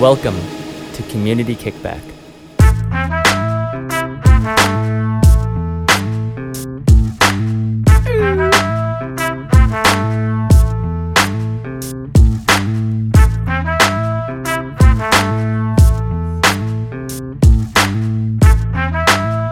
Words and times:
Welcome 0.00 0.34
to 0.94 1.02
Community 1.04 1.54
Kickback. 1.54 2.02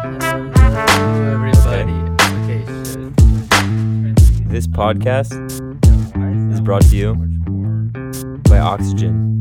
Hello, 0.01 1.33
everybody. 1.33 1.93
Okay, 2.43 2.63
This 4.49 4.67
podcast 4.67 5.33
is 6.53 6.61
brought 6.61 6.83
to 6.83 6.97
you 6.97 7.28
by 8.59 8.65
Oxygen. 8.65 9.41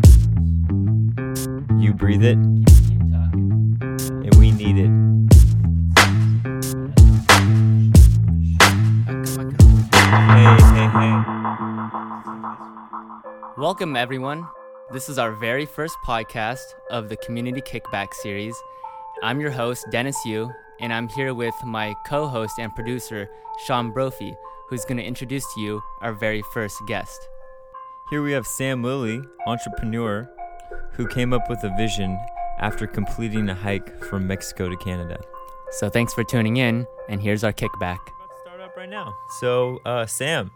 You 1.80 1.94
breathe 1.94 2.24
it, 2.24 2.38
and 2.38 4.36
we 4.38 4.52
need 4.52 4.78
it. 4.78 4.92
Hey, 9.96 10.58
hey, 10.72 10.88
hey. 10.98 11.16
Welcome, 13.58 13.96
everyone. 13.96 14.48
This 14.94 15.10
is 15.10 15.18
our 15.18 15.32
very 15.32 15.66
first 15.66 15.98
podcast 16.06 16.76
of 16.92 17.10
the 17.10 17.18
Community 17.18 17.62
Kickback 17.62 18.14
series. 18.14 18.56
I'm 19.24 19.42
your 19.42 19.52
host, 19.52 19.88
Dennis 19.90 20.18
Yu, 20.26 20.52
and 20.80 20.94
I'm 20.94 21.08
here 21.10 21.34
with 21.34 21.56
my 21.66 21.96
co 22.06 22.28
host 22.28 22.60
and 22.60 22.74
producer, 22.76 23.28
Sean 23.66 23.92
Brophy, 23.92 24.36
who's 24.70 24.86
going 24.86 24.98
to 24.98 25.04
introduce 25.04 25.52
to 25.56 25.62
you 25.62 25.82
our 26.02 26.14
very 26.14 26.44
first 26.54 26.78
guest. 26.88 27.28
Here 28.10 28.24
we 28.24 28.32
have 28.32 28.48
Sam 28.48 28.84
Lilly, 28.84 29.22
entrepreneur, 29.46 30.30
who 30.94 31.08
came 31.08 31.34
up 31.34 31.50
with 31.50 31.62
a 31.66 31.76
vision 31.76 32.18
after 32.58 32.88
completing 32.88 33.50
a 33.50 33.54
hike 33.54 34.02
from 34.02 34.26
Mexico 34.26 34.70
to 34.70 34.78
Canada. 34.78 35.20
So 35.72 35.90
thanks 35.90 36.14
for 36.14 36.24
tuning 36.24 36.56
in, 36.56 36.88
and 37.10 37.22
here's 37.22 37.44
our 37.44 37.52
kickback. 37.52 37.98
About 38.00 38.30
to 38.30 38.42
start 38.44 38.62
up 38.62 38.78
right 38.78 38.88
now. 38.88 39.14
So, 39.42 39.82
uh, 39.86 40.06
Sam, 40.06 40.52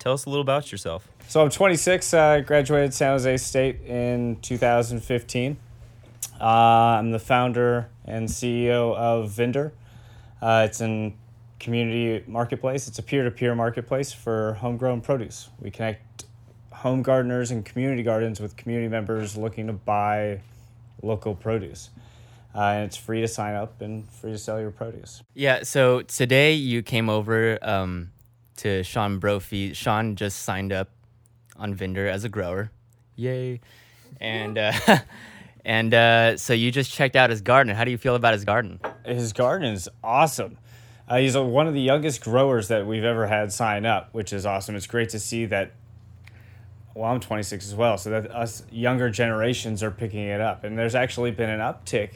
tell 0.00 0.14
us 0.14 0.24
a 0.24 0.30
little 0.30 0.42
about 0.42 0.72
yourself. 0.72 1.08
So 1.28 1.40
I'm 1.42 1.48
26. 1.48 2.12
Uh, 2.12 2.40
graduated 2.40 2.92
San 2.92 3.12
Jose 3.12 3.36
State 3.36 3.82
in 3.82 4.38
2015. 4.42 5.56
Uh, 6.40 6.44
I'm 6.44 7.12
the 7.12 7.20
founder 7.20 7.88
and 8.04 8.28
CEO 8.28 8.96
of 8.96 9.30
Vendor. 9.30 9.72
Uh, 10.42 10.66
it's 10.68 10.80
a 10.80 11.14
community 11.60 12.24
marketplace. 12.26 12.88
It's 12.88 12.98
a 12.98 13.02
peer-to-peer 13.04 13.54
marketplace 13.54 14.12
for 14.12 14.54
homegrown 14.54 15.02
produce. 15.02 15.50
We 15.60 15.70
connect 15.70 16.25
home 16.76 17.02
gardeners 17.02 17.50
and 17.50 17.64
community 17.64 18.02
gardens 18.02 18.38
with 18.38 18.56
community 18.56 18.88
members 18.88 19.36
looking 19.36 19.66
to 19.66 19.72
buy 19.72 20.40
local 21.02 21.34
produce. 21.34 21.90
Uh, 22.54 22.60
and 22.60 22.84
it's 22.84 22.96
free 22.96 23.20
to 23.20 23.28
sign 23.28 23.54
up 23.54 23.80
and 23.80 24.08
free 24.10 24.32
to 24.32 24.38
sell 24.38 24.60
your 24.60 24.70
produce. 24.70 25.22
Yeah, 25.34 25.62
so 25.62 26.02
today 26.02 26.52
you 26.54 26.82
came 26.82 27.08
over 27.08 27.58
um, 27.62 28.12
to 28.58 28.82
Sean 28.82 29.18
Brophy. 29.18 29.72
Sean 29.72 30.16
just 30.16 30.42
signed 30.42 30.72
up 30.72 30.88
on 31.56 31.74
Vendor 31.74 32.08
as 32.08 32.24
a 32.24 32.28
grower. 32.28 32.70
Yay. 33.16 33.60
And 34.20 34.58
uh, 34.58 34.72
and 35.64 35.92
uh, 35.92 36.36
so 36.36 36.52
you 36.52 36.70
just 36.70 36.92
checked 36.92 37.16
out 37.16 37.30
his 37.30 37.40
garden. 37.40 37.74
How 37.74 37.84
do 37.84 37.90
you 37.90 37.98
feel 37.98 38.14
about 38.14 38.34
his 38.34 38.44
garden? 38.44 38.80
his 39.04 39.32
garden 39.32 39.72
is 39.72 39.88
awesome. 40.04 40.58
Uh, 41.08 41.18
he's 41.18 41.36
one 41.36 41.66
of 41.66 41.74
the 41.74 41.80
youngest 41.80 42.22
growers 42.22 42.68
that 42.68 42.86
we've 42.86 43.04
ever 43.04 43.26
had 43.26 43.52
sign 43.52 43.86
up, 43.86 44.12
which 44.12 44.32
is 44.32 44.44
awesome. 44.44 44.76
It's 44.76 44.86
great 44.86 45.08
to 45.10 45.18
see 45.18 45.46
that. 45.46 45.72
Well, 46.96 47.12
I'm 47.12 47.20
26 47.20 47.66
as 47.66 47.74
well, 47.74 47.98
so 47.98 48.08
that 48.08 48.30
us 48.34 48.62
younger 48.72 49.10
generations 49.10 49.82
are 49.82 49.90
picking 49.90 50.24
it 50.24 50.40
up, 50.40 50.64
and 50.64 50.78
there's 50.78 50.94
actually 50.94 51.30
been 51.30 51.50
an 51.50 51.60
uptick 51.60 52.12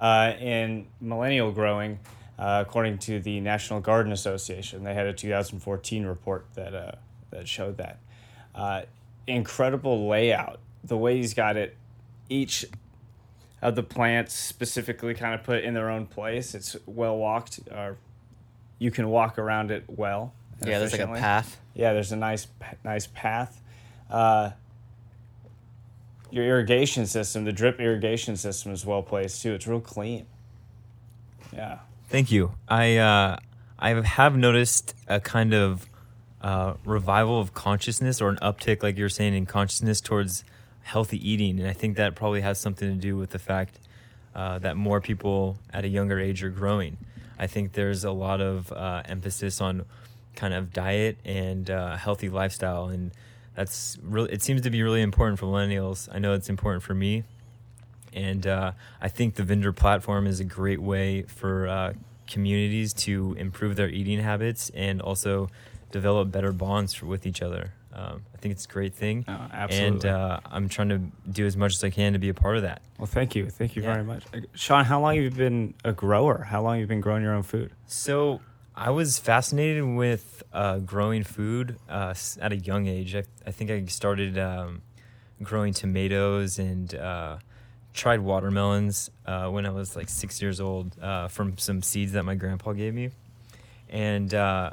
uh, 0.00 0.34
in 0.38 0.86
millennial 1.00 1.50
growing, 1.50 1.98
uh, 2.38 2.62
according 2.64 2.98
to 2.98 3.18
the 3.18 3.40
National 3.40 3.80
Garden 3.80 4.12
Association. 4.12 4.84
They 4.84 4.94
had 4.94 5.06
a 5.06 5.12
2014 5.12 6.06
report 6.06 6.46
that 6.54 6.74
uh, 6.74 6.92
that 7.30 7.48
showed 7.48 7.78
that. 7.78 7.98
Uh, 8.54 8.82
incredible 9.26 10.08
layout, 10.08 10.60
the 10.84 10.96
way 10.96 11.16
he's 11.16 11.34
got 11.34 11.56
it, 11.56 11.76
each 12.28 12.64
of 13.60 13.74
the 13.74 13.82
plants 13.82 14.32
specifically 14.32 15.12
kind 15.12 15.34
of 15.34 15.42
put 15.42 15.64
in 15.64 15.74
their 15.74 15.90
own 15.90 16.06
place. 16.06 16.54
It's 16.54 16.76
well 16.86 17.16
walked. 17.16 17.58
Or 17.72 17.96
you 18.78 18.92
can 18.92 19.08
walk 19.08 19.40
around 19.40 19.72
it 19.72 19.86
well. 19.88 20.34
Yeah, 20.64 20.78
there's 20.78 20.92
like 20.92 21.00
a 21.00 21.08
path. 21.08 21.58
Yeah, 21.74 21.94
there's 21.94 22.12
a 22.12 22.16
nice 22.16 22.46
nice 22.84 23.08
path. 23.12 23.60
Uh, 24.10 24.50
your 26.30 26.44
irrigation 26.44 27.06
system, 27.06 27.44
the 27.44 27.52
drip 27.52 27.80
irrigation 27.80 28.36
system, 28.36 28.72
is 28.72 28.84
well 28.84 29.02
placed 29.02 29.42
too. 29.42 29.52
It's 29.52 29.66
real 29.66 29.80
clean. 29.80 30.26
Yeah. 31.52 31.78
Thank 32.08 32.30
you. 32.30 32.52
I 32.68 32.96
uh, 32.96 33.36
I 33.78 33.90
have 33.90 34.36
noticed 34.36 34.94
a 35.08 35.20
kind 35.20 35.54
of 35.54 35.86
uh, 36.40 36.74
revival 36.84 37.40
of 37.40 37.54
consciousness 37.54 38.20
or 38.20 38.28
an 38.28 38.36
uptick, 38.36 38.82
like 38.82 38.96
you're 38.96 39.08
saying, 39.08 39.34
in 39.34 39.46
consciousness 39.46 40.00
towards 40.00 40.44
healthy 40.82 41.28
eating, 41.28 41.60
and 41.60 41.68
I 41.68 41.72
think 41.72 41.96
that 41.96 42.14
probably 42.14 42.40
has 42.40 42.58
something 42.58 42.88
to 42.88 43.00
do 43.00 43.16
with 43.16 43.30
the 43.30 43.38
fact 43.38 43.78
uh, 44.34 44.58
that 44.60 44.76
more 44.76 45.00
people 45.00 45.58
at 45.72 45.84
a 45.84 45.88
younger 45.88 46.18
age 46.18 46.42
are 46.42 46.50
growing. 46.50 46.96
I 47.38 47.46
think 47.46 47.72
there's 47.72 48.04
a 48.04 48.10
lot 48.10 48.40
of 48.40 48.72
uh, 48.72 49.02
emphasis 49.04 49.60
on 49.60 49.84
kind 50.34 50.54
of 50.54 50.72
diet 50.72 51.18
and 51.24 51.70
uh, 51.70 51.96
healthy 51.96 52.28
lifestyle, 52.28 52.86
and 52.86 53.12
that's 53.54 53.98
really 54.02 54.32
it 54.32 54.42
seems 54.42 54.62
to 54.62 54.70
be 54.70 54.82
really 54.82 55.02
important 55.02 55.38
for 55.38 55.46
millennials. 55.46 56.08
I 56.12 56.18
know 56.18 56.32
it's 56.34 56.48
important 56.48 56.82
for 56.82 56.94
me, 56.94 57.24
and 58.12 58.46
uh, 58.46 58.72
I 59.00 59.08
think 59.08 59.34
the 59.34 59.42
vendor 59.42 59.72
platform 59.72 60.26
is 60.26 60.40
a 60.40 60.44
great 60.44 60.80
way 60.80 61.22
for 61.22 61.68
uh, 61.68 61.92
communities 62.28 62.92
to 62.94 63.34
improve 63.38 63.76
their 63.76 63.88
eating 63.88 64.20
habits 64.20 64.70
and 64.70 65.00
also 65.02 65.48
develop 65.90 66.30
better 66.30 66.52
bonds 66.52 67.02
with 67.02 67.26
each 67.26 67.42
other. 67.42 67.72
Um, 67.92 68.22
I 68.32 68.38
think 68.38 68.52
it's 68.52 68.66
a 68.66 68.68
great 68.68 68.94
thing, 68.94 69.24
Oh, 69.26 69.48
and 69.68 70.06
uh, 70.06 70.38
I'm 70.46 70.68
trying 70.68 70.90
to 70.90 70.98
do 71.28 71.44
as 71.44 71.56
much 71.56 71.74
as 71.74 71.82
I 71.82 71.90
can 71.90 72.12
to 72.12 72.20
be 72.20 72.28
a 72.28 72.34
part 72.34 72.54
of 72.56 72.62
that. 72.62 72.82
well, 72.98 73.06
thank 73.08 73.34
you. 73.34 73.50
Thank 73.50 73.74
you 73.74 73.82
Yeah. 73.82 73.94
very 73.94 74.04
much. 74.04 74.22
Sean, 74.54 74.84
how 74.84 75.00
long 75.00 75.16
have 75.16 75.24
you 75.24 75.30
been 75.32 75.74
a 75.84 75.92
grower? 75.92 76.44
How 76.44 76.62
long 76.62 76.74
have 76.74 76.80
you 76.82 76.86
been 76.86 77.00
growing 77.00 77.24
your 77.24 77.34
own 77.34 77.42
food? 77.42 77.72
So 77.86 78.40
I 78.80 78.88
was 78.88 79.18
fascinated 79.18 79.84
with 79.84 80.42
uh, 80.54 80.78
growing 80.78 81.22
food 81.22 81.76
uh, 81.86 82.14
at 82.40 82.50
a 82.50 82.56
young 82.56 82.86
age. 82.86 83.14
I, 83.14 83.24
I 83.46 83.50
think 83.50 83.70
I 83.70 83.84
started 83.84 84.38
um, 84.38 84.80
growing 85.42 85.74
tomatoes 85.74 86.58
and 86.58 86.94
uh, 86.94 87.36
tried 87.92 88.20
watermelons 88.20 89.10
uh, 89.26 89.48
when 89.48 89.66
I 89.66 89.70
was 89.70 89.96
like 89.96 90.08
six 90.08 90.40
years 90.40 90.62
old 90.62 90.98
uh, 90.98 91.28
from 91.28 91.58
some 91.58 91.82
seeds 91.82 92.12
that 92.12 92.22
my 92.22 92.34
grandpa 92.34 92.72
gave 92.72 92.94
me. 92.94 93.10
And, 93.90 94.32
uh, 94.32 94.70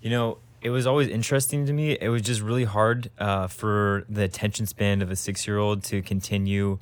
you 0.00 0.10
know, 0.10 0.38
it 0.62 0.70
was 0.70 0.86
always 0.86 1.08
interesting 1.08 1.66
to 1.66 1.72
me. 1.72 1.98
It 2.00 2.08
was 2.08 2.22
just 2.22 2.42
really 2.42 2.62
hard 2.62 3.10
for 3.48 4.04
the 4.08 4.22
attention 4.22 4.66
span 4.66 5.02
of 5.02 5.10
a 5.10 5.16
six 5.16 5.48
year 5.48 5.58
old 5.58 5.82
to 5.84 6.02
continue 6.02 6.78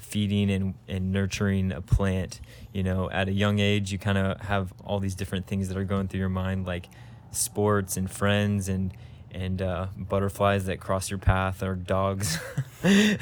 feeding 0.00 0.50
and, 0.50 0.74
and 0.86 1.12
nurturing 1.12 1.72
a 1.72 1.80
plant. 1.80 2.40
You 2.72 2.82
know, 2.82 3.10
at 3.10 3.28
a 3.28 3.32
young 3.32 3.58
age, 3.58 3.90
you 3.92 3.98
kind 3.98 4.18
of 4.18 4.40
have 4.42 4.72
all 4.84 4.98
these 5.00 5.14
different 5.14 5.46
things 5.46 5.68
that 5.68 5.76
are 5.76 5.84
going 5.84 6.08
through 6.08 6.20
your 6.20 6.28
mind, 6.28 6.66
like 6.66 6.86
sports 7.30 7.96
and 7.96 8.10
friends 8.10 8.68
and 8.68 8.92
and 9.30 9.60
uh, 9.60 9.86
butterflies 9.96 10.66
that 10.66 10.80
cross 10.80 11.10
your 11.10 11.18
path 11.18 11.62
or 11.62 11.74
dogs, 11.74 12.38
and 12.82 13.18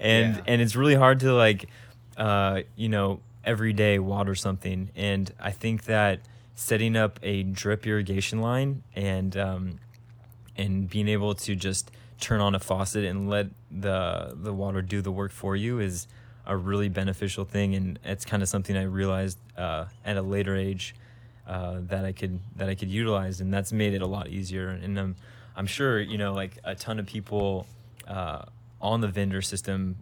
Yeah. 0.00 0.40
and 0.46 0.60
it's 0.60 0.76
really 0.76 0.94
hard 0.94 1.20
to 1.20 1.32
like, 1.34 1.68
uh, 2.16 2.62
you 2.76 2.88
know, 2.88 3.20
every 3.44 3.72
day 3.72 3.98
water 3.98 4.34
something. 4.34 4.90
And 4.96 5.32
I 5.40 5.50
think 5.50 5.84
that 5.84 6.20
setting 6.54 6.96
up 6.96 7.18
a 7.22 7.42
drip 7.42 7.86
irrigation 7.86 8.40
line 8.40 8.82
and 8.94 9.36
um, 9.36 9.78
and 10.56 10.88
being 10.88 11.08
able 11.08 11.34
to 11.34 11.54
just 11.56 11.90
turn 12.20 12.40
on 12.40 12.54
a 12.54 12.60
faucet 12.60 13.04
and 13.04 13.28
let 13.28 13.46
the 13.70 14.32
the 14.36 14.52
water 14.52 14.82
do 14.82 15.00
the 15.00 15.10
work 15.10 15.32
for 15.32 15.56
you 15.56 15.80
is 15.80 16.06
a 16.46 16.56
really 16.56 16.88
beneficial 16.88 17.44
thing 17.44 17.74
and 17.74 17.98
it's 18.04 18.24
kind 18.24 18.42
of 18.42 18.48
something 18.48 18.76
I 18.76 18.82
realized 18.82 19.38
uh, 19.56 19.86
at 20.04 20.16
a 20.16 20.22
later 20.22 20.56
age 20.56 20.94
uh, 21.46 21.76
that 21.82 22.04
I 22.04 22.12
could 22.12 22.40
that 22.56 22.68
I 22.68 22.74
could 22.74 22.90
utilize 22.90 23.40
and 23.40 23.52
that's 23.52 23.72
made 23.72 23.94
it 23.94 24.02
a 24.02 24.06
lot 24.06 24.28
easier 24.28 24.68
and 24.68 24.98
I'm 24.98 25.16
I'm 25.56 25.66
sure 25.66 26.00
you 26.00 26.18
know 26.18 26.32
like 26.32 26.58
a 26.64 26.74
ton 26.74 26.98
of 26.98 27.06
people 27.06 27.66
uh, 28.08 28.42
on 28.80 29.00
the 29.00 29.08
vendor 29.08 29.42
system 29.42 29.96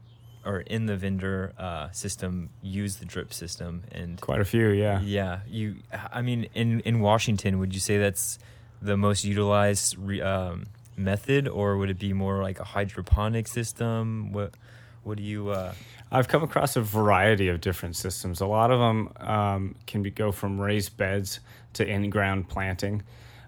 or 0.45 0.61
in 0.61 0.87
the 0.87 0.97
vendor 0.97 1.53
uh, 1.59 1.91
system 1.91 2.51
use 2.63 2.97
the 2.97 3.05
drip 3.05 3.33
system 3.33 3.83
and 3.93 4.21
Quite 4.21 4.41
a 4.41 4.45
few, 4.45 4.69
yeah. 4.69 5.01
yeah, 5.03 5.41
you. 5.47 5.77
I 5.93 6.23
mean, 6.23 6.49
in 6.55 6.81
in 6.81 7.01
Washington, 7.01 7.59
would 7.59 7.75
you 7.75 7.81
say 7.81 7.99
that's 7.99 8.39
the 8.81 8.97
most 8.97 9.25
utilized 9.25 9.99
re, 9.99 10.21
um, 10.23 10.67
method, 10.97 11.47
or 11.47 11.77
would 11.77 11.91
it 11.91 11.99
be 11.99 12.13
more 12.13 12.43
like 12.43 12.59
a 12.59 12.65
hydroponic 12.65 13.49
system? 13.49 14.33
What 14.33 14.55
What 15.03 15.17
do 15.17 15.23
you? 15.23 15.51
Uh, 15.51 15.73
I've 16.13 16.29
come 16.29 16.43
across 16.43 16.77
a 16.77 16.83
variety 16.83 17.49
of 17.49 17.61
different 17.61 17.97
systems. 17.97 18.41
A 18.41 18.47
lot 18.47 18.71
of 18.71 18.79
them 18.81 19.13
um, 19.17 19.75
can 19.87 20.03
be, 20.03 20.11
go 20.11 20.33
from 20.33 20.61
raised 20.61 20.97
beds 20.97 21.41
to 21.75 21.87
in 21.87 22.11
ground 22.11 22.49
planting. 22.49 23.03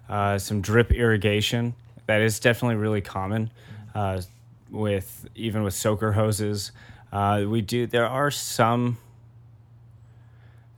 Uh, 0.09 0.37
some 0.37 0.61
drip 0.61 0.91
irrigation 0.91 1.75
that 2.07 2.21
is 2.21 2.39
definitely 2.39 2.75
really 2.75 3.01
common. 3.01 3.51
Uh, 3.93 4.21
with 4.73 5.29
even 5.35 5.63
with 5.63 5.73
soaker 5.73 6.11
hoses. 6.11 6.71
Uh, 7.13 7.45
we 7.47 7.61
do. 7.61 7.87
There 7.87 8.07
are 8.07 8.31
some. 8.31 8.97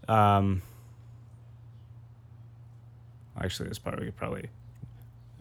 Um, 0.08 0.62
actually, 3.42 3.70
this 3.70 3.80
part 3.80 3.98
we 4.00 4.06
could 4.06 4.18
probably 4.18 4.50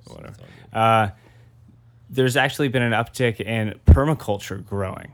whatever. 0.06 0.34
Uh, 0.72 1.08
there's 2.08 2.36
actually 2.36 2.68
been 2.68 2.82
an 2.82 2.92
uptick 2.92 3.40
in 3.40 3.78
permaculture 3.86 4.64
growing. 4.64 5.12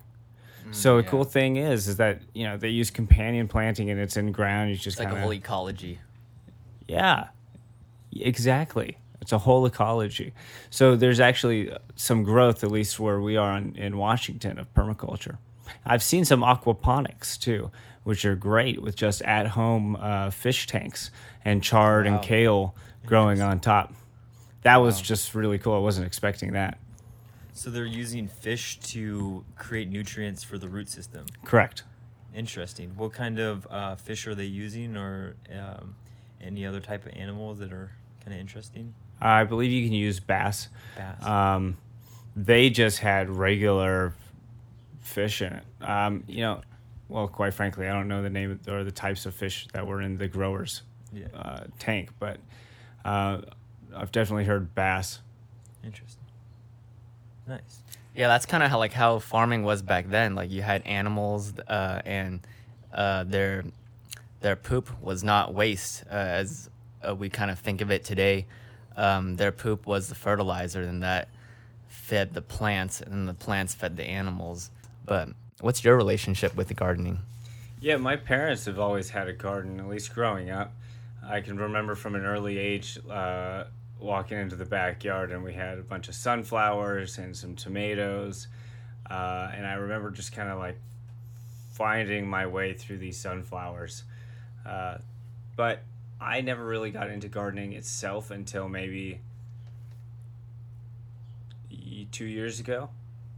So 0.72 0.96
the 0.98 1.02
yeah. 1.02 1.08
cool 1.10 1.24
thing 1.24 1.56
is, 1.56 1.88
is 1.88 1.96
that 1.96 2.20
you 2.34 2.44
know 2.44 2.56
they 2.56 2.68
use 2.68 2.90
companion 2.90 3.48
planting 3.48 3.90
and 3.90 4.00
it's 4.00 4.16
in 4.16 4.32
ground. 4.32 4.70
You 4.70 4.76
just 4.76 4.98
It's 4.98 4.98
like 4.98 5.12
a 5.12 5.20
whole 5.20 5.32
ecology. 5.32 5.98
yeah, 6.88 7.28
exactly. 8.12 8.96
It's 9.20 9.32
a 9.32 9.38
whole 9.38 9.66
ecology. 9.66 10.32
So 10.70 10.96
there's 10.96 11.20
actually 11.20 11.70
some 11.94 12.22
growth, 12.22 12.64
at 12.64 12.70
least 12.70 12.98
where 12.98 13.20
we 13.20 13.36
are 13.36 13.56
in, 13.56 13.76
in 13.76 13.98
Washington, 13.98 14.58
of 14.58 14.72
permaculture. 14.74 15.36
I've 15.84 16.02
seen 16.02 16.24
some 16.24 16.40
aquaponics 16.40 17.38
too, 17.38 17.70
which 18.02 18.24
are 18.24 18.34
great 18.34 18.80
with 18.80 18.96
just 18.96 19.20
at 19.22 19.48
home 19.48 19.96
uh, 19.96 20.30
fish 20.30 20.66
tanks 20.66 21.10
and 21.44 21.62
chard 21.62 22.06
Wow. 22.06 22.14
and 22.14 22.22
kale 22.24 22.74
growing 23.04 23.42
on 23.42 23.60
top. 23.60 23.92
That 24.62 24.78
was 24.78 25.00
just 25.00 25.34
really 25.34 25.58
cool. 25.58 25.74
I 25.74 25.78
wasn't 25.78 26.06
expecting 26.06 26.52
that. 26.52 26.78
So 27.52 27.70
they're 27.70 27.84
using 27.84 28.28
fish 28.28 28.78
to 28.80 29.44
create 29.56 29.88
nutrients 29.88 30.42
for 30.42 30.58
the 30.58 30.68
root 30.68 30.88
system. 30.88 31.26
Correct. 31.44 31.82
Interesting. 32.34 32.92
What 32.96 33.12
kind 33.12 33.38
of 33.38 33.66
uh, 33.70 33.96
fish 33.96 34.26
are 34.26 34.34
they 34.34 34.44
using, 34.44 34.96
or 34.96 35.34
um, 35.52 35.96
any 36.40 36.64
other 36.64 36.80
type 36.80 37.04
of 37.06 37.12
animals 37.14 37.58
that 37.58 37.72
are 37.72 37.90
kind 38.24 38.34
of 38.34 38.40
interesting? 38.40 38.94
I 39.20 39.44
believe 39.44 39.70
you 39.70 39.84
can 39.84 39.92
use 39.92 40.20
bass. 40.20 40.68
Bass. 40.96 41.26
Um, 41.26 41.76
they 42.36 42.70
just 42.70 43.00
had 43.00 43.28
regular 43.28 44.14
fish 45.00 45.42
in 45.42 45.52
it. 45.52 45.64
Um, 45.82 46.24
you 46.28 46.42
know, 46.42 46.60
well, 47.08 47.26
quite 47.26 47.52
frankly, 47.52 47.88
I 47.88 47.92
don't 47.92 48.08
know 48.08 48.22
the 48.22 48.30
name 48.30 48.60
or 48.68 48.84
the 48.84 48.92
types 48.92 49.26
of 49.26 49.34
fish 49.34 49.66
that 49.72 49.86
were 49.86 50.00
in 50.00 50.16
the 50.16 50.28
growers 50.28 50.82
yeah. 51.12 51.26
uh, 51.34 51.64
tank, 51.78 52.10
but 52.18 52.38
uh, 53.04 53.40
I've 53.94 54.12
definitely 54.12 54.44
heard 54.44 54.74
bass. 54.74 55.18
Interesting. 55.84 56.19
Nice. 57.50 57.82
Yeah, 58.14 58.28
that's 58.28 58.46
kind 58.46 58.62
of 58.62 58.70
how 58.70 58.78
like 58.78 58.92
how 58.92 59.18
farming 59.18 59.64
was 59.64 59.82
back 59.82 60.08
then. 60.08 60.36
Like 60.36 60.50
you 60.50 60.62
had 60.62 60.82
animals, 60.86 61.52
uh, 61.66 62.00
and 62.04 62.40
uh, 62.94 63.24
their 63.24 63.64
their 64.40 64.54
poop 64.54 64.88
was 65.02 65.24
not 65.24 65.52
waste 65.52 66.04
uh, 66.08 66.14
as 66.14 66.70
uh, 67.06 67.14
we 67.14 67.28
kind 67.28 67.50
of 67.50 67.58
think 67.58 67.80
of 67.80 67.90
it 67.90 68.04
today. 68.04 68.46
Um, 68.96 69.34
their 69.34 69.50
poop 69.50 69.84
was 69.84 70.08
the 70.08 70.14
fertilizer, 70.14 70.82
and 70.82 71.02
that 71.02 71.28
fed 71.88 72.34
the 72.34 72.42
plants, 72.42 73.00
and 73.00 73.28
the 73.28 73.34
plants 73.34 73.74
fed 73.74 73.96
the 73.96 74.04
animals. 74.04 74.70
But 75.04 75.30
what's 75.60 75.82
your 75.82 75.96
relationship 75.96 76.54
with 76.54 76.68
the 76.68 76.74
gardening? 76.74 77.18
Yeah, 77.80 77.96
my 77.96 78.14
parents 78.14 78.66
have 78.66 78.78
always 78.78 79.10
had 79.10 79.26
a 79.26 79.32
garden, 79.32 79.80
at 79.80 79.88
least 79.88 80.14
growing 80.14 80.50
up. 80.50 80.72
I 81.26 81.40
can 81.40 81.56
remember 81.56 81.96
from 81.96 82.14
an 82.14 82.24
early 82.24 82.58
age 82.58 82.98
uh, 83.10 83.64
walking 84.00 84.38
into 84.38 84.56
the 84.56 84.64
backyard 84.64 85.30
and 85.30 85.42
we 85.44 85.52
had 85.52 85.78
a 85.78 85.82
bunch 85.82 86.08
of 86.08 86.14
sunflowers 86.14 87.18
and 87.18 87.36
some 87.36 87.54
tomatoes. 87.54 88.48
Uh, 89.08 89.50
and 89.54 89.66
I 89.66 89.74
remember 89.74 90.10
just 90.10 90.32
kind 90.32 90.48
of 90.48 90.58
like 90.58 90.78
finding 91.72 92.28
my 92.28 92.46
way 92.46 92.72
through 92.72 92.98
these 92.98 93.18
sunflowers. 93.18 94.04
Uh, 94.66 94.98
but 95.56 95.82
I 96.20 96.40
never 96.42 96.64
really 96.64 96.90
got 96.90 97.10
into 97.10 97.28
gardening 97.28 97.72
itself 97.72 98.30
until 98.30 98.68
maybe 98.68 99.20
two 102.12 102.26
years 102.26 102.60
ago, 102.60 102.90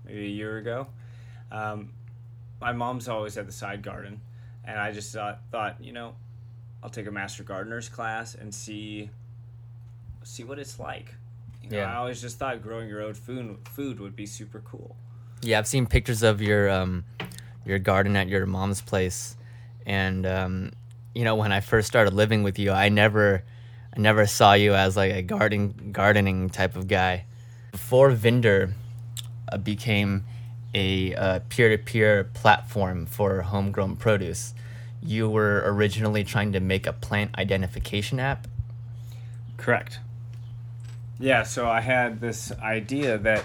maybe 0.04 0.26
a 0.26 0.30
year 0.30 0.58
ago. 0.58 0.88
Um, 1.50 1.90
my 2.60 2.72
mom's 2.72 3.08
always 3.08 3.34
had 3.34 3.46
the 3.46 3.52
side 3.52 3.82
garden, 3.82 4.20
and 4.64 4.78
I 4.78 4.92
just 4.92 5.12
thought, 5.12 5.40
thought 5.50 5.76
you 5.80 5.92
know, 5.92 6.14
I'll 6.82 6.90
take 6.90 7.06
a 7.06 7.10
master 7.10 7.42
gardener's 7.42 7.88
class 7.88 8.34
and 8.34 8.54
see 8.54 9.10
see 10.24 10.44
what 10.44 10.58
it's 10.58 10.78
like. 10.78 11.14
You 11.62 11.70
know, 11.70 11.78
Yeah. 11.78 11.92
I 11.92 11.96
always 11.96 12.20
just 12.20 12.38
thought 12.38 12.62
growing 12.62 12.88
your 12.88 13.02
own 13.02 13.14
food 13.14 13.58
food 13.68 14.00
would 14.00 14.16
be 14.16 14.26
super 14.26 14.60
cool. 14.60 14.96
Yeah, 15.42 15.58
I've 15.58 15.66
seen 15.66 15.86
pictures 15.86 16.22
of 16.22 16.40
your 16.40 16.70
um, 16.70 17.04
your 17.64 17.78
garden 17.78 18.16
at 18.16 18.28
your 18.28 18.46
mom's 18.46 18.80
place, 18.80 19.36
and 19.86 20.26
um, 20.26 20.72
you 21.14 21.24
know 21.24 21.34
when 21.34 21.52
I 21.52 21.60
first 21.60 21.88
started 21.88 22.14
living 22.14 22.42
with 22.42 22.58
you, 22.58 22.70
I 22.70 22.88
never, 22.88 23.42
I 23.96 24.00
never 24.00 24.26
saw 24.26 24.52
you 24.52 24.74
as 24.74 24.96
like 24.96 25.12
a 25.12 25.22
garden 25.22 25.90
gardening 25.92 26.50
type 26.50 26.76
of 26.76 26.88
guy. 26.88 27.24
Before 27.72 28.10
Vinder 28.10 28.74
uh, 29.50 29.56
became 29.58 30.24
a 30.74 31.14
uh, 31.14 31.40
peer-to-peer 31.48 32.24
platform 32.34 33.06
for 33.06 33.42
homegrown 33.42 33.96
produce, 33.96 34.54
you 35.02 35.28
were 35.28 35.62
originally 35.66 36.24
trying 36.24 36.52
to 36.52 36.60
make 36.60 36.86
a 36.86 36.92
plant 36.92 37.36
identification 37.36 38.18
app. 38.20 38.46
Correct. 39.56 40.00
Yeah, 41.22 41.44
so 41.44 41.68
I 41.68 41.80
had 41.80 42.20
this 42.20 42.50
idea 42.50 43.16
that, 43.16 43.44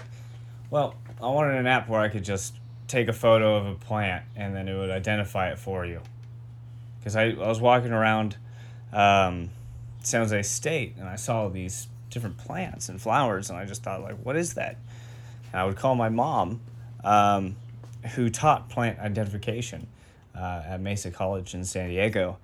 well, 0.68 0.96
I 1.22 1.28
wanted 1.28 1.54
an 1.58 1.68
app 1.68 1.88
where 1.88 2.00
I 2.00 2.08
could 2.08 2.24
just 2.24 2.56
take 2.88 3.06
a 3.06 3.12
photo 3.12 3.54
of 3.54 3.66
a 3.66 3.76
plant 3.76 4.24
and 4.34 4.52
then 4.52 4.66
it 4.66 4.76
would 4.76 4.90
identify 4.90 5.52
it 5.52 5.60
for 5.60 5.86
you. 5.86 6.00
Because 6.98 7.14
I, 7.14 7.26
I 7.26 7.46
was 7.46 7.60
walking 7.60 7.92
around 7.92 8.36
um, 8.92 9.50
San 10.02 10.22
Jose 10.22 10.42
State 10.42 10.96
and 10.98 11.08
I 11.08 11.14
saw 11.14 11.48
these 11.48 11.86
different 12.10 12.36
plants 12.36 12.88
and 12.88 13.00
flowers 13.00 13.48
and 13.48 13.56
I 13.56 13.64
just 13.64 13.84
thought, 13.84 14.02
like, 14.02 14.16
what 14.24 14.34
is 14.34 14.54
that? 14.54 14.76
And 15.52 15.60
I 15.60 15.64
would 15.64 15.76
call 15.76 15.94
my 15.94 16.08
mom, 16.08 16.60
um, 17.04 17.54
who 18.16 18.28
taught 18.28 18.68
plant 18.68 18.98
identification 18.98 19.86
uh, 20.36 20.64
at 20.66 20.80
Mesa 20.80 21.12
College 21.12 21.54
in 21.54 21.64
San 21.64 21.90
Diego. 21.90 22.38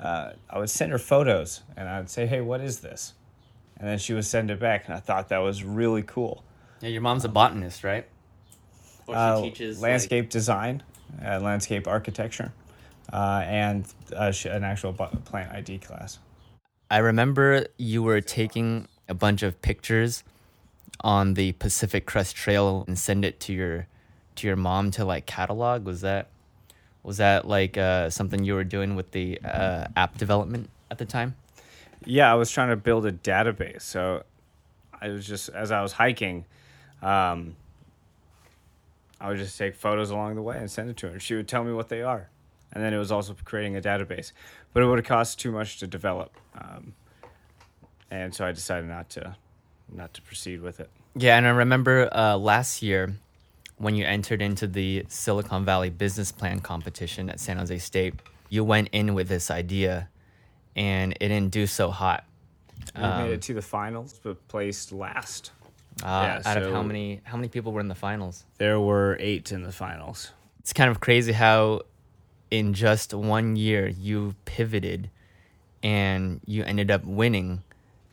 Uh, 0.00 0.30
I 0.48 0.58
would 0.58 0.70
send 0.70 0.92
her 0.92 0.98
photos 0.98 1.60
and 1.76 1.90
I'd 1.90 2.08
say, 2.08 2.24
hey, 2.24 2.40
what 2.40 2.62
is 2.62 2.80
this? 2.80 3.12
And 3.82 3.90
then 3.90 3.98
she 3.98 4.14
would 4.14 4.24
send 4.24 4.48
it 4.52 4.60
back, 4.60 4.84
and 4.86 4.94
I 4.94 5.00
thought 5.00 5.28
that 5.30 5.38
was 5.38 5.64
really 5.64 6.02
cool. 6.02 6.44
Yeah, 6.80 6.90
your 6.90 7.00
mom's 7.00 7.24
a 7.24 7.28
botanist, 7.28 7.82
right? 7.82 8.06
Or 9.08 9.14
she 9.14 9.18
Uh, 9.18 9.40
teaches 9.42 9.82
like- 9.82 9.90
landscape 9.90 10.30
design, 10.30 10.84
uh, 11.20 11.40
landscape 11.40 11.88
architecture, 11.88 12.52
uh, 13.12 13.42
and 13.44 13.84
uh, 14.14 14.30
sh- 14.30 14.44
an 14.46 14.62
actual 14.62 14.92
bu- 14.92 15.08
plant 15.24 15.50
ID 15.52 15.78
class. 15.80 16.20
I 16.92 16.98
remember 16.98 17.66
you 17.76 18.04
were 18.04 18.20
taking 18.20 18.86
a 19.08 19.14
bunch 19.14 19.42
of 19.42 19.60
pictures 19.62 20.22
on 21.00 21.34
the 21.34 21.50
Pacific 21.54 22.06
Crest 22.06 22.36
Trail 22.36 22.84
and 22.86 22.96
send 22.96 23.24
it 23.24 23.40
to 23.40 23.52
your 23.52 23.88
to 24.36 24.46
your 24.46 24.56
mom 24.56 24.92
to 24.92 25.04
like 25.04 25.26
catalog. 25.26 25.84
Was 25.84 26.02
that 26.02 26.28
was 27.02 27.16
that 27.16 27.48
like 27.48 27.76
uh, 27.76 28.10
something 28.10 28.44
you 28.44 28.54
were 28.54 28.62
doing 28.64 28.94
with 28.94 29.10
the 29.10 29.40
uh, 29.44 29.88
app 29.96 30.16
development 30.18 30.70
at 30.88 30.98
the 30.98 31.04
time? 31.04 31.34
Yeah, 32.06 32.30
I 32.30 32.34
was 32.34 32.50
trying 32.50 32.70
to 32.70 32.76
build 32.76 33.06
a 33.06 33.12
database. 33.12 33.82
So 33.82 34.24
I 35.00 35.08
was 35.08 35.26
just, 35.26 35.48
as 35.50 35.70
I 35.70 35.82
was 35.82 35.92
hiking, 35.92 36.44
um, 37.02 37.56
I 39.20 39.28
would 39.28 39.38
just 39.38 39.56
take 39.56 39.74
photos 39.74 40.10
along 40.10 40.34
the 40.34 40.42
way 40.42 40.58
and 40.58 40.70
send 40.70 40.90
it 40.90 40.96
to 40.98 41.10
her. 41.10 41.20
She 41.20 41.34
would 41.34 41.48
tell 41.48 41.64
me 41.64 41.72
what 41.72 41.88
they 41.88 42.02
are. 42.02 42.28
And 42.72 42.82
then 42.82 42.94
it 42.94 42.98
was 42.98 43.12
also 43.12 43.36
creating 43.44 43.76
a 43.76 43.80
database. 43.80 44.32
But 44.72 44.82
it 44.82 44.86
would 44.86 44.98
have 44.98 45.06
cost 45.06 45.38
too 45.38 45.52
much 45.52 45.78
to 45.80 45.86
develop. 45.86 46.32
Um, 46.58 46.94
and 48.10 48.34
so 48.34 48.44
I 48.44 48.52
decided 48.52 48.88
not 48.88 49.10
to 49.10 49.36
not 49.94 50.14
to 50.14 50.22
proceed 50.22 50.60
with 50.62 50.80
it. 50.80 50.88
Yeah, 51.14 51.36
and 51.36 51.46
I 51.46 51.50
remember 51.50 52.08
uh, 52.12 52.36
last 52.36 52.82
year 52.82 53.14
when 53.76 53.94
you 53.94 54.04
entered 54.04 54.40
into 54.40 54.66
the 54.66 55.04
Silicon 55.08 55.64
Valley 55.64 55.90
Business 55.90 56.32
Plan 56.32 56.60
competition 56.60 57.28
at 57.28 57.40
San 57.40 57.58
Jose 57.58 57.76
State, 57.78 58.14
you 58.48 58.64
went 58.64 58.88
in 58.92 59.14
with 59.14 59.28
this 59.28 59.50
idea, 59.50 60.08
and 60.76 61.12
it 61.20 61.28
didn't 61.28 61.50
do 61.50 61.66
so 61.66 61.90
hot. 61.90 62.24
We 62.96 63.02
made 63.02 63.30
it 63.32 63.42
to 63.42 63.54
the 63.54 63.62
finals, 63.62 64.18
but 64.22 64.46
placed 64.48 64.92
last. 64.92 65.52
Uh, 66.02 66.40
Yeah, 66.42 66.42
out 66.44 66.56
of 66.56 66.72
how 66.72 66.82
many 66.82 67.20
how 67.24 67.36
many 67.36 67.48
people 67.48 67.72
were 67.72 67.80
in 67.80 67.88
the 67.88 67.94
finals? 67.94 68.44
There 68.58 68.80
were 68.80 69.16
eight 69.20 69.52
in 69.52 69.62
the 69.62 69.72
finals. 69.72 70.32
it's 70.60 70.72
kind 70.72 70.90
of 70.90 71.00
crazy 71.00 71.32
how 71.32 71.82
in 72.50 72.72
just 72.74 73.12
one 73.14 73.56
year 73.56 73.88
you 73.88 74.34
pivoted 74.44 75.10
and 75.82 76.40
you 76.46 76.62
ended 76.64 76.90
up 76.90 77.04
winning 77.04 77.62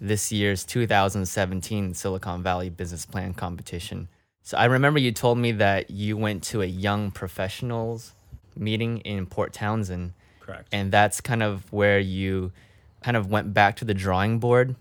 this 0.02 0.32
year's 0.32 0.64
2017 0.64 1.94
Silicon 1.94 2.42
Valley 2.42 2.70
Business 2.70 3.06
Plan 3.06 3.34
competition. 3.34 4.08
So 4.44 4.58
I 4.58 4.66
remember 4.66 5.00
you 5.00 5.12
told 5.12 5.38
me 5.38 5.52
that 5.54 5.90
you 5.92 6.18
went 6.18 6.44
to 6.46 6.62
a 6.62 6.66
young 6.66 7.12
professionals 7.12 8.14
meeting 8.56 9.00
in 9.00 9.26
Port 9.26 9.54
Townsend 9.54 10.14
Correct. 10.50 10.70
and 10.72 10.92
that's 10.92 11.22
kind 11.22 11.44
of 11.44 11.72
where 11.72 12.00
you 12.00 12.52
kind 13.04 13.16
of 13.16 13.30
went 13.30 13.54
back 13.54 13.76
to 13.78 13.86
the 13.86 13.94
drawing 13.94 14.40
board 14.40 14.76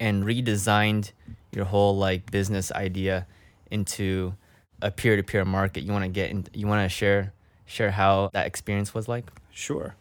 and 0.00 0.24
redesigned 0.24 1.12
your 1.52 1.64
whole 1.66 1.96
like 1.96 2.30
business 2.30 2.72
idea 2.72 3.26
into 3.70 4.34
a 4.80 4.90
peer-to-peer 4.90 5.44
market 5.44 5.82
you 5.82 5.92
want 5.92 6.04
to 6.04 6.10
get 6.10 6.30
in 6.30 6.46
you 6.52 6.66
want 6.66 6.84
to 6.84 6.88
share 6.88 7.32
share 7.66 7.90
how 7.90 8.28
that 8.32 8.46
experience 8.46 8.92
was 8.92 9.08
like 9.08 9.30
Sure. 9.52 9.94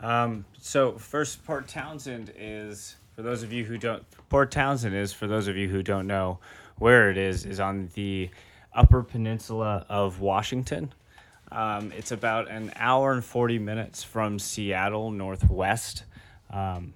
Um, 0.00 0.44
so 0.60 0.98
first, 0.98 1.44
Port 1.44 1.68
Townsend 1.68 2.32
is 2.36 2.96
for 3.14 3.22
those 3.22 3.42
of 3.42 3.52
you 3.52 3.64
who 3.64 3.78
don't. 3.78 4.04
Port 4.28 4.50
Townsend 4.50 4.94
is 4.94 5.12
for 5.12 5.26
those 5.26 5.48
of 5.48 5.56
you 5.56 5.68
who 5.68 5.82
don't 5.82 6.06
know 6.06 6.38
where 6.76 7.10
it 7.10 7.16
is. 7.16 7.46
Is 7.46 7.60
on 7.60 7.88
the 7.94 8.30
Upper 8.74 9.02
Peninsula 9.02 9.86
of 9.88 10.20
Washington. 10.20 10.92
Um, 11.50 11.92
it's 11.96 12.12
about 12.12 12.50
an 12.50 12.72
hour 12.76 13.12
and 13.12 13.24
40 13.24 13.58
minutes 13.58 14.02
from 14.02 14.38
Seattle, 14.38 15.10
northwest. 15.10 16.04
Um, 16.50 16.94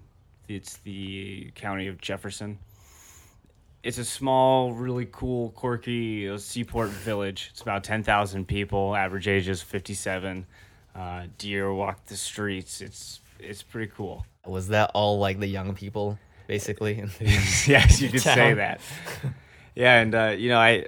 it's 0.49 0.77
the 0.79 1.51
county 1.55 1.89
of 1.89 2.01
Jefferson. 2.01 2.59
It's 3.83 3.99
a 3.99 4.05
small, 4.05 4.73
really 4.73 5.09
cool, 5.11 5.51
quirky 5.51 6.29
uh, 6.29 6.39
seaport 6.39 6.91
village. 6.91 7.49
It's 7.51 7.63
about 7.63 7.83
10,000 7.83 8.47
people, 8.47 8.95
average 8.95 9.27
age 9.27 9.49
is 9.49 9.63
57. 9.63 10.47
Uh, 10.95 11.27
deer 11.39 11.73
walk 11.73 12.05
the 12.07 12.17
streets. 12.17 12.81
It's, 12.81 13.21
it's 13.41 13.63
pretty 13.63 13.91
cool. 13.97 14.27
Was 14.47 14.69
that 14.69 14.91
all 14.95 15.19
like 15.19 15.41
the 15.41 15.47
young 15.47 15.75
people, 15.75 16.19
basically? 16.47 17.05
yes, 17.21 18.01
you 18.01 18.11
could 18.11 18.21
say 18.21 18.55
that. 18.55 18.81
Yeah, 19.75 20.01
and 20.01 20.15
uh, 20.15 20.35
you 20.37 20.51
know, 20.51 20.59
I 20.59 20.87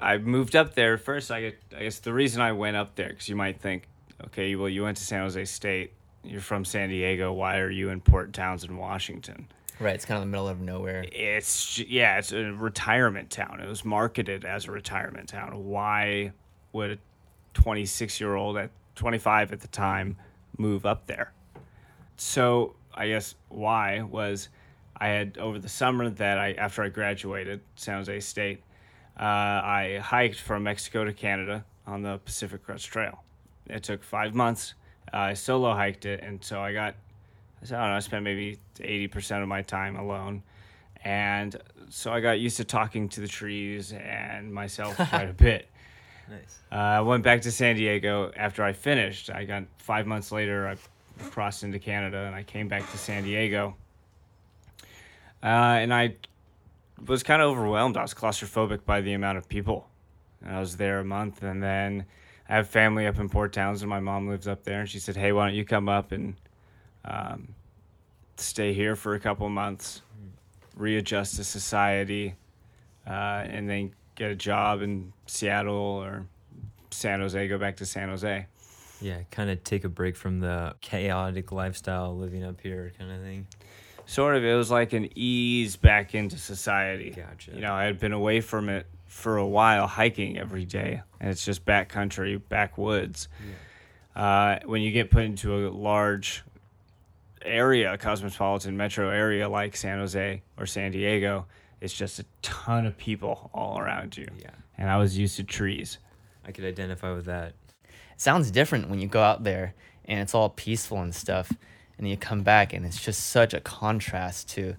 I 0.00 0.18
moved 0.18 0.56
up 0.56 0.74
there 0.74 0.98
first. 0.98 1.30
I 1.30 1.54
I 1.76 1.82
guess 1.84 1.98
the 2.00 2.12
reason 2.12 2.40
I 2.42 2.52
went 2.52 2.76
up 2.76 2.94
there 2.96 3.08
because 3.08 3.28
you 3.28 3.36
might 3.36 3.60
think, 3.60 3.88
okay, 4.26 4.54
well, 4.56 4.68
you 4.68 4.82
went 4.82 4.96
to 4.98 5.04
San 5.04 5.22
Jose 5.22 5.44
State. 5.46 5.92
You're 6.22 6.40
from 6.40 6.64
San 6.64 6.88
Diego. 6.88 7.32
Why 7.32 7.58
are 7.58 7.70
you 7.70 7.90
in 7.90 8.00
Port 8.00 8.32
Townsend, 8.32 8.76
Washington? 8.76 9.46
right, 9.78 9.94
it's 9.94 10.04
kind 10.04 10.18
of 10.18 10.22
the 10.22 10.30
middle 10.30 10.48
of 10.48 10.60
nowhere. 10.60 11.04
It's 11.12 11.78
yeah, 11.78 12.18
it's 12.18 12.32
a 12.32 12.52
retirement 12.52 13.30
town. 13.30 13.60
It 13.60 13.68
was 13.68 13.84
marketed 13.84 14.44
as 14.44 14.66
a 14.66 14.70
retirement 14.70 15.28
town. 15.28 15.64
Why 15.64 16.32
would 16.72 16.92
a 16.92 16.98
26 17.54 18.20
year 18.20 18.34
old 18.34 18.56
at 18.56 18.70
25 18.96 19.52
at 19.52 19.60
the 19.60 19.68
time 19.68 20.16
move 20.56 20.86
up 20.86 21.06
there? 21.06 21.32
So 22.16 22.76
I 22.94 23.08
guess 23.08 23.34
why 23.48 24.02
was 24.02 24.48
I 24.96 25.08
had 25.08 25.38
over 25.38 25.58
the 25.58 25.68
summer 25.68 26.08
that 26.08 26.38
I 26.38 26.52
after 26.52 26.82
I 26.82 26.88
graduated 26.88 27.60
San 27.76 27.98
Jose 27.98 28.20
State, 28.20 28.62
uh, 29.18 29.22
I 29.22 30.00
hiked 30.02 30.40
from 30.40 30.64
Mexico 30.64 31.04
to 31.04 31.12
Canada 31.12 31.64
on 31.86 32.02
the 32.02 32.18
Pacific 32.18 32.64
Crest 32.64 32.86
Trail. 32.86 33.22
It 33.68 33.82
took 33.82 34.02
five 34.02 34.34
months. 34.34 34.74
I 35.12 35.34
solo 35.34 35.72
hiked 35.72 36.04
it, 36.04 36.22
and 36.22 36.42
so 36.42 36.60
I 36.60 36.72
got 36.72 36.94
I 37.62 37.66
don't 37.66 37.88
know, 37.90 37.96
I 37.96 38.00
spent 38.00 38.24
maybe 38.24 38.58
80% 38.76 39.42
of 39.42 39.48
my 39.48 39.62
time 39.62 39.96
alone. 39.96 40.42
And 41.04 41.56
so 41.88 42.12
I 42.12 42.20
got 42.20 42.38
used 42.38 42.56
to 42.58 42.64
talking 42.64 43.08
to 43.10 43.20
the 43.20 43.28
trees 43.28 43.92
and 43.92 44.52
myself 44.52 44.96
quite 45.08 45.28
a 45.28 45.32
bit. 45.32 45.68
Nice. 46.28 46.58
Uh, 46.70 46.74
I 46.74 47.00
went 47.00 47.22
back 47.22 47.42
to 47.42 47.52
San 47.52 47.76
Diego 47.76 48.32
after 48.36 48.64
I 48.64 48.72
finished. 48.72 49.30
I 49.30 49.44
got 49.44 49.64
five 49.78 50.06
months 50.06 50.32
later, 50.32 50.66
I 50.68 50.76
crossed 51.30 51.62
into 51.62 51.78
Canada 51.78 52.18
and 52.18 52.34
I 52.34 52.42
came 52.42 52.68
back 52.68 52.90
to 52.90 52.98
San 52.98 53.22
Diego. 53.22 53.76
Uh, 55.42 55.46
and 55.46 55.94
I 55.94 56.16
was 57.04 57.22
kind 57.22 57.42
of 57.42 57.50
overwhelmed. 57.50 57.96
I 57.96 58.02
was 58.02 58.14
claustrophobic 58.14 58.84
by 58.84 59.00
the 59.00 59.12
amount 59.12 59.38
of 59.38 59.48
people. 59.48 59.88
And 60.44 60.54
I 60.54 60.60
was 60.60 60.76
there 60.76 61.00
a 61.00 61.04
month 61.04 61.42
and 61.42 61.62
then 61.62 62.06
I 62.48 62.56
have 62.56 62.68
family 62.68 63.06
up 63.06 63.18
in 63.18 63.28
Port 63.28 63.52
Townsend. 63.52 63.88
My 63.88 64.00
mom 64.00 64.28
lives 64.28 64.46
up 64.46 64.64
there 64.64 64.80
and 64.80 64.88
she 64.88 64.98
said, 64.98 65.16
Hey, 65.16 65.32
why 65.32 65.46
don't 65.46 65.56
you 65.56 65.64
come 65.64 65.88
up 65.88 66.12
and 66.12 66.36
um, 67.04 67.54
stay 68.36 68.72
here 68.72 68.96
for 68.96 69.14
a 69.14 69.20
couple 69.20 69.48
months, 69.48 70.02
readjust 70.76 71.36
to 71.36 71.44
society, 71.44 72.34
uh, 73.06 73.44
and 73.46 73.68
then 73.68 73.92
get 74.14 74.30
a 74.30 74.36
job 74.36 74.82
in 74.82 75.12
Seattle 75.26 75.74
or 75.74 76.26
San 76.90 77.20
Jose, 77.20 77.48
go 77.48 77.58
back 77.58 77.76
to 77.76 77.86
San 77.86 78.08
Jose. 78.08 78.46
Yeah, 79.00 79.20
kind 79.30 79.50
of 79.50 79.62
take 79.62 79.84
a 79.84 79.88
break 79.88 80.16
from 80.16 80.40
the 80.40 80.74
chaotic 80.80 81.52
lifestyle 81.52 82.16
living 82.16 82.42
up 82.42 82.60
here, 82.60 82.92
kind 82.98 83.12
of 83.12 83.20
thing. 83.20 83.46
Sort 84.06 84.36
of, 84.36 84.44
it 84.44 84.54
was 84.54 84.70
like 84.70 84.92
an 84.92 85.08
ease 85.14 85.76
back 85.76 86.14
into 86.14 86.38
society. 86.38 87.10
Gotcha. 87.10 87.52
You 87.52 87.60
know, 87.60 87.74
I 87.74 87.84
had 87.84 87.98
been 87.98 88.12
away 88.12 88.40
from 88.40 88.68
it 88.68 88.86
for 89.06 89.36
a 89.36 89.46
while, 89.46 89.86
hiking 89.86 90.38
every 90.38 90.64
day, 90.64 91.02
and 91.20 91.30
it's 91.30 91.44
just 91.44 91.64
backcountry, 91.64 92.40
backwoods. 92.48 93.28
Uh, 94.14 94.58
when 94.64 94.80
you 94.82 94.92
get 94.92 95.10
put 95.10 95.24
into 95.24 95.66
a 95.66 95.70
large 95.70 96.44
area, 97.42 97.92
a 97.92 97.98
cosmopolitan 97.98 98.76
metro 98.76 99.10
area 99.10 99.48
like 99.48 99.76
San 99.76 99.98
Jose 99.98 100.42
or 100.56 100.66
San 100.66 100.92
Diego, 100.92 101.46
it's 101.80 101.92
just 101.92 102.18
a 102.18 102.24
ton 102.42 102.86
of 102.86 102.96
people 102.96 103.50
all 103.52 103.78
around 103.78 104.16
you. 104.16 104.26
Yeah, 104.38 104.50
And 104.78 104.88
I 104.88 104.96
was 104.98 105.18
used 105.18 105.36
to 105.36 105.44
trees. 105.44 105.98
I 106.46 106.52
could 106.52 106.64
identify 106.64 107.12
with 107.12 107.26
that. 107.26 107.54
It 107.84 108.20
sounds 108.20 108.50
different 108.50 108.88
when 108.88 109.00
you 109.00 109.08
go 109.08 109.22
out 109.22 109.44
there 109.44 109.74
and 110.06 110.20
it's 110.20 110.34
all 110.34 110.48
peaceful 110.48 111.00
and 111.02 111.14
stuff, 111.14 111.52
and 111.98 112.08
you 112.08 112.16
come 112.16 112.42
back 112.42 112.72
and 112.72 112.84
it's 112.84 113.02
just 113.02 113.28
such 113.28 113.54
a 113.54 113.60
contrast 113.60 114.48
to 114.50 114.74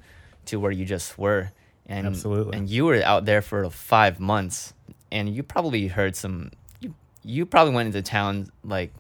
to 0.46 0.60
where 0.60 0.72
you 0.72 0.86
just 0.86 1.18
were. 1.18 1.52
And 1.86 2.08
Absolutely. 2.08 2.58
And 2.58 2.70
you 2.70 2.86
were 2.86 3.02
out 3.04 3.26
there 3.26 3.42
for 3.42 3.70
five 3.70 4.20
months, 4.20 4.74
and 5.12 5.34
you 5.34 5.42
probably 5.44 5.88
heard 5.88 6.16
some. 6.16 6.52
You 6.82 6.94
you 7.24 7.46
probably 7.46 7.74
went 7.74 7.88
into 7.88 8.02
town 8.02 8.50
like 8.64 8.94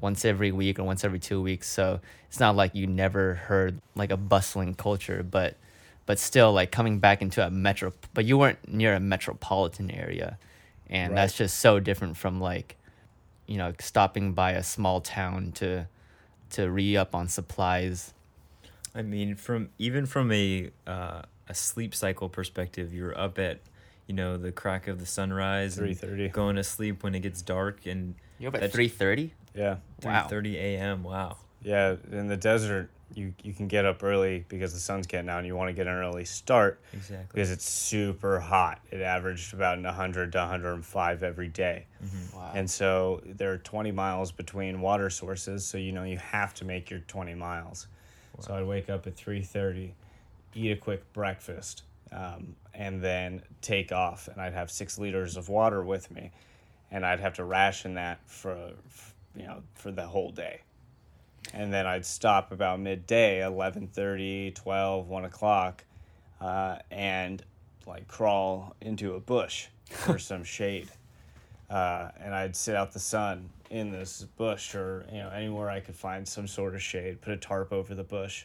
once 0.00 0.24
every 0.24 0.50
week 0.50 0.78
or 0.78 0.84
once 0.84 1.04
every 1.04 1.18
two 1.18 1.40
weeks. 1.42 1.68
So 1.68 2.00
it's 2.28 2.40
not 2.40 2.56
like 2.56 2.74
you 2.74 2.86
never 2.86 3.34
heard 3.34 3.80
like 3.94 4.10
a 4.10 4.16
bustling 4.16 4.74
culture, 4.74 5.22
but 5.22 5.56
but 6.06 6.18
still 6.18 6.52
like 6.52 6.70
coming 6.70 6.98
back 6.98 7.20
into 7.22 7.46
a 7.46 7.50
metro. 7.50 7.92
But 8.14 8.24
you 8.24 8.38
weren't 8.38 8.68
near 8.68 8.94
a 8.94 9.00
metropolitan 9.00 9.90
area, 9.90 10.38
and 10.88 11.12
Right. 11.12 11.16
that's 11.22 11.36
just 11.36 11.60
so 11.60 11.78
different 11.78 12.16
from 12.16 12.40
like 12.40 12.76
you 13.46 13.58
know 13.58 13.74
stopping 13.80 14.32
by 14.32 14.52
a 14.52 14.62
small 14.62 15.02
town 15.02 15.52
to 15.56 15.86
to 16.54 16.70
re 16.70 16.96
up 16.96 17.14
on 17.14 17.28
supplies. 17.28 18.12
I 18.94 19.02
mean, 19.02 19.34
from 19.36 19.70
even 19.78 20.06
from 20.06 20.30
a 20.32 20.70
uh, 20.86 21.22
a 21.48 21.54
sleep 21.54 21.94
cycle 21.94 22.28
perspective, 22.28 22.94
you're 22.94 23.16
up 23.18 23.38
at 23.38 23.60
you 24.06 24.14
know 24.14 24.36
the 24.36 24.52
crack 24.52 24.86
of 24.88 24.98
the 25.00 25.06
sunrise, 25.06 25.76
3:30. 25.78 26.32
going 26.32 26.56
to 26.56 26.64
sleep 26.64 27.02
when 27.02 27.14
it 27.14 27.20
gets 27.20 27.42
dark, 27.42 27.86
and 27.86 28.14
You're 28.38 28.54
up 28.54 28.62
at 28.62 28.72
three 28.72 28.88
thirty. 28.88 29.32
Yeah. 29.54 29.76
three 30.00 30.10
Wow. 30.12 30.28
thirty 30.28 30.56
a.m. 30.58 31.02
Wow. 31.02 31.38
Yeah, 31.62 31.96
in 32.12 32.28
the 32.28 32.36
desert, 32.36 32.90
you, 33.14 33.34
you 33.42 33.52
can 33.52 33.68
get 33.68 33.84
up 33.84 34.02
early 34.02 34.44
because 34.48 34.72
the 34.72 34.80
sun's 34.80 35.06
getting 35.06 35.28
out 35.28 35.38
and 35.38 35.46
you 35.46 35.54
want 35.56 35.68
to 35.68 35.72
get 35.72 35.86
an 35.86 35.92
early 35.94 36.24
start 36.24 36.80
Exactly. 36.92 37.26
because 37.32 37.50
it's 37.50 37.68
super 37.68 38.40
hot. 38.40 38.80
It 38.90 39.00
averaged 39.00 39.54
about 39.54 39.80
100 39.80 40.32
to 40.32 40.38
105 40.38 41.22
every 41.22 41.48
day. 41.48 41.86
Wow. 42.34 42.52
And 42.54 42.70
so 42.70 43.20
there 43.24 43.52
are 43.52 43.58
20 43.58 43.92
miles 43.92 44.32
between 44.32 44.80
water 44.80 45.10
sources, 45.10 45.64
so 45.66 45.78
you 45.78 45.92
know 45.92 46.04
you 46.04 46.18
have 46.18 46.54
to 46.54 46.64
make 46.64 46.90
your 46.90 47.00
20 47.00 47.34
miles. 47.34 47.86
So 48.40 48.54
I'd 48.54 48.66
wake 48.66 48.90
up 48.90 49.06
at 49.06 49.14
3:30, 49.16 49.92
eat 50.54 50.72
a 50.72 50.76
quick 50.76 51.12
breakfast, 51.12 51.84
um, 52.10 52.56
and 52.74 53.00
then 53.00 53.42
take 53.60 53.92
off. 53.92 54.26
And 54.28 54.40
I'd 54.40 54.54
have 54.54 54.70
six 54.70 54.98
liters 54.98 55.36
of 55.36 55.48
water 55.48 55.82
with 55.84 56.10
me, 56.10 56.32
and 56.90 57.06
I'd 57.06 57.20
have 57.20 57.34
to 57.34 57.44
ration 57.44 57.94
that 57.94 58.18
for, 58.26 58.72
you 59.36 59.46
know, 59.46 59.62
for 59.74 59.92
the 59.92 60.06
whole 60.06 60.30
day. 60.32 60.60
And 61.52 61.72
then 61.72 61.86
I'd 61.86 62.06
stop 62.06 62.50
about 62.52 62.80
midday, 62.80 63.40
11:30, 63.40 64.54
12, 64.54 65.08
1 65.08 65.24
o'clock, 65.24 65.84
uh, 66.40 66.78
and 66.90 67.42
like 67.86 68.08
crawl 68.08 68.74
into 68.80 69.14
a 69.14 69.20
bush 69.20 69.66
for 69.90 70.18
some 70.30 70.42
shade 70.42 70.88
uh, 71.70 72.08
and 72.20 72.34
I'd 72.34 72.54
sit 72.56 72.76
out 72.76 72.92
the 72.92 72.98
sun 72.98 73.48
in 73.70 73.90
this 73.90 74.22
bush 74.36 74.74
or 74.74 75.04
you 75.10 75.18
know 75.18 75.30
anywhere 75.30 75.68
I 75.70 75.80
could 75.80 75.96
find 75.96 76.26
some 76.26 76.46
sort 76.46 76.74
of 76.74 76.82
shade. 76.82 77.20
Put 77.20 77.32
a 77.32 77.36
tarp 77.36 77.72
over 77.72 77.94
the 77.94 78.04
bush. 78.04 78.44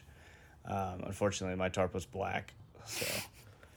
Um, 0.66 1.02
unfortunately, 1.06 1.56
my 1.56 1.68
tarp 1.68 1.94
was 1.94 2.04
black, 2.04 2.52
so 2.84 3.06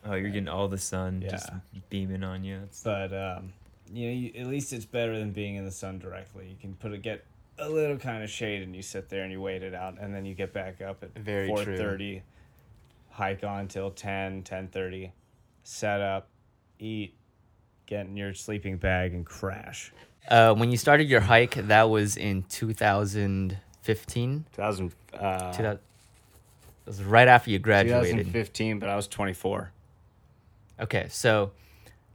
Oh, 0.06 0.16
you're 0.16 0.30
getting 0.32 0.50
all 0.50 0.68
the 0.68 0.78
sun 0.78 1.22
just 1.30 1.48
Yeah. 1.50 1.80
beaming 1.90 2.24
on 2.24 2.44
you. 2.44 2.60
It's, 2.64 2.84
but 2.84 3.14
um, 3.14 3.54
you 3.92 4.08
know 4.08 4.14
you, 4.14 4.32
at 4.42 4.48
least 4.48 4.74
it's 4.74 4.86
better 4.86 5.18
than 5.18 5.32
being 5.32 5.56
in 5.56 5.66
the 5.66 5.72
sun 5.72 6.00
directly. 6.00 6.48
You 6.50 6.56
can 6.60 6.74
put 6.76 6.92
a 6.94 6.98
get 6.98 7.24
a 7.58 7.70
little 7.70 7.98
kind 7.98 8.24
of 8.24 8.30
shade 8.30 8.62
and 8.62 8.76
you 8.76 8.82
sit 8.82 9.10
there 9.10 9.24
and 9.24 9.32
you 9.32 9.42
wait 9.42 9.64
it 9.64 9.74
out, 9.74 10.00
and 10.00 10.14
then 10.14 10.26
you 10.26 10.34
get 10.34 10.54
back 10.54 10.82
up 10.82 11.04
at 11.04 11.18
Very 11.18 11.48
four 11.48 11.64
true. 11.64 12.22
hike 13.12 13.44
on 13.44 13.68
till 13.68 13.92
10, 13.92 14.44
10.30, 14.44 15.12
set 15.64 16.02
up, 16.02 16.30
eat, 16.80 17.14
get 17.86 18.08
in 18.08 18.18
your 18.18 18.34
sleeping 18.34 18.78
bag, 18.78 19.14
and 19.14 19.26
crash. 19.26 19.92
Uh, 20.28 20.54
when 20.54 20.72
you 20.72 20.78
started 20.78 21.10
your 21.10 21.22
hike, 21.22 21.56
that 21.56 21.90
was 21.90 22.18
in 22.18 22.44
2015. 22.44 24.46
2000, 24.54 24.94
uh, 25.14 25.52
2000, 25.52 25.66
it 25.74 25.80
was 26.86 27.04
right 27.04 27.28
after 27.28 27.52
you 27.52 27.60
graduated. 27.60 28.26
2015, 28.26 28.80
but 28.80 28.90
I 28.90 28.96
was 28.96 29.08
24. 29.08 29.72
Okay, 30.80 31.08
so 31.10 31.52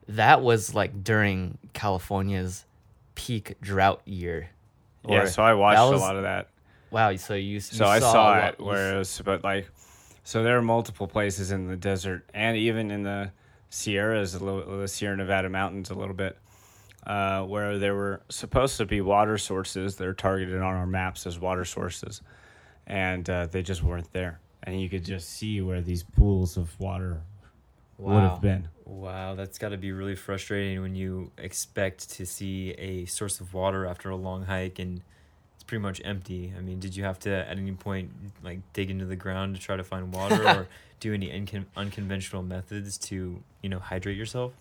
that 0.09 0.43
was 0.43 0.75
like 0.75 1.05
during 1.05 1.59
California's 1.75 2.65
peak 3.15 3.55
drought 3.61 4.01
year. 4.05 4.51
Yeah, 5.07 5.27
so 5.27 5.43
I 5.43 5.55
watched 5.55 5.81
was- 5.93 6.01
a 6.01 6.05
lot 6.05 6.17
of 6.17 6.23
that. 6.23 6.49
Wow, 6.91 7.15
so 7.17 7.35
you, 7.35 7.43
you 7.55 7.61
So 7.61 7.85
I 7.85 7.99
saw, 7.99 8.13
saw 8.13 8.25
lot- 8.31 8.55
it 8.55 8.61
where 8.61 8.95
it 8.95 8.99
was, 8.99 9.21
but 9.23 9.45
like, 9.45 9.69
so 10.25 10.43
there 10.43 10.57
are 10.57 10.63
multiple 10.63 11.07
places 11.07 11.51
in 11.51 11.67
the 11.69 11.77
desert 11.77 12.25
and 12.33 12.57
even 12.57 12.91
in 12.91 13.03
the 13.03 13.31
Sierras, 13.71 14.35
a 14.35 14.43
little, 14.43 14.79
the 14.81 14.89
Sierra 14.89 15.15
Nevada 15.17 15.51
mountains, 15.51 15.91
a 15.91 15.95
little 15.95 16.15
bit, 16.15 16.39
uh, 17.07 17.43
where 17.43 17.79
there 17.79 17.95
were 17.95 18.23
supposed 18.31 18.79
to 18.79 18.87
be 18.87 19.03
water 19.03 19.37
sources 19.37 19.97
that 19.97 20.07
are 20.07 20.15
targeted 20.15 20.57
on 20.63 20.75
our 20.75 20.87
maps 20.87 21.27
as 21.27 21.39
water 21.39 21.67
sources, 21.67 22.23
and 22.87 23.29
uh, 23.29 23.47
they 23.47 23.61
just 23.63 23.83
weren't 23.83 24.11
there. 24.15 24.41
And 24.63 24.81
you 24.81 24.89
could 24.89 25.05
just 25.05 25.29
see 25.29 25.61
where 25.61 25.83
these 25.83 26.03
pools 26.03 26.57
of 26.57 26.79
water 26.81 27.21
would 27.99 28.23
have 28.23 28.41
been. 28.41 28.69
Wow, 28.85 29.35
that's 29.35 29.59
got 29.59 29.71
to 29.71 29.77
be 29.77 29.93
really 29.93 30.17
frustrating 30.17 30.81
when 30.81 30.95
you 30.95 31.31
expect 31.37 32.11
to 32.13 32.25
see 32.25 32.71
a 32.73 33.05
source 33.07 33.41
of 33.41 33.53
water 33.53 33.87
after 33.87 34.09
a 34.11 34.17
long 34.17 34.45
hike 34.45 34.79
and 34.79 35.03
it's 35.55 35.65
pretty 35.65 35.83
much 35.83 36.01
empty. 36.05 36.53
I 36.57 36.61
mean, 36.61 36.81
did 36.81 36.97
you 36.97 37.05
have 37.05 37.19
to 37.21 37.31
at 37.31 37.59
any 37.59 37.73
point 37.73 38.11
like 38.43 38.61
dig 38.73 38.91
into 38.91 39.05
the 39.05 39.17
ground 39.17 39.57
to 39.57 39.61
try 39.61 39.77
to 39.77 39.85
find 39.85 40.15
water 40.15 40.43
or 40.49 40.69
do 41.01 41.13
any 41.13 41.29
uncon- 41.29 41.67
unconventional 41.77 42.43
methods 42.43 42.97
to, 42.99 43.43
you 43.63 43.69
know, 43.69 43.79
hydrate 43.79 44.17
yourself? 44.17 44.53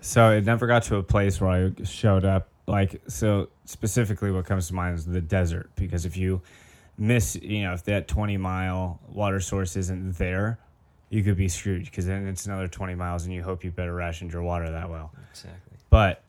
So 0.00 0.32
it 0.32 0.44
never 0.44 0.66
got 0.66 0.82
to 0.84 0.96
a 0.96 1.02
place 1.02 1.40
where 1.40 1.50
I 1.50 1.84
showed 1.84 2.24
up. 2.24 2.48
Like, 2.66 3.00
so 3.08 3.48
specifically, 3.64 4.30
what 4.30 4.44
comes 4.44 4.68
to 4.68 4.74
mind 4.74 4.98
is 4.98 5.06
the 5.06 5.20
desert. 5.20 5.70
Because 5.76 6.04
if 6.04 6.16
you 6.16 6.42
miss, 6.98 7.36
you 7.36 7.62
know, 7.62 7.72
if 7.72 7.84
that 7.84 8.08
20 8.08 8.36
mile 8.36 9.00
water 9.08 9.40
source 9.40 9.76
isn't 9.76 10.18
there, 10.18 10.58
you 11.14 11.22
could 11.22 11.36
be 11.36 11.48
screwed 11.48 11.84
because 11.84 12.06
then 12.06 12.26
it's 12.26 12.46
another 12.46 12.66
20 12.68 12.94
miles 12.96 13.24
and 13.24 13.32
you 13.32 13.42
hope 13.42 13.62
you 13.64 13.70
better 13.70 13.94
rationed 13.94 14.32
your 14.32 14.42
water 14.42 14.70
that 14.70 14.90
well. 14.90 15.12
Exactly. 15.30 15.78
But 15.90 16.22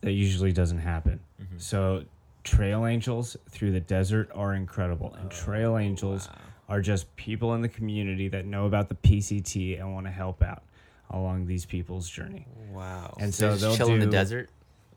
that 0.00 0.12
usually 0.12 0.52
doesn't 0.52 0.78
happen. 0.78 1.20
Mhm. 1.40 1.60
So 1.60 2.04
trail 2.42 2.86
angels 2.86 3.36
through 3.50 3.72
the 3.72 3.80
desert 3.80 4.30
are 4.34 4.54
incredible. 4.54 5.14
And 5.14 5.30
trail 5.30 5.76
angels 5.76 6.28
wow. 6.28 6.34
are 6.76 6.80
just 6.80 7.14
people 7.16 7.54
in 7.54 7.60
the 7.62 7.68
community 7.68 8.28
that 8.28 8.46
know 8.46 8.64
about 8.66 8.88
the 8.88 8.94
PCT 8.94 9.78
and 9.78 9.92
want 9.92 10.06
to 10.06 10.12
help 10.12 10.42
out 10.42 10.62
along 11.10 11.46
these 11.46 11.66
people's 11.66 12.08
journey. 12.08 12.46
Wow. 12.72 13.14
And 13.20 13.34
so 13.34 13.50
Just 13.50 13.60
they'll 13.60 13.76
chill 13.76 13.88
do 13.88 13.94
in 13.94 14.00
the 14.00 14.06
desert. 14.06 14.48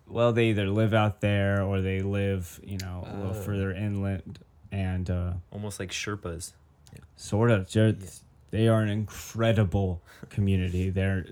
well, 0.07 0.31
they 0.31 0.48
either 0.51 0.67
live 0.69 0.93
out 0.93 1.19
there 1.19 1.62
or 1.63 1.81
they 1.81 2.00
live, 2.00 2.60
you 2.63 2.77
know, 2.77 3.03
a 3.05 3.13
little 3.17 3.31
Oh. 3.36 3.41
further 3.41 3.72
inland, 3.74 4.39
and 4.72 5.10
uh, 5.10 5.34
Almost 5.51 5.79
like 5.81 5.91
Sherpas. 5.91 6.53
sort 7.17 7.51
of. 7.51 7.69
They're, 7.72 7.89
Yeah. 7.89 8.05
They 8.51 8.68
are 8.68 8.82
an 8.82 8.89
incredible 8.89 10.01
community. 10.30 10.89
They're. 10.89 11.25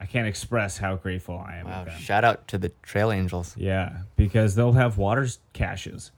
I 0.00 0.06
can't 0.06 0.28
express 0.28 0.78
how 0.78 0.94
grateful 0.96 1.36
I 1.38 1.56
am. 1.56 1.66
Wow! 1.66 1.86
Shout 1.98 2.24
out 2.24 2.46
to 2.48 2.58
the 2.58 2.68
Trail 2.82 3.10
Angels. 3.10 3.54
Yeah, 3.56 3.98
because 4.16 4.54
they'll 4.54 4.72
have 4.72 4.96
water 4.96 5.26
caches, 5.52 6.12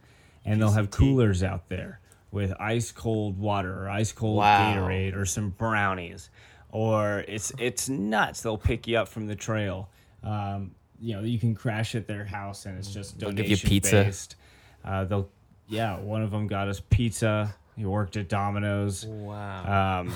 and 0.44 0.60
they'll 0.60 0.72
have 0.72 0.90
coolers 0.90 1.42
out 1.42 1.68
there 1.70 2.00
with 2.30 2.52
ice 2.60 2.92
cold 2.92 3.38
water 3.38 3.84
or 3.84 3.88
ice 3.88 4.12
cold 4.12 4.36
Wow. 4.36 4.74
Gatorade 4.74 5.16
or 5.16 5.24
some 5.24 5.50
brownies, 5.50 6.28
or 6.70 7.24
it's 7.26 7.52
it's 7.58 7.88
nuts. 7.88 8.42
They'll 8.42 8.58
pick 8.58 8.86
you 8.86 8.98
up 8.98 9.08
from 9.08 9.26
the 9.26 9.36
trail. 9.36 9.88
Um, 10.22 10.72
you 11.00 11.16
know, 11.16 11.22
you 11.22 11.38
can 11.38 11.54
crash 11.54 11.94
at 11.94 12.06
their 12.06 12.26
house, 12.26 12.66
and 12.66 12.76
it's 12.78 12.92
just 12.92 13.18
They'll 13.18 13.30
donation 13.30 13.48
give 13.48 13.62
you 13.64 13.68
pizza. 13.68 14.04
based. 14.04 14.36
Uh, 14.84 15.04
they'll, 15.04 15.30
yeah. 15.68 15.98
One 15.98 16.22
of 16.22 16.30
them 16.30 16.46
got 16.46 16.68
us 16.68 16.82
pizza. 16.90 17.54
He 17.76 17.84
worked 17.86 18.16
at 18.16 18.28
Domino's. 18.28 19.06
Wow. 19.06 20.00
Um, 20.00 20.12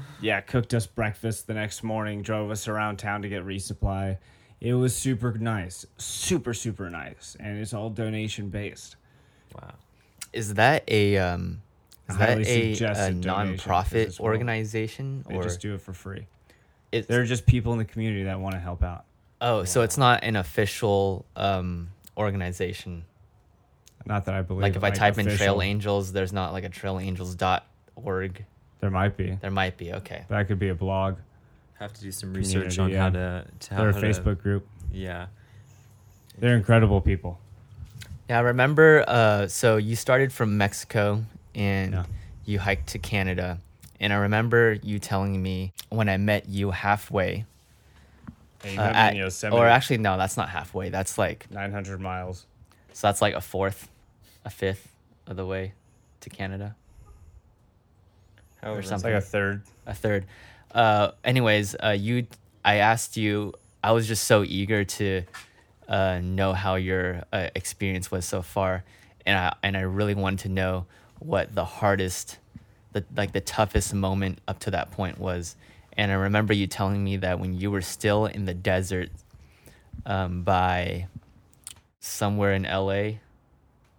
yeah, 0.20 0.40
cooked 0.40 0.74
us 0.74 0.86
breakfast 0.86 1.46
the 1.46 1.54
next 1.54 1.82
morning, 1.82 2.22
drove 2.22 2.50
us 2.50 2.68
around 2.68 2.98
town 2.98 3.22
to 3.22 3.28
get 3.28 3.44
resupply. 3.44 4.18
It 4.60 4.74
was 4.74 4.94
super 4.94 5.32
nice, 5.38 5.86
super 5.96 6.52
super 6.52 6.90
nice, 6.90 7.36
and 7.40 7.58
it's 7.58 7.72
all 7.72 7.90
donation 7.90 8.48
based. 8.50 8.96
wow. 9.54 9.72
Is 10.32 10.54
that 10.54 10.84
a 10.88 11.16
um? 11.18 11.62
Is 12.10 12.16
that 12.18 12.28
highly 12.30 12.42
a, 12.42 12.46
a 12.46 12.74
suggested 12.74 13.20
donation, 13.20 13.22
'cause 13.22 13.66
non-profit 13.66 14.20
organization 14.20 15.24
They 15.28 15.36
or 15.36 15.42
just 15.42 15.60
do 15.60 15.74
it 15.74 15.80
for 15.82 15.92
free. 15.92 16.26
it's, 16.90 17.06
They're 17.06 17.24
just 17.24 17.46
people 17.46 17.72
in 17.72 17.78
the 17.78 17.84
community 17.84 18.24
that 18.24 18.40
want 18.40 18.54
to 18.54 18.58
help 18.60 18.82
out. 18.82 19.04
oh, 19.40 19.64
so 19.64 19.82
it's 19.82 19.96
not 19.98 20.24
an 20.24 20.34
official 20.36 21.24
um 21.36 21.90
organization. 22.16 23.04
Not 24.08 24.24
that 24.24 24.34
I 24.34 24.42
believe. 24.42 24.62
Like 24.62 24.74
if 24.76 24.82
I 24.82 24.90
type 24.90 25.18
in 25.18 25.26
Trail. 25.36 25.60
Angels, 25.62 26.12
there's 26.12 26.32
not 26.32 26.52
like 26.52 26.64
a 26.64 26.70
trailangels.org. 26.70 28.44
there 28.80 28.90
might 28.90 29.16
be. 29.16 29.38
There 29.40 29.50
might 29.50 29.76
be. 29.76 29.92
Okay. 29.92 30.24
That 30.28 30.48
could 30.48 30.58
be 30.58 30.70
a 30.70 30.74
blog. 30.74 31.16
Have 31.78 31.92
to 31.92 32.00
do 32.00 32.10
some 32.10 32.32
research 32.34 32.78
on 32.78 32.90
yeah. 32.90 32.98
how 33.02 33.10
to, 33.10 33.44
to 33.60 33.74
how 33.74 33.80
They're 33.82 33.90
a 33.90 33.94
how 33.94 34.00
to- 34.00 34.06
Facebook 34.06 34.42
group. 34.42 34.66
yeah. 34.92 35.26
They're 36.38 36.56
incredible 36.56 37.00
people. 37.00 37.38
Yeah, 38.30 38.38
I 38.38 38.42
remember. 38.42 39.04
Uh, 39.08 39.46
so 39.48 39.76
you 39.76 39.96
started 39.96 40.32
from 40.32 40.56
Mexico 40.56 41.24
and 41.54 41.92
Yeah. 41.94 42.04
you 42.46 42.58
hiked 42.60 42.88
to 42.90 42.98
Canada, 42.98 43.58
and 44.00 44.12
I 44.12 44.16
remember 44.16 44.74
you 44.82 44.98
telling 45.00 45.42
me 45.42 45.72
when 45.88 46.08
I 46.08 46.16
met 46.16 46.48
you 46.48 46.70
halfway. 46.70 47.44
And 48.64 48.74
you 48.74 48.80
uh, 48.80 48.82
at- 49.42 49.52
or 49.52 49.66
actually, 49.66 49.98
no, 49.98 50.16
that's 50.16 50.36
not 50.36 50.48
halfway. 50.48 50.90
That's 50.90 51.18
like 51.18 51.50
900 51.50 52.00
miles. 52.00 52.46
so. 52.92 53.06
That's 53.08 53.20
like 53.22 53.34
a 53.34 53.40
fourth, 53.40 53.88
a 54.48 54.50
fifth 54.50 54.88
of 55.26 55.36
the 55.36 55.44
way 55.44 55.74
to 56.20 56.30
Canada. 56.30 56.74
However, 58.62 58.78
Or 58.78 58.82
something. 58.82 59.12
like 59.12 59.22
a 59.22 59.24
third. 59.24 59.62
a 59.86 59.94
third. 59.94 60.24
Uh, 60.72 61.10
anyways, 61.22 61.76
uh, 61.76 61.90
you, 61.90 62.26
I 62.64 62.76
asked 62.76 63.16
you. 63.18 63.52
I 63.84 63.92
was 63.92 64.08
just 64.08 64.24
so 64.24 64.42
eager 64.42 64.84
to 64.84 65.22
uh, 65.86 66.20
know 66.22 66.54
how 66.54 66.76
your 66.76 67.24
uh, 67.30 67.48
experience 67.54 68.10
was 68.10 68.24
so 68.24 68.40
far, 68.40 68.84
and 69.26 69.38
I 69.38 69.54
and 69.62 69.76
I 69.76 69.82
really 69.82 70.14
wanted 70.14 70.40
to 70.40 70.48
know 70.48 70.86
what 71.18 71.54
the 71.54 71.66
hardest, 71.66 72.38
the 72.92 73.04
like 73.14 73.32
the 73.32 73.42
toughest 73.42 73.92
moment 73.92 74.40
up 74.48 74.58
to 74.60 74.70
that 74.70 74.90
point 74.92 75.18
was. 75.18 75.56
And 75.92 76.10
I 76.10 76.14
remember 76.14 76.54
you 76.54 76.66
telling 76.66 77.04
me 77.04 77.18
that 77.18 77.38
when 77.38 77.52
you 77.54 77.70
were 77.70 77.82
still 77.82 78.24
in 78.26 78.46
the 78.46 78.54
desert, 78.54 79.10
um, 80.06 80.42
by 80.42 81.06
somewhere 82.00 82.54
in 82.54 82.62
LA, 82.62 83.18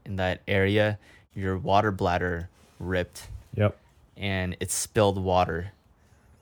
in 0.09 0.17
that 0.17 0.41
area, 0.47 0.99
your 1.33 1.57
water 1.57 1.91
bladder 1.91 2.49
ripped 2.79 3.27
Yep. 3.55 3.77
and 4.17 4.57
it 4.59 4.71
spilled 4.71 5.17
water. 5.23 5.71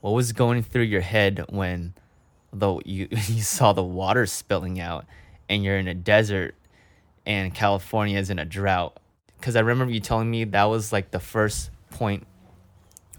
What 0.02 0.12
was 0.12 0.32
going 0.32 0.64
through 0.64 0.84
your 0.84 1.02
head 1.02 1.46
when 1.50 1.94
though 2.54 2.82
you 2.86 3.08
you 3.12 3.42
saw 3.42 3.74
the 3.74 3.84
water 3.84 4.26
spilling 4.26 4.80
out 4.80 5.06
and 5.50 5.64
you're 5.64 5.78
in 5.78 5.88
a 5.88 5.94
desert 5.94 6.56
and 7.26 7.54
California 7.54 8.18
is 8.18 8.30
in 8.30 8.40
a 8.40 8.46
drought? 8.46 8.98
Cuz 9.42 9.56
I 9.56 9.60
remember 9.60 9.94
you 9.94 10.00
telling 10.00 10.32
me 10.32 10.44
that 10.46 10.64
was 10.66 10.92
like 10.92 11.12
the 11.12 11.20
first 11.20 11.70
point 11.92 12.26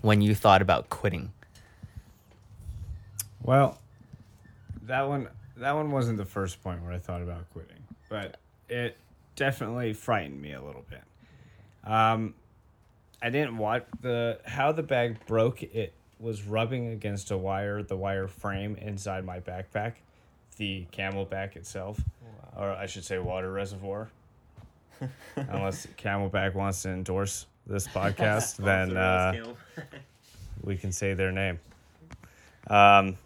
when 0.00 0.20
you 0.20 0.34
thought 0.34 0.62
about 0.62 0.88
quitting. 0.88 1.32
Well, 3.42 3.78
that 4.82 5.02
one 5.08 5.28
that 5.56 5.72
one 5.72 5.90
wasn't 5.90 6.18
the 6.18 6.24
first 6.24 6.62
point 6.62 6.82
where 6.82 6.92
I 6.92 6.98
thought 6.98 7.20
about 7.22 7.50
quitting, 7.52 7.82
but 8.08 8.38
it 8.68 8.96
definitely 9.38 9.92
frightened 9.92 10.42
me 10.42 10.52
a 10.52 10.60
little 10.60 10.84
bit. 10.90 11.02
Um, 11.84 12.34
I 13.22 13.30
didn't 13.30 13.56
watch 13.56 13.84
the 14.00 14.40
how 14.44 14.72
the 14.72 14.82
bag 14.82 15.24
broke. 15.26 15.62
It 15.62 15.94
was 16.18 16.42
rubbing 16.42 16.88
against 16.88 17.30
a 17.30 17.38
wire, 17.38 17.82
the 17.82 17.96
wire 17.96 18.26
frame 18.26 18.76
inside 18.76 19.24
my 19.24 19.38
backpack, 19.38 19.94
the 20.56 20.86
CamelBak 20.92 21.56
itself, 21.56 22.00
or 22.56 22.72
I 22.72 22.86
should 22.86 23.04
say 23.04 23.18
water 23.18 23.50
reservoir. 23.50 24.10
Unless 25.36 25.86
CamelBak 25.96 26.54
wants 26.54 26.82
to 26.82 26.90
endorse 26.90 27.46
this 27.64 27.86
podcast, 27.94 28.56
then 28.56 28.96
uh, 28.96 29.54
we 30.64 30.76
can 30.76 30.90
say 30.90 31.14
their 31.14 31.30
name. 31.30 31.60
Um, 32.66 33.16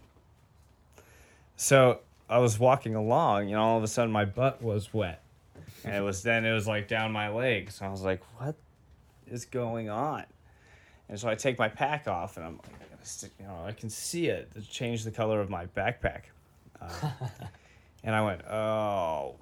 so 1.57 2.01
I 2.29 2.38
was 2.38 2.59
walking 2.59 2.94
along, 2.94 3.48
and 3.48 3.57
all 3.57 3.79
of 3.79 3.85
a 3.85 3.88
sudden 3.88 4.12
my 4.12 4.27
butt 4.27 4.62
was 4.62 4.92
wet, 4.92 5.22
and 5.85 5.95
it 5.95 6.01
was 6.01 6.23
then 6.23 6.45
it 6.45 6.53
was 6.53 6.66
like 6.66 6.88
down 6.88 7.12
my 7.12 7.29
legs. 7.29 7.81
And 7.81 7.88
I 7.88 7.90
was 7.90 8.03
like, 8.03 8.23
"What 8.38 8.57
is 9.27 9.45
going 9.45 9.88
on?" 9.88 10.25
And 11.09 11.18
so 11.18 11.29
I 11.29 11.35
take 11.35 11.59
my 11.59 11.68
pack 11.68 12.09
off, 12.09 12.37
and 12.37 12.47
I'm 12.47 12.57
like, 12.57 12.66
I 12.66 12.95
gotta 12.95 13.07
stick, 13.07 13.33
you 13.38 13.47
know, 13.47 13.59
I 13.66 13.73
can 13.73 13.90
see 13.90 14.27
it. 14.27 14.51
It 14.55 14.68
changed 14.68 15.05
the 15.05 15.11
color 15.11 15.40
of 15.40 15.51
my 15.51 15.66
backpack, 15.66 16.23
uh, 16.81 17.11
and 18.05 18.14
I 18.14 18.23
went, 18.23 18.42
"Oh, 18.47 19.37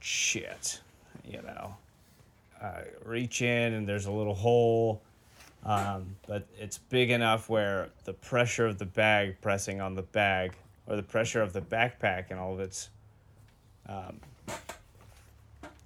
shit," 0.00 0.80
you 1.24 1.40
know. 1.42 1.76
I 2.60 2.82
reach 3.04 3.40
in, 3.40 3.74
and 3.74 3.88
there's 3.88 4.06
a 4.06 4.10
little 4.10 4.34
hole 4.34 5.00
um, 5.64 6.16
but 6.26 6.46
it's 6.58 6.78
big 6.78 7.10
enough 7.10 7.48
where 7.48 7.90
the 8.04 8.12
pressure 8.12 8.66
of 8.66 8.78
the 8.78 8.86
bag 8.86 9.36
pressing 9.40 9.80
on 9.80 9.94
the 9.94 10.02
bag 10.02 10.52
or 10.86 10.96
the 10.96 11.02
pressure 11.02 11.42
of 11.42 11.52
the 11.52 11.60
backpack 11.60 12.26
and 12.30 12.38
all 12.38 12.54
of 12.54 12.60
its 12.60 12.90
um, 13.88 14.20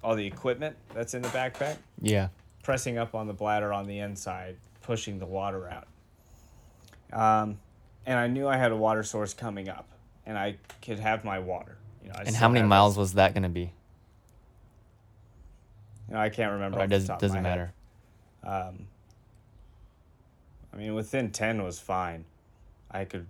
all 0.03 0.15
the 0.15 0.25
equipment 0.25 0.75
that's 0.93 1.13
in 1.13 1.21
the 1.21 1.29
backpack 1.29 1.77
Yeah. 2.01 2.27
pressing 2.61 2.97
up 2.97 3.15
on 3.15 3.27
the 3.27 3.33
bladder 3.33 3.71
on 3.73 3.85
the 3.87 3.99
inside 3.99 4.57
pushing 4.81 5.17
the 5.19 5.25
water 5.25 5.69
out 5.69 5.87
um, 7.13 7.57
and 8.05 8.19
i 8.19 8.27
knew 8.27 8.47
i 8.47 8.57
had 8.57 8.71
a 8.71 8.75
water 8.75 9.03
source 9.03 9.33
coming 9.33 9.69
up 9.69 9.87
and 10.25 10.37
i 10.37 10.57
could 10.81 10.99
have 10.99 11.23
my 11.23 11.39
water 11.39 11.77
you 12.03 12.09
know, 12.09 12.15
I 12.17 12.23
And 12.23 12.35
how 12.35 12.49
many 12.49 12.67
miles 12.67 12.93
this- 12.95 12.99
was 12.99 13.13
that 13.13 13.33
going 13.33 13.43
to 13.43 13.49
be? 13.49 13.71
you 16.09 16.13
know, 16.15 16.19
i 16.19 16.29
can't 16.29 16.51
remember 16.51 16.79
Or 16.79 16.83
it 16.83 16.87
does, 16.87 17.07
doesn't 17.07 17.41
matter. 17.41 17.73
Um, 18.43 18.87
I 20.73 20.77
mean, 20.77 20.95
within 20.95 21.29
10 21.31 21.63
was 21.63 21.79
fine. 21.79 22.25
I 22.91 23.05
could, 23.05 23.27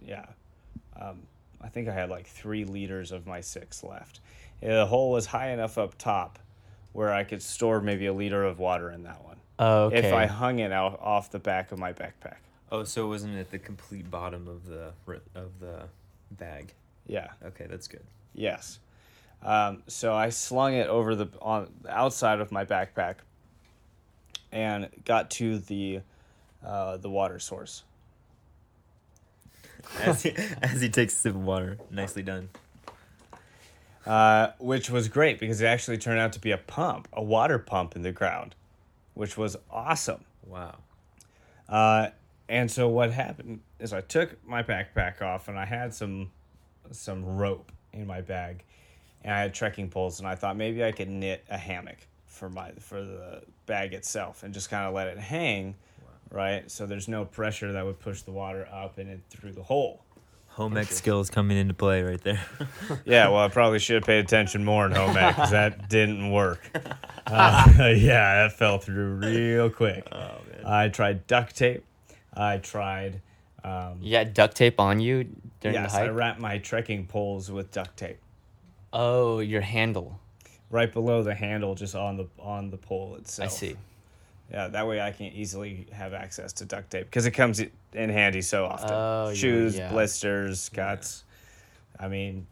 yeah. 0.00 0.24
Um, 0.98 1.18
I 1.60 1.68
think 1.68 1.86
I 1.88 1.92
had 1.92 2.08
like 2.08 2.26
three 2.26 2.64
liters 2.64 3.12
of 3.12 3.26
my 3.26 3.40
six 3.42 3.82
left. 3.84 4.20
Yeah, 4.62 4.76
The 4.76 4.86
hole 4.86 5.10
was 5.10 5.26
high 5.26 5.50
enough 5.50 5.78
up 5.78 5.96
top 5.98 6.38
where 6.92 7.12
I 7.12 7.24
could 7.24 7.42
store 7.42 7.80
maybe 7.80 8.06
a 8.06 8.12
liter 8.12 8.44
of 8.44 8.58
water 8.58 8.90
in 8.90 9.04
that 9.04 9.24
one. 9.24 9.36
Oh, 9.58 9.84
okay. 9.84 9.98
If 9.98 10.12
I 10.12 10.26
hung 10.26 10.58
it 10.58 10.72
out 10.72 10.98
off 11.00 11.30
the 11.30 11.38
back 11.38 11.72
of 11.72 11.78
my 11.78 11.92
backpack. 11.92 12.36
Oh, 12.70 12.84
so 12.84 13.04
it 13.06 13.08
wasn't 13.08 13.36
at 13.38 13.50
the 13.50 13.58
complete 13.58 14.10
bottom 14.10 14.46
of 14.46 14.66
the 14.66 14.92
of 15.34 15.58
the 15.60 15.84
bag. 16.32 16.72
Yeah. 17.06 17.28
Okay, 17.44 17.66
that's 17.68 17.88
good. 17.88 18.04
Yes. 18.34 18.78
Um, 19.42 19.82
so 19.86 20.14
I 20.14 20.30
slung 20.30 20.74
it 20.74 20.88
over 20.88 21.14
the 21.14 21.28
on 21.40 21.72
the 21.82 21.96
outside 21.96 22.40
of 22.40 22.52
my 22.52 22.64
backpack, 22.64 23.16
and 24.52 24.88
got 25.04 25.30
to 25.32 25.58
the 25.58 26.00
uh, 26.64 26.96
the 26.96 27.08
water 27.08 27.38
source. 27.38 27.84
As 30.00 30.22
he, 30.22 30.34
as 30.62 30.80
he 30.80 30.88
takes 30.88 31.14
a 31.14 31.16
sip 31.16 31.34
of 31.34 31.44
water, 31.44 31.78
nicely 31.90 32.22
done. 32.22 32.48
Uh, 34.06 34.48
which 34.58 34.90
was 34.90 35.08
great 35.08 35.38
because 35.38 35.60
it 35.60 35.66
actually 35.66 35.98
turned 35.98 36.18
out 36.18 36.32
to 36.34 36.40
be 36.40 36.50
a 36.50 36.58
pump, 36.58 37.08
a 37.12 37.22
water 37.22 37.58
pump 37.58 37.96
in 37.96 38.02
the 38.02 38.12
ground, 38.12 38.54
which 39.14 39.36
was 39.36 39.56
awesome. 39.70 40.24
Wow. 40.46 40.76
Uh, 41.68 42.08
and 42.48 42.70
so 42.70 42.88
what 42.88 43.10
happened 43.10 43.60
is 43.78 43.92
I 43.92 44.00
took 44.00 44.44
my 44.46 44.62
backpack 44.62 45.20
off 45.20 45.48
and 45.48 45.58
I 45.58 45.66
had 45.66 45.94
some 45.94 46.30
some 46.90 47.22
rope 47.24 47.70
in 47.92 48.06
my 48.06 48.22
bag, 48.22 48.64
and 49.22 49.34
I 49.34 49.40
had 49.40 49.52
trekking 49.52 49.90
poles, 49.90 50.20
and 50.20 50.28
I 50.28 50.34
thought 50.34 50.56
maybe 50.56 50.82
I 50.82 50.92
could 50.92 51.08
knit 51.08 51.44
a 51.50 51.58
hammock 51.58 51.98
for 52.26 52.48
my 52.48 52.70
for 52.78 53.02
the 53.02 53.42
bag 53.66 53.92
itself 53.92 54.42
and 54.42 54.54
just 54.54 54.70
kind 54.70 54.86
of 54.86 54.94
let 54.94 55.08
it 55.08 55.18
hang, 55.18 55.74
right? 56.30 56.70
So 56.70 56.86
there's 56.86 57.08
no 57.08 57.24
pressure 57.24 57.72
that 57.72 57.84
would 57.84 57.98
push 57.98 58.22
the 58.22 58.32
water 58.32 58.66
up 58.72 58.98
and 58.98 59.10
in 59.10 59.22
through 59.28 59.52
the 59.52 59.62
hole. 59.62 60.02
Home 60.58 60.76
ec 60.76 60.88
skills 60.90 61.30
coming 61.30 61.56
into 61.56 61.72
play 61.72 62.02
right 62.02 62.20
there. 62.20 62.44
Yeah, 63.04 63.28
well, 63.28 63.38
I 63.38 63.48
probably 63.48 63.78
should 63.78 63.94
have 63.94 64.04
paid 64.04 64.24
attention 64.24 64.64
more 64.64 64.86
in 64.86 64.92
home 64.92 65.16
ec 65.16 65.36
because 65.36 65.52
that 65.52 65.88
didn't 65.96 66.30
work. 66.30 66.60
Uh, 67.30 67.92
yeah, 67.94 68.42
that 68.42 68.52
fell 68.56 68.78
through 68.78 69.16
real 69.16 69.68
quick. 69.68 70.02
oh 70.10 70.16
man. 70.50 70.64
I 70.64 70.88
tried 70.88 71.26
duct 71.26 71.54
tape. 71.54 71.84
I 72.32 72.56
tried. 72.56 73.20
Um, 73.62 73.98
You 74.00 74.12
got 74.12 74.32
duct 74.32 74.56
tape 74.56 74.80
on 74.80 74.98
you 74.98 75.28
during 75.60 75.74
yes, 75.74 75.92
the 75.92 75.98
I 75.98 76.06
hike. 76.06 76.16
wrapped 76.16 76.40
my 76.40 76.56
trekking 76.56 77.06
poles 77.06 77.50
with 77.50 77.70
duct 77.70 77.98
tape 77.98 78.16
oh, 78.94 79.40
your 79.40 79.60
handle. 79.60 80.18
right 80.70 80.90
below 80.90 81.22
the 81.22 81.34
handle, 81.34 81.74
just 81.74 81.94
on 81.94 82.16
the 82.16 82.26
on 82.38 82.70
the 82.70 82.78
pole 82.78 83.16
itself. 83.16 83.52
I 83.52 83.54
see. 83.54 83.76
Yeah, 84.50 84.68
that 84.68 84.86
way 84.86 85.00
I 85.00 85.12
can 85.12 85.26
easily 85.26 85.86
have 85.92 86.14
access 86.14 86.52
to 86.54 86.64
duct 86.64 86.90
tape 86.90 87.04
because 87.04 87.26
it 87.26 87.32
comes 87.32 87.60
in 87.60 87.70
handy 88.10 88.40
so 88.42 88.64
often. 88.64 88.90
Oh, 88.90 89.32
Shoes, 89.34 89.76
yeah. 89.76 89.90
blisters, 89.90 90.70
cuts. 90.70 91.24
I 92.00 92.08
mean, 92.08 92.46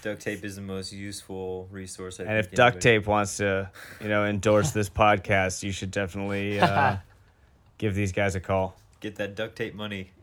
Duct 0.00 0.22
tape 0.22 0.44
is 0.44 0.56
the 0.56 0.62
most 0.62 0.92
useful 0.92 1.68
resource. 1.70 2.20
I 2.20 2.24
and 2.24 2.38
if 2.38 2.50
duct 2.52 2.76
anybody- 2.76 2.80
tape 2.80 3.06
wants 3.06 3.36
to, 3.38 3.70
you 4.00 4.08
know, 4.08 4.24
endorse 4.24 4.70
this 4.70 4.88
podcast, 5.04 5.62
you 5.62 5.72
should 5.72 5.90
definitely 5.90 6.58
uh, 6.60 6.96
give 7.78 7.94
these 7.94 8.12
guys 8.12 8.34
a 8.36 8.40
call. 8.40 8.76
get 9.00 9.16
that 9.16 9.34
duct 9.34 9.56
tape 9.56 9.74
money. 9.74 10.10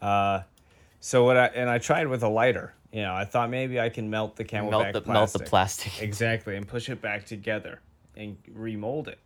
Uh, 0.00 0.42
so 1.00 1.24
what 1.24 1.36
I 1.36 1.46
and 1.46 1.68
I 1.68 1.78
tried 1.78 2.06
with 2.06 2.22
a 2.22 2.28
lighter. 2.28 2.72
You 2.92 3.02
know, 3.02 3.12
I 3.14 3.24
thought 3.24 3.50
maybe 3.50 3.78
I 3.80 3.88
can 3.88 4.08
melt 4.10 4.36
the 4.36 4.44
Melt 4.44 4.70
camelback 4.72 4.92
the 4.92 5.00
plastic. 5.00 5.06
melt 5.12 5.32
the 5.32 5.38
plastic. 5.40 6.02
Exactly, 6.02 6.56
and 6.56 6.66
push 6.66 6.88
it 6.88 7.02
back 7.02 7.26
together 7.26 7.80
and 8.18 8.36
remold 8.52 9.08
it. 9.08 9.18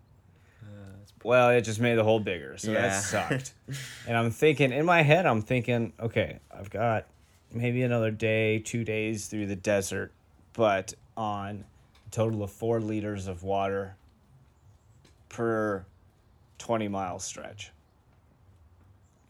Uh, 0.62 0.66
well, 1.24 1.50
it 1.50 1.62
just 1.62 1.80
made 1.80 1.96
the 1.96 2.04
hole 2.04 2.20
bigger, 2.20 2.56
so 2.58 2.70
Yeah. 2.72 2.82
that 2.82 3.02
sucked. 3.02 3.54
and 4.06 4.16
I'm 4.16 4.30
thinking 4.30 4.70
in 4.72 4.84
my 4.84 5.02
head, 5.02 5.26
I'm 5.26 5.42
thinking, 5.42 5.92
okay, 5.98 6.38
I've 6.56 6.70
got 6.70 7.06
maybe 7.52 7.82
another 7.82 8.10
day, 8.10 8.58
two 8.60 8.84
days 8.84 9.26
through 9.26 9.46
the 9.46 9.56
desert, 9.56 10.12
but 10.52 10.94
on 11.16 11.64
a 12.06 12.10
total 12.10 12.42
of 12.42 12.52
four 12.52 12.80
liters 12.80 13.26
of 13.26 13.42
water 13.42 13.96
per 15.28 15.84
20 16.58 16.88
mile 16.88 17.18
stretch 17.18 17.72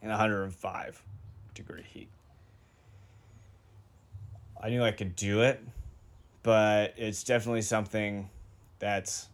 in 0.01 0.09
105 0.09 1.01
degree 1.55 1.83
heat. 1.83 2.09
I 4.61 4.69
knew 4.69 4.83
I 4.83 4.91
could 4.91 5.15
do 5.15 5.41
it, 5.41 5.61
but 6.41 6.93
it's 6.97 7.23
definitely 7.23 7.61
something 7.63 8.29
that's 8.79 9.27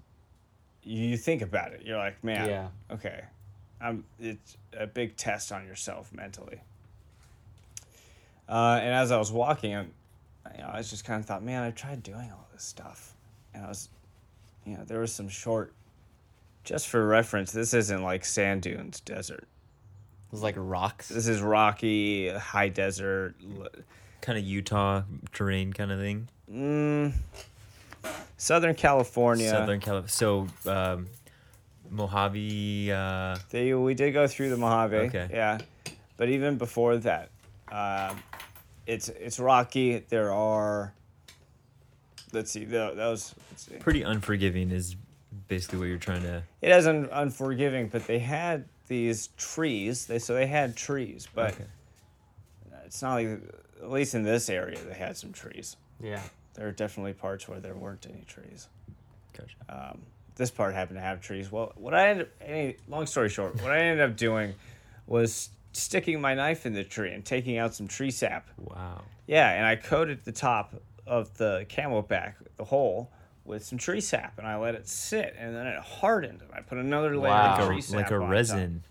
you 0.90 1.18
think 1.18 1.42
about 1.42 1.72
it. 1.74 1.84
You're 1.86 1.98
like, 1.98 2.24
man, 2.24 2.50
Yeah. 2.50 2.68
okay, 2.92 3.24
I'm. 3.80 4.04
It's 4.20 4.58
a 4.78 4.88
big 4.88 5.16
test 5.16 5.52
on 5.52 5.66
yourself 5.66 6.12
mentally. 6.14 6.62
Uh, 8.48 8.80
and 8.82 8.94
as 8.94 9.12
I 9.12 9.18
was 9.18 9.32
walking, 9.32 9.76
I, 9.76 9.82
you 10.56 10.62
know, 10.62 10.70
I 10.74 10.78
was 10.78 10.90
just 10.90 11.06
kind 11.06 11.20
of 11.20 11.26
thought, 11.26 11.44
man, 11.44 11.62
I 11.64 11.72
tried 11.72 12.02
doing 12.02 12.32
all 12.32 12.48
this 12.52 12.64
stuff, 12.64 13.14
and 13.54 13.64
I 13.64 13.68
was, 13.68 13.90
you 14.66 14.76
know, 14.78 14.84
there 14.84 15.00
was 15.00 15.14
some 15.14 15.30
short. 15.30 15.74
Just 16.64 16.88
for 16.88 17.06
reference, 17.08 17.52
this 17.52 17.74
isn't 17.74 18.04
like 18.04 18.26
sand 18.26 18.64
dunes 18.64 19.00
desert. 19.00 19.44
It 19.44 20.32
was 20.32 20.42
like 20.44 20.56
rocks. 20.58 21.08
This 21.10 21.28
is 21.28 21.42
rocky, 21.42 22.30
high 22.30 22.70
desert. 22.70 23.36
kind 24.22 24.38
of 24.38 24.44
Utah 24.44 25.04
terrain 25.32 25.72
kind 25.72 25.92
of 25.92 26.00
thing. 26.00 26.28
Mm, 26.52 27.14
Southern 28.38 28.76
California. 28.76 29.50
Southern 29.50 29.80
California. 29.80 30.10
So, 30.10 30.48
um, 30.66 31.08
Mojave. 31.90 32.92
Uh, 32.92 33.38
They, 33.50 33.74
we 33.74 33.94
did 33.94 34.12
go 34.14 34.28
through 34.28 34.50
the 34.50 34.58
Mojave. 34.58 34.96
Okay. 35.08 35.28
Yeah, 35.32 35.60
but 36.18 36.30
even 36.30 36.58
before 36.58 36.98
that, 36.98 37.30
um, 37.72 38.22
it's 38.88 39.10
it's 39.10 39.40
rocky. 39.40 40.00
There 40.10 40.32
are. 40.32 40.94
Let's 42.32 42.52
see. 42.52 42.66
tho- 42.66 42.94
Those. 42.96 43.34
Let's 43.52 43.66
see. 43.66 43.76
pretty 43.78 44.04
unforgiving 44.04 44.72
is 44.72 44.96
basically 45.48 45.80
what 45.80 45.86
you're 45.86 45.98
trying 45.98 46.22
to. 46.24 46.44
It 46.62 46.70
isn't 46.72 47.10
unforgiving, 47.12 47.88
but 47.88 48.06
they 48.06 48.20
had 48.20 48.66
these 48.88 49.30
trees. 49.38 50.06
They 50.06 50.20
so 50.20 50.34
they 50.36 50.48
had 50.48 50.76
trees, 50.76 51.28
but 51.34 51.54
Okay. 51.56 51.66
it's 52.86 53.02
not 53.02 53.16
like 53.16 53.28
at 53.82 53.90
least 53.92 54.14
in 54.14 54.24
this 54.24 54.50
area 54.50 54.78
they 54.80 54.94
had 54.94 55.18
some 55.18 55.32
trees. 55.34 55.76
yeah. 56.00 56.22
There 56.60 56.68
are 56.68 56.72
definitely 56.74 57.14
parts 57.14 57.48
where 57.48 57.62
there 57.62 57.74
weren't 57.74 58.06
any 58.12 58.26
trees. 58.28 58.68
Gotcha. 59.32 59.56
um, 59.92 60.02
this 60.36 60.52
part 60.52 60.74
happened 60.74 60.98
to 60.98 61.02
have 61.02 61.22
trees. 61.22 61.50
Well, 61.50 61.72
what 61.78 61.94
I 61.94 62.10
ended 62.10 62.28
any 62.42 62.76
long 62.90 63.06
story 63.06 63.30
short, 63.30 63.62
what 63.64 63.72
I 63.72 63.80
ended 63.80 64.10
up 64.10 64.18
doing 64.18 64.56
was 65.08 65.52
sticking 65.72 66.20
my 66.20 66.34
knife 66.34 66.66
in 66.66 66.74
the 66.74 66.84
tree 66.84 67.14
and 67.14 67.24
taking 67.24 67.58
out 67.58 67.74
some 67.74 67.88
tree 67.88 68.12
sap. 68.12 68.50
Wow. 68.58 69.04
Yeah, 69.26 69.50
and 69.54 69.66
I 69.66 69.78
coated 69.78 70.26
the 70.26 70.34
top 70.34 70.76
of 71.08 71.38
the 71.38 71.66
camelback, 71.70 72.34
the 72.58 72.66
hole, 72.66 73.10
with 73.46 73.64
some 73.64 73.78
tree 73.78 74.02
sap, 74.02 74.38
and 74.38 74.46
I 74.46 74.58
let 74.58 74.76
it 74.76 74.86
sit, 74.86 75.36
and 75.40 75.56
then 75.56 75.66
it 75.66 75.80
hardened, 75.80 76.42
and 76.42 76.52
I 76.54 76.60
put 76.60 76.78
another 76.78 77.16
layer 77.16 77.32
Wow. 77.32 77.54
of 77.54 77.60
Like 77.60 77.68
tree 77.70 77.80
a, 77.80 77.82
sap 77.84 77.96
like 77.96 78.12
a 78.12 78.16
on 78.16 78.20
top. 78.22 78.30
resin. 78.32 78.84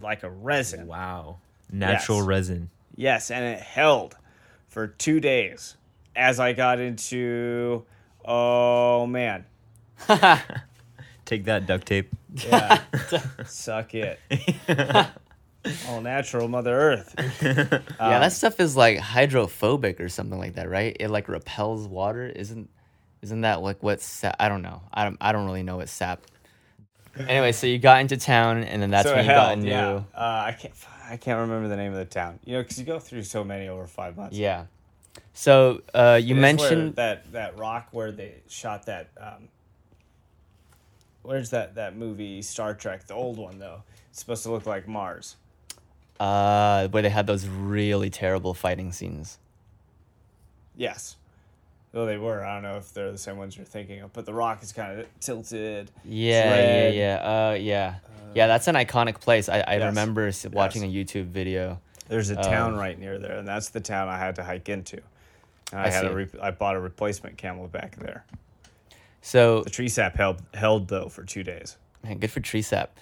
like 0.00 0.22
a 0.22 0.30
resin. 0.30 0.86
Wow. 0.86 1.36
Natural 1.70 2.18
Yes. 2.18 2.26
resin. 2.26 2.70
Yes, 2.96 3.30
and 3.30 3.44
it 3.44 3.60
held 3.60 4.16
for 4.68 4.86
two 4.86 5.20
days 5.20 5.76
as 6.20 6.38
I 6.38 6.52
got 6.52 6.78
into. 6.78 7.84
Oh 8.24 9.06
man, 9.06 9.46
Take 11.24 11.44
that 11.44 11.66
duct 11.66 11.86
tape. 11.86 12.10
yeah, 12.34 12.82
suck 13.46 13.94
it. 13.94 14.18
All 15.88 16.00
natural, 16.00 16.48
Mother 16.48 16.74
Earth. 16.78 17.14
yeah, 17.42 18.18
that 18.18 18.32
stuff 18.32 18.60
is 18.60 18.76
like 18.76 18.98
hydrophobic 18.98 20.00
or 20.00 20.08
something 20.08 20.38
like 20.38 20.54
that, 20.54 20.68
right? 20.68 20.96
It 21.00 21.08
like 21.08 21.28
repels 21.28 21.86
water. 21.88 22.26
Isn't 22.26 22.68
isn't 23.22 23.40
that 23.42 23.62
like 23.62 23.82
what 23.82 24.00
sap? 24.00 24.36
I 24.38 24.48
don't 24.48 24.62
know. 24.62 24.82
I 24.92 25.04
don't 25.04 25.16
I 25.20 25.32
don't 25.32 25.46
really 25.46 25.62
know 25.62 25.78
what 25.78 25.88
sap. 25.88 26.22
Anyway, 27.18 27.52
so 27.52 27.66
you 27.66 27.78
got 27.78 28.00
into 28.00 28.16
town, 28.16 28.62
and 28.62 28.80
then 28.80 28.90
that's 28.90 29.08
so 29.08 29.14
when 29.16 29.24
you 29.24 29.30
hell, 29.30 29.46
got 29.48 29.52
a 29.54 29.56
new. 29.56 29.68
yeah. 29.68 30.02
Uh, 30.14 30.44
I 30.46 30.52
can't. 30.58 30.74
I 31.10 31.16
can't 31.16 31.40
remember 31.40 31.68
the 31.68 31.76
name 31.76 31.90
of 31.92 31.98
the 31.98 32.04
town. 32.04 32.38
You 32.44 32.54
know, 32.54 32.62
because 32.62 32.78
you 32.78 32.84
go 32.84 32.98
through 33.00 33.24
so 33.24 33.42
many 33.42 33.66
over 33.68 33.86
five 33.88 34.16
months. 34.16 34.36
Yeah. 34.36 34.66
So 35.32 35.82
uh, 35.94 36.20
you 36.22 36.34
It 36.36 36.40
mentioned 36.40 36.96
that 36.96 37.32
that 37.32 37.58
rock 37.58 37.88
where 37.92 38.12
they 38.12 38.34
shot 38.48 38.86
that. 38.86 39.08
Um, 39.18 39.48
where's 41.22 41.50
that 41.50 41.74
that 41.76 41.96
movie 41.96 42.42
Star 42.42 42.74
Trek, 42.74 43.06
the 43.06 43.14
old 43.14 43.38
one 43.38 43.58
though? 43.58 43.82
It's 44.10 44.18
supposed 44.20 44.42
to 44.44 44.50
look 44.50 44.66
like 44.66 44.88
Mars. 44.88 45.36
uh, 46.18 46.88
where 46.88 47.02
they 47.02 47.08
had 47.08 47.26
those 47.26 47.46
really 47.46 48.10
terrible 48.10 48.54
fighting 48.54 48.92
scenes. 48.92 49.38
Yes. 50.76 51.16
Though 51.92 52.06
they 52.06 52.18
were, 52.18 52.44
I 52.44 52.54
don't 52.54 52.62
know 52.62 52.76
if 52.76 52.92
they're 52.92 53.10
the 53.10 53.18
same 53.18 53.36
ones 53.36 53.56
you're 53.56 53.66
thinking 53.66 54.00
of, 54.02 54.12
but 54.12 54.24
the 54.24 54.32
rock 54.34 54.62
is 54.62 54.72
kind 54.72 55.00
of 55.00 55.06
tilted. 55.18 55.90
Yeah, 56.04 56.54
yeah, 56.54 56.88
yeah. 56.88 57.14
Uh, 57.50 57.54
yeah, 57.54 57.94
yeah. 58.34 58.46
That's 58.46 58.68
an 58.68 58.76
iconic 58.76 59.20
place. 59.20 59.48
I, 59.48 59.60
I 59.60 59.76
yes. 59.76 59.86
remember 59.86 60.30
watching 60.52 60.84
a 60.84 60.86
YouTube 60.86 61.26
video. 61.26 61.80
There's 62.10 62.28
a 62.30 62.36
town 62.36 62.76
right 62.76 62.98
near 62.98 63.18
there, 63.18 63.36
and 63.38 63.48
that's 63.48 63.70
the 63.70 63.80
town 63.80 64.08
I 64.08 64.18
had 64.18 64.36
to 64.36 64.44
hike 64.44 64.68
into. 64.68 65.00
And 65.72 65.80
I, 65.80 65.84
I 65.86 65.90
had 65.90 66.04
a 66.04 66.14
re- 66.14 66.28
I 66.42 66.50
bought 66.50 66.76
a 66.76 66.80
replacement 66.80 67.38
camel 67.38 67.68
back 67.68 67.96
there. 67.96 68.24
So 69.22 69.62
The 69.62 69.70
tree 69.70 69.88
sap 69.88 70.16
held 70.16 70.42
held 70.54 70.88
though 70.88 71.08
for 71.08 71.24
two 71.24 71.42
days. 71.42 71.76
Man, 72.02 72.18
good 72.18 72.30
for 72.30 72.40
tree 72.40 72.62
sap. 72.62 72.96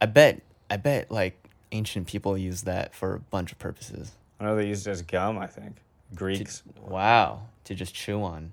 I 0.00 0.06
bet 0.06 0.40
I 0.70 0.76
bet 0.76 1.10
like 1.10 1.36
ancient 1.72 2.06
people 2.06 2.38
used 2.38 2.64
that 2.66 2.94
for 2.94 3.14
a 3.14 3.18
bunch 3.18 3.52
of 3.52 3.58
purposes. 3.58 4.12
I 4.38 4.44
know 4.44 4.56
they 4.56 4.66
used 4.68 4.86
it 4.86 4.90
as 4.90 5.02
gum. 5.02 5.38
I 5.38 5.46
think 5.46 5.76
To- 5.76 6.16
Greeks. 6.16 6.62
wow, 6.86 7.42
to 7.64 7.74
just 7.74 7.94
chew 7.94 8.22
on. 8.22 8.52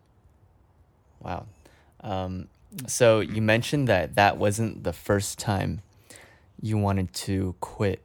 Wow. 1.22 1.46
Um, 2.02 2.48
so 2.88 3.20
you 3.20 3.42
mentioned 3.42 3.88
that 3.90 4.16
that 4.16 4.38
wasn't 4.38 4.84
the 4.84 4.94
first 4.94 5.38
time 5.38 5.82
you 6.62 6.78
wanted 6.78 7.14
to 7.14 7.56
quit. 7.60 8.02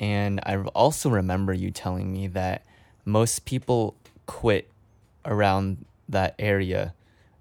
And 0.00 0.40
I 0.44 0.56
also 0.56 1.08
remember 1.08 1.52
you 1.52 1.70
telling 1.70 2.12
me 2.12 2.26
that 2.28 2.64
most 3.04 3.44
people 3.44 3.94
quit 4.26 4.68
around 5.24 5.84
that 6.08 6.34
area 6.38 6.94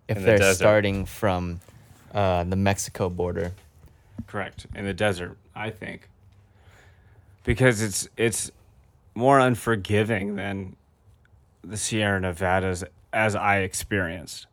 if 0.07 0.17
the 0.17 0.23
they're 0.23 0.37
desert. 0.37 0.55
starting 0.57 1.05
from 1.05 1.59
uh, 2.13 2.43
the 2.43 2.55
Mexico 2.55 3.09
border. 3.09 3.53
Correct. 4.27 4.67
In 4.75 4.85
the 4.85 4.93
desert, 4.93 5.37
I 5.55 5.69
think. 5.69 6.07
Because 7.43 7.81
it's 7.81 8.07
it's 8.17 8.51
more 9.15 9.39
unforgiving 9.39 10.35
than 10.35 10.75
the 11.63 11.77
Sierra 11.77 12.19
Nevadas 12.19 12.83
as 13.11 13.35
I 13.35 13.57
experienced. 13.59 14.47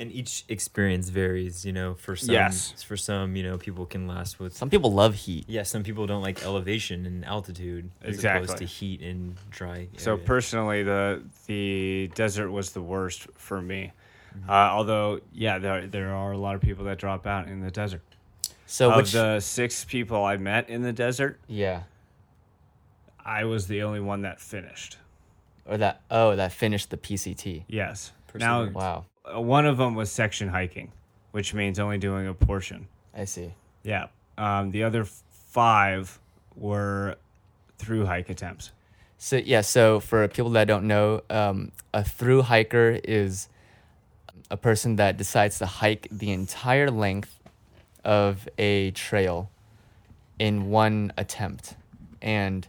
And 0.00 0.10
each 0.10 0.44
experience 0.48 1.10
varies, 1.10 1.64
you 1.66 1.72
know. 1.72 1.94
For 1.94 2.16
some, 2.16 2.34
Yes. 2.34 2.82
for 2.82 2.96
some, 2.96 3.36
you 3.36 3.42
know, 3.42 3.58
people 3.58 3.84
can 3.84 4.06
last 4.06 4.40
with. 4.40 4.56
Some 4.56 4.70
people 4.70 4.92
love 4.92 5.14
heat. 5.14 5.44
Yeah, 5.46 5.62
some 5.62 5.82
people 5.82 6.06
don't 6.06 6.22
like 6.22 6.42
elevation 6.42 7.04
and 7.04 7.24
altitude 7.24 7.90
as 8.02 8.14
Exactly. 8.14 8.44
opposed 8.44 8.58
to 8.58 8.64
heat 8.64 9.02
and 9.02 9.36
dry. 9.50 9.88
So 9.98 10.16
personally, 10.16 10.82
the 10.82 11.22
the 11.46 12.10
desert 12.14 12.50
was 12.50 12.72
the 12.72 12.80
worst 12.82 13.26
for 13.34 13.60
me. 13.60 13.92
Uh, 14.48 14.52
although, 14.52 15.20
yeah, 15.34 15.58
there 15.58 15.86
there 15.86 16.14
are 16.14 16.32
a 16.32 16.38
lot 16.38 16.54
of 16.54 16.62
people 16.62 16.84
that 16.86 16.98
drop 16.98 17.26
out 17.26 17.46
in 17.48 17.60
the 17.60 17.70
desert. 17.70 18.02
So 18.66 18.90
of 18.92 18.96
which 18.96 19.12
the 19.12 19.40
six 19.40 19.84
people 19.84 20.24
I 20.24 20.36
met 20.38 20.70
in 20.70 20.80
the 20.82 20.92
desert, 20.94 21.38
yeah, 21.46 21.82
I 23.24 23.44
was 23.44 23.66
the 23.66 23.82
only 23.82 24.00
one 24.00 24.22
that 24.22 24.40
finished. 24.40 24.96
or 25.66 25.76
that 25.76 26.00
oh 26.10 26.36
that 26.36 26.52
finished 26.52 26.88
the 26.90 26.96
PCT. 26.96 27.64
Yes. 27.68 28.12
Now, 28.34 28.64
Wow, 28.70 29.04
one 29.34 29.66
of 29.66 29.76
them 29.76 29.94
was 29.94 30.10
section 30.10 30.48
hiking, 30.48 30.92
which 31.32 31.54
means 31.54 31.78
only 31.78 31.98
doing 31.98 32.26
a 32.26 32.34
portion. 32.34 32.88
I 33.14 33.24
see. 33.24 33.52
Yeah. 33.82 34.06
Um, 34.38 34.70
the 34.70 34.84
other 34.84 35.04
five 35.04 36.18
were 36.56 37.16
through 37.78 38.06
hike 38.06 38.30
attempts. 38.30 38.70
So 39.18 39.36
yeah, 39.36 39.60
so 39.60 40.00
for 40.00 40.26
people 40.28 40.50
that 40.52 40.66
don't 40.66 40.86
know, 40.86 41.22
um, 41.28 41.72
a 41.92 42.02
through 42.02 42.42
hiker 42.42 42.98
is 43.04 43.48
a 44.50 44.56
person 44.56 44.96
that 44.96 45.16
decides 45.16 45.58
to 45.58 45.66
hike 45.66 46.08
the 46.10 46.30
entire 46.32 46.90
length 46.90 47.38
of 48.04 48.48
a 48.56 48.90
trail 48.92 49.50
in 50.38 50.70
one 50.70 51.12
attempt, 51.18 51.76
and 52.22 52.66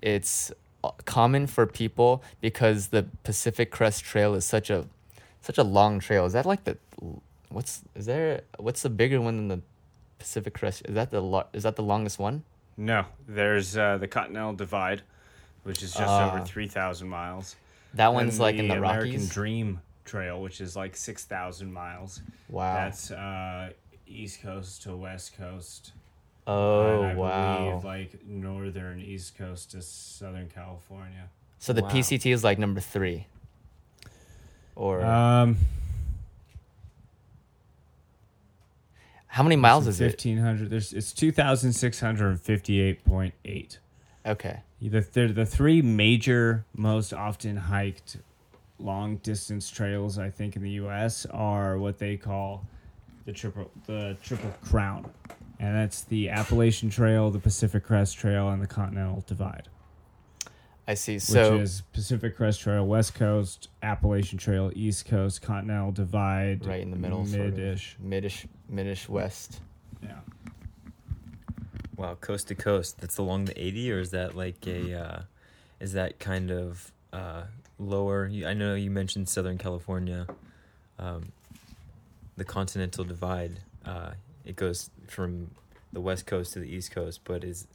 it's 0.00 0.50
uh, 0.82 0.90
common 1.04 1.46
for 1.46 1.66
people 1.66 2.22
because 2.40 2.88
the 2.88 3.06
Pacific 3.22 3.70
Crest 3.70 4.02
Trail 4.02 4.34
is 4.34 4.46
such 4.46 4.70
a 4.70 4.86
such 5.42 5.58
a 5.58 5.62
long 5.62 6.00
trail. 6.00 6.24
Is 6.24 6.32
that 6.32 6.46
like 6.46 6.64
the 6.64 6.78
what's 7.50 7.82
is 7.94 8.06
there 8.06 8.42
what's 8.58 8.80
the 8.82 8.88
bigger 8.90 9.20
one 9.20 9.36
than 9.36 9.48
the 9.48 9.60
Pacific 10.18 10.54
Crest? 10.54 10.82
Is 10.86 10.94
that 10.94 11.10
the 11.10 11.20
lo- 11.20 11.46
is 11.52 11.64
that 11.64 11.76
the 11.76 11.82
longest 11.82 12.18
one? 12.18 12.44
No, 12.76 13.04
there's 13.28 13.76
uh, 13.76 13.98
the 13.98 14.08
Continental 14.08 14.54
Divide, 14.54 15.02
which 15.64 15.82
is 15.82 15.92
just 15.92 16.04
Ah. 16.08 16.34
over 16.34 16.42
3,000 16.44 17.06
miles. 17.06 17.56
That 17.94 18.14
one's 18.14 18.34
And 18.34 18.40
like 18.40 18.56
in 18.56 18.68
the 18.68 18.76
American 18.78 19.10
Rockies. 19.12 19.28
Dream 19.28 19.80
Trail, 20.06 20.40
which 20.40 20.60
is 20.62 20.74
like 20.74 20.96
6,000 20.96 21.70
miles. 21.70 22.22
Wow. 22.48 22.72
That's 22.74 23.10
uh, 23.10 23.70
East 24.06 24.40
Coast 24.40 24.82
to 24.84 24.96
West 24.96 25.36
Coast. 25.36 25.92
oh 26.46 27.02
and 27.02 27.12
I 27.12 27.14
wow. 27.14 27.68
Believe, 27.68 27.84
like 27.84 28.24
northern 28.26 29.00
East 29.00 29.36
Coast 29.36 29.72
to 29.72 29.82
Southern 29.82 30.48
California. 30.48 31.28
So 31.58 31.72
the 31.74 31.82
Wow. 31.82 31.90
PCT 31.90 32.32
is 32.32 32.42
like 32.42 32.58
number 32.58 32.80
three. 32.80 33.26
Or 34.74 35.04
Um, 35.04 35.58
how 39.26 39.42
many 39.42 39.56
miles 39.56 39.86
is 39.86 40.00
it? 40.00 40.24
1,500. 40.24 40.70
There's, 40.70 40.92
it's 40.92 41.12
2,658.8. 41.12 43.78
Okay. 44.24 44.60
The, 44.80 45.00
the, 45.00 45.26
the 45.28 45.46
three 45.46 45.82
major, 45.82 46.64
most 46.74 47.12
often 47.12 47.56
hiked 47.56 48.16
long 48.78 49.16
distance 49.18 49.70
trails, 49.70 50.18
I 50.18 50.30
think, 50.30 50.56
in 50.56 50.62
the 50.62 50.70
U.S. 50.72 51.26
are 51.26 51.78
what 51.78 51.98
they 51.98 52.16
call 52.16 52.66
the 53.24 53.32
triple 53.32 53.70
the 53.86 54.16
triple 54.22 54.52
crown, 54.64 55.08
and 55.60 55.76
that's 55.76 56.02
the 56.02 56.28
Appalachian 56.28 56.90
Trail, 56.90 57.30
the 57.30 57.38
Pacific 57.38 57.84
Crest 57.84 58.18
Trail, 58.18 58.48
and 58.50 58.60
the 58.60 58.66
Continental 58.66 59.22
Divide. 59.26 59.68
I 60.92 60.94
see. 60.94 61.14
Which 61.14 61.22
So 61.22 61.56
is 61.56 61.82
Pacific 61.94 62.36
Crest 62.36 62.60
Trail, 62.60 62.86
West 62.86 63.14
Coast, 63.14 63.68
Appalachian 63.82 64.36
Trail, 64.36 64.70
East 64.74 65.06
Coast, 65.06 65.40
Continental 65.40 65.90
Divide, 65.90 66.66
right 66.66 66.82
in 66.82 66.90
the 66.90 66.98
middle, 66.98 67.24
sort 67.24 67.46
of. 67.46 67.56
mid-ish. 67.56 67.96
midish, 67.98 68.46
midish 68.70 69.08
west. 69.08 69.60
Yeah. 70.02 70.18
Wow, 71.96 72.16
coast 72.20 72.48
to 72.48 72.54
coast. 72.54 73.00
That's 73.00 73.16
along 73.16 73.46
the 73.46 73.58
80, 73.58 73.92
or 73.92 74.00
is 74.00 74.10
that 74.10 74.36
like 74.36 74.66
a, 74.66 74.94
uh, 74.94 75.22
is 75.80 75.94
that 75.94 76.18
kind 76.18 76.50
of 76.50 76.92
uh, 77.10 77.44
lower? 77.78 78.30
I 78.46 78.52
know 78.52 78.74
you 78.74 78.90
mentioned 78.90 79.30
Southern 79.30 79.56
California, 79.56 80.26
um, 80.98 81.32
the 82.36 82.44
Continental 82.44 83.04
Divide. 83.04 83.60
Uh, 83.82 84.10
it 84.44 84.56
goes 84.56 84.90
from 85.08 85.52
the 85.90 86.02
west 86.02 86.26
coast 86.26 86.52
to 86.52 86.58
the 86.58 86.68
east 86.68 86.90
coast, 86.90 87.20
but 87.24 87.44
is, 87.44 87.66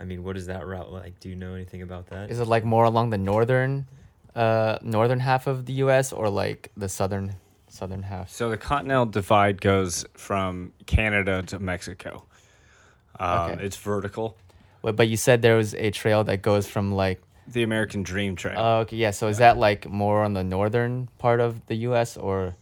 I 0.00 0.04
mean, 0.04 0.22
what 0.24 0.36
is 0.36 0.46
that 0.46 0.66
route 0.66 0.92
like? 0.92 1.18
Do 1.20 1.28
you 1.28 1.36
know 1.36 1.54
anything 1.54 1.82
about 1.82 2.08
that? 2.08 2.30
Is 2.30 2.38
it 2.40 2.46
like 2.46 2.64
more 2.64 2.84
along 2.84 3.10
the 3.10 3.18
northern, 3.18 3.86
uh, 4.34 4.78
northern 4.82 5.20
half 5.20 5.46
of 5.46 5.66
the 5.66 5.74
U.S. 5.74 6.12
or 6.12 6.28
like 6.28 6.70
the 6.76 6.88
southern, 6.88 7.34
southern 7.68 8.02
half? 8.02 8.30
So 8.30 8.50
the 8.50 8.58
Continental 8.58 9.06
Divide 9.06 9.60
goes 9.60 10.04
from 10.14 10.72
Canada 10.86 11.42
to 11.46 11.58
Mexico. 11.58 12.24
Um, 13.18 13.52
Okay. 13.52 13.64
It's 13.64 13.76
vertical. 13.76 14.36
Wait, 14.82 14.96
but 14.96 15.08
you 15.08 15.16
said 15.16 15.42
there 15.42 15.56
was 15.56 15.74
a 15.74 15.90
trail 15.90 16.24
that 16.24 16.42
goes 16.42 16.66
from 16.66 16.92
like. 16.92 17.22
The 17.48 17.62
American 17.62 18.02
Dream 18.02 18.36
Trail. 18.36 18.56
Oh, 18.58 18.78
okay, 18.80 18.96
yeah. 18.96 19.12
So 19.12 19.28
is 19.28 19.38
that 19.38 19.56
like 19.56 19.88
more 19.88 20.22
on 20.24 20.34
the 20.34 20.42
northern 20.44 21.08
part 21.18 21.40
of 21.40 21.64
the 21.66 21.76
U.S. 21.88 22.16
or? 22.16 22.56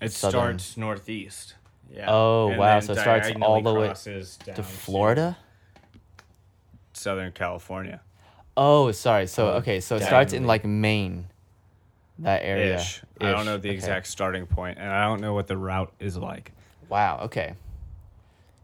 it 0.00 0.12
southern. 0.12 0.58
starts 0.58 0.76
northeast. 0.76 1.54
Yeah. 1.90 2.06
Oh, 2.08 2.48
And 2.48 2.58
wow, 2.58 2.80
so 2.80 2.92
it 2.92 2.98
starts 2.98 3.30
all 3.40 3.62
the 3.62 3.72
way 3.72 3.94
To 4.54 4.62
Florida? 4.62 5.36
Southern 6.94 7.32
California. 7.32 8.00
Oh, 8.56 8.92
sorry. 8.92 9.26
So 9.26 9.48
Oh, 9.48 9.56
okay, 9.56 9.80
so 9.80 9.96
it 9.96 10.02
starts 10.04 10.32
in 10.32 10.46
like 10.46 10.64
Maine, 10.64 11.26
that 12.20 12.42
area. 12.44 12.76
Ish. 12.76 13.02
I 13.20 13.32
don't 13.32 13.46
know 13.46 13.58
the 13.58 13.68
okay. 13.68 13.74
exact 13.74 14.06
starting 14.06 14.46
point, 14.46 14.78
and 14.78 14.88
I 14.88 15.04
don't 15.04 15.20
know 15.20 15.34
what 15.34 15.46
the 15.46 15.56
route 15.56 15.92
is 15.98 16.16
like. 16.16 16.52
Wow. 16.88 17.20
Okay. 17.24 17.54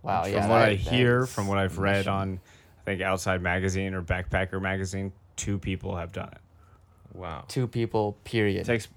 Wow. 0.03 0.23
from 0.23 0.33
yeah. 0.33 0.49
what 0.49 0.59
that- 0.59 0.69
I 0.69 0.75
hear, 0.75 1.23
is 1.25 1.33
from 1.33 1.49
what 1.49 1.59
I've 1.59 1.79
read 1.79 1.99
mission. 1.99 2.13
on, 2.13 2.41
I 2.81 2.85
think 2.85 3.03
Outside 3.03 3.43
Magazine 3.43 3.95
or 3.95 4.03
Backpacker 4.03 4.61
Magazine, 4.61 5.13
two 5.37 5.59
people 5.59 5.97
have 5.97 6.13
done 6.13 6.29
it. 6.33 6.39
wow. 7.15 7.45
two 7.49 7.67
people. 7.67 8.17
Period. 8.25 8.61
It 8.61 8.67
takes. 8.67 8.89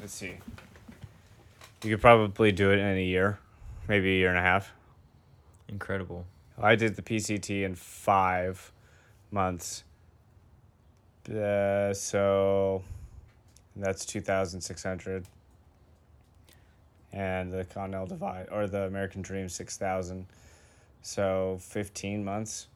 Let's 0.00 0.12
see. 0.12 0.34
You 1.84 1.90
could 1.90 2.00
probably 2.00 2.52
do 2.52 2.70
it 2.70 2.78
in 2.78 2.96
a 2.96 3.02
year, 3.04 3.38
maybe 3.88 4.10
a 4.10 4.18
year 4.18 4.28
and 4.28 4.38
a 4.38 4.42
half. 4.42 4.72
Incredible. 5.68 6.26
I 6.60 6.74
did 6.76 6.96
the 6.96 7.02
PCT 7.02 7.64
in 7.64 7.74
five 7.74 8.72
months. 9.30 9.84
Uh, 11.28 11.92
so 11.94 12.82
that's 13.76 14.04
2,600. 14.04 15.24
And 17.12 17.52
the 17.52 17.64
Continental 17.64 18.06
Divide, 18.06 18.48
or 18.50 18.66
the 18.66 18.82
American 18.84 19.22
Dream, 19.22 19.48
6,000. 19.48 20.26
So 21.02 21.58
15 21.60 22.24
months. 22.24 22.68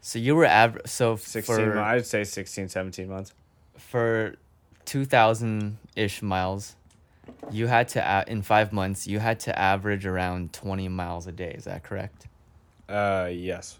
so 0.00 0.18
you 0.18 0.34
were 0.34 0.44
average. 0.44 0.86
So 0.88 1.16
16 1.16 1.42
for. 1.56 1.78
I'd 1.78 2.04
say 2.06 2.24
16, 2.24 2.68
17 2.68 3.08
months. 3.08 3.32
for 3.76 4.34
two 4.84 5.04
thousand 5.04 5.78
ish 5.94 6.22
miles, 6.22 6.74
you 7.52 7.68
had 7.68 7.86
to 7.88 8.24
in 8.26 8.42
five 8.42 8.72
months 8.72 9.06
you 9.06 9.20
had 9.20 9.38
to 9.40 9.56
average 9.56 10.04
around 10.06 10.52
twenty 10.52 10.88
miles 10.88 11.28
a 11.28 11.32
day. 11.32 11.52
Is 11.56 11.64
that 11.64 11.84
correct? 11.84 12.26
Uh, 12.90 13.30
yes. 13.32 13.78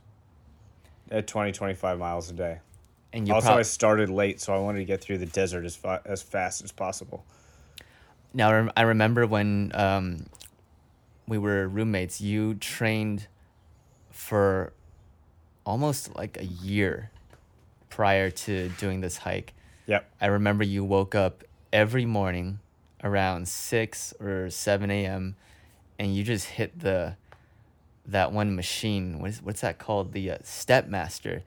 At 1.10 1.26
20, 1.26 1.52
25 1.52 1.98
miles 1.98 2.30
a 2.30 2.32
day. 2.32 2.58
And 3.12 3.26
you 3.26 3.34
also, 3.34 3.48
prob- 3.48 3.58
I 3.58 3.62
started 3.62 4.08
late, 4.08 4.40
so 4.40 4.54
I 4.54 4.58
wanted 4.58 4.78
to 4.78 4.84
get 4.84 5.00
through 5.00 5.18
the 5.18 5.26
desert 5.26 5.64
as, 5.64 5.74
fa- 5.74 6.02
as 6.04 6.22
fast 6.22 6.62
as 6.62 6.70
possible. 6.70 7.24
Now 8.32 8.70
I 8.76 8.82
remember 8.82 9.26
when 9.26 9.72
um, 9.74 10.26
we 11.26 11.36
were 11.36 11.66
roommates. 11.66 12.20
You 12.20 12.54
trained 12.54 13.26
for 14.12 14.72
almost 15.66 16.14
like 16.14 16.36
a 16.40 16.44
year 16.44 17.10
prior 17.88 18.30
to 18.30 18.68
doing 18.78 19.00
this 19.00 19.16
hike. 19.16 19.52
Yep. 19.86 20.08
I 20.20 20.26
remember 20.26 20.62
you 20.62 20.84
woke 20.84 21.16
up 21.16 21.42
every 21.72 22.06
morning 22.06 22.60
around 23.02 23.48
six 23.48 24.14
or 24.20 24.50
seven 24.50 24.90
a.m. 24.90 25.34
and 25.98 26.14
you 26.14 26.22
just 26.22 26.46
hit 26.46 26.78
the 26.78 27.16
that 28.06 28.32
one 28.32 28.56
machine. 28.56 29.18
What 29.20 29.30
is 29.30 29.42
what's 29.42 29.60
that 29.60 29.78
called? 29.78 30.12
The 30.12 30.32
uh, 30.32 30.38
Stepmaster. 30.38 31.42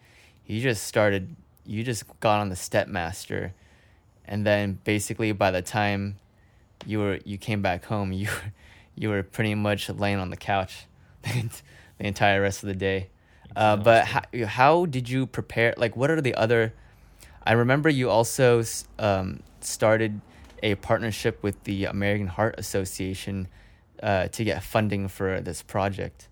You 0.45 0.61
just 0.61 0.83
started. 0.83 1.35
You 1.65 1.83
just 1.83 2.03
got 2.19 2.39
on 2.39 2.49
the 2.49 2.55
Stepmaster, 2.55 3.53
and 4.25 4.45
then 4.45 4.79
basically 4.83 5.31
by 5.31 5.51
the 5.51 5.61
time 5.61 6.19
you 6.85 6.99
were 6.99 7.19
you 7.25 7.37
came 7.37 7.61
back 7.61 7.85
home, 7.85 8.11
you 8.13 8.27
were, 8.27 8.51
you 8.95 9.09
were 9.09 9.23
pretty 9.23 9.55
much 9.55 9.89
laying 9.89 10.19
on 10.19 10.29
the 10.29 10.37
couch 10.37 10.85
the 11.23 11.49
entire 11.99 12.41
rest 12.41 12.63
of 12.63 12.67
the 12.67 12.75
day. 12.75 13.09
Uh, 13.55 13.77
but 13.77 14.05
how, 14.05 14.21
how 14.45 14.85
did 14.85 15.07
you 15.07 15.27
prepare? 15.27 15.73
Like, 15.77 15.95
what 15.95 16.09
are 16.09 16.21
the 16.21 16.33
other? 16.35 16.73
I 17.45 17.53
remember 17.53 17.89
you 17.89 18.09
also 18.09 18.63
um, 18.97 19.43
started 19.59 20.21
a 20.63 20.75
partnership 20.75 21.43
with 21.43 21.63
the 21.65 21.85
American 21.85 22.27
Heart 22.27 22.55
Association 22.57 23.47
uh, 24.01 24.27
to 24.29 24.43
get 24.43 24.63
funding 24.63 25.07
for 25.07 25.41
this 25.41 25.61
project. 25.61 26.29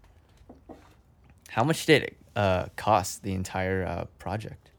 How 1.52 1.66
much 1.66 1.86
did 1.86 2.04
it 2.04 2.18
uh, 2.34 2.68
cost 2.78 3.24
the 3.24 3.34
entire 3.34 3.86
uh, 3.86 4.06
project? 4.20 4.72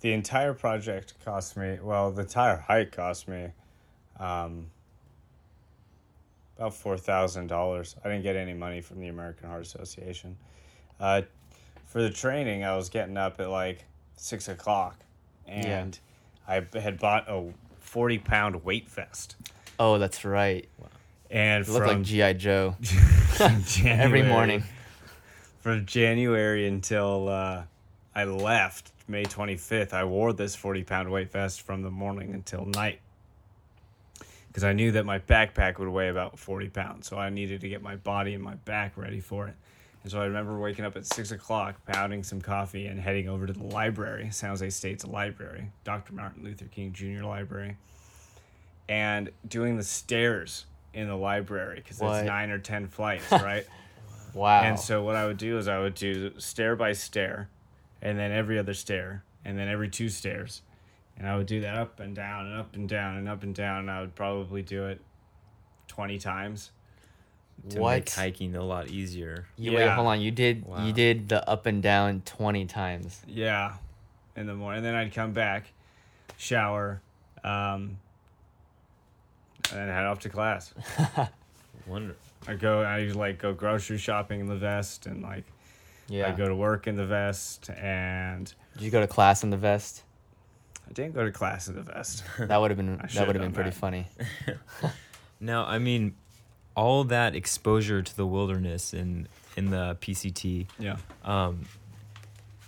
The 0.00 0.14
entire 0.14 0.54
project 0.54 1.12
cost 1.22 1.54
me, 1.54 1.78
well, 1.82 2.10
the 2.10 2.22
entire 2.22 2.56
hike 2.56 2.92
cost 2.92 3.28
me 3.28 3.48
um, 4.18 4.68
about 6.56 6.72
$4,000. 6.72 7.94
I 8.02 8.08
didn't 8.08 8.22
get 8.22 8.36
any 8.36 8.54
money 8.54 8.80
from 8.80 9.00
the 9.00 9.08
American 9.08 9.48
Heart 9.50 9.60
Association. 9.60 10.38
Uh, 10.98 11.22
for 11.84 12.00
the 12.00 12.10
training, 12.10 12.64
I 12.64 12.74
was 12.74 12.88
getting 12.88 13.18
up 13.18 13.38
at 13.38 13.50
like 13.50 13.84
6 14.16 14.48
o'clock 14.48 14.96
and 15.46 15.98
I 16.46 16.64
had 16.72 16.98
bought 16.98 17.28
a 17.28 17.52
40 17.80 18.18
pound 18.18 18.64
weight 18.64 18.88
vest. 18.88 19.36
Oh, 19.78 19.98
that's 19.98 20.24
right. 20.24 20.66
And 21.30 21.66
You 21.66 21.74
look 21.74 21.82
from 21.82 21.98
like 21.98 22.02
GI 22.02 22.34
Joe 22.34 22.76
every 23.84 24.22
morning. 24.22 24.64
From 25.60 25.86
January 25.86 26.66
until 26.66 27.28
uh, 27.28 27.64
I 28.14 28.24
left 28.24 28.92
May 29.06 29.24
25th, 29.24 29.92
I 29.92 30.04
wore 30.04 30.32
this 30.32 30.54
40 30.54 30.84
pound 30.84 31.10
weight 31.10 31.32
vest 31.32 31.62
from 31.62 31.82
the 31.82 31.90
morning 31.90 32.34
until 32.34 32.64
night. 32.66 33.00
Because 34.48 34.64
I 34.64 34.72
knew 34.72 34.92
that 34.92 35.04
my 35.04 35.18
backpack 35.18 35.78
would 35.78 35.88
weigh 35.88 36.08
about 36.08 36.38
40 36.38 36.68
pounds. 36.68 37.06
So 37.06 37.16
I 37.16 37.30
needed 37.30 37.60
to 37.62 37.68
get 37.68 37.82
my 37.82 37.96
body 37.96 38.34
and 38.34 38.42
my 38.42 38.54
back 38.54 38.96
ready 38.96 39.20
for 39.20 39.46
it. 39.48 39.54
And 40.02 40.12
so 40.12 40.20
I 40.20 40.24
remember 40.24 40.58
waking 40.58 40.84
up 40.84 40.96
at 40.96 41.06
6 41.06 41.32
o'clock, 41.32 41.84
pounding 41.86 42.22
some 42.22 42.40
coffee, 42.40 42.86
and 42.86 43.00
heading 43.00 43.28
over 43.28 43.46
to 43.46 43.52
the 43.52 43.64
library, 43.64 44.28
San 44.30 44.50
Jose 44.50 44.70
State's 44.70 45.04
library, 45.04 45.70
Dr. 45.84 46.12
Martin 46.12 46.44
Luther 46.44 46.66
King 46.66 46.92
Jr. 46.92 47.24
Library, 47.24 47.76
and 48.88 49.30
doing 49.46 49.76
the 49.76 49.82
stairs 49.82 50.66
in 50.94 51.08
the 51.08 51.16
library 51.16 51.76
because 51.76 52.00
it's 52.00 52.26
nine 52.26 52.50
or 52.50 52.58
10 52.58 52.88
flights, 52.88 53.30
right? 53.32 53.66
Wow. 54.34 54.62
And 54.62 54.78
so 54.78 55.02
what 55.02 55.16
I 55.16 55.26
would 55.26 55.38
do 55.38 55.58
is 55.58 55.68
I 55.68 55.78
would 55.78 55.94
do 55.94 56.32
stair 56.38 56.76
by 56.76 56.92
stair, 56.92 57.48
and 58.02 58.18
then 58.18 58.30
every 58.32 58.58
other 58.58 58.74
stair, 58.74 59.24
and 59.44 59.58
then 59.58 59.68
every 59.68 59.88
two 59.88 60.08
stairs, 60.08 60.62
and 61.16 61.26
I 61.28 61.36
would 61.36 61.46
do 61.46 61.60
that 61.62 61.74
up 61.76 62.00
and 62.00 62.14
down 62.14 62.46
and 62.46 62.56
up 62.56 62.74
and 62.74 62.88
down 62.88 63.16
and 63.16 63.28
up 63.28 63.42
and 63.42 63.54
down. 63.54 63.80
And 63.80 63.90
I 63.90 64.00
would 64.00 64.14
probably 64.14 64.62
do 64.62 64.86
it 64.86 65.00
twenty 65.86 66.18
times. 66.18 66.70
to 67.70 67.80
what? 67.80 67.94
make 67.96 68.10
hiking 68.10 68.54
a 68.54 68.62
lot 68.62 68.88
easier. 68.88 69.46
You 69.56 69.72
wait, 69.72 69.88
hold 69.88 70.06
on. 70.06 70.20
You 70.20 70.30
did 70.30 70.64
Wow. 70.64 70.86
you 70.86 70.92
did 70.92 71.28
the 71.28 71.48
up 71.48 71.66
and 71.66 71.82
down 71.82 72.22
twenty 72.24 72.66
times. 72.66 73.22
Yeah, 73.26 73.74
in 74.36 74.46
the 74.46 74.54
morning. 74.54 74.78
And 74.78 74.86
then 74.86 74.94
I'd 74.94 75.12
come 75.12 75.32
back, 75.32 75.72
shower, 76.36 77.00
um, 77.42 77.98
and 79.70 79.80
then 79.80 79.88
head 79.88 80.04
off 80.06 80.20
to 80.20 80.28
class. 80.28 80.72
Wonder. 81.86 82.14
I 82.46 82.54
go. 82.54 82.82
I 82.82 83.00
like 83.08 83.38
go 83.38 83.52
grocery 83.52 83.98
shopping 83.98 84.40
in 84.40 84.46
the 84.46 84.56
vest, 84.56 85.06
and 85.06 85.22
like 85.22 85.44
Yeah. 86.08 86.28
I 86.28 86.32
go 86.32 86.46
to 86.48 86.54
work 86.54 86.86
in 86.86 86.96
the 86.96 87.06
vest, 87.06 87.70
and 87.70 88.52
Did 88.74 88.82
you 88.84 88.90
go 88.90 89.00
to 89.00 89.06
class 89.06 89.42
in 89.42 89.50
the 89.50 89.56
vest? 89.56 90.04
I 90.88 90.92
didn't 90.92 91.14
go 91.14 91.24
to 91.24 91.32
class 91.32 91.68
in 91.68 91.74
the 91.74 91.82
vest. 91.82 92.24
That 92.38 92.56
would 92.60 92.70
have 92.70 92.78
been 92.78 92.96
that 93.14 93.26
would 93.26 93.36
have 93.36 93.42
been 93.44 93.52
pretty 93.52 93.70
that. 93.70 93.76
funny. 93.76 94.06
Now, 95.40 95.66
I 95.66 95.78
mean, 95.78 96.16
all 96.74 97.04
that 97.04 97.36
exposure 97.36 98.02
to 98.02 98.16
the 98.16 98.26
wilderness 98.26 98.92
in 98.94 99.28
in 99.56 99.70
the 99.70 99.96
PCT, 100.00 100.66
yeah. 100.78 100.96
um, 101.24 101.66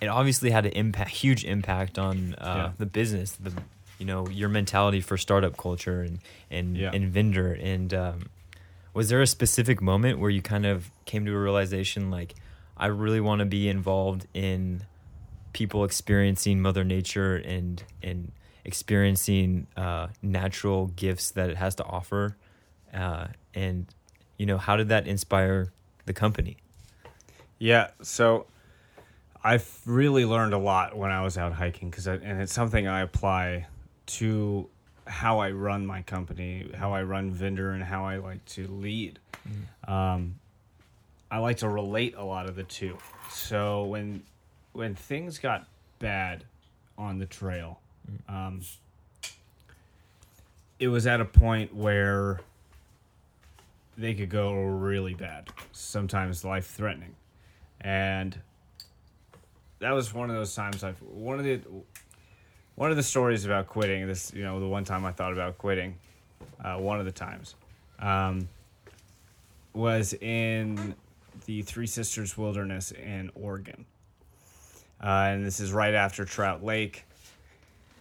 it 0.00 0.06
obviously 0.08 0.50
had 0.50 0.66
an 0.66 0.72
impact, 0.72 1.10
huge 1.10 1.44
impact 1.44 1.98
on 1.98 2.34
uh, 2.36 2.54
Yeah. 2.56 2.72
the 2.78 2.86
business, 2.86 3.32
the 3.32 3.52
you 3.98 4.06
know 4.06 4.28
your 4.28 4.48
mentality 4.48 5.00
for 5.00 5.16
startup 5.16 5.56
culture 5.56 6.02
and 6.02 6.20
and 6.50 6.76
Yeah. 6.76 6.90
and 6.94 7.12
vendor. 7.12 7.52
And 7.54 7.92
um, 7.94 8.26
was 8.92 9.08
there 9.08 9.20
a 9.20 9.26
specific 9.26 9.80
moment 9.80 10.18
where 10.18 10.30
you 10.30 10.42
kind 10.42 10.66
of 10.66 10.90
came 11.04 11.24
to 11.26 11.32
a 11.32 11.38
realization 11.38 12.10
like, 12.10 12.34
I 12.76 12.86
really 12.86 13.20
want 13.20 13.40
to 13.40 13.44
be 13.44 13.68
involved 13.68 14.26
in 14.32 14.84
people 15.52 15.84
experiencing 15.84 16.60
Mother 16.60 16.84
Nature 16.84 17.36
and 17.36 17.82
and 18.02 18.32
experiencing 18.64 19.66
uh, 19.76 20.08
natural 20.22 20.86
gifts 20.88 21.30
that 21.32 21.50
it 21.50 21.56
has 21.56 21.74
to 21.76 21.84
offer, 21.84 22.36
uh, 22.94 23.28
and 23.54 23.86
you 24.38 24.46
know 24.46 24.56
how 24.56 24.76
did 24.76 24.88
that 24.88 25.06
inspire 25.06 25.72
the 26.06 26.14
company? 26.14 26.56
Yeah, 27.58 27.90
so 28.00 28.46
I've 29.44 29.68
really 29.84 30.24
learned 30.24 30.54
a 30.54 30.58
lot 30.58 30.96
when 30.96 31.10
I 31.10 31.22
was 31.22 31.36
out 31.36 31.52
hiking 31.52 31.90
because 31.90 32.06
and 32.06 32.40
it's 32.40 32.52
something 32.52 32.86
I 32.86 33.00
apply 33.00 33.66
to 34.06 34.68
how 35.10 35.40
I 35.40 35.50
run 35.50 35.86
my 35.86 36.02
company, 36.02 36.70
how 36.74 36.92
I 36.92 37.02
run 37.02 37.30
vendor, 37.30 37.72
and 37.72 37.82
how 37.82 38.06
I 38.06 38.16
like 38.16 38.44
to 38.46 38.66
lead. 38.68 39.18
Um, 39.86 40.36
I 41.30 41.38
like 41.38 41.58
to 41.58 41.68
relate 41.68 42.14
a 42.16 42.24
lot 42.24 42.48
of 42.48 42.56
the 42.56 42.64
two. 42.64 42.96
So 43.30 43.84
when 43.84 44.22
when 44.72 44.94
things 44.94 45.38
got 45.38 45.66
bad 45.98 46.44
on 46.96 47.18
the 47.18 47.26
trail, 47.26 47.80
um, 48.28 48.60
it 50.78 50.88
was 50.88 51.06
at 51.06 51.20
a 51.20 51.24
point 51.24 51.74
where 51.74 52.40
they 53.98 54.14
could 54.14 54.30
go 54.30 54.54
really 54.54 55.14
bad, 55.14 55.48
sometimes 55.72 56.44
life 56.44 56.66
threatening 56.66 57.14
and 57.80 58.38
that 59.78 59.92
was 59.92 60.12
one 60.12 60.28
of 60.30 60.36
those 60.36 60.54
times 60.54 60.84
I've 60.84 61.00
one 61.02 61.38
of 61.38 61.44
the 61.44 61.60
one 62.80 62.90
of 62.90 62.96
the 62.96 63.02
stories 63.02 63.44
about 63.44 63.66
quitting. 63.66 64.06
This 64.06 64.32
you 64.34 64.42
know 64.42 64.58
the 64.58 64.66
one 64.66 64.84
time 64.84 65.04
I 65.04 65.12
thought 65.12 65.34
about 65.34 65.58
quitting, 65.58 65.96
uh, 66.64 66.78
one 66.78 66.98
of 66.98 67.04
the 67.04 67.12
times, 67.12 67.54
um, 67.98 68.48
was 69.74 70.14
in 70.14 70.94
the 71.44 71.60
Three 71.60 71.86
Sisters 71.86 72.38
Wilderness 72.38 72.90
in 72.92 73.30
Oregon, 73.34 73.84
uh, 74.98 75.28
and 75.28 75.44
this 75.44 75.60
is 75.60 75.74
right 75.74 75.92
after 75.92 76.24
Trout 76.24 76.64
Lake. 76.64 77.04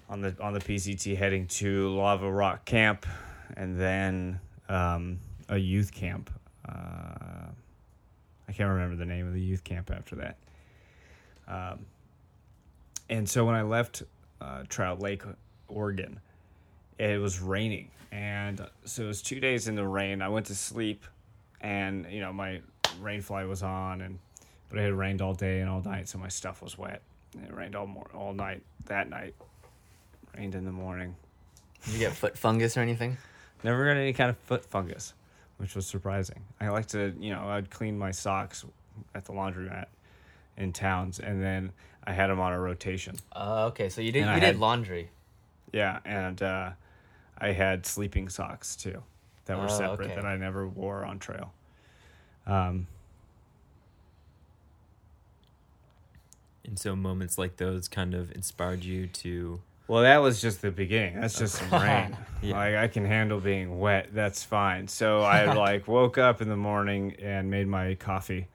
On 0.08 0.22
the 0.22 0.34
on 0.40 0.54
the 0.54 0.62
PCT 0.62 1.18
heading 1.18 1.46
to 1.48 1.90
Lava 1.90 2.32
Rock 2.32 2.64
Camp, 2.64 3.06
and 3.58 3.78
then 3.78 4.40
um, 4.70 5.20
a 5.50 5.58
youth 5.58 5.92
camp. 5.92 6.30
Uh, 6.68 7.50
I 8.48 8.54
can't 8.54 8.70
remember 8.70 8.96
the 8.96 9.06
name 9.06 9.28
of 9.28 9.34
the 9.34 9.42
youth 9.42 9.66
camp 9.66 9.92
after 9.92 10.16
that. 10.16 10.38
Um, 11.50 11.86
and 13.10 13.30
so 13.30 13.44
when 13.44 13.56
I 13.56 13.64
left 13.64 14.04
uh, 14.42 14.64
Trout 14.70 15.00
Lake, 15.00 15.24
Oregon, 15.68 16.20
it 16.98 17.20
was 17.20 17.40
raining, 17.40 17.92
and 18.12 18.66
so 18.86 19.04
it 19.04 19.08
was 19.08 19.22
two 19.22 19.40
days 19.40 19.68
in 19.68 19.76
the 19.76 19.88
rain. 19.88 20.22
I 20.22 20.30
went 20.30 20.48
to 20.48 20.56
sleep, 20.56 21.04
and 21.62 22.06
you 22.10 22.20
know 22.22 22.34
my 22.34 22.62
rain 23.00 23.22
fly 23.22 23.46
was 23.46 23.64
on, 23.64 24.02
and 24.02 24.20
but 24.70 24.80
it 24.80 24.84
had 24.84 24.94
rained 24.94 25.22
all 25.22 25.34
day 25.34 25.62
and 25.62 25.70
all 25.70 25.82
night, 25.82 26.08
so 26.08 26.18
my 26.18 26.28
stuff 26.28 26.62
was 26.62 26.78
wet. 26.78 27.02
And 27.36 27.46
it 27.46 27.54
rained 27.54 27.76
all 27.76 27.88
mor- 27.88 28.10
all 28.14 28.34
night 28.34 28.62
that 28.86 29.10
night. 29.10 29.36
Rained 30.38 30.56
in 30.56 30.66
the 30.66 30.72
morning. 30.72 31.16
Did 31.86 31.94
you 31.94 32.00
get 32.00 32.14
foot 32.14 32.38
fungus 32.38 32.78
or 32.78 32.82
anything? 32.82 33.18
Never 33.64 33.86
got 33.86 34.00
any 34.00 34.14
kind 34.14 34.30
of 34.30 34.38
foot 34.38 34.66
fungus, 34.66 35.14
which 35.58 35.76
was 35.76 35.86
surprising. 35.86 36.42
I 36.60 36.70
like 36.70 36.88
to, 36.88 37.14
you 37.20 37.32
know, 37.32 37.50
I'd 37.50 37.70
clean 37.70 37.98
my 37.98 38.12
socks 38.12 38.66
at 39.16 39.26
the 39.26 39.34
laundromat 39.34 39.88
in 40.60 40.74
towns, 40.74 41.20
and 41.20 41.42
then 41.42 41.72
I 42.04 42.12
had 42.14 42.28
them 42.30 42.40
on 42.40 42.54
a 42.54 42.60
rotation. 42.60 43.16
Uh, 43.36 43.66
okay, 43.68 43.90
so 43.90 44.02
you 44.02 44.12
did 44.12 44.22
And 44.24 44.30
you 44.32 44.36
I 44.36 44.40
did 44.40 44.46
had- 44.46 44.60
laundry. 44.60 45.10
Yeah, 45.72 46.00
and 46.06 46.42
uh, 46.42 46.72
I 47.38 47.52
had 47.52 47.86
sleeping 47.86 48.28
socks 48.30 48.76
too, 48.76 49.04
that 49.46 49.58
were 49.58 49.66
Oh, 49.66 49.68
separate 49.68 50.08
okay. 50.08 50.16
that 50.16 50.26
I 50.26 50.36
never 50.38 50.68
wore 50.68 51.06
on 51.06 51.20
trail. 51.20 51.54
Um, 52.48 52.88
And 56.66 56.78
so 56.78 56.96
moments 56.96 57.40
like 57.40 57.58
those 57.58 57.88
kind 57.88 58.14
of 58.14 58.32
inspired 58.34 58.84
you 58.84 59.08
to 59.08 59.60
well, 59.88 60.04
that 60.04 60.18
was 60.18 60.40
just 60.40 60.62
the 60.62 60.70
beginning. 60.70 61.20
That's 61.20 61.40
just 61.40 61.56
some 61.70 61.72
rain. 61.82 62.16
Yeah. 62.44 62.56
Like 62.56 62.76
I 62.76 62.88
can 62.88 63.04
handle 63.06 63.40
being 63.42 63.80
wet. 63.80 64.10
That's 64.14 64.44
fine. 64.46 64.88
So 64.88 65.22
I 65.22 65.52
like 65.56 65.88
woke 65.88 66.18
up 66.20 66.42
in 66.44 66.48
the 66.48 66.56
morning 66.56 67.16
and 67.22 67.50
made 67.50 67.68
my 67.68 67.96
coffee. 67.96 68.48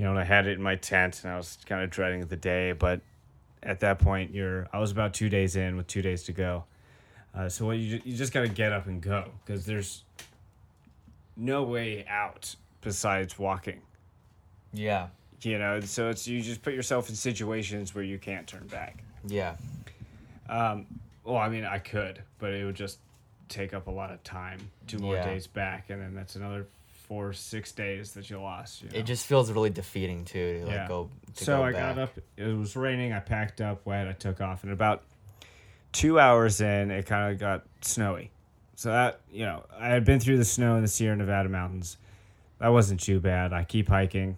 You 0.00 0.06
know, 0.06 0.12
and 0.12 0.18
I 0.18 0.24
had 0.24 0.46
it 0.46 0.52
in 0.52 0.62
my 0.62 0.76
tent, 0.76 1.20
and 1.24 1.30
I 1.30 1.36
was 1.36 1.58
kind 1.66 1.82
of 1.84 1.90
dreading 1.90 2.24
the 2.26 2.34
day. 2.34 2.72
But 2.72 3.02
at 3.62 3.80
that 3.80 3.98
point, 3.98 4.32
you're 4.32 4.66
I 4.72 4.78
was 4.78 4.90
about 4.92 5.12
two 5.12 5.28
days 5.28 5.56
in 5.56 5.76
with 5.76 5.88
two 5.88 6.00
days 6.00 6.22
to 6.22 6.32
go. 6.32 6.64
Uh, 7.34 7.50
so 7.50 7.66
what 7.66 7.76
you 7.76 8.00
you 8.02 8.16
just 8.16 8.32
got 8.32 8.40
to 8.40 8.48
get 8.48 8.72
up 8.72 8.86
and 8.86 9.02
go 9.02 9.30
because 9.44 9.66
there's 9.66 10.04
no 11.36 11.64
way 11.64 12.06
out 12.08 12.56
besides 12.80 13.38
walking. 13.38 13.82
Yeah. 14.72 15.08
You 15.42 15.58
know, 15.58 15.80
so 15.80 16.08
it's 16.08 16.26
you 16.26 16.40
just 16.40 16.62
put 16.62 16.72
yourself 16.72 17.10
in 17.10 17.14
situations 17.14 17.94
where 17.94 18.02
you 18.02 18.16
can't 18.16 18.46
turn 18.46 18.66
back. 18.68 19.04
Yeah. 19.26 19.56
Um, 20.48 20.86
well, 21.24 21.36
I 21.36 21.50
mean, 21.50 21.66
I 21.66 21.78
could, 21.78 22.22
but 22.38 22.54
it 22.54 22.64
would 22.64 22.74
just 22.74 23.00
take 23.50 23.74
up 23.74 23.86
a 23.86 23.90
lot 23.90 24.10
of 24.10 24.24
time. 24.24 24.60
Two 24.86 24.98
more 24.98 25.16
Yeah. 25.16 25.26
days 25.26 25.46
back, 25.46 25.90
and 25.90 26.00
then 26.00 26.14
that's 26.14 26.36
another 26.36 26.68
for 27.10 27.32
six 27.32 27.72
days 27.72 28.12
that 28.12 28.30
you 28.30 28.40
lost. 28.40 28.82
You 28.82 28.88
know? 28.88 28.98
It 28.98 29.02
just 29.02 29.26
feels 29.26 29.50
really 29.50 29.68
defeating 29.68 30.24
too 30.24 30.60
to 30.60 30.64
like 30.66 30.74
Yeah. 30.74 30.86
go. 30.86 31.10
To 31.34 31.44
so 31.44 31.56
go 31.56 31.64
I 31.64 31.72
back. 31.72 31.96
got 31.96 32.02
up. 32.04 32.18
It 32.36 32.56
was 32.56 32.76
raining. 32.76 33.12
I 33.12 33.18
packed 33.18 33.60
up 33.60 33.84
wet. 33.84 34.06
I 34.06 34.12
took 34.12 34.40
off, 34.40 34.62
and 34.62 34.72
about 34.72 35.02
two 35.90 36.20
hours 36.20 36.60
in, 36.60 36.92
it 36.92 37.06
kind 37.06 37.32
of 37.32 37.40
got 37.40 37.64
snowy. 37.80 38.30
So 38.76 38.90
that 38.90 39.22
you 39.32 39.44
know, 39.44 39.64
I 39.76 39.88
had 39.88 40.04
been 40.04 40.20
through 40.20 40.36
the 40.38 40.44
snow 40.44 40.76
in 40.76 40.82
the 40.82 40.88
Sierra 40.88 41.16
Nevada 41.16 41.48
mountains. 41.48 41.96
That 42.60 42.68
wasn't 42.68 43.00
too 43.00 43.18
bad. 43.18 43.52
I 43.52 43.64
keep 43.64 43.88
hiking. 43.88 44.36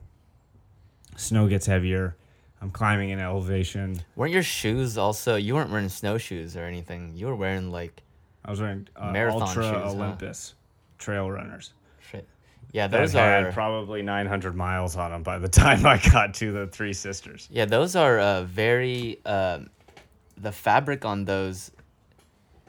Snow 1.16 1.48
gets 1.48 1.66
heavier. 1.66 2.16
I'm 2.62 2.70
climbing 2.70 3.10
in 3.10 3.18
elevation. 3.18 4.00
Weren't 4.16 4.32
your 4.32 4.42
shoes 4.42 4.96
also? 4.96 5.36
You 5.36 5.56
weren't 5.56 5.68
wearing 5.70 5.90
snowshoes 5.90 6.56
or 6.56 6.64
anything. 6.64 7.12
You 7.16 7.26
were 7.26 7.36
wearing 7.36 7.70
like 7.70 8.00
I 8.46 8.50
was 8.50 8.62
wearing 8.62 8.88
uh, 8.96 9.10
Marathon 9.10 9.42
Altra 9.42 9.62
shoes, 9.62 9.72
huh? 9.74 9.90
Olympus 9.90 10.54
trail 10.98 11.30
runners. 11.30 11.74
Shit. 12.72 12.76
Yeah, 12.76 12.86
That 12.88 12.98
those 12.98 13.12
had 13.12 13.44
are. 13.44 13.52
probably 13.52 14.02
900 14.02 14.54
miles 14.56 14.96
on 14.96 15.10
them 15.10 15.22
by 15.22 15.38
the 15.38 15.48
time 15.62 15.84
I 15.86 15.98
got 16.12 16.34
to 16.34 16.52
the 16.52 16.66
Three 16.66 16.92
Sisters. 16.92 17.48
Yeah, 17.50 17.66
those 17.66 17.94
are 17.96 18.18
uh, 18.18 18.42
very. 18.44 19.18
Um, 19.26 19.70
the 20.36 20.52
fabric 20.52 21.04
on 21.04 21.24
those 21.24 21.70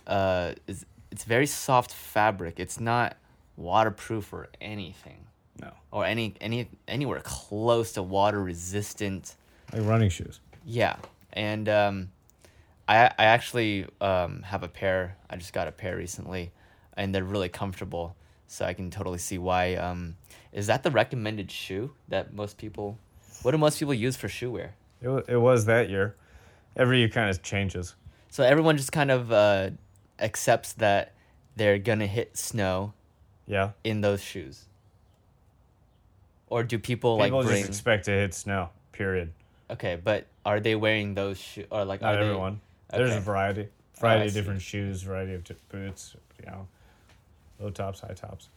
uh, 0.06 0.54
is 0.68 0.86
it's 1.12 1.24
very 1.24 1.46
soft 1.48 1.92
fabric. 1.94 2.60
It's 2.60 2.80
not 2.80 3.16
waterproof 3.58 4.34
or 4.34 4.50
anything, 4.62 5.26
No, 5.62 5.72
or 5.92 6.06
any 6.06 6.36
any 6.42 6.68
anywhere 6.88 7.22
close 7.24 7.94
to 7.94 8.04
water 8.04 8.42
resistant. 8.44 9.36
like 9.72 9.84
running 9.86 10.10
shoes. 10.10 10.40
Yeah, 10.66 10.98
and 11.32 11.68
um, 11.70 12.12
I 12.88 13.06
I 13.18 13.26
actually 13.26 13.88
um, 14.02 14.42
have 14.44 14.64
a 14.64 14.68
pair. 14.68 15.18
I 15.30 15.38
just 15.38 15.54
got 15.54 15.68
a 15.68 15.72
pair 15.72 15.96
recently, 15.98 16.52
and 16.96 17.14
they're 17.16 17.24
really 17.24 17.50
comfortable. 17.50 18.16
So 18.54 18.66
I 18.66 18.74
can 18.76 18.92
totally 18.92 19.18
see 19.18 19.40
why. 19.40 19.74
Um, 19.74 20.16
is 20.52 20.68
that 20.68 20.84
the 20.84 20.92
recommended 20.92 21.50
shoe 21.50 21.92
that 22.10 22.34
most 22.36 22.60
people? 22.60 23.00
What 23.42 23.50
do 23.54 23.58
most 23.58 23.80
people 23.80 23.96
use 23.96 24.16
for 24.16 24.30
shoe 24.30 24.52
wear? 24.52 24.76
It, 25.02 25.10
it 25.28 25.38
was 25.38 25.66
that 25.66 25.90
year. 25.90 26.16
Every 26.78 27.00
year 27.00 27.10
kind 27.10 27.32
of 27.32 27.42
changes. 27.42 27.96
So 28.30 28.44
everyone 28.44 28.78
just 28.78 28.92
kind 28.92 29.10
of 29.10 29.32
uh, 29.32 29.72
accepts 30.20 30.74
that 30.74 31.14
they're 31.56 31.80
gonna 31.80 32.06
hit 32.06 32.38
snow 32.38 32.94
Yeah. 33.48 33.72
in 33.84 34.02
those 34.02 34.22
shoes. 34.22 34.66
Or 36.48 36.64
do 36.64 36.78
people, 36.78 37.18
People 37.18 37.40
like 37.40 37.48
bring? 37.48 37.58
just 37.58 37.70
expect 37.70 38.06
to 38.06 38.12
hit 38.12 38.36
snow. 38.36 38.70
Period. 38.92 39.34
okay, 39.72 39.96
but 40.02 40.28
are 40.46 40.60
they 40.60 40.76
wearing 40.76 41.16
those 41.16 41.40
shoes 41.40 41.66
or 41.72 41.86
like 41.86 42.02
Not 42.02 42.14
are 42.14 42.18
they- 42.18 42.24
everyone. 42.30 42.62
There's 42.92 43.10
a 43.10 43.16
Okay. 43.16 43.24
variety. 43.24 43.68
Variety 44.00 44.28
of 44.28 44.34
different 44.36 44.62
shoes. 44.62 45.02
Variety 45.02 45.34
of 45.34 45.44
t- 45.44 45.56
boots. 45.70 46.16
You 46.40 46.46
know, 46.52 46.68
low 47.64 47.70
tops, 47.72 48.02
high 48.02 48.14
tops. 48.14 48.50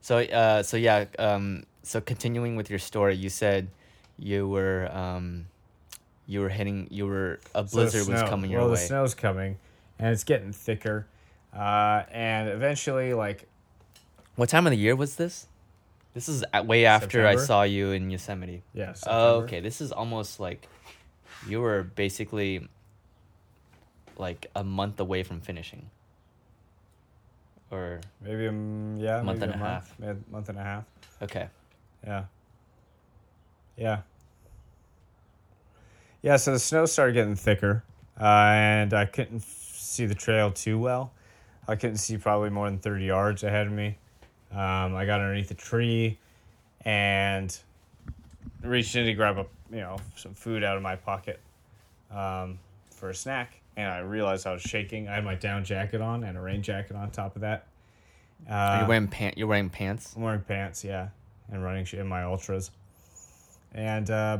So, 0.00 0.18
uh, 0.18 0.62
so 0.62 0.76
yeah, 0.76 1.06
um, 1.18 1.64
so 1.82 2.00
continuing 2.00 2.54
with 2.56 2.70
your 2.70 2.78
story, 2.78 3.16
you 3.16 3.28
said 3.28 3.68
you 4.18 4.48
were, 4.48 4.88
um, 4.92 5.46
you 6.26 6.40
were 6.40 6.48
hitting, 6.48 6.86
you 6.90 7.06
were 7.06 7.40
a 7.54 7.66
So 7.66 7.76
blizzard 7.76 8.06
was 8.08 8.22
coming 8.28 8.50
your 8.50 8.60
well, 8.60 8.68
way. 8.70 8.74
the 8.76 8.80
snow's 8.82 9.14
coming, 9.14 9.58
and 9.98 10.10
it's 10.12 10.24
getting 10.24 10.52
thicker, 10.52 11.06
uh, 11.54 12.02
and 12.12 12.48
eventually, 12.48 13.14
like 13.14 13.48
What 14.36 14.48
time 14.48 14.66
of 14.66 14.70
the 14.70 14.76
year 14.78 14.94
was 14.94 15.16
this? 15.16 15.46
This 16.14 16.28
is 16.28 16.44
way 16.64 16.84
after 16.84 17.26
I 17.26 17.36
saw 17.36 17.62
you 17.62 17.92
in 17.92 18.10
Yosemite. 18.10 18.62
yeah. 18.74 18.94
Oh, 19.06 19.40
okay. 19.42 19.60
This 19.60 19.80
is 19.80 19.92
almost 19.92 20.40
like 20.40 20.66
you 21.46 21.60
were 21.60 21.82
basically 21.84 22.66
like 24.16 24.46
a 24.56 24.64
month 24.64 24.98
away 25.00 25.22
from 25.22 25.40
finishing. 25.40 25.90
Or 27.70 28.00
Maybe 28.22 28.46
a 28.46 28.52
yeah, 28.52 29.22
Month 29.22 29.40
maybe 29.40 29.52
and 29.52 29.54
a 29.54 29.56
month, 29.58 29.94
mid- 29.98 30.30
month 30.32 30.48
and 30.48 30.58
a 30.58 30.62
half. 30.62 30.84
okay. 31.22 31.48
Yeah. 32.06 32.24
Yeah. 33.76 33.98
Yeah, 36.22 36.36
so 36.36 36.52
the 36.52 36.58
snow 36.58 36.86
started 36.86 37.12
getting 37.12 37.36
thicker, 37.36 37.84
uh, 38.20 38.24
and 38.24 38.92
I 38.92 39.04
couldn't 39.04 39.36
f- 39.42 39.72
see 39.76 40.04
the 40.06 40.14
trail 40.14 40.50
too 40.50 40.78
well. 40.78 41.12
I 41.68 41.76
couldn't 41.76 41.98
see 41.98 42.16
probably 42.16 42.50
more 42.50 42.68
than 42.68 42.78
30 42.78 43.04
yards 43.04 43.44
ahead 43.44 43.66
of 43.66 43.72
me. 43.72 43.96
Um, 44.50 44.96
I 44.96 45.04
got 45.06 45.20
underneath 45.20 45.50
a 45.50 45.54
tree 45.54 46.18
and 46.84 47.56
reached 48.62 48.96
in 48.96 49.04
to 49.06 49.12
grab 49.14 49.38
a, 49.38 49.46
you 49.70 49.80
know, 49.80 49.98
some 50.16 50.34
food 50.34 50.64
out 50.64 50.76
of 50.76 50.82
my 50.82 50.96
pocket 50.96 51.38
um, 52.10 52.58
for 52.90 53.10
a 53.10 53.14
snack. 53.14 53.60
And 53.78 53.86
I 53.86 53.98
realized 54.00 54.44
I 54.44 54.52
was 54.52 54.60
shaking. 54.62 55.06
I 55.06 55.14
had 55.14 55.24
my 55.24 55.36
down 55.36 55.64
jacket 55.64 56.00
on 56.00 56.24
and 56.24 56.36
a 56.36 56.40
rain 56.40 56.62
jacket 56.62 56.96
on 56.96 57.12
top 57.12 57.36
of 57.36 57.42
that. 57.42 57.68
Are 58.50 58.78
Uh, 58.78 58.82
you 58.82 58.88
wearing 58.88 59.06
pant? 59.06 59.38
You're 59.38 59.46
wearing 59.46 59.70
pants. 59.70 60.14
I'm 60.16 60.22
wearing 60.22 60.40
pants, 60.40 60.82
yeah, 60.84 61.10
and 61.48 61.62
running 61.62 61.84
shoes 61.84 62.00
in 62.00 62.08
my 62.08 62.22
Altras, 62.22 62.70
and 63.72 64.10
uh, 64.10 64.38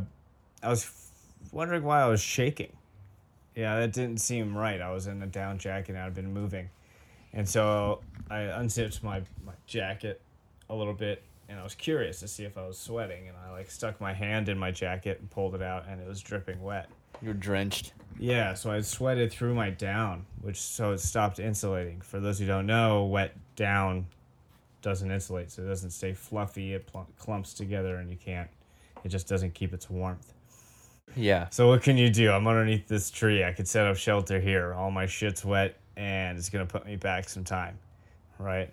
I 0.61 0.69
was 0.69 0.83
f- 0.85 1.11
wondering 1.53 1.85
why 1.85 2.03
I 2.03 2.07
was 2.07 2.21
shaking. 2.21 2.73
Yeah, 3.55 3.79
that 3.79 3.93
didn't 3.93 4.19
seem 4.21 4.57
right. 4.59 4.81
I 4.81 4.91
was 4.91 5.07
in 5.07 5.23
a 5.23 5.27
down 5.27 5.59
jacket 5.59 5.91
and 5.91 5.99
I'd 5.99 6.15
been 6.15 6.33
moving, 6.33 6.69
and 7.33 7.49
so 7.49 8.01
I 8.31 8.41
unzipped 8.41 9.05
my 9.05 9.21
my 9.45 9.53
jacket 9.67 10.21
a 10.69 10.75
little 10.75 10.95
bit, 10.95 11.23
and 11.49 11.61
I 11.61 11.63
was 11.63 11.77
curious 11.77 12.19
to 12.21 12.29
see 12.29 12.43
if 12.45 12.59
I 12.59 12.67
was 12.67 12.77
sweating, 12.77 13.29
and 13.29 13.37
I 13.37 13.53
like 13.53 13.71
stuck 13.71 14.01
my 14.01 14.13
hand 14.13 14.49
in 14.49 14.59
my 14.59 14.73
jacket 14.73 15.19
and 15.21 15.31
pulled 15.31 15.55
it 15.55 15.63
out, 15.63 15.87
and 15.89 16.01
it 16.01 16.09
was 16.09 16.21
dripping 16.21 16.61
wet. 16.61 16.89
You're 17.23 17.35
drenched. 17.35 17.93
Yeah, 18.19 18.55
so 18.55 18.71
I 18.71 18.81
sweated 18.81 19.31
through 19.31 19.55
my 19.55 19.71
down, 19.71 20.27
which 20.41 20.61
so 20.61 20.93
it 20.93 20.99
stopped 20.99 21.39
insulating. 21.39 22.01
For 22.01 22.19
those 22.19 22.39
who 22.39 22.47
don't 22.47 22.67
know, 22.67 23.05
wet 23.05 23.37
down 23.55 24.07
doesn't 24.83 25.11
insulate, 25.11 25.51
so 25.51 25.63
it 25.63 25.67
doesn't 25.67 25.91
stay 25.91 26.13
fluffy. 26.15 26.75
It 26.75 26.91
clumps 27.19 27.55
together, 27.55 27.97
and 27.97 28.11
you 28.11 28.17
can't. 28.17 28.49
It 29.05 29.09
just 29.09 29.29
doesn't 29.29 29.55
keep 29.55 29.73
its 29.73 29.89
warmth. 29.89 30.33
Yeah. 31.17 31.49
So 31.51 31.69
what 31.69 31.83
can 31.83 31.97
you 31.97 32.11
do? 32.11 32.31
I'm 32.31 32.47
underneath 32.47 32.89
this 32.89 33.11
tree. 33.11 33.45
I 33.45 33.53
could 33.53 33.69
set 33.69 33.87
up 33.87 33.97
shelter 33.97 34.41
here. 34.41 34.75
All 34.75 34.91
my 34.91 35.07
shit's 35.07 35.45
wet, 35.45 35.77
and 35.97 36.37
it's 36.37 36.51
gonna 36.51 36.67
put 36.67 36.87
me 36.87 36.97
back 36.97 37.29
some 37.29 37.45
time, 37.45 37.79
right? 38.39 38.73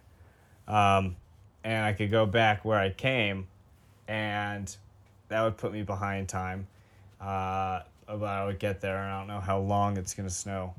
Um, 0.68 1.16
and 1.64 1.86
I 1.86 1.94
could 1.94 2.12
go 2.12 2.26
back 2.26 2.66
where 2.66 2.80
I 2.80 2.90
came, 2.90 3.48
and 4.08 4.76
that 5.30 5.44
would 5.44 5.58
put 5.58 5.72
me 5.72 5.84
behind 5.84 6.30
time. 6.30 6.68
Uh, 7.22 7.82
but 8.08 8.24
I 8.24 8.46
would 8.46 8.60
get 8.60 8.82
there, 8.82 8.98
and 8.98 9.12
I 9.12 9.20
don't 9.20 9.28
know 9.28 9.40
how 9.40 9.60
long 9.60 9.98
it's 9.98 10.14
gonna 10.14 10.30
snow. 10.30 10.76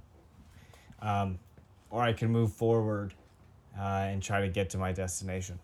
Um, 1.01 1.39
or 1.91 2.03
I 2.03 2.13
can 2.13 2.31
move 2.31 2.53
forward 2.53 3.15
uh, 3.79 3.83
and 3.83 4.23
try 4.23 4.41
to 4.41 4.49
get 4.49 4.71
to 4.71 4.79
my 4.79 4.93
destination. 4.93 5.59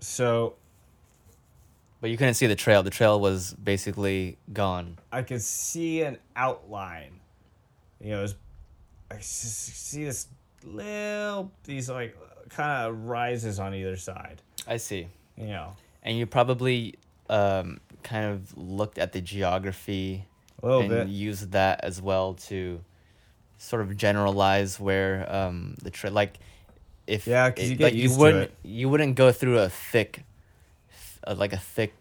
So 0.00 0.54
But 2.00 2.10
you 2.10 2.16
couldn't 2.16 2.34
see 2.34 2.46
the 2.46 2.56
trail. 2.56 2.82
The 2.82 2.90
trail 2.90 3.20
was 3.20 3.54
basically 3.54 4.38
gone. 4.52 4.98
I 5.12 5.22
could 5.22 5.42
see 5.42 6.02
an 6.02 6.18
outline. 6.34 7.20
You 8.00 8.10
know, 8.10 8.18
it 8.18 8.22
was, 8.22 8.34
I 9.10 9.18
see 9.20 10.04
this 10.04 10.26
little 10.64 11.52
these 11.64 11.88
like 11.88 12.16
kind 12.48 12.88
of 12.88 13.04
rises 13.04 13.58
on 13.58 13.74
either 13.74 13.96
side. 13.96 14.42
I 14.66 14.76
see. 14.76 15.08
You 15.36 15.46
know, 15.46 15.76
And 16.02 16.18
you 16.18 16.26
probably 16.26 16.96
um, 17.30 17.80
kind 18.02 18.26
of 18.26 18.56
looked 18.58 18.98
at 18.98 19.12
the 19.12 19.20
geography 19.20 20.26
and 20.62 20.88
bit. 20.88 21.08
used 21.08 21.52
that 21.52 21.82
as 21.84 22.00
well 22.00 22.34
to 22.34 22.80
sort 23.58 23.82
of 23.82 23.96
generalize 23.96 24.78
where 24.80 25.26
um, 25.32 25.74
the 25.82 25.90
trail, 25.90 26.12
like 26.12 26.38
if 27.06 27.26
Yeah, 27.26 27.46
you 27.46 27.52
it- 27.72 27.78
get 27.78 27.80
like 27.84 27.94
used 27.94 28.02
you 28.02 28.08
to 28.10 28.18
wouldn't 28.20 28.42
it. 28.44 28.54
you 28.62 28.88
wouldn't 28.88 29.14
go 29.16 29.32
through 29.32 29.58
a 29.58 29.68
thick, 29.68 30.24
uh, 31.26 31.34
like 31.36 31.52
a 31.52 31.58
thick, 31.58 31.92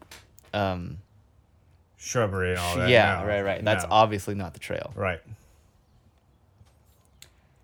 um, 0.53 0.97
Shrubbery 1.97 2.51
and 2.51 2.59
all 2.59 2.75
that. 2.77 2.89
yeah, 2.89 3.19
no, 3.21 3.27
right, 3.27 3.41
right. 3.41 3.63
That's 3.63 3.83
no. 3.83 3.89
obviously 3.91 4.33
not 4.35 4.53
the 4.53 4.59
trail. 4.59 4.91
right. 4.95 5.21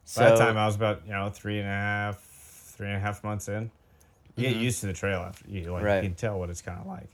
So 0.06 0.22
By 0.22 0.30
that 0.30 0.38
time, 0.38 0.58
I 0.58 0.66
was 0.66 0.76
about 0.76 1.02
you 1.06 1.12
know 1.12 1.30
three 1.30 1.60
and 1.60 1.68
a 1.68 1.72
half, 1.72 2.20
three 2.20 2.88
and 2.88 2.95
a 2.95 3.00
half 3.00 3.24
months 3.24 3.48
in. 3.50 3.70
You 4.36 4.48
get 4.48 4.56
Mhm. 4.56 4.62
used 4.62 4.80
to 4.82 4.86
the 4.88 4.93
trail 4.93 5.20
after 5.22 5.50
you 5.50 5.72
like 5.72 5.84
Right. 5.84 6.04
you 6.04 6.10
can 6.10 6.16
tell 6.16 6.38
what 6.39 6.50
it's 6.50 6.62
kind 6.62 6.80
of 6.80 6.86
like. 6.86 7.08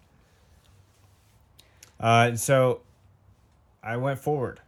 Uh, 2.00 2.26
and 2.30 2.40
so 2.40 2.82
I 3.84 3.98
went 3.98 4.20
forward, 4.20 4.62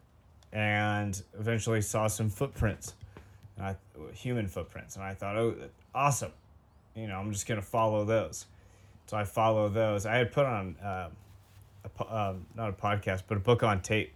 and 0.51 1.21
eventually 1.39 1.81
saw 1.81 2.07
some 2.07 2.29
footprints, 2.29 2.93
I, 3.59 3.75
human 4.13 4.47
footprints, 4.47 4.95
and 4.95 5.05
I 5.05 5.13
thought, 5.13 5.37
oh, 5.37 5.55
awesome, 5.93 6.31
you 6.95 7.07
know, 7.07 7.17
I'm 7.19 7.31
just 7.31 7.47
gonna 7.47 7.61
follow 7.61 8.05
those. 8.05 8.45
So 9.07 9.17
I 9.17 9.23
follow 9.23 9.69
those. 9.69 10.05
I 10.05 10.15
had 10.15 10.31
put 10.31 10.45
on 10.45 10.75
uh, 10.83 11.09
a 11.99 12.15
um, 12.15 12.45
not 12.55 12.69
a 12.69 12.73
podcast, 12.73 13.23
but 13.27 13.37
a 13.37 13.39
book 13.39 13.63
on 13.63 13.81
tape. 13.81 14.13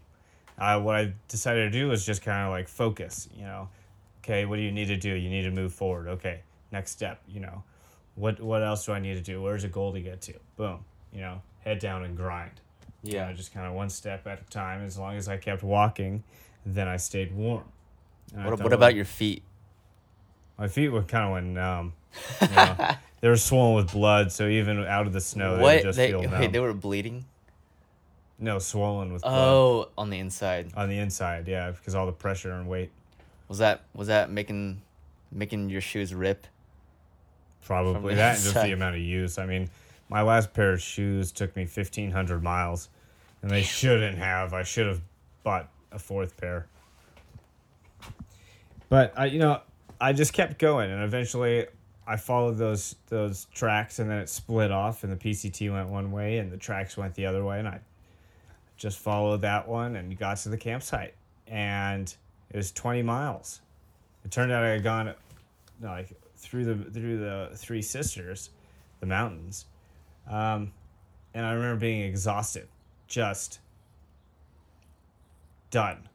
Uh, 0.57 0.79
what 0.79 0.95
I 0.95 1.13
decided 1.27 1.71
to 1.71 1.79
do 1.79 1.87
was 1.87 2.05
just 2.05 2.21
kind 2.21 2.45
of 2.45 2.51
like 2.51 2.67
focus, 2.67 3.29
you 3.35 3.43
know. 3.43 3.69
Okay, 4.23 4.45
what 4.45 4.57
do 4.57 4.61
you 4.61 4.71
need 4.71 4.87
to 4.87 4.97
do? 4.97 5.13
You 5.13 5.29
need 5.29 5.43
to 5.43 5.51
move 5.51 5.73
forward. 5.73 6.07
Okay, 6.07 6.41
next 6.71 6.91
step, 6.91 7.21
you 7.27 7.39
know. 7.39 7.63
What 8.15 8.41
what 8.41 8.63
else 8.63 8.85
do 8.85 8.91
I 8.91 8.99
need 8.99 9.13
to 9.13 9.21
do? 9.21 9.41
Where's 9.41 9.63
a 9.63 9.69
goal 9.69 9.93
to 9.93 10.01
get 10.01 10.21
to? 10.21 10.33
Boom, 10.57 10.83
you 11.13 11.21
know, 11.21 11.41
head 11.59 11.79
down 11.79 12.03
and 12.03 12.17
grind. 12.17 12.59
You 13.03 13.13
yeah, 13.13 13.27
know, 13.27 13.33
just 13.33 13.53
kind 13.53 13.65
of 13.65 13.73
one 13.73 13.89
step 13.89 14.27
at 14.27 14.41
a 14.41 14.43
time. 14.51 14.83
As 14.83 14.97
long 14.97 15.15
as 15.15 15.27
I 15.29 15.37
kept 15.37 15.63
walking, 15.63 16.23
then 16.65 16.87
I 16.87 16.97
stayed 16.97 17.33
warm. 17.33 17.63
And 18.35 18.45
what, 18.45 18.61
what 18.61 18.73
about 18.73 18.95
your 18.95 19.05
feet? 19.05 19.43
My 20.57 20.67
feet 20.67 20.89
were 20.89 21.03
kind 21.03 21.25
of 21.25 21.31
went 21.31 21.47
numb. 21.47 21.93
You 22.41 22.47
know? 22.49 22.75
they 23.21 23.29
were 23.29 23.37
swollen 23.37 23.75
with 23.75 23.91
blood, 23.93 24.31
so 24.31 24.47
even 24.47 24.79
out 24.83 25.07
of 25.07 25.13
the 25.13 25.21
snow, 25.21 25.57
they 25.57 25.63
would 25.63 25.83
just 25.83 25.97
They, 25.97 26.09
feel 26.11 26.23
numb. 26.23 26.39
wait, 26.41 26.51
they 26.51 26.59
were 26.59 26.73
bleeding? 26.73 27.25
no, 28.41 28.57
swollen 28.59 29.11
with 29.13 29.21
blood 29.21 29.33
Oh, 29.37 29.89
on 29.97 30.09
the 30.09 30.19
inside. 30.19 30.71
on 30.75 30.89
the 30.89 30.97
inside. 30.97 31.47
Yeah, 31.47 31.71
because 31.71 31.95
all 31.95 32.05
the 32.05 32.11
pressure 32.11 32.51
and 32.51 32.67
weight. 32.69 32.89
Was 33.47 33.57
that 33.59 33.81
was 33.93 34.07
that 34.07 34.29
making 34.29 34.81
making 35.31 35.69
your 35.69 35.81
shoes 35.81 36.13
rip? 36.13 36.45
Probably 37.65 38.15
that, 38.15 38.35
and 38.35 38.43
just 38.43 38.55
the 38.55 38.71
amount 38.71 38.95
of 38.95 39.01
use. 39.01 39.37
I 39.37 39.45
mean, 39.45 39.69
my 40.09 40.23
last 40.23 40.53
pair 40.53 40.73
of 40.73 40.81
shoes 40.81 41.31
took 41.31 41.55
me 41.55 41.65
fifteen 41.65 42.11
hundred 42.11 42.43
miles, 42.43 42.89
and 43.41 43.49
they 43.49 43.61
shouldn't 43.61 44.17
have. 44.17 44.53
I 44.53 44.63
should 44.63 44.87
have 44.87 45.01
bought 45.43 45.69
a 45.91 45.99
fourth 45.99 46.35
pair. 46.37 46.67
But 48.89 49.13
I, 49.15 49.25
you 49.25 49.39
know, 49.39 49.61
I 50.01 50.13
just 50.13 50.33
kept 50.33 50.57
going, 50.57 50.91
and 50.91 51.03
eventually, 51.03 51.67
I 52.07 52.17
followed 52.17 52.57
those 52.57 52.95
those 53.07 53.45
tracks, 53.53 53.99
and 53.99 54.09
then 54.09 54.17
it 54.17 54.29
split 54.29 54.71
off, 54.71 55.03
and 55.03 55.13
the 55.13 55.17
PCT 55.17 55.71
went 55.71 55.89
one 55.89 56.11
way, 56.11 56.39
and 56.39 56.51
the 56.51 56.57
tracks 56.57 56.97
went 56.97 57.13
the 57.13 57.27
other 57.27 57.45
way, 57.45 57.59
and 57.59 57.67
I 57.67 57.79
just 58.77 58.97
followed 58.97 59.41
that 59.41 59.67
one, 59.67 59.95
and 59.95 60.17
got 60.17 60.37
to 60.37 60.49
the 60.49 60.57
campsite, 60.57 61.13
and 61.47 62.13
it 62.49 62.57
was 62.57 62.71
twenty 62.71 63.03
miles. 63.03 63.61
It 64.25 64.31
turned 64.31 64.51
out 64.51 64.63
I 64.63 64.69
had 64.69 64.83
gone 64.83 65.13
like 65.81 66.09
through 66.35 66.65
the 66.65 66.91
through 66.91 67.19
the 67.19 67.51
Three 67.55 67.83
Sisters, 67.83 68.49
the 69.01 69.05
mountains, 69.05 69.65
um, 70.29 70.71
and 71.33 71.45
I 71.45 71.53
remember 71.53 71.79
being 71.79 72.01
exhausted, 72.01 72.67
just 73.07 73.59
done, 75.71 76.07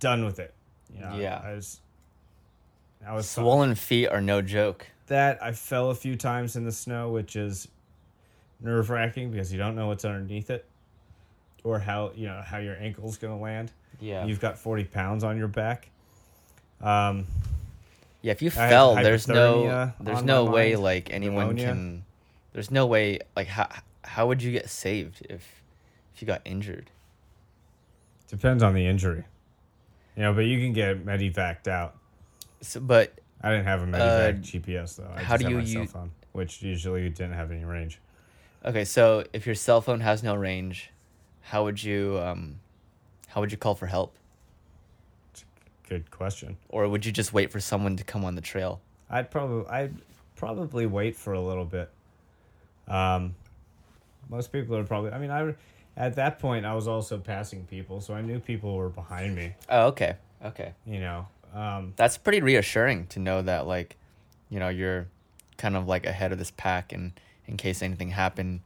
done 0.00 0.24
with 0.24 0.38
it. 0.38 0.52
You 0.94 1.00
know, 1.00 1.16
Yeah. 1.16 1.40
I 1.44 1.52
was. 1.54 1.80
I 3.06 3.14
was 3.14 3.28
Swollen 3.28 3.74
feet 3.76 4.08
are 4.08 4.20
no 4.20 4.42
joke. 4.42 4.86
that 5.06 5.40
I 5.40 5.52
fell 5.52 5.90
a 5.90 5.94
few 5.94 6.16
times 6.16 6.56
in 6.56 6.64
the 6.64 6.72
snow, 6.72 7.10
which 7.10 7.36
is 7.36 7.68
nerve 8.60 8.90
wracking 8.90 9.30
because 9.30 9.52
you 9.52 9.58
don't 9.58 9.76
know 9.76 9.86
what's 9.86 10.04
underneath 10.04 10.50
it, 10.50 10.64
or 11.62 11.78
how 11.78 12.10
you 12.16 12.26
know 12.26 12.42
how 12.44 12.58
your 12.58 12.74
ankle's 12.76 13.16
gonna 13.16 13.38
land. 13.38 13.70
Yeah. 14.00 14.24
You've 14.24 14.40
got 14.40 14.58
forty 14.58 14.82
pounds 14.84 15.22
on 15.22 15.36
your 15.36 15.46
back. 15.46 15.88
Um, 16.80 17.26
Yeah, 18.22 18.32
if 18.32 18.42
you 18.42 18.48
I 18.48 18.68
fell, 18.68 18.96
there's 18.96 19.28
no 19.28 19.92
there's 20.00 20.24
no 20.24 20.44
way 20.46 20.74
like 20.74 21.12
anyone 21.12 21.48
pneumonia. 21.54 21.66
can 21.66 22.04
there's 22.56 22.70
no 22.70 22.86
way 22.86 23.18
like 23.36 23.48
how 23.48 23.68
how 24.02 24.26
would 24.28 24.42
you 24.42 24.50
get 24.50 24.70
saved 24.70 25.26
if 25.28 25.62
if 26.14 26.22
you 26.22 26.26
got 26.26 26.40
injured? 26.46 26.90
Depends 28.28 28.62
on 28.62 28.72
the 28.72 28.86
injury. 28.86 29.24
You 30.16 30.22
know, 30.22 30.32
but 30.32 30.46
you 30.46 30.58
can 30.58 30.72
get 30.72 31.04
medevaced 31.04 31.68
out. 31.68 31.96
So, 32.62 32.80
but 32.80 33.12
I 33.42 33.50
didn't 33.50 33.66
have 33.66 33.82
a 33.82 33.84
medevac 33.86 33.98
Uh, 33.98 34.32
GPS 34.40 34.96
though. 34.96 35.10
I 35.14 35.22
how 35.22 35.36
just 35.36 35.40
do 35.40 35.44
had 35.44 35.50
you 35.50 35.56
my 35.58 35.62
use- 35.82 35.90
cell 35.90 36.00
phone, 36.00 36.10
which 36.32 36.62
usually 36.62 37.06
didn't 37.10 37.34
have 37.34 37.50
any 37.50 37.64
range. 37.64 37.98
okay, 38.64 38.86
so 38.86 39.22
if 39.34 39.44
your 39.44 39.54
cell 39.54 39.82
phone 39.82 40.00
has 40.00 40.22
no 40.22 40.34
range, 40.34 40.90
how 41.42 41.64
would 41.64 41.82
you 41.82 42.18
um 42.22 42.58
how 43.28 43.42
would 43.42 43.52
you 43.52 43.58
call 43.58 43.74
for 43.74 43.86
help? 43.86 44.14
Good 45.90 46.10
question. 46.10 46.56
Or 46.70 46.88
would 46.88 47.04
you 47.04 47.12
just 47.12 47.34
wait 47.34 47.52
for 47.52 47.60
someone 47.60 47.96
to 47.96 48.02
come 48.04 48.24
on 48.24 48.34
the 48.34 48.40
trail? 48.40 48.80
I'd 49.10 49.30
probably 49.30 49.68
I'd 49.70 49.94
probably 50.36 50.86
wait 50.86 51.14
for 51.16 51.34
a 51.34 51.40
little 51.40 51.66
bit. 51.66 51.90
Um, 52.88 53.34
most 54.28 54.52
people 54.52 54.76
are 54.76 54.84
probably. 54.84 55.12
I 55.12 55.18
mean, 55.18 55.30
I 55.30 55.54
at 55.96 56.16
that 56.16 56.38
point 56.38 56.66
I 56.66 56.74
was 56.74 56.86
also 56.88 57.18
passing 57.18 57.64
people, 57.64 58.00
so 58.00 58.14
I 58.14 58.20
knew 58.20 58.38
people 58.38 58.76
were 58.76 58.88
behind 58.88 59.34
me. 59.34 59.54
Oh, 59.68 59.86
okay. 59.88 60.16
Okay. 60.44 60.72
You 60.84 61.00
know, 61.00 61.26
um, 61.54 61.94
That's 61.96 62.18
pretty 62.18 62.42
reassuring 62.42 63.06
to 63.08 63.18
know 63.18 63.40
that 63.42 63.66
like, 63.66 63.96
you 64.50 64.58
know, 64.60 64.68
you're 64.68 65.06
kind 65.56 65.76
of 65.76 65.88
like 65.88 66.04
ahead 66.04 66.32
of 66.32 66.38
this 66.38 66.50
pack 66.50 66.92
and 66.92 67.12
in 67.46 67.56
case 67.56 67.80
anything 67.80 68.10
happened, 68.10 68.60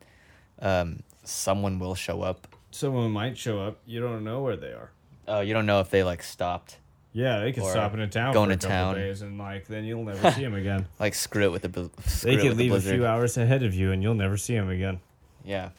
um, 0.60 1.02
someone 1.22 1.78
will 1.78 1.94
show 1.94 2.22
up. 2.22 2.48
someone 2.72 3.10
might 3.12 3.38
show 3.38 3.60
up. 3.60 3.78
You 3.86 4.00
don't 4.00 4.24
know 4.24 4.42
where 4.42 4.56
they 4.56 4.72
are. 4.72 4.90
Oh, 5.28 5.40
you 5.40 5.54
don't 5.54 5.66
know 5.66 5.80
if 5.80 5.90
they 5.90 6.02
like 6.02 6.22
stopped. 6.22 6.78
Yeah, 7.12 7.40
they 7.40 7.52
could 7.52 7.64
Or 7.64 7.70
stop 7.72 7.92
in 7.94 8.00
a 8.00 8.06
town 8.08 8.32
going 8.32 8.50
for 8.50 8.54
a 8.54 8.56
to 8.56 8.66
couple 8.68 8.76
town. 8.76 8.94
days, 8.94 9.22
and 9.22 9.36
like 9.38 9.66
then 9.66 9.84
you'll 9.84 10.04
never 10.04 10.30
see 10.30 10.42
them 10.42 10.54
again. 10.54 10.86
Like 11.00 11.14
screw 11.14 11.44
it 11.44 11.52
with 11.52 11.62
the 11.62 11.68
bl- 11.68 11.86
screw 12.06 12.30
They 12.30 12.36
it 12.36 12.40
could 12.40 12.48
with 12.50 12.56
the 12.58 12.62
leave 12.64 12.70
a 12.72 12.74
blizzard. 12.74 12.94
few 12.94 13.06
hours 13.06 13.36
ahead 13.36 13.62
of 13.64 13.74
you, 13.74 13.90
and 13.92 14.02
you'll 14.02 14.14
never 14.14 14.36
see 14.36 14.54
them 14.54 14.68
again. 14.68 15.00
Yeah. 15.44 15.70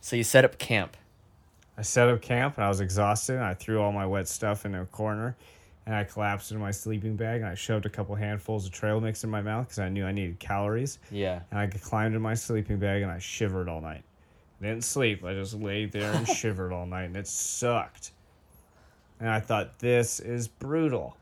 So 0.00 0.16
you 0.16 0.24
set 0.24 0.44
up 0.44 0.58
camp. 0.58 0.96
I 1.78 1.82
set 1.82 2.08
up 2.08 2.22
camp 2.22 2.56
and 2.56 2.64
I 2.64 2.68
was 2.68 2.80
exhausted. 2.80 3.34
And 3.36 3.44
I 3.44 3.54
threw 3.54 3.80
all 3.80 3.92
my 3.92 4.06
wet 4.06 4.28
stuff 4.28 4.64
in 4.64 4.74
a 4.74 4.86
corner 4.86 5.36
and 5.84 5.94
I 5.94 6.04
collapsed 6.04 6.50
into 6.50 6.60
my 6.62 6.70
sleeping 6.70 7.16
bag 7.16 7.40
and 7.42 7.50
I 7.50 7.54
shoved 7.54 7.86
a 7.86 7.88
couple 7.90 8.14
handfuls 8.14 8.66
of 8.66 8.72
trail 8.72 9.00
mix 9.00 9.24
in 9.24 9.30
my 9.30 9.42
mouth 9.42 9.66
because 9.66 9.78
I 9.80 9.88
knew 9.88 10.06
I 10.06 10.12
needed 10.12 10.38
calories. 10.38 10.98
Yeah. 11.10 11.40
And 11.50 11.58
I 11.60 11.66
climbed 11.66 12.14
in 12.14 12.22
my 12.22 12.34
sleeping 12.34 12.78
bag 12.78 13.02
and 13.02 13.10
I 13.10 13.18
shivered 13.18 13.68
all 13.68 13.80
night. 13.80 14.02
I 14.60 14.64
didn't 14.66 14.84
sleep. 14.84 15.22
I 15.24 15.34
just 15.34 15.54
laid 15.54 15.92
there 15.92 16.12
and 16.12 16.26
shivered 16.36 16.72
all 16.72 16.86
night 16.86 17.04
and 17.04 17.16
it 17.16 17.26
sucked. 17.26 18.12
And 19.20 19.28
I 19.30 19.40
thought, 19.40 19.78
this 19.78 20.20
is 20.20 20.46
brutal. 20.48 21.16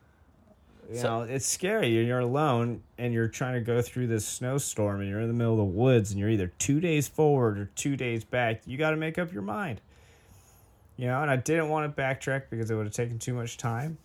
You 0.91 0.99
So- 0.99 1.09
know, 1.09 1.23
it's 1.23 1.47
scary. 1.47 1.89
You're 1.89 2.19
alone 2.19 2.83
and 2.99 3.15
you're 3.15 3.29
trying 3.29 3.55
to 3.55 3.61
go 3.61 3.81
through 3.81 4.09
this 4.09 4.27
snowstorm 4.27 5.01
and 5.01 5.09
you're 5.09 5.21
in 5.21 5.29
the 5.29 5.35
middle 5.35 5.53
of 5.53 5.59
the 5.59 5.65
woods 5.65 6.11
and 6.11 6.21
you're 6.21 6.29
either 6.29 6.49
two 6.59 6.81
days 6.81 7.09
forward 7.09 7.59
or 7.59 7.67
two 7.75 7.97
days 7.97 8.25
back. 8.25 8.63
You 8.67 8.77
got 8.77 8.91
to 8.91 8.97
make 8.97 9.19
up 9.19 9.33
your 9.33 9.43
mind. 9.43 9.81
You 10.97 11.07
know, 11.07 11.23
and 11.23 11.31
I 11.31 11.37
didn't 11.37 11.71
want 11.71 11.95
to 11.95 12.03
backtrack 12.03 12.45
because 12.51 12.71
it 12.71 12.75
would 12.77 12.87
have 12.87 12.95
taken 12.95 13.19
too 13.19 13.35
much 13.35 13.57
time. 13.57 13.99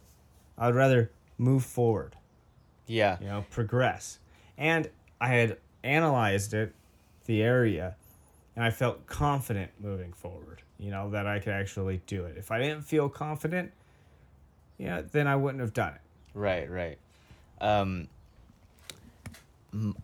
I'd 0.58 0.74
rather 0.76 1.12
move 1.38 1.64
forward 1.66 2.16
Yeah. 2.88 3.18
you 3.22 3.28
know, 3.28 3.46
progress. 3.50 4.20
And 4.58 4.90
I 5.22 5.28
had 5.30 5.58
analyzed 5.84 6.54
it, 6.54 6.74
the 7.26 7.42
area, 7.44 7.96
and 8.56 8.64
I 8.66 8.72
felt 8.72 9.06
confident 9.06 9.72
moving 9.80 10.12
forward, 10.14 10.62
you 10.78 10.92
know, 10.92 11.10
that 11.12 11.28
I 11.28 11.40
could 11.40 11.54
actually 11.54 12.02
do 12.08 12.26
it. 12.26 12.38
If 12.38 12.52
I 12.52 12.58
didn't 12.60 12.82
feel 12.84 13.08
confident, 13.10 13.72
know, 14.88 15.02
then 15.02 15.28
I 15.28 15.36
wouldn't 15.36 15.62
have 15.62 15.74
done 15.74 15.94
it. 15.94 16.02
Right, 16.34 16.70
right. 16.70 16.98
Um, 17.62 18.08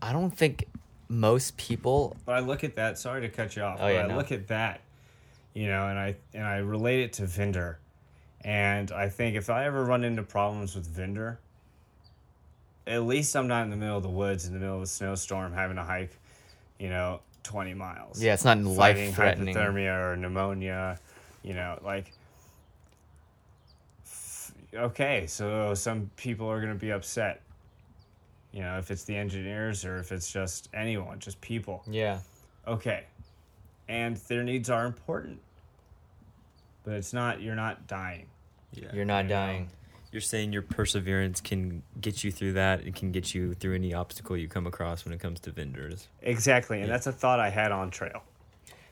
I 0.02 0.12
don't 0.12 0.30
think 0.36 0.66
most 1.08 1.56
people. 1.56 2.16
But 2.24 2.36
I 2.36 2.40
look 2.40 2.62
at 2.64 2.76
that, 2.76 2.98
sorry 2.98 3.22
to 3.22 3.28
cut 3.28 3.56
you 3.56 3.62
off, 3.62 3.78
Oh, 3.78 3.84
but 3.84 3.94
yeah, 3.94 4.04
I 4.04 4.06
no. 4.08 4.16
look 4.16 4.32
at 4.32 4.48
that, 4.48 4.80
you 5.54 5.66
know, 5.68 5.88
and 5.88 5.98
I 5.98 6.16
and 6.34 6.44
I 6.44 6.58
relate 6.58 7.00
it 7.00 7.12
to 7.14 7.22
Vinder. 7.22 7.76
And 8.42 8.92
I 8.92 9.08
think 9.08 9.34
if 9.36 9.50
I 9.50 9.64
ever 9.64 9.84
run 9.84 10.04
into 10.04 10.22
problems 10.22 10.74
with 10.76 10.86
Vinder, 10.94 11.38
at 12.86 13.02
least 13.02 13.34
I'm 13.34 13.48
not 13.48 13.64
in 13.64 13.70
the 13.70 13.76
middle 13.76 13.96
of 13.96 14.02
the 14.04 14.08
woods 14.08 14.46
in 14.46 14.52
the 14.52 14.60
middle 14.60 14.76
of 14.76 14.82
a 14.82 14.86
snowstorm 14.86 15.52
having 15.52 15.76
to 15.76 15.82
hike, 15.82 16.16
you 16.78 16.88
know, 16.88 17.20
20 17.42 17.74
miles. 17.74 18.22
Yeah, 18.22 18.34
it's 18.34 18.44
not 18.44 18.58
life 18.62 19.14
threatening. 19.14 19.54
hypothermia 19.54 20.12
or 20.12 20.16
pneumonia, 20.16 20.98
you 21.42 21.54
know, 21.54 21.78
like. 21.82 22.12
F- 24.76 24.82
Okay, 24.90 25.26
so 25.26 25.74
some 25.74 26.10
people 26.16 26.48
are 26.50 26.60
going 26.60 26.72
to 26.72 26.78
be 26.78 26.90
upset. 26.92 27.40
You 28.52 28.62
know, 28.62 28.78
if 28.78 28.90
it's 28.90 29.04
the 29.04 29.16
engineers 29.16 29.84
or 29.84 29.98
if 29.98 30.12
it's 30.12 30.32
just 30.32 30.68
anyone, 30.72 31.18
just 31.18 31.40
people. 31.40 31.82
Yeah. 31.86 32.20
Okay. 32.66 33.04
And 33.88 34.16
their 34.28 34.42
needs 34.42 34.70
are 34.70 34.86
important. 34.86 35.38
But 36.84 36.94
it's 36.94 37.12
not, 37.12 37.40
you're 37.42 37.54
not 37.56 37.86
dying. 37.86 38.26
Yeah. 38.72 38.88
You're 38.94 39.04
not 39.04 39.24
You 39.24 39.28
know. 39.30 39.34
dying. 39.34 39.68
You're 40.12 40.20
saying 40.22 40.52
your 40.52 40.62
perseverance 40.62 41.40
can 41.40 41.82
get 42.00 42.24
you 42.24 42.30
through 42.32 42.54
that. 42.54 42.86
It 42.86 42.94
can 42.94 43.12
get 43.12 43.34
you 43.34 43.52
through 43.54 43.74
any 43.74 43.92
obstacle 43.92 44.36
you 44.36 44.48
come 44.48 44.66
across 44.66 45.04
when 45.04 45.12
it 45.12 45.20
comes 45.20 45.40
to 45.40 45.50
vendors. 45.50 46.08
Exactly. 46.22 46.78
And 46.78 46.86
Yeah. 46.86 46.92
that's 46.94 47.06
a 47.06 47.12
thought 47.12 47.38
I 47.40 47.50
had 47.50 47.72
on 47.72 47.90
trail. 47.90 48.22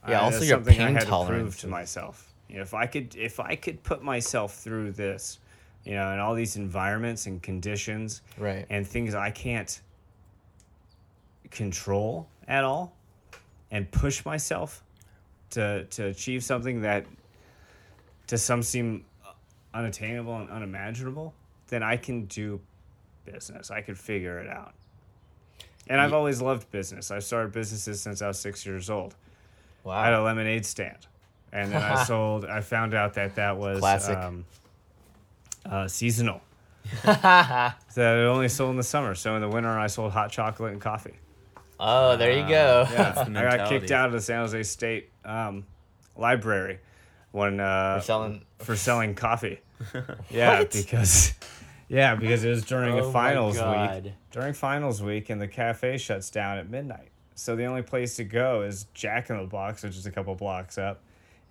Yeah, 0.07 0.21
Uh, 0.21 0.25
also 0.25 0.41
your 0.41 0.57
something 0.57 0.75
I 0.81 0.85
pain 0.87 0.95
had 0.95 1.01
to 1.03 1.07
prove 1.07 1.09
tolerance 1.29 1.57
to 1.63 1.69
myself. 1.69 2.31
You 2.49 2.57
know, 2.57 2.63
if 2.63 2.75
I 2.75 2.87
could, 2.87 3.17
if 3.17 3.41
I 3.41 3.57
could 3.57 3.83
put 3.83 4.03
myself 4.03 4.55
through 4.57 4.93
this, 4.93 5.39
you 5.85 5.95
know, 5.95 6.11
in 6.13 6.19
all 6.19 6.35
these 6.35 6.57
environments 6.57 7.27
and 7.27 7.43
conditions 7.43 8.23
Right. 8.39 8.67
and 8.71 8.87
things 8.87 9.15
I 9.15 9.31
can't 9.31 9.81
control 11.51 12.29
at 12.49 12.65
all, 12.65 12.95
and 13.71 13.91
push 13.91 14.25
myself 14.25 14.83
to 15.51 15.85
to 15.85 16.07
achieve 16.07 16.43
something 16.45 16.83
that 16.83 17.07
to 18.27 18.39
some 18.39 18.63
seem 18.63 19.05
unattainable 19.73 20.37
and 20.37 20.49
unimaginable, 20.51 21.35
then 21.69 21.83
I 21.83 21.97
can 21.97 22.25
do 22.27 22.61
business. 23.25 23.71
I 23.71 23.81
could 23.81 23.99
figure 23.99 24.39
it 24.39 24.49
out. 24.49 24.73
And 25.89 26.01
I've 26.01 26.13
always 26.15 26.41
loved 26.41 26.71
business. 26.71 27.11
I've 27.11 27.25
started 27.25 27.53
businesses 27.53 28.01
since 28.01 28.23
I 28.23 28.29
was 28.29 28.39
six 28.39 28.65
years 28.65 28.89
old. 28.89 29.15
I 29.87 30.05
had 30.07 30.15
a 30.15 30.23
lemonade 30.23 30.65
stand, 30.65 31.07
and 31.53 31.71
then 31.73 31.83
I 31.83 32.05
sold. 32.05 32.47
I 32.47 32.61
found 32.63 32.95
out 32.95 33.15
that 33.15 33.35
that 33.35 33.59
was 33.59 33.81
Classic. 33.81 34.17
Um, 34.17 34.45
uh, 35.67 35.89
seasonal. 35.89 36.41
that 37.05 37.75
it 37.97 37.97
only 37.97 38.49
sold 38.49 38.71
in 38.73 38.77
the 38.77 38.83
summer. 38.83 39.15
So 39.15 39.35
in 39.37 39.41
the 39.41 39.49
winter, 39.49 39.71
I 39.71 39.87
sold 39.87 40.13
hot 40.13 40.31
chocolate 40.31 40.73
and 40.73 40.81
coffee. 40.81 41.15
oh, 41.81 42.17
there 42.17 42.33
you 42.33 42.47
go. 42.47 42.87
Yeah, 42.91 43.25
the 43.29 43.39
I 43.39 43.57
got 43.57 43.69
kicked 43.69 43.91
out 43.91 44.07
of 44.07 44.13
the 44.13 44.21
San 44.21 44.41
Jose 44.41 44.63
State 44.65 45.11
um, 45.25 45.65
Library 46.17 46.79
when 47.33 47.61
uh, 47.61 47.99
For 48.01 48.05
selling- 48.05 48.43
for 48.59 48.77
selling 48.77 49.15
coffee. 49.15 49.61
Yeah, 50.31 50.61
What? 50.61 50.71
because 50.73 51.35
Yeah, 51.89 52.15
because 52.15 52.45
it 52.45 52.51
was 52.51 52.65
during 52.65 52.95
Oh 52.99 53.09
a 53.09 53.13
finals 53.13 53.57
week. 53.61 54.13
During 54.31 54.53
finals 54.55 55.03
week, 55.03 55.31
and 55.31 55.41
the 55.41 55.49
cafe 55.49 55.99
shuts 55.99 56.31
down 56.31 56.59
at 56.59 56.69
midnight. 56.71 57.09
So 57.35 57.57
the 57.57 57.65
only 57.65 57.83
place 57.83 58.17
to 58.17 58.25
go 58.25 58.63
is 58.63 58.87
Jack 58.95 59.29
in 59.31 59.37
the 59.37 59.45
Box, 59.45 59.83
which 59.83 59.97
is 59.97 60.07
a 60.07 60.11
couple 60.11 60.35
blocks 60.37 60.79
up, 60.79 61.03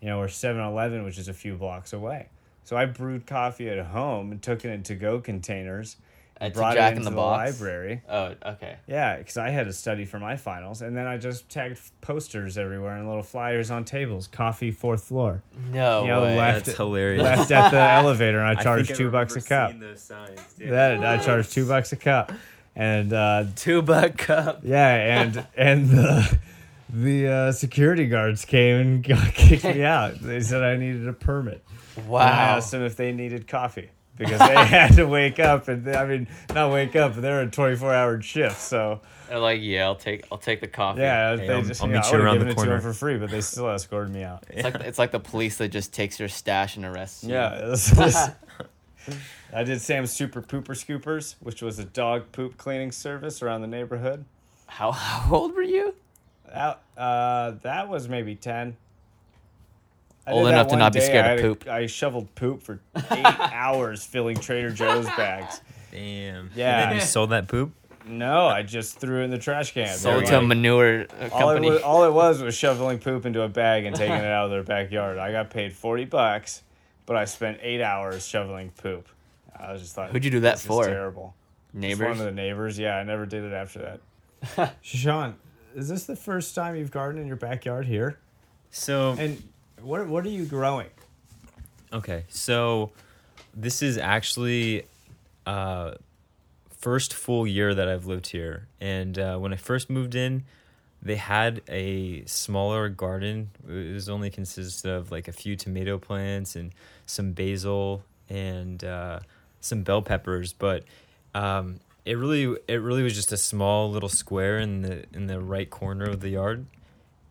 you 0.02 0.08
know, 0.08 0.20
or 0.20 0.30
7 0.30 0.60
Eleven, 0.62 1.04
which 1.04 1.18
is 1.18 1.28
a 1.28 1.34
few 1.34 1.56
blocks 1.56 1.92
away. 1.92 2.30
So 2.64 2.78
I 2.78 2.86
brewed 2.86 3.26
coffee 3.26 3.70
at 3.70 3.84
home 3.88 4.32
and 4.32 4.42
took 4.42 4.64
it 4.66 4.70
in 4.70 4.84
to 4.84 4.96
go 4.96 5.20
containers. 5.20 5.98
and 6.38 6.48
At 6.48 6.54
brought 6.56 6.76
Jack 6.76 6.94
it 6.94 6.98
in 6.98 7.04
the 7.04 7.10
the, 7.10 7.16
Box? 7.16 7.60
library. 7.60 8.02
Oh, 8.10 8.34
okay. 8.46 8.78
Yeah, 8.88 9.18
because 9.18 9.38
I 9.38 9.50
had 9.50 9.66
to 9.68 9.74
study 9.74 10.06
for 10.06 10.18
my 10.20 10.36
finals. 10.38 10.82
And 10.82 10.96
then 10.96 11.06
I 11.06 11.18
just 11.18 11.50
tagged 11.50 11.80
posters 12.02 12.58
everywhere 12.58 12.96
and 12.96 13.08
little 13.08 13.22
flyers 13.24 13.70
on 13.70 13.84
tables. 13.86 14.28
Coffee, 14.28 14.72
fourth 14.72 15.04
floor. 15.06 15.44
No 15.72 16.02
You 16.04 16.08
know, 16.08 16.22
way. 16.24 16.38
left- 16.38 16.66
That's 16.66 16.78
hilarious. 16.78 17.22
Left 17.24 17.52
at 17.52 17.70
the 17.72 17.78
elevator, 18.02 18.40
and 18.40 18.48
I 18.58 18.60
I 18.60 18.64
charged 18.64 18.92
I 18.92 18.96
two 18.96 19.12
bucks 19.12 19.36
a 19.36 19.42
cup. 19.42 19.70
seeing 19.72 19.80
those 19.82 20.02
signs, 20.02 20.40
dude. 20.58 20.72
That 20.72 21.04
I 21.06 21.18
charged 21.18 21.52
two 21.52 21.68
bucks 21.68 21.92
a 21.92 21.98
cup, 21.98 22.32
and 22.76 23.12
uh, 23.14 23.46
Two 23.56 23.82
buck 23.82 24.18
cup. 24.18 24.62
yeah, 24.64 25.22
and 25.22 25.46
and 25.58 25.90
the 25.90 26.38
the 26.90 27.28
uh, 27.28 27.52
security 27.52 28.06
guards 28.08 28.46
came 28.46 28.76
and 28.80 29.04
got, 29.04 29.28
kicked 29.34 29.64
me 29.64 29.84
out. 29.84 30.20
They 30.20 30.40
said 30.42 30.62
I 30.64 30.78
needed 30.78 31.08
a 31.08 31.14
permit. 31.14 31.64
And 31.98 32.06
I 32.06 32.10
Wow. 32.10 32.22
asked 32.58 32.72
them 32.72 32.82
if 32.84 32.96
they 32.96 33.12
needed 33.12 33.48
coffee 33.48 33.90
because 34.18 34.40
they 34.40 34.56
had 34.66 34.96
to 34.96 35.06
wake 35.06 35.40
up 35.40 35.68
and 35.68 35.88
I 35.96 36.06
mean 36.06 36.28
not 36.54 36.72
wake 36.72 36.96
up, 36.96 37.14
but 37.14 37.22
they're 37.22 37.42
a 37.42 37.50
twenty 37.50 37.76
four 37.76 37.94
hour 37.94 38.22
shift. 38.22 38.60
So 38.60 39.02
They're 39.30 39.40
like, 39.40 39.60
yeah, 39.62 39.86
I'll 39.86 39.96
take, 39.96 40.26
I'll 40.32 40.38
take 40.38 40.60
the 40.62 40.68
coffee. 40.68 41.02
yeah, 41.02 41.36
Hey, 41.38 41.48
they 41.48 41.54
I'll- 41.54 41.62
just 41.64 41.82
I'll 41.82 41.88
you 41.90 41.96
meet 41.96 42.06
I 42.06 42.12
you 42.12 42.18
around 42.24 42.34
given 42.36 42.48
the 42.48 42.52
it 42.52 42.56
to 42.56 42.60
them 42.62 42.68
corner. 42.70 42.82
for 42.82 42.94
free, 42.94 43.18
but 43.18 43.30
they 43.30 43.42
still 43.42 43.70
escorted 43.70 44.14
me 44.14 44.24
out. 44.24 44.44
It's 44.50 44.64
like 44.64 44.76
it's 44.76 45.00
like 45.00 45.12
the 45.12 45.20
police 45.20 45.58
that 45.58 45.70
just 45.70 45.94
takes 45.94 46.20
your 46.20 46.30
stash 46.30 46.76
and 46.78 46.86
arrests 46.86 47.24
you. 47.24 47.34
Yeah, 47.34 47.54
it 47.66 47.68
was 47.70 48.32
I 49.54 49.64
did 49.64 49.82
Sam's 49.82 50.12
Super 50.12 50.42
Pooper 50.42 50.70
Scoopers, 50.76 51.36
which 51.42 51.62
was 51.62 51.78
a 51.78 51.84
dog 51.86 52.32
poop 52.32 52.58
cleaning 52.58 52.92
service 52.92 53.42
around 53.44 53.62
the 53.62 53.68
neighborhood. 53.68 54.26
How, 54.66 54.92
how 54.92 55.36
old 55.36 55.54
were 55.56 55.62
you? 55.62 55.94
That, 56.52 56.82
uh, 56.98 57.52
that 57.62 57.88
was 57.90 58.08
maybe 58.10 58.34
10. 58.36 58.76
I 60.26 60.32
Old 60.32 60.48
enough 60.48 60.68
to 60.68 60.78
not 60.78 60.94
be 60.94 61.02
scared 61.02 61.40
of 61.40 61.44
poop. 61.44 61.68
I 61.68 61.86
shoveled 61.88 62.34
poop 62.36 62.64
for 62.64 62.80
eight 63.12 63.26
hours 63.26 64.06
filling 64.06 64.38
Trader 64.38 64.72
Joe's 64.72 65.06
bags. 65.06 65.62
Damn. 65.92 66.50
Yeah. 66.56 66.82
And 66.84 66.92
then 66.92 66.96
you 66.96 67.02
sold 67.02 67.32
that 67.32 67.48
poop? 67.48 67.74
No, 68.06 68.48
I 68.48 68.64
just 68.64 69.00
threw 69.00 69.22
it 69.22 69.26
in 69.26 69.30
the 69.32 69.38
trash 69.38 69.74
can. 69.74 69.96
Sold 69.96 70.24
were 70.24 70.28
to 70.28 70.40
a 70.40 70.42
manure 70.42 71.02
uh, 71.04 71.30
all 71.32 71.50
it, 71.52 71.54
company. 71.54 71.70
was, 71.72 71.82
all 71.82 72.04
it 72.04 72.12
was 72.12 72.42
was 72.42 72.56
shoveling 72.56 73.00
poop 73.00 73.26
into 73.26 73.42
a 73.42 73.48
bag 73.50 73.86
and 73.86 73.96
taking 73.96 74.16
it 74.16 74.26
out 74.26 74.46
of 74.46 74.52
their 74.52 74.64
backyard. 74.64 75.18
I 75.18 75.32
got 75.32 75.50
paid 75.50 75.74
40 75.74 76.06
bucks, 76.06 76.64
but 77.06 77.16
I 77.16 77.26
spent 77.26 77.60
eight 77.62 77.82
hours 77.82 78.26
shoveling 78.26 78.72
poop. 78.72 79.08
I 79.58 79.72
was 79.72 79.82
just 79.82 79.98
like, 79.98 80.12
Who'd 80.12 80.26
you 80.26 80.32
do 80.32 80.42
that 80.42 80.60
for? 80.60 80.86
terrible. 80.86 81.36
Just 81.72 81.82
Neighbors. 81.82 82.18
one 82.18 82.20
of 82.20 82.26
the 82.26 82.32
neighbors. 82.32 82.78
Yeah, 82.78 82.98
I 82.98 83.04
never 83.04 83.26
did 83.26 83.44
it 83.44 83.54
after 83.54 84.00
that. 84.54 84.76
Sean, 84.82 85.36
is 85.76 85.88
this 85.88 86.06
the 86.06 86.16
first 86.16 86.54
time 86.56 86.76
you've 86.76 86.92
gardened 86.92 87.22
in 87.22 87.28
your 87.28 87.38
backyard 87.38 87.86
here? 87.86 88.20
So 88.70 89.16
And 89.18 89.42
what 89.84 90.08
what 90.08 90.26
are 90.26 90.30
you 90.30 90.46
growing? 90.46 90.90
Okay, 91.92 92.26
so 92.30 92.92
this 93.56 93.82
is 93.82 93.98
actually 93.98 94.86
uh 95.46 95.94
first 96.72 97.14
full 97.14 97.48
year 97.48 97.74
that 97.74 97.88
I've 97.88 98.06
lived 98.06 98.28
here, 98.28 98.68
and 98.82 99.18
uh, 99.18 99.38
when 99.38 99.54
I 99.54 99.56
first 99.56 99.90
moved 99.90 100.16
in, 100.16 100.44
they 101.02 101.16
had 101.16 101.62
a 101.70 102.26
smaller 102.26 102.90
garden. 102.90 103.52
It 103.68 103.94
was 103.94 104.10
only 104.10 104.30
consisted 104.30 104.92
of 104.92 105.12
like 105.12 105.28
a 105.28 105.32
few 105.32 105.56
tomato 105.56 105.98
plants 105.98 106.56
and 106.56 106.74
some 107.06 107.32
basil 107.32 108.04
and 108.30 108.84
uh, 108.84 109.20
some 109.62 109.84
bell 109.84 110.02
peppers, 110.02 110.54
but 110.54 110.84
um, 111.34 111.80
it 112.06 112.18
really 112.18 112.58
it 112.68 112.82
really 112.82 113.04
was 113.04 113.16
just 113.16 113.32
a 113.32 113.38
small 113.38 113.90
little 113.92 114.10
square 114.10 114.60
in 114.60 114.82
the 114.82 115.06
in 115.14 115.28
the 115.28 115.40
right 115.40 115.70
corner 115.70 116.06
of 116.06 116.20
the 116.20 116.30
yard, 116.30 116.66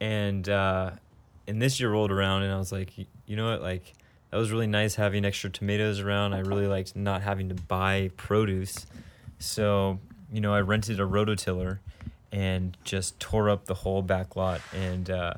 and 0.00 0.48
uh, 0.48 0.92
and 1.46 1.60
this 1.60 1.80
year 1.80 1.90
rolled 1.90 2.12
around 2.12 2.42
and 2.42 2.52
I 2.52 2.58
was 2.58 2.72
like, 2.72 2.92
you 2.98 3.36
know 3.36 3.50
what, 3.50 3.62
like 3.62 3.94
that 4.30 4.36
was 4.36 4.50
really 4.50 4.66
nice 4.66 4.94
having 4.94 5.24
extra 5.24 5.50
tomatoes 5.50 6.00
around. 6.00 6.32
I 6.32 6.40
really 6.40 6.66
liked 6.66 6.96
not 6.96 7.22
having 7.22 7.48
to 7.50 7.54
buy 7.54 8.10
produce. 8.16 8.86
So, 9.38 9.98
you 10.32 10.40
know, 10.40 10.54
I 10.54 10.60
rented 10.60 11.00
a 11.00 11.04
rototiller 11.04 11.78
and 12.32 12.76
just 12.82 13.20
tore 13.20 13.50
up 13.50 13.66
the 13.66 13.74
whole 13.74 14.02
back 14.02 14.36
lot 14.36 14.60
and 14.74 15.10
uh, 15.10 15.34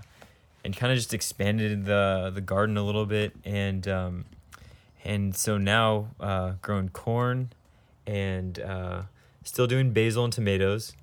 and 0.64 0.76
kind 0.76 0.92
of 0.92 0.96
just 0.98 1.12
expanded 1.12 1.84
the 1.84 2.30
the 2.32 2.40
garden 2.40 2.76
a 2.76 2.84
little 2.84 3.06
bit 3.06 3.34
and 3.44 3.88
um, 3.88 4.24
and 5.04 5.34
so 5.36 5.58
now 5.58 6.08
uh, 6.20 6.52
growing 6.62 6.88
corn 6.88 7.50
and 8.06 8.60
uh, 8.60 9.02
still 9.42 9.66
doing 9.66 9.92
basil 9.92 10.24
and 10.24 10.32
tomatoes. 10.32 10.94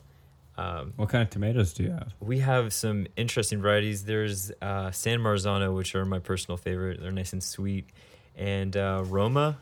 Um, 0.62 0.94
What 0.96 1.10
kind 1.10 1.22
of 1.24 1.30
tomatoes 1.30 1.74
do 1.74 1.84
you 1.84 1.92
have? 1.92 2.14
we 2.20 2.40
have 2.40 2.74
some 2.74 3.08
interesting 3.16 3.62
varieties. 3.62 4.06
There's 4.06 4.52
uh, 4.62 4.92
San 4.92 5.20
Marzano, 5.20 5.76
which 5.76 5.96
are 5.96 6.06
my 6.06 6.20
personal 6.20 6.58
favorite. 6.58 7.02
They're 7.02 7.12
nice 7.12 7.34
and 7.34 7.44
sweet, 7.44 7.86
and 8.38 8.76
uh, 8.78 9.04
Roma, 9.08 9.58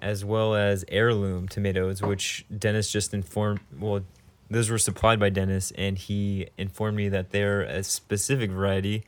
as 0.00 0.24
well 0.24 0.54
as 0.54 0.84
heirloom 0.88 1.48
tomatoes, 1.48 2.00
which 2.02 2.44
Dennis 2.56 2.90
just 2.90 3.12
informed. 3.14 3.60
Well, 3.78 4.02
those 4.50 4.70
were 4.70 4.78
supplied 4.78 5.20
by 5.20 5.28
Dennis, 5.30 5.72
and 5.76 5.98
he 5.98 6.48
informed 6.56 6.96
me 6.96 7.08
that 7.10 7.30
they're 7.30 7.62
a 7.62 7.82
specific 7.82 8.50
variety. 8.50 9.04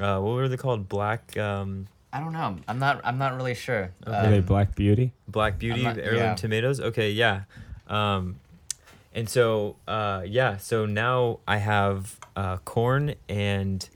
Uh, 0.00 0.18
what 0.20 0.32
were 0.34 0.48
they 0.48 0.56
called? 0.56 0.88
Black, 0.88 1.36
um, 1.38 1.86
I 2.12 2.18
don't 2.20 2.32
know. 2.32 2.56
I'm 2.66 2.78
not. 2.78 3.00
I'm 3.04 3.18
not 3.18 3.36
really 3.36 3.54
sure. 3.54 3.92
Are 4.06 4.28
they 4.30 4.40
Black 4.40 4.74
Beauty? 4.74 5.12
Black 5.28 5.58
Beauty 5.58 5.82
not- 5.84 5.98
heirloom 5.98 6.18
yeah. 6.18 6.34
tomatoes. 6.34 6.80
Okay, 6.80 7.10
yeah. 7.12 7.42
Um, 7.88 8.36
and 9.14 9.28
so 9.28 9.76
uh, 9.86 10.22
yeah, 10.26 10.56
so 10.56 10.86
now 10.86 11.40
I 11.46 11.58
have 11.58 12.18
uh, 12.36 12.56
corn 12.58 13.14
and 13.28 13.88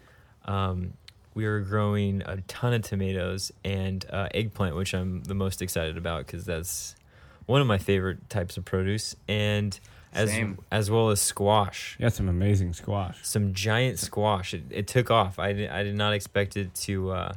um, 0.45 0.93
we 1.35 1.45
are 1.47 1.61
growing 1.61 2.23
a 2.25 2.39
ton 2.49 2.73
of 2.73 2.83
tomatoes 2.83 3.53
and 3.65 4.05
uh, 4.11 4.29
eggplant, 4.35 4.77
which 4.77 4.95
I'm 4.95 5.23
the 5.25 5.35
most 5.35 5.61
excited 5.63 5.97
about 5.99 6.27
because 6.27 6.45
that's 6.45 6.95
one 7.47 7.61
of 7.61 7.67
my 7.67 7.79
favorite 7.79 8.29
types 8.29 8.57
of 8.57 8.65
produce, 8.65 9.15
and 9.29 9.79
as 10.13 10.31
Same. 10.31 10.59
as 10.73 10.91
well 10.91 11.11
as 11.11 11.21
squash 11.21 11.95
You 11.99 12.05
got 12.07 12.13
some 12.15 12.29
amazing 12.29 12.73
squash. 12.73 13.19
some 13.23 13.53
giant 13.53 13.99
squash. 13.99 14.55
It, 14.55 14.65
it 14.71 14.87
took 14.89 15.11
off. 15.11 15.39
I 15.39 15.53
did, 15.53 15.71
I 15.71 15.83
did 15.83 15.95
not 15.95 16.13
expect 16.15 16.57
it 16.57 16.75
to 16.87 17.11
uh, 17.11 17.33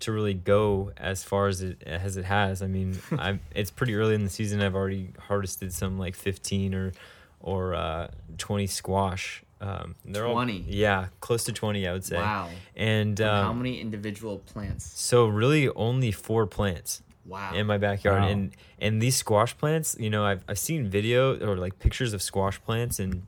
to 0.00 0.12
really 0.12 0.32
go 0.34 0.92
as 0.96 1.24
far 1.24 1.48
as 1.48 1.60
it 1.60 1.82
as 1.84 2.16
it 2.16 2.24
has. 2.24 2.62
I 2.62 2.68
mean, 2.68 2.98
I'm 3.18 3.40
it's 3.54 3.70
pretty 3.70 3.94
early 3.96 4.14
in 4.14 4.22
the 4.24 4.30
season. 4.30 4.60
I've 4.62 4.76
already 4.76 5.10
harvested 5.18 5.72
some 5.72 5.98
like 5.98 6.14
fifteen 6.14 6.72
or 6.74 6.92
or 7.40 7.74
uh, 7.74 8.08
twenty 8.38 8.66
squash. 8.66 9.42
Um, 9.62 9.94
they're 10.06 10.24
20? 10.26 10.52
all 10.54 10.64
yeah, 10.66 11.06
close 11.20 11.44
to 11.44 11.52
twenty, 11.52 11.86
I 11.86 11.92
would 11.92 12.04
say. 12.04 12.16
Wow. 12.16 12.48
And 12.76 13.20
um, 13.20 13.44
how 13.44 13.52
many 13.52 13.80
individual 13.80 14.38
plants? 14.38 14.90
So 14.98 15.26
really, 15.26 15.68
only 15.70 16.12
four 16.12 16.46
plants 16.46 17.02
Wow. 17.26 17.52
in 17.54 17.66
my 17.66 17.76
backyard 17.76 18.22
Wow. 18.22 18.28
and 18.28 18.50
and 18.80 19.00
these 19.02 19.14
squash 19.16 19.56
plants 19.56 19.94
you 20.00 20.08
know 20.10 20.24
I've, 20.24 20.42
I've 20.48 20.58
seen 20.58 20.88
video 20.88 21.36
or 21.46 21.56
like 21.58 21.78
pictures 21.78 22.12
of 22.14 22.22
squash 22.22 22.60
plants 22.62 22.98
and 22.98 23.22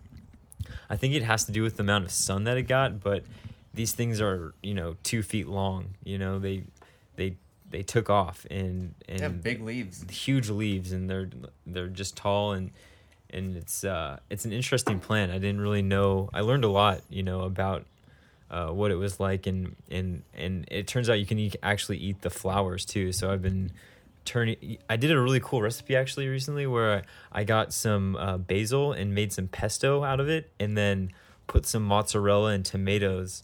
i 0.90 0.96
think 0.96 1.14
it 1.14 1.22
has 1.22 1.44
to 1.44 1.52
do 1.52 1.62
with 1.62 1.76
the 1.76 1.82
amount 1.82 2.06
of 2.06 2.10
sun 2.10 2.44
that 2.44 2.56
it 2.56 2.62
got 2.62 3.00
but 3.00 3.22
these 3.74 3.92
things 3.92 4.20
are 4.20 4.54
you 4.62 4.74
know 4.74 4.96
two 5.04 5.22
feet 5.22 5.46
long 5.46 5.94
you 6.02 6.18
know 6.18 6.38
they 6.40 6.64
they 7.16 7.36
they 7.70 7.82
took 7.82 8.08
off 8.10 8.44
and 8.50 8.94
and 9.08 9.18
They 9.18 9.22
have 9.22 9.42
big 9.42 9.62
leaves. 9.62 10.04
huge 10.10 10.48
leaves 10.48 10.90
and 10.90 11.08
they're 11.08 11.28
they're 11.66 11.86
just 11.88 12.16
tall 12.16 12.52
and 12.52 12.70
and 13.32 13.56
it's 13.56 13.84
uh 13.84 14.18
it's 14.30 14.44
an 14.44 14.52
interesting 14.52 15.00
plant 15.00 15.32
i 15.32 15.38
didn't 15.38 15.60
really 15.60 15.82
know 15.82 16.28
i 16.34 16.40
learned 16.40 16.64
a 16.64 16.68
lot 16.68 17.00
you 17.10 17.22
know 17.22 17.42
about 17.42 17.84
uh, 18.52 18.68
what 18.68 18.90
it 18.90 18.96
was 18.96 19.18
like 19.18 19.46
and 19.46 19.74
and 19.90 20.22
and 20.34 20.66
it 20.70 20.86
turns 20.86 21.08
out 21.08 21.14
you 21.14 21.26
can 21.26 21.38
eat, 21.38 21.56
actually 21.62 21.96
eat 21.96 22.20
the 22.20 22.30
flowers 22.30 22.84
too. 22.84 23.10
So 23.10 23.32
i've 23.32 23.40
been 23.42 23.72
turning 24.24 24.78
i 24.88 24.96
did 24.96 25.10
a 25.10 25.20
really 25.20 25.40
cool 25.40 25.60
recipe 25.60 25.96
actually 25.96 26.28
recently 26.28 26.64
where 26.64 27.02
i, 27.32 27.40
I 27.40 27.44
got 27.44 27.72
some 27.72 28.14
uh, 28.14 28.38
basil 28.38 28.92
and 28.92 29.14
made 29.14 29.32
some 29.32 29.48
pesto 29.48 30.04
out 30.04 30.20
of 30.20 30.28
it 30.28 30.48
and 30.60 30.76
then 30.76 31.12
put 31.48 31.66
some 31.66 31.82
mozzarella 31.82 32.52
and 32.52 32.64
tomatoes 32.64 33.42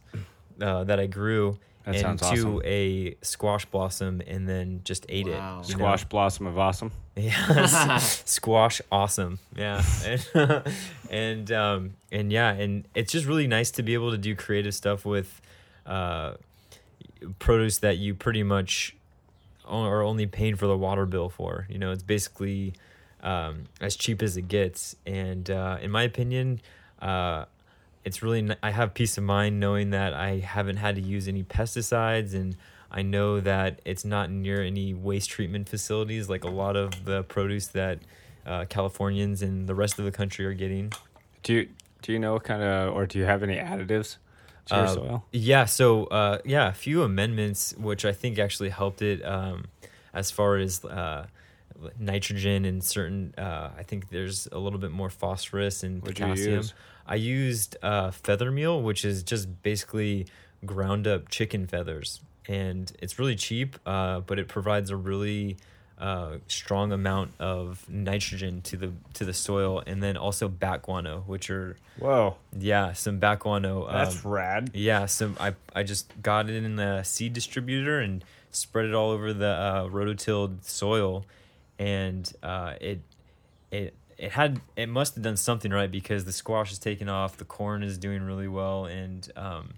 uh, 0.61 0.85
that 0.85 1.01
i 1.01 1.07
grew 1.07 1.59
That 1.95 2.11
into 2.11 2.25
awesome. 2.25 2.63
a 2.65 3.17
squash 3.23 3.65
blossom 3.67 4.23
and 4.27 4.49
then 4.49 4.81
just 4.85 5.07
ate 5.09 5.27
Wow. 5.27 5.61
it 5.61 5.69
you 5.69 5.75
know? 5.75 5.79
Squash 5.79 6.05
blossom 6.05 6.47
of 6.47 6.59
awesome. 6.59 6.93
Yeah, 7.17 7.97
squash, 7.99 8.81
awesome. 8.93 9.39
Yeah, 9.57 9.83
and 10.05 10.63
and, 11.11 11.53
um, 11.53 11.95
and 12.13 12.33
yeah, 12.33 12.53
and 12.53 12.87
it's 12.95 13.13
just 13.13 13.27
really 13.27 13.47
nice 13.47 13.71
to 13.73 13.83
be 13.83 13.95
able 13.95 14.11
to 14.13 14.19
do 14.19 14.35
creative 14.37 14.75
stuff 14.75 15.05
with 15.05 15.41
uh, 15.87 16.35
produce 17.39 17.79
that 17.79 17.99
you 17.99 18.15
pretty 18.15 18.43
much 18.43 18.95
are 19.65 20.03
only 20.03 20.27
paying 20.27 20.57
for 20.57 20.67
the 20.67 20.77
water 20.77 21.07
bill 21.07 21.29
for. 21.29 21.67
You 21.69 21.79
know, 21.79 21.91
it's 21.93 22.03
basically 22.03 22.75
um, 23.23 23.65
as 23.81 23.97
cheap 23.97 24.23
as 24.23 24.37
it 24.37 24.49
gets, 24.49 24.95
and 25.07 25.51
uh, 25.51 25.79
in 25.81 25.91
my 25.91 26.03
opinion. 26.03 26.61
Uh, 27.01 27.45
it's 28.09 28.23
really 28.23 28.43
I 28.63 28.71
have 28.71 28.95
peace 28.95 29.19
of 29.19 29.25
mind 29.25 29.61
knowing 29.61 29.91
that 29.91 30.13
I 30.15 30.39
haven't 30.39 30.79
had 30.79 30.95
to 30.97 31.03
use 31.03 31.29
any 31.29 31.45
pesticides 31.45 32.33
and 32.35 32.57
I 32.91 33.03
know 33.03 33.39
that 33.41 33.81
it's 33.85 34.05
not 34.05 34.31
near 34.31 34.63
any 34.63 34.95
waste 34.95 35.29
treatment 35.29 35.69
facilities 35.69 36.29
like 36.29 36.43
a 36.43 36.49
lot 36.63 36.75
of 36.75 37.05
the 37.05 37.23
produce 37.23 37.67
that 37.69 37.99
uh, 38.47 38.65
Californians 38.77 39.43
and 39.43 39.69
the 39.69 39.75
rest 39.75 39.99
of 39.99 40.07
the 40.07 40.11
country 40.21 40.47
are 40.47 40.55
getting. 40.55 40.93
Do 41.43 41.53
you 41.55 41.69
do 42.03 42.13
you 42.15 42.19
know 42.19 42.33
what 42.35 42.45
kind 42.45 42.63
of 42.63 42.95
or 42.95 43.07
do 43.07 43.19
you 43.19 43.27
have 43.27 43.43
any 43.43 43.57
additives 43.57 44.17
to 44.67 44.75
your 44.77 44.85
Uh, 44.85 44.95
soil? 44.95 45.25
Yeah, 45.33 45.67
so 45.67 46.05
uh, 46.07 46.39
yeah, 46.47 46.69
a 46.69 46.73
few 46.87 47.03
amendments 47.03 47.75
which 47.77 48.05
I 48.07 48.13
think 48.13 48.39
actually 48.39 48.71
helped 48.71 49.03
it 49.03 49.23
um, 49.25 49.67
as 50.15 50.31
far 50.31 50.57
as 50.57 50.83
uh, 50.85 51.27
nitrogen 51.99 52.65
and 52.65 52.83
certain. 52.83 53.35
Uh, 53.37 53.71
I 53.77 53.83
think 53.83 54.11
there's 54.11 54.49
a 54.53 54.59
little 54.59 54.79
bit 54.79 54.91
more 54.91 55.11
phosphorus 55.11 55.83
and 55.83 56.03
What'd 56.03 56.17
potassium. 56.17 56.57
use? 56.57 56.75
I 57.07 57.15
used 57.15 57.77
uh, 57.83 58.11
feather 58.11 58.51
meal, 58.51 58.83
which 58.83 59.05
is 59.05 59.23
just 59.23 59.63
basically 59.63 60.27
ground 60.67 61.07
up 61.07 61.29
chicken 61.29 61.67
feathers, 61.67 62.21
and 62.47 62.93
it's 63.01 63.19
really 63.19 63.37
cheap, 63.37 63.77
uh, 63.87 64.21
but 64.21 64.39
it 64.39 64.49
provides 64.49 64.91
a 64.91 64.97
really 64.97 65.57
uh, 65.99 66.37
strong 66.47 66.93
amount 66.93 67.33
of 67.41 67.89
nitrogen 67.89 68.61
to 68.63 68.77
the 68.77 68.93
to 69.15 69.25
the 69.25 69.33
soil, 69.33 69.83
and 69.87 70.03
then 70.03 70.17
also 70.17 70.49
bat 70.49 70.83
guano, 70.83 71.23
which 71.27 71.49
are 71.51 71.77
Whoa, 71.99 72.37
yeah 72.59 72.93
some 72.93 73.19
bat 73.19 73.39
guano. 73.41 73.89
that's 73.91 74.25
um, 74.25 74.31
rad. 74.31 74.71
yeah, 74.75 75.07
so 75.07 75.33
I 75.41 75.55
I 75.75 75.83
just 75.85 76.13
got 76.23 76.51
it 76.51 76.63
in 76.63 76.77
the 76.77 77.03
seed 77.05 77.33
distributor 77.33 78.01
and 78.01 78.23
spread 78.51 78.85
it 78.87 78.95
all 78.95 79.11
over 79.11 79.33
the 79.33 79.49
uh, 79.49 79.85
rototilled 79.89 80.63
soil, 80.65 81.25
and 81.79 82.31
uh, 82.43 82.75
it 82.81 83.01
it 83.71 83.95
it 84.17 84.33
had 84.33 84.61
it 84.77 84.89
must 84.89 85.15
have 85.15 85.25
done 85.25 85.37
something 85.37 85.71
right 85.71 85.91
because 85.91 86.25
the 86.25 86.33
squash 86.33 86.73
is 86.73 86.79
taking 86.79 87.09
off, 87.09 87.37
the 87.37 87.45
corn 87.45 87.83
is 87.83 87.99
doing 87.99 88.23
really 88.23 88.49
well, 88.49 88.85
and 88.85 89.31
um, 89.37 89.75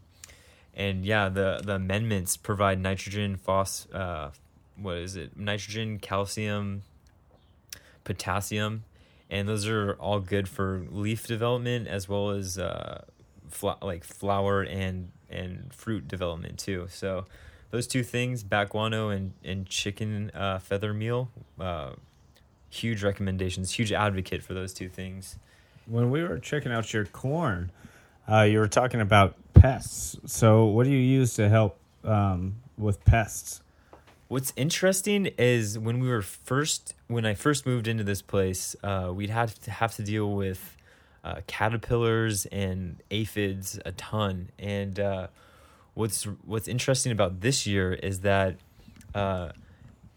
and 0.74 1.04
yeah, 1.04 1.28
the 1.28 1.60
the 1.62 1.74
amendments 1.74 2.36
provide 2.36 2.80
nitrogen, 2.80 3.36
phos, 3.36 3.86
uh, 3.92 4.30
what 4.76 4.96
is 4.96 5.16
it? 5.16 5.36
Nitrogen, 5.36 5.98
calcium, 5.98 6.82
potassium, 8.04 8.84
and 9.28 9.46
those 9.46 9.66
are 9.68 9.92
all 9.94 10.20
good 10.20 10.48
for 10.48 10.86
leaf 10.90 11.26
development 11.26 11.86
as 11.86 12.08
well 12.08 12.30
as 12.30 12.58
uh, 12.58 13.04
fla- 13.50 13.78
like 13.82 14.04
flower 14.04 14.62
and 14.62 15.10
and 15.28 15.72
fruit 15.74 16.08
development 16.08 16.58
too. 16.58 16.86
So 16.88 17.26
those 17.70 17.86
two 17.86 18.02
things, 18.02 18.42
bat 18.42 18.68
guano 18.68 19.08
and 19.08 19.32
and 19.44 19.66
chicken 19.66 20.30
uh, 20.34 20.58
feather 20.58 20.92
meal, 20.92 21.30
uh, 21.58 21.92
huge 22.68 23.02
recommendations. 23.02 23.72
Huge 23.72 23.92
advocate 23.92 24.42
for 24.42 24.54
those 24.54 24.72
two 24.72 24.88
things. 24.88 25.38
When 25.86 26.10
we 26.10 26.22
were 26.22 26.38
checking 26.38 26.72
out 26.72 26.92
your 26.92 27.04
corn, 27.04 27.72
uh, 28.30 28.42
you 28.42 28.58
were 28.58 28.68
talking 28.68 29.00
about 29.00 29.34
pests. 29.54 30.16
So, 30.26 30.66
what 30.66 30.84
do 30.84 30.90
you 30.90 30.98
use 30.98 31.34
to 31.34 31.48
help 31.48 31.78
um, 32.04 32.56
with 32.78 33.04
pests? 33.04 33.60
What's 34.28 34.52
interesting 34.54 35.26
is 35.38 35.76
when 35.76 35.98
we 35.98 36.08
were 36.08 36.22
first, 36.22 36.94
when 37.08 37.26
I 37.26 37.34
first 37.34 37.66
moved 37.66 37.88
into 37.88 38.04
this 38.04 38.22
place, 38.22 38.76
uh, 38.84 39.10
we'd 39.12 39.30
have 39.30 39.60
to 39.62 39.72
have 39.72 39.96
to 39.96 40.04
deal 40.04 40.32
with 40.32 40.76
uh, 41.24 41.40
caterpillars 41.48 42.46
and 42.46 43.02
aphids 43.10 43.78
a 43.84 43.90
ton. 43.92 44.50
And 44.58 45.00
uh, 45.00 45.26
what's 45.94 46.24
what's 46.44 46.68
interesting 46.68 47.12
about 47.12 47.40
this 47.40 47.66
year 47.66 47.92
is 47.92 48.20
that, 48.20 48.56
uh, 49.14 49.50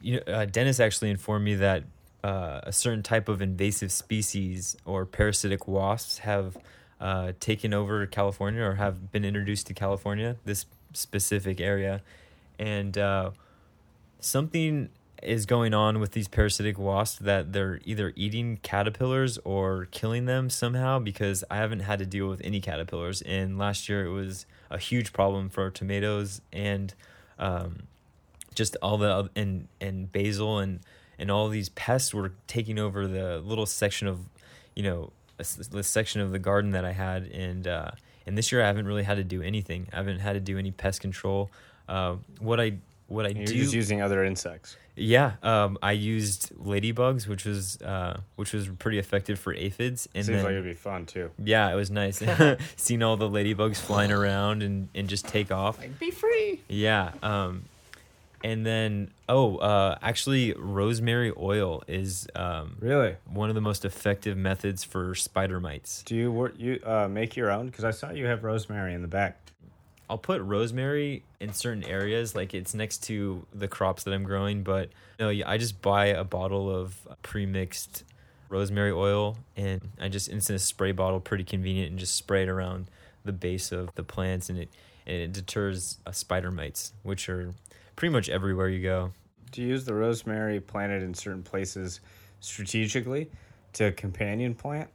you 0.01 0.15
know, 0.15 0.33
uh, 0.33 0.45
Dennis 0.45 0.79
actually 0.79 1.09
informed 1.09 1.45
me 1.45 1.55
that 1.55 1.83
uh, 2.23 2.61
a 2.63 2.71
certain 2.71 3.03
type 3.03 3.27
of 3.27 3.41
invasive 3.41 3.91
species 3.91 4.77
or 4.85 5.05
parasitic 5.05 5.67
wasps 5.67 6.19
have 6.19 6.57
uh, 7.01 7.33
taken 7.39 7.73
over 7.73 8.05
California 8.05 8.61
or 8.61 8.75
have 8.75 9.11
been 9.11 9.25
introduced 9.25 9.67
to 9.67 9.73
California, 9.73 10.37
this 10.45 10.65
specific 10.93 11.59
area, 11.59 12.01
and 12.57 12.97
uh, 12.97 13.31
something 14.19 14.89
is 15.25 15.45
going 15.45 15.73
on 15.73 15.99
with 15.99 16.11
these 16.11 16.27
parasitic 16.27 16.77
wasps 16.77 17.19
that 17.19 17.53
they're 17.53 17.79
either 17.85 18.13
eating 18.15 18.57
caterpillars 18.57 19.37
or 19.43 19.87
killing 19.91 20.25
them 20.25 20.49
somehow 20.49 20.99
because 20.99 21.43
I 21.49 21.57
haven't 21.57 21.81
had 21.81 21.99
to 21.99 22.05
deal 22.05 22.27
with 22.27 22.41
any 22.43 22.59
caterpillars. 22.59 23.21
And 23.21 23.57
last 23.57 23.89
year 23.89 24.05
it 24.05 24.11
was 24.11 24.45
a 24.69 24.77
huge 24.77 25.13
problem 25.13 25.49
for 25.49 25.69
tomatoes 25.69 26.41
and 26.51 26.93
um, 27.39 27.83
just 28.53 28.77
all 28.81 28.97
the 28.97 29.29
and 29.35 29.67
and 29.81 30.11
basil 30.11 30.59
and 30.59 30.79
and 31.17 31.31
all 31.31 31.49
these 31.49 31.69
pests 31.69 32.13
were 32.13 32.33
taking 32.47 32.79
over 32.79 33.07
the 33.07 33.39
little 33.39 33.65
section 33.65 34.07
of 34.07 34.19
you 34.75 34.83
know 34.83 35.11
the 35.37 35.83
section 35.83 36.21
of 36.21 36.31
the 36.31 36.39
garden 36.39 36.71
that 36.71 36.85
I 36.85 36.91
had 36.91 37.23
and 37.23 37.67
uh, 37.67 37.91
and 38.25 38.37
this 38.37 38.51
year 38.51 38.63
I 38.63 38.67
haven't 38.67 38.85
really 38.85 39.03
had 39.03 39.15
to 39.15 39.23
do 39.23 39.41
anything. 39.41 39.87
I 39.91 39.97
haven't 39.97 40.19
had 40.19 40.33
to 40.33 40.39
do 40.39 40.57
any 40.57 40.71
pest 40.71 41.01
control. 41.01 41.51
Uh, 41.87 42.17
what 42.39 42.59
I 42.59 42.77
what 43.07 43.25
I 43.25 43.29
You're 43.29 43.45
do 43.45 43.53
just 43.53 43.73
using 43.73 44.01
other 44.01 44.23
insects. 44.23 44.77
Yeah, 44.95 45.33
um, 45.41 45.77
I 45.81 45.93
used 45.93 46.53
ladybugs, 46.55 47.27
which 47.27 47.45
was 47.45 47.81
uh, 47.81 48.19
which 48.35 48.53
was 48.53 48.67
pretty 48.67 48.99
effective 48.99 49.39
for 49.39 49.53
aphids. 49.53 50.07
And 50.13 50.25
Seems 50.25 50.37
then, 50.37 50.43
like 50.45 50.51
it'd 50.51 50.63
be 50.63 50.73
fun 50.73 51.05
too. 51.05 51.31
yeah, 51.43 51.71
it 51.71 51.75
was 51.75 51.89
nice 51.91 52.21
seeing 52.77 53.01
all 53.03 53.17
the 53.17 53.29
ladybugs 53.29 53.77
flying 53.77 54.11
around 54.11 54.61
and, 54.63 54.89
and 54.93 55.07
just 55.09 55.27
take 55.27 55.51
off. 55.51 55.79
be 55.99 56.11
free. 56.11 56.61
Yeah, 56.67 57.11
um, 57.23 57.63
and 58.43 58.65
then 58.65 59.09
oh, 59.29 59.57
uh, 59.57 59.97
actually, 60.01 60.53
rosemary 60.53 61.31
oil 61.37 61.81
is 61.87 62.27
um, 62.35 62.75
Really? 62.79 63.15
one 63.25 63.49
of 63.49 63.55
the 63.55 63.61
most 63.61 63.85
effective 63.85 64.37
methods 64.37 64.83
for 64.83 65.15
spider 65.15 65.59
mites. 65.59 66.03
Do 66.03 66.15
you 66.15 66.51
you 66.57 66.79
uh, 66.85 67.07
make 67.07 67.35
your 67.35 67.49
own? 67.51 67.67
Because 67.67 67.85
I 67.85 67.91
saw 67.91 68.11
you 68.11 68.25
have 68.25 68.43
rosemary 68.43 68.93
in 68.93 69.01
the 69.01 69.07
back. 69.07 69.37
I'll 70.09 70.17
put 70.17 70.41
rosemary 70.41 71.23
in 71.39 71.53
certain 71.53 71.83
areas, 71.83 72.35
like 72.35 72.53
it's 72.53 72.73
next 72.73 73.03
to 73.03 73.45
the 73.53 73.67
crops 73.67 74.03
that 74.03 74.13
I'm 74.13 74.23
growing. 74.23 74.63
But 74.63 74.89
no, 75.19 75.29
yeah, 75.29 75.49
I 75.49 75.57
just 75.57 75.81
buy 75.81 76.07
a 76.07 76.23
bottle 76.23 76.73
of 76.73 76.95
pre-mixed 77.21 78.03
rosemary 78.49 78.91
oil, 78.91 79.37
and 79.55 79.81
I 79.99 80.09
just 80.09 80.29
it's 80.29 80.49
in 80.49 80.55
a 80.55 80.59
spray 80.59 80.91
bottle, 80.91 81.19
pretty 81.19 81.43
convenient, 81.43 81.91
and 81.91 81.99
just 81.99 82.15
spray 82.15 82.43
it 82.43 82.49
around 82.49 82.87
the 83.23 83.33
base 83.33 83.71
of 83.71 83.93
the 83.95 84.03
plants, 84.03 84.49
and 84.49 84.59
it 84.59 84.69
and 85.05 85.17
it 85.17 85.33
deters 85.33 85.97
uh, 86.05 86.11
spider 86.11 86.51
mites, 86.51 86.93
which 87.03 87.27
are 87.29 87.53
pretty 87.95 88.11
much 88.11 88.29
everywhere 88.29 88.69
you 88.69 88.81
go. 88.81 89.11
Do 89.51 89.61
you 89.61 89.69
use 89.69 89.85
the 89.85 89.93
rosemary 89.93 90.59
planted 90.59 91.03
in 91.03 91.13
certain 91.13 91.43
places 91.43 91.99
strategically 92.39 93.29
to 93.73 93.91
companion 93.91 94.55
plant? 94.55 94.89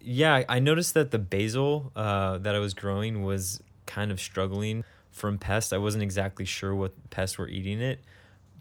yeah, 0.00 0.44
I 0.48 0.58
noticed 0.58 0.94
that 0.94 1.10
the 1.10 1.18
basil 1.18 1.92
uh, 1.94 2.38
that 2.38 2.54
I 2.54 2.58
was 2.58 2.74
growing 2.74 3.24
was 3.24 3.62
kind 3.88 4.12
of 4.12 4.20
struggling 4.20 4.84
from 5.10 5.38
pests. 5.38 5.72
I 5.72 5.78
wasn't 5.78 6.04
exactly 6.04 6.44
sure 6.44 6.72
what 6.74 6.92
pests 7.10 7.38
were 7.38 7.48
eating 7.48 7.80
it, 7.80 7.98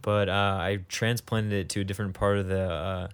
but 0.02 0.28
uh, 0.30 0.58
I 0.60 0.80
transplanted 0.90 1.54
it 1.54 1.70
to 1.70 1.82
a 1.82 1.84
different 1.84 2.16
part 2.16 2.40
of 2.40 2.48
the 2.48 2.72
uh, 2.72 3.08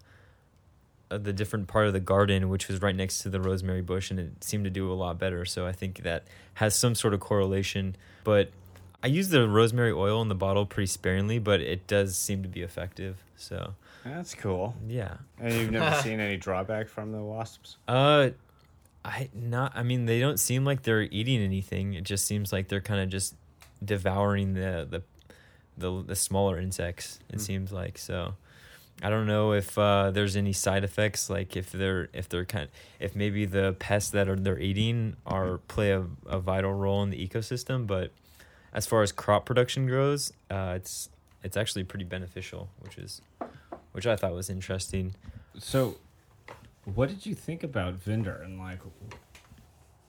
the 1.10 1.34
different 1.34 1.68
part 1.68 1.88
of 1.88 1.94
the 1.94 2.00
garden, 2.00 2.50
which 2.50 2.68
was 2.68 2.82
right 2.82 2.96
next 2.96 3.20
to 3.20 3.30
the 3.30 3.40
rosemary 3.42 3.82
bush, 3.82 4.10
and 4.10 4.20
it 4.20 4.44
seemed 4.44 4.64
to 4.64 4.70
do 4.70 4.92
a 4.92 4.96
lot 4.96 5.20
better. 5.20 5.44
So 5.46 5.68
I 5.68 5.72
think 5.72 6.04
that 6.04 6.24
has 6.56 6.76
some 6.76 6.96
sort 6.96 7.14
of 7.14 7.20
correlation. 7.20 7.96
But 8.24 8.50
I 9.04 9.08
use 9.08 9.30
the 9.30 9.48
rosemary 9.48 9.92
oil 9.92 10.22
in 10.22 10.30
the 10.30 10.36
bottle 10.36 10.66
pretty 10.66 10.88
sparingly, 10.88 11.38
but 11.38 11.60
it 11.60 11.86
does 11.88 12.18
seem 12.18 12.42
to 12.44 12.50
be 12.50 12.62
effective. 12.62 13.22
So 13.36 13.74
That's 14.06 14.34
cool. 14.34 14.76
yeah. 14.88 15.18
And 15.40 15.54
you've 15.54 15.72
never 15.72 15.96
seen 16.02 16.20
any 16.20 16.38
drawback 16.38 16.88
from 16.88 17.12
the 17.12 17.22
wasps? 17.22 17.78
Uh, 17.88 18.30
I 19.06 19.30
not. 19.34 19.74
I 19.76 19.84
mean, 19.84 20.06
they 20.06 20.20
don't 20.20 20.40
seem 20.40 20.64
like 20.66 20.84
they're 20.84 21.02
eating 21.02 21.42
anything. 21.42 21.94
It 21.94 22.04
just 22.04 22.26
seems 22.26 22.54
like 22.54 22.68
they're 22.70 22.82
kind 22.82 23.02
of 23.02 23.10
just 23.10 23.36
devouring 23.84 24.54
the 24.54 24.88
the 24.90 25.04
the, 25.78 26.04
the 26.04 26.16
smaller 26.16 26.60
insects. 26.60 27.20
It 27.30 27.38
Mm. 27.38 27.42
seems 27.42 27.72
like 27.72 27.98
so. 27.98 28.36
I 29.02 29.10
don't 29.10 29.26
know 29.26 29.54
if 29.54 29.76
uh, 29.78 30.12
there's 30.12 30.36
any 30.38 30.54
side 30.54 30.84
effects, 30.84 31.30
like 31.30 31.58
if 31.58 31.72
they're 31.72 32.10
if 32.14 32.30
they're 32.30 32.46
kind 32.46 32.70
if 33.00 33.16
maybe 33.16 33.46
the 33.46 33.76
pests 33.80 34.12
that 34.12 34.30
are 34.30 34.36
they're 34.36 34.60
eating 34.60 35.16
are 35.26 35.58
play 35.68 35.92
a, 35.92 36.06
a 36.28 36.40
vital 36.40 36.74
role 36.74 37.02
in 37.04 37.10
the 37.10 37.28
ecosystem. 37.28 37.88
But 37.88 38.12
as 38.72 38.86
far 38.86 39.02
as 39.02 39.12
crop 39.12 39.46
production 39.46 39.88
goes, 39.88 40.32
uh, 40.50 40.74
it's 40.78 41.10
it's 41.44 41.58
actually 41.58 41.84
pretty 41.84 42.06
beneficial, 42.06 42.70
which 42.80 42.98
is 42.98 43.22
which 43.92 44.08
I 44.08 44.16
thought 44.16 44.34
was 44.34 44.50
interesting. 44.50 45.16
So, 45.58 45.98
what 46.86 47.10
did 47.10 47.26
you 47.26 47.36
think 47.36 47.64
about 47.64 47.94
Vendor 47.96 48.42
and 48.44 48.60
like 48.60 48.80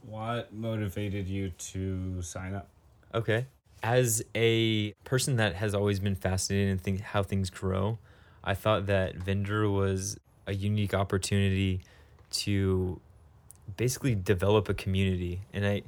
what 0.03 0.53
motivated 0.53 1.29
you 1.29 1.51
to 1.51 2.20
sign 2.22 2.55
up? 2.55 2.68
Okay. 3.14 3.47
As 3.83 4.22
a 4.35 4.93
person 5.05 5.37
that 5.37 5.55
has 5.57 5.75
always 5.75 6.01
been 6.01 6.14
fascinated 6.14 6.70
in 6.70 6.79
think 6.79 7.01
how 7.01 7.22
things 7.22 7.51
grow, 7.51 7.99
I 8.43 8.55
thought 8.55 8.87
that 8.87 9.16
Vendor 9.16 9.68
was 9.70 10.18
a 10.47 10.55
unique 10.55 10.95
opportunity 10.95 11.83
to 12.31 13.01
basically 13.77 14.14
develop 14.14 14.68
a 14.68 14.75
community. 14.75 15.41
And 15.53 15.66
I, 15.66 15.83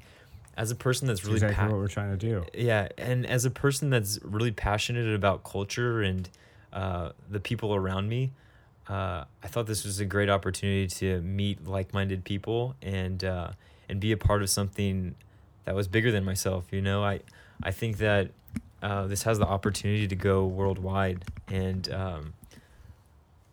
as 0.57 0.71
a 0.71 0.75
person 0.75 1.09
that's 1.09 1.25
really 1.25 1.37
exactly 1.37 1.57
pa- 1.57 1.67
what 1.67 1.77
we're 1.77 1.89
trying 1.89 2.11
to 2.11 2.17
do. 2.17 2.45
yeah, 2.55 2.89
and 2.97 3.27
as 3.27 3.45
a 3.45 3.51
person 3.51 3.91
that's 3.91 4.19
really 4.23 4.53
passionate 4.53 5.15
about 5.15 5.45
culture 5.45 6.03
and 6.03 6.29
uh, 6.73 7.11
the 7.29 7.41
people 7.41 7.75
around 7.75 8.09
me, 8.09 8.33
uh, 8.89 9.25
I 9.43 9.49
thought 9.49 9.67
this 9.67 9.85
was 9.85 9.99
a 10.01 10.05
great 10.05 10.29
opportunity 10.31 10.87
to 10.87 11.21
meet 11.23 11.67
like-minded 11.67 12.25
people 12.25 12.75
and 12.83 13.23
uh, 13.25 13.51
and 13.89 14.01
be 14.01 14.13
a 14.13 14.17
part 14.17 14.43
of 14.43 14.51
something 14.51 15.15
that 15.65 15.75
was 15.75 15.89
bigger 15.89 16.13
than 16.13 16.25
myself. 16.25 16.67
You 16.71 16.83
know, 16.83 17.03
I 17.05 17.21
I 17.63 17.73
think 17.73 17.99
that 17.99 18.31
uh, 18.83 19.07
this 19.07 19.25
has 19.25 19.39
the 19.39 19.47
opportunity 19.47 20.07
to 20.07 20.15
go 20.17 20.47
worldwide, 20.47 21.25
and 21.49 21.93
um, 21.93 22.35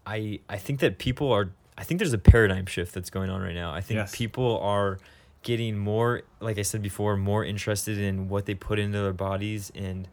I 0.06 0.40
I 0.50 0.58
think 0.58 0.80
that 0.82 0.98
people 0.98 1.32
are. 1.32 1.50
I 1.78 1.84
think 1.84 1.98
there's 2.00 2.14
a 2.14 2.20
paradigm 2.20 2.68
shift 2.68 2.94
that's 2.94 3.10
going 3.10 3.30
on 3.32 3.42
right 3.42 3.56
now. 3.56 3.74
I 3.74 3.82
think 3.82 3.98
Yes. 3.98 4.16
people 4.16 4.60
are 4.60 5.00
getting 5.42 5.76
more, 5.78 6.22
like 6.40 6.60
I 6.60 6.62
said 6.62 6.82
before, 6.84 7.18
more 7.18 7.44
interested 7.44 7.98
in 7.98 8.30
what 8.30 8.46
they 8.46 8.54
put 8.54 8.78
into 8.80 9.02
their 9.02 9.12
bodies 9.14 9.72
and 9.76 10.08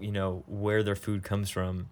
you 0.00 0.12
know 0.12 0.42
where 0.46 0.82
their 0.82 0.94
food 0.96 1.22
comes 1.22 1.50
from 1.50 1.88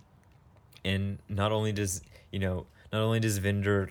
and 0.82 1.18
not 1.28 1.52
only 1.52 1.72
does 1.72 2.00
you 2.32 2.38
know 2.38 2.66
not 2.92 3.00
only 3.00 3.20
does 3.20 3.38
vendor 3.38 3.90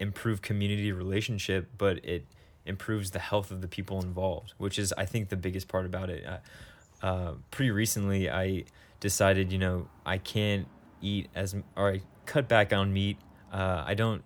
improve 0.00 0.40
community 0.40 0.92
relationship 0.92 1.68
but 1.76 2.02
it 2.04 2.24
improves 2.64 3.10
the 3.10 3.18
health 3.18 3.50
of 3.50 3.60
the 3.60 3.68
people 3.68 4.00
involved 4.00 4.54
which 4.56 4.78
is 4.78 4.94
i 4.96 5.04
think 5.04 5.28
the 5.28 5.36
biggest 5.36 5.68
part 5.68 5.84
about 5.84 6.08
it 6.08 6.24
uh, 6.26 7.06
uh, 7.06 7.34
pretty 7.50 7.70
recently 7.70 8.30
i 8.30 8.64
decided 9.00 9.52
you 9.52 9.58
know 9.58 9.86
i 10.06 10.16
can't 10.16 10.66
eat 11.02 11.28
as 11.34 11.54
or 11.76 11.92
i 11.92 12.00
cut 12.24 12.48
back 12.48 12.72
on 12.72 12.90
meat 12.92 13.18
uh, 13.52 13.84
i 13.86 13.92
don't 13.92 14.24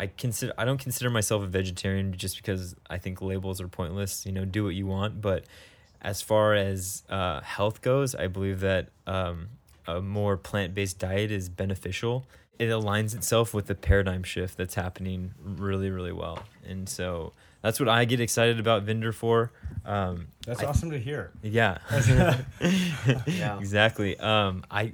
I 0.00 0.06
consider 0.06 0.52
I 0.56 0.64
don't 0.64 0.78
consider 0.78 1.10
myself 1.10 1.42
a 1.42 1.46
vegetarian 1.46 2.16
just 2.16 2.36
because 2.36 2.76
I 2.88 2.98
think 2.98 3.20
labels 3.20 3.60
are 3.60 3.66
pointless. 3.66 4.24
You 4.24 4.30
know, 4.30 4.44
do 4.44 4.62
what 4.62 4.76
you 4.76 4.86
want. 4.86 5.20
But 5.20 5.44
as 6.00 6.22
far 6.22 6.54
as 6.54 7.02
uh, 7.08 7.40
health 7.40 7.82
goes, 7.82 8.14
I 8.14 8.28
believe 8.28 8.60
that 8.60 8.90
um, 9.08 9.48
a 9.88 10.00
more 10.00 10.36
plant 10.36 10.74
based 10.74 11.00
diet 11.00 11.32
is 11.32 11.48
beneficial. 11.48 12.26
It 12.58 12.66
aligns 12.68 13.14
itself 13.14 13.54
with 13.54 13.66
the 13.66 13.74
paradigm 13.74 14.22
shift 14.24 14.56
that's 14.56 14.74
happening 14.74 15.32
really, 15.42 15.90
really 15.90 16.12
well. 16.12 16.40
And 16.66 16.88
so 16.88 17.32
that's 17.62 17.78
what 17.80 17.88
I 17.88 18.04
get 18.04 18.20
excited 18.20 18.58
about 18.58 18.82
Vendor 18.82 19.12
for. 19.12 19.52
Um, 19.84 20.26
That's 20.46 20.62
I- 20.62 20.66
awesome 20.66 20.90
to 20.90 20.98
hear. 20.98 21.30
yeah. 21.42 21.78
Yeah. 23.26 23.58
exactly. 23.58 24.18
Um, 24.18 24.64
I 24.70 24.92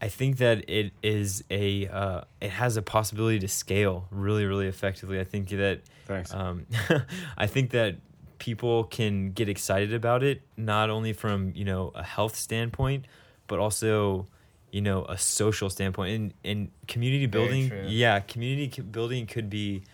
I 0.00 0.08
think 0.08 0.38
that 0.38 0.68
it 0.68 0.92
is 1.02 1.44
a 1.50 1.86
uh, 1.88 2.20
it 2.40 2.50
has 2.50 2.76
a 2.76 2.82
possibility 2.82 3.38
to 3.40 3.48
scale 3.48 4.06
really 4.10 4.44
really 4.44 4.66
effectively. 4.66 5.20
I 5.20 5.24
think 5.24 5.48
that 5.50 5.80
Thanks. 6.06 6.32
um, 6.34 6.66
I 7.38 7.46
think 7.46 7.70
that 7.70 7.96
people 8.38 8.84
can 8.84 9.30
get 9.30 9.48
excited 9.48 9.94
about 9.94 10.22
it 10.22 10.42
not 10.56 10.90
only 10.90 11.12
from 11.12 11.52
you 11.54 11.64
know 11.64 11.92
a 11.94 12.02
health 12.02 12.36
standpoint, 12.36 13.06
but 13.46 13.58
also 13.58 14.26
you 14.74 14.80
know 14.80 15.04
a 15.04 15.16
social 15.16 15.70
standpoint 15.70 16.10
and 16.16 16.34
and 16.44 16.70
community 16.88 17.26
building. 17.26 17.70
Yeah, 17.86 18.18
community 18.18 18.82
building 18.82 19.26
could 19.26 19.48
be, 19.48 19.84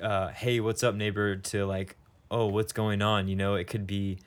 uh, 0.00 0.28
hey, 0.28 0.58
what's 0.60 0.82
up, 0.82 0.94
neighbor? 0.94 1.36
To 1.36 1.66
like, 1.66 1.96
oh, 2.30 2.46
what's 2.46 2.72
going 2.72 3.02
on? 3.02 3.28
You 3.28 3.36
know, 3.36 3.56
it 3.56 3.66
could 3.66 3.86
be 3.86 4.18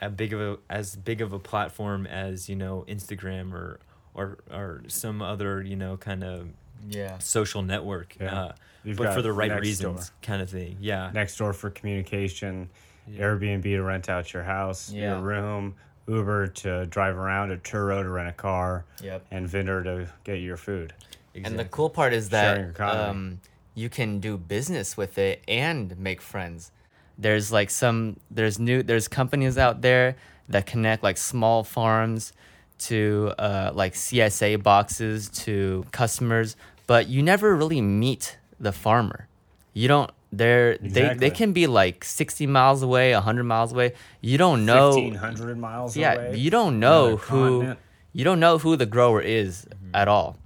a 0.00 0.08
big 0.08 0.32
of 0.32 0.40
a 0.40 0.58
as 0.70 0.94
big 0.94 1.20
of 1.20 1.32
a 1.32 1.40
platform 1.40 2.06
as 2.06 2.48
you 2.48 2.54
know 2.54 2.84
Instagram 2.86 3.52
or 3.52 3.80
or 4.14 4.38
or 4.48 4.82
some 4.86 5.20
other 5.20 5.60
you 5.60 5.74
know 5.74 5.96
kind 5.96 6.22
of 6.22 6.46
Yeah. 6.88 7.18
social 7.18 7.62
network. 7.62 8.16
Yeah. 8.20 8.40
Uh, 8.42 8.52
You've 8.84 8.96
but 8.96 9.12
for 9.14 9.22
the 9.22 9.32
right 9.32 9.50
Nextdoor. 9.50 9.60
reasons, 9.60 10.12
kind 10.22 10.40
of 10.42 10.50
thing. 10.50 10.76
Yeah. 10.80 11.10
Nextdoor 11.14 11.54
for 11.54 11.70
communication, 11.70 12.68
Yeah. 13.08 13.22
Airbnb 13.24 13.62
to 13.64 13.80
rent 13.82 14.08
out 14.08 14.32
your 14.32 14.42
house, 14.44 14.90
Yeah. 14.92 15.14
your 15.14 15.20
room, 15.20 15.74
Uber 16.06 16.48
to 16.48 16.86
drive 16.86 17.16
around, 17.16 17.52
a 17.52 17.56
Turo 17.56 18.02
to 18.02 18.08
rent 18.08 18.28
a 18.28 18.32
car, 18.32 18.84
Yep. 19.02 19.26
and 19.30 19.48
Vendor 19.48 19.82
to 19.84 20.08
get 20.24 20.40
your 20.40 20.56
food. 20.56 20.92
And 21.34 21.58
the 21.58 21.64
cool 21.64 21.88
part 21.90 22.12
is 22.12 22.28
that 22.30 22.78
um, 22.80 23.40
you 23.74 23.88
can 23.88 24.20
do 24.20 24.36
business 24.36 24.96
with 24.96 25.16
it 25.18 25.42
and 25.48 25.96
make 25.98 26.20
friends. 26.20 26.70
There's 27.16 27.50
like 27.52 27.70
some 27.70 28.18
there's 28.30 28.58
new 28.58 28.82
there's 28.82 29.08
companies 29.08 29.56
out 29.56 29.80
there 29.82 30.16
that 30.48 30.66
connect 30.66 31.02
like 31.02 31.16
small 31.16 31.62
farms 31.64 32.32
to 32.80 33.32
uh, 33.38 33.70
like 33.74 33.94
CSA 33.94 34.62
boxes 34.62 35.28
to 35.30 35.84
customers, 35.92 36.56
but 36.86 37.08
you 37.08 37.22
never 37.22 37.54
really 37.54 37.80
meet 37.80 38.38
the 38.58 38.72
farmer. 38.72 39.28
You 39.72 39.88
don't. 39.88 40.10
They're 40.32 40.78
they 40.78 40.86
Exactly. 40.86 41.18
they 41.18 41.30
can 41.30 41.52
be 41.52 41.66
like 41.66 42.04
sixty 42.04 42.46
miles 42.46 42.82
away, 42.82 43.12
hundred 43.12 43.44
miles 43.44 43.72
away. 43.72 43.92
You 44.22 44.38
don't 44.38 44.64
know. 44.64 44.90
1,500 44.96 45.58
miles 45.58 45.96
yeah, 45.96 46.14
away. 46.14 46.36
you 46.38 46.50
don't 46.50 46.80
know 46.80 47.16
who 47.16 47.58
continent. 47.60 47.78
you 48.14 48.24
don't 48.24 48.40
know 48.40 48.56
who 48.58 48.76
the 48.76 48.86
grower 48.86 49.20
is 49.20 49.66
at 49.92 50.08
all. 50.08 50.38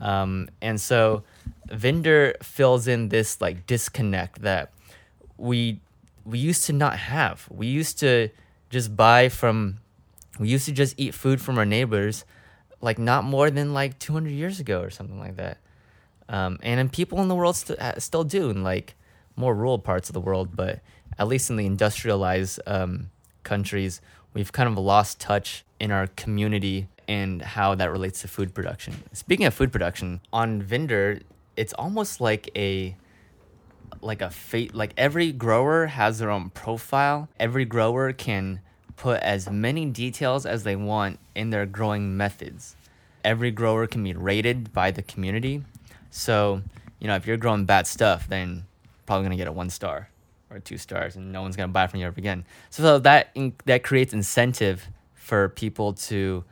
Um, 0.00 0.48
and 0.60 0.80
so 0.80 1.22
vendor 1.70 2.34
fills 2.42 2.88
in 2.88 3.08
this 3.10 3.40
like 3.40 3.66
disconnect 3.66 4.42
that 4.42 4.72
we 5.38 5.80
we 6.24 6.38
used 6.40 6.64
to 6.66 6.72
not 6.72 6.98
have. 6.98 7.46
We 7.50 7.68
used 7.68 8.00
to 8.00 8.28
just 8.70 8.96
buy 8.96 9.28
from 9.28 9.78
we 10.40 10.48
used 10.48 10.66
to 10.66 10.72
just 10.72 10.94
eat 10.96 11.14
food 11.14 11.40
from 11.40 11.58
our 11.58 11.64
neighbors 11.66 12.24
like 12.80 12.98
not 12.98 13.22
more 13.22 13.50
than 13.50 13.72
like 13.72 14.00
200 14.00 14.30
years 14.30 14.58
ago 14.58 14.80
or 14.82 14.90
something 14.90 15.20
like 15.20 15.36
that. 15.36 15.58
Um, 16.28 16.58
and 16.62 16.78
then 16.80 16.88
people 16.88 17.20
in 17.20 17.28
the 17.28 17.34
world 17.36 17.54
st- 17.54 17.78
uh, 17.78 18.00
still 18.00 18.24
do 18.24 18.50
in 18.50 18.64
like 18.64 18.96
more 19.36 19.54
rural 19.54 19.78
parts 19.78 20.08
of 20.08 20.14
the 20.14 20.20
world, 20.20 20.54
but 20.54 20.80
at 21.18 21.28
least 21.28 21.50
in 21.50 21.56
the 21.56 21.66
industrialized 21.66 22.60
um, 22.66 23.10
countries, 23.42 24.00
we've 24.34 24.52
kind 24.52 24.68
of 24.68 24.78
lost 24.78 25.20
touch 25.20 25.64
in 25.78 25.90
our 25.90 26.06
community 26.08 26.88
and 27.08 27.42
how 27.42 27.74
that 27.74 27.90
relates 27.90 28.22
to 28.22 28.28
food 28.28 28.54
production. 28.54 28.94
Speaking 29.12 29.46
of 29.46 29.54
food 29.54 29.72
production, 29.72 30.20
on 30.32 30.62
Vendor, 30.62 31.20
it's 31.56 31.72
almost 31.74 32.20
like 32.20 32.50
a 32.56 32.96
like 34.00 34.22
a 34.22 34.30
fate 34.30 34.74
like 34.74 34.92
every 34.96 35.30
grower 35.30 35.86
has 35.86 36.18
their 36.18 36.30
own 36.30 36.50
profile. 36.50 37.28
Every 37.38 37.64
grower 37.64 38.12
can 38.12 38.60
put 38.96 39.20
as 39.20 39.50
many 39.50 39.86
details 39.86 40.46
as 40.46 40.64
they 40.64 40.76
want 40.76 41.18
in 41.34 41.50
their 41.50 41.66
growing 41.66 42.16
methods. 42.16 42.76
Every 43.24 43.50
grower 43.50 43.86
can 43.86 44.02
be 44.02 44.14
rated 44.14 44.72
by 44.72 44.90
the 44.90 45.02
community. 45.02 45.62
So, 46.10 46.62
you 46.98 47.06
know, 47.06 47.16
if 47.16 47.26
you're 47.26 47.36
growing 47.36 47.64
bad 47.64 47.86
stuff, 47.86 48.28
then 48.28 48.64
probably 49.12 49.26
gonna 49.26 49.36
get 49.36 49.46
a 49.46 49.52
one 49.52 49.68
star 49.68 50.08
or 50.50 50.58
two 50.58 50.78
stars, 50.78 51.16
and 51.16 51.32
no 51.32 51.42
one's 51.42 51.54
gonna 51.54 51.68
buy 51.68 51.86
from 51.86 52.00
you 52.00 52.06
ever 52.06 52.18
again. 52.18 52.46
So 52.70 52.98
that 53.00 53.28
in, 53.34 53.52
that 53.66 53.82
creates 53.82 54.14
incentive 54.14 54.88
for 55.12 55.50
people 55.50 55.92
to 56.08 56.44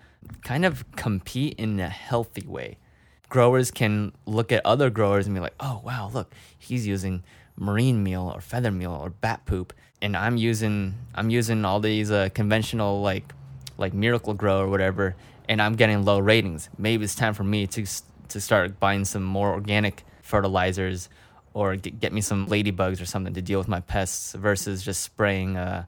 kind 0.44 0.66
of 0.66 0.84
compete 0.92 1.54
in 1.58 1.80
a 1.80 1.88
healthy 1.88 2.46
way. 2.46 2.76
Growers 3.30 3.70
can 3.70 4.12
look 4.26 4.52
at 4.52 4.60
other 4.66 4.90
growers 4.90 5.26
and 5.26 5.34
be 5.34 5.40
like, 5.40 5.54
"Oh 5.58 5.80
wow, 5.82 6.10
look, 6.12 6.34
he's 6.58 6.86
using 6.86 7.22
marine 7.56 8.02
meal 8.02 8.30
or 8.34 8.42
feather 8.42 8.70
meal 8.70 8.92
or 8.92 9.08
bat 9.08 9.46
poop, 9.46 9.72
and 10.02 10.14
I'm 10.14 10.36
using 10.36 10.96
I'm 11.14 11.30
using 11.30 11.64
all 11.64 11.80
these 11.80 12.10
uh, 12.10 12.28
conventional 12.34 13.00
like 13.00 13.32
like 13.78 13.94
Miracle-Gro 13.94 14.60
or 14.60 14.68
whatever, 14.68 15.16
and 15.48 15.62
I'm 15.62 15.76
getting 15.76 16.04
low 16.04 16.18
ratings. 16.18 16.68
Maybe 16.76 17.04
it's 17.04 17.14
time 17.14 17.32
for 17.32 17.44
me 17.44 17.66
to 17.68 17.86
to 18.28 18.38
start 18.38 18.78
buying 18.78 19.06
some 19.06 19.24
more 19.24 19.50
organic 19.50 20.04
fertilizers 20.20 21.08
or 21.54 21.76
get, 21.76 21.98
get 22.00 22.12
me 22.12 22.20
some 22.20 22.46
ladybugs 22.48 23.00
or 23.02 23.06
something 23.06 23.34
to 23.34 23.42
deal 23.42 23.58
with 23.58 23.68
my 23.68 23.80
pests 23.80 24.32
versus 24.34 24.82
just 24.84 25.02
spraying 25.02 25.56
uh 25.56 25.84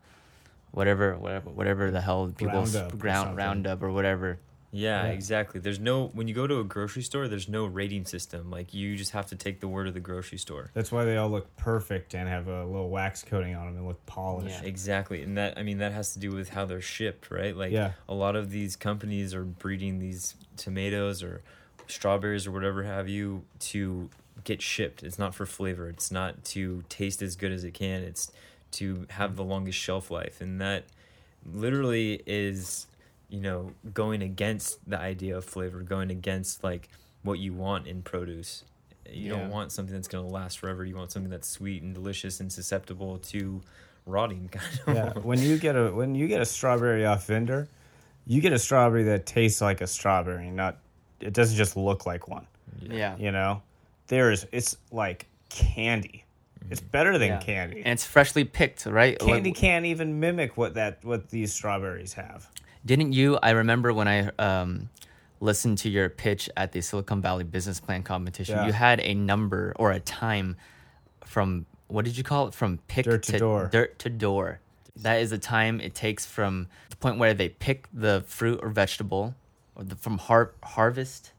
whatever 0.73 1.17
whatever 1.19 1.51
whatever 1.51 1.91
the 1.91 2.01
hell 2.01 2.33
people 2.37 2.55
Roundup 2.55 2.93
or 2.93 2.97
ground 2.97 3.27
something. 3.27 3.37
roundup 3.37 3.83
or 3.83 3.93
whatever. 3.93 4.39
Yeah, 4.75 5.05
Yeah. 5.05 5.11
exactly. 5.13 5.61
There's 5.61 5.79
no 5.79 6.07
when 6.15 6.29
you 6.29 6.35
go 6.35 6.47
to 6.47 6.59
a 6.61 6.65
grocery 6.65 7.03
store, 7.03 7.29
there's 7.29 7.47
no 7.49 7.67
rating 7.67 8.07
system. 8.07 8.51
Like 8.51 8.73
you 8.73 8.97
just 8.97 9.11
have 9.11 9.27
to 9.27 9.37
take 9.37 9.61
the 9.61 9.69
word 9.69 9.87
of 9.87 9.93
the 9.93 10.01
grocery 10.01 10.39
store. 10.39 10.71
That's 10.73 10.91
why 10.91 11.05
they 11.05 11.19
all 11.19 11.29
look 11.29 11.55
perfect 11.59 12.15
and 12.15 12.27
have 12.27 12.49
a 12.49 12.65
little 12.65 12.89
wax 12.89 13.23
coating 13.23 13.55
on 13.55 13.67
them 13.67 13.77
and 13.77 13.87
look 13.87 14.05
polished. 14.07 14.63
Yeah. 14.63 14.69
Exactly. 14.69 15.23
And 15.23 15.37
that 15.37 15.59
I 15.59 15.63
mean 15.63 15.77
that 15.79 15.93
has 15.93 16.15
to 16.15 16.19
do 16.19 16.31
with 16.33 16.49
how 16.49 16.65
they're 16.65 16.81
shipped, 16.81 17.31
right? 17.31 17.55
Like 17.55 17.71
Yeah. 17.71 17.93
a 18.09 18.15
lot 18.15 18.35
of 18.35 18.51
these 18.51 18.75
companies 18.75 19.35
are 19.35 19.45
breeding 19.45 19.99
these 19.99 20.35
tomatoes 20.57 21.23
or 21.23 21.43
strawberries 21.87 22.47
or 22.47 22.53
whatever 22.53 22.83
have 22.85 23.11
you 23.11 23.45
to 23.59 24.09
get 24.45 24.61
shipped. 24.63 25.03
It's 25.03 25.19
not 25.19 25.35
for 25.35 25.47
flavor. 25.47 25.89
It's 25.89 26.11
not 26.11 26.45
to 26.47 26.85
taste 26.89 27.23
as 27.23 27.37
good 27.37 27.53
as 27.53 27.65
it 27.65 27.73
can. 27.75 28.03
It's 28.03 28.31
to 28.73 29.07
have 29.11 29.37
the 29.37 29.45
longest 29.45 29.79
shelf 29.79 30.11
life. 30.11 30.41
And 30.41 30.61
that 30.61 30.85
literally 31.53 32.23
is, 32.27 32.87
you 33.29 33.41
know, 33.41 33.73
going 33.93 34.23
against 34.23 34.79
the 34.89 34.99
idea 34.99 35.37
of 35.37 35.45
flavor, 35.45 35.81
going 35.81 36.11
against 36.11 36.63
like 36.65 36.89
what 37.23 37.39
you 37.39 37.53
want 37.53 37.87
in 37.87 38.03
produce. 38.03 38.65
You 39.11 39.33
Yeah. 39.33 39.39
don't 39.41 39.51
want 39.51 39.73
something 39.73 39.95
that's 39.95 40.09
going 40.09 40.27
to 40.27 40.33
last 40.33 40.59
forever. 40.59 40.85
You 40.85 40.97
want 40.97 41.13
something 41.13 41.31
that's 41.31 41.49
sweet 41.49 41.83
and 41.83 41.93
delicious 41.95 42.41
and 42.41 42.53
susceptible 42.53 43.19
to 43.19 43.61
rotting 44.07 44.49
kind 44.53 44.81
of. 44.87 44.95
yeah 44.97 45.13
when 45.23 45.39
you 45.39 45.57
get 45.59 45.77
a 45.77 45.93
when 45.93 46.15
you 46.17 46.27
get 46.27 46.41
a 46.41 46.45
strawberry 46.45 47.07
off 47.07 47.27
vendor 47.29 47.69
you 48.27 48.41
get 48.41 48.53
a 48.53 48.59
strawberry 48.59 49.05
that 49.05 49.27
tastes 49.27 49.61
like 49.61 49.81
a 49.81 49.87
strawberry 49.87 50.51
not 50.51 50.79
it 51.21 51.33
doesn't 51.33 51.57
just 51.57 51.77
look 51.77 52.05
like 52.05 52.27
one 52.27 52.45
Yeah. 52.81 53.17
you 53.17 53.31
know 53.31 53.63
there's 54.09 54.47
it's 54.53 54.77
like 54.91 55.27
candy 55.49 56.25
it's 56.71 56.81
better 56.81 57.19
than 57.19 57.29
Yeah. 57.29 57.39
candy 57.41 57.79
And 57.79 57.89
it's 57.93 58.07
freshly 58.07 58.45
picked, 58.45 58.87
right? 58.87 59.21
Like, 59.21 59.29
candy 59.35 59.53
can't 59.53 59.85
even 59.85 60.21
mimic 60.21 60.57
what 60.57 60.75
that 60.75 61.05
what 61.05 61.29
these 61.31 61.53
strawberries 61.53 62.13
have 62.15 62.49
Didn't 62.87 63.13
you? 63.13 63.39
I 63.43 63.51
remember 63.51 63.93
when 63.93 64.09
I 64.09 64.29
um, 64.39 64.89
listened 65.41 65.79
to 65.79 65.89
your 65.91 66.09
pitch 66.09 66.49
at 66.57 66.73
the 66.73 66.81
Silicon 66.81 67.21
Valley 67.21 67.45
Business 67.45 67.81
Plan 67.81 68.03
competition. 68.03 68.57
Yeah. 68.57 68.67
You 68.67 68.73
had 68.73 69.01
a 69.01 69.15
number 69.15 69.73
or 69.77 69.91
a 69.93 70.01
time 70.01 70.57
from 71.25 71.67
what 71.89 72.05
did 72.05 72.17
you 72.17 72.25
call 72.25 72.49
it? 72.49 72.55
From 72.55 72.79
pick 72.89 73.05
Dirt 73.05 73.23
to 73.25 73.39
door. 73.39 73.69
dirt 73.71 73.99
to 73.99 74.09
door. 74.09 74.61
That 74.97 75.21
is 75.21 75.31
the 75.31 75.39
time 75.39 75.81
it 75.81 75.95
takes 75.95 76.25
from 76.27 76.69
the 76.91 76.97
point 76.97 77.19
where 77.19 77.35
they 77.35 77.49
pick 77.51 77.89
the 77.93 78.23
fruit 78.27 78.61
or 78.63 78.69
vegetable, 78.71 79.35
or 79.75 79.85
the, 79.85 79.97
from 79.97 80.19
har- 80.19 80.53
harvest, 80.63 81.33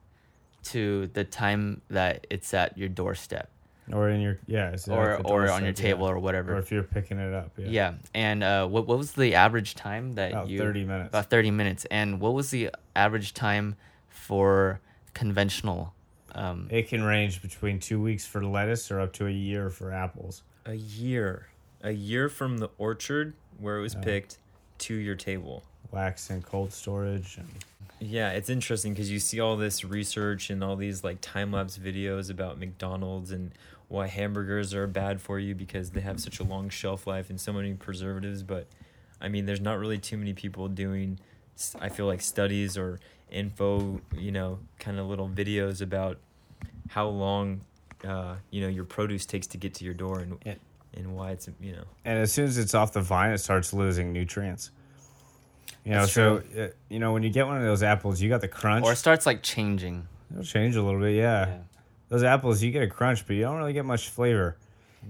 to 0.64 1.08
the 1.08 1.24
time 1.24 1.82
that 1.90 2.26
it's 2.30 2.54
at 2.54 2.78
your 2.78 2.90
doorstep, 2.90 3.50
Or 3.92 4.10
in 4.10 4.22
your 4.22 4.40
yeah, 4.48 4.70
it's 4.72 4.88
or 4.88 5.18
the 5.18 5.24
or 5.24 5.42
on 5.50 5.50
doorstep, 5.50 5.60
your 5.62 5.68
yeah. 5.70 5.74
table, 5.74 6.06
or 6.10 6.20
whatever. 6.20 6.56
or 6.56 6.60
if 6.60 6.72
you're 6.72 6.84
picking 6.84 7.20
it 7.20 7.34
up. 7.34 7.52
Yeah, 7.58 7.68
yeah. 7.70 7.94
And 8.14 8.44
uh, 8.44 8.68
what 8.68 8.88
what 8.88 8.98
was 8.98 9.12
the 9.14 9.36
average 9.36 9.76
time 9.76 10.16
that 10.16 10.32
about 10.32 10.50
you? 10.50 10.58
thirty 10.60 10.84
minutes. 10.86 11.10
About 11.10 11.30
thirty 11.30 11.52
minutes. 11.52 11.86
And 11.92 12.20
what 12.20 12.34
was 12.34 12.50
the 12.52 12.72
average 12.96 13.34
time 13.34 13.76
for 14.10 14.80
conventional? 15.14 15.94
Um, 16.36 16.68
It 16.72 16.88
can 16.88 17.04
range 17.04 17.42
between 17.42 17.80
two 17.80 18.02
weeks 18.02 18.26
for 18.26 18.44
lettuce 18.44 18.90
or 18.90 19.00
up 19.00 19.14
to 19.14 19.28
a 19.28 19.32
year 19.32 19.70
for 19.70 19.92
apples. 19.92 20.44
A 20.66 20.74
year, 20.74 21.48
a 21.82 21.92
year 21.92 22.30
from 22.30 22.58
the 22.58 22.70
orchard 22.78 23.34
where 23.60 23.78
it 23.78 23.82
was 23.82 23.94
Yeah. 23.94 24.02
picked 24.02 24.38
to 24.80 24.96
your 24.96 25.16
table. 25.16 25.64
Wax 25.94 26.30
and 26.30 26.44
cold 26.44 26.74
storage. 26.74 27.38
And 27.38 27.48
Yeah, 28.00 28.32
it's 28.32 28.50
interesting 28.50 28.94
because 28.94 29.12
you 29.12 29.20
see 29.20 29.40
all 29.40 29.56
this 29.56 29.86
research 29.86 30.50
and 30.50 30.64
all 30.64 30.76
these 30.76 31.04
like 31.04 31.22
time 31.22 31.52
lapse 31.52 31.78
videos 31.78 32.30
about 32.32 32.60
McDonald's 32.60 33.32
and 33.32 33.52
why 33.90 34.08
hamburgers 34.08 34.74
are 34.74 34.88
bad 34.88 35.22
for 35.22 35.38
you 35.38 35.54
because 35.54 35.92
they 35.92 36.02
have 36.02 36.20
such 36.20 36.40
a 36.40 36.44
long 36.44 36.70
shelf 36.70 37.06
life 37.06 37.30
and 37.30 37.40
so 37.40 37.54
many 37.54 37.74
preservatives. 37.76 38.42
But 38.42 38.66
I 39.22 39.30
mean, 39.30 39.46
there's 39.46 39.62
not 39.62 39.78
really 39.78 40.00
too 40.00 40.18
many 40.18 40.34
people 40.34 40.68
doing, 40.68 41.20
I 41.80 41.90
feel 41.90 42.08
like, 42.08 42.22
studies 42.22 42.76
or 42.78 43.00
info, 43.32 44.02
you 44.18 44.32
know, 44.32 44.60
kind 44.80 45.00
of 45.00 45.06
little 45.08 45.30
videos 45.30 45.82
about 45.82 46.18
how 46.90 47.08
long, 47.08 47.62
uh, 48.04 48.36
you 48.50 48.62
know, 48.62 48.68
your 48.68 48.84
produce 48.84 49.26
takes 49.28 49.48
to 49.48 49.58
get 49.58 49.76
to 49.76 49.86
your 49.86 49.94
door 49.94 50.20
and, 50.20 50.38
Yeah. 50.44 50.56
and 50.96 51.16
why 51.16 51.32
it's, 51.32 51.48
you 51.62 51.74
know. 51.74 51.84
and 52.04 52.18
as 52.20 52.32
soon 52.32 52.46
as 52.46 52.58
it's 52.58 52.74
off 52.74 52.94
the 52.94 53.02
vine, 53.02 53.32
it 53.32 53.38
starts 53.38 53.74
losing 53.74 54.12
nutrients. 54.12 54.72
You 55.86 55.92
know, 55.92 56.00
That's 56.02 56.14
so 56.14 56.42
uh, 56.58 56.68
you 56.90 57.00
know 57.00 57.12
when 57.14 57.24
you 57.24 57.30
get 57.30 57.46
one 57.46 57.58
of 57.58 57.64
those 57.64 57.84
apples, 57.84 58.22
you 58.22 58.30
got 58.30 58.42
the 58.42 58.48
crunch. 58.48 58.86
or 58.86 58.94
it 58.94 58.98
starts 58.98 59.26
like 59.26 59.42
changing. 59.44 60.08
It'll 60.32 60.44
change 60.44 60.76
a 60.76 60.82
little 60.82 61.00
bit, 61.00 61.16
yeah. 61.16 61.58
Those 62.10 62.24
apples, 62.24 62.62
you 62.64 62.72
get 62.72 62.84
a 62.84 62.88
crunch, 62.88 63.26
but 63.28 63.36
you 63.36 63.42
don't 63.42 63.58
really 63.58 63.74
get 63.74 63.86
much 63.86 64.10
flavor, 64.10 64.56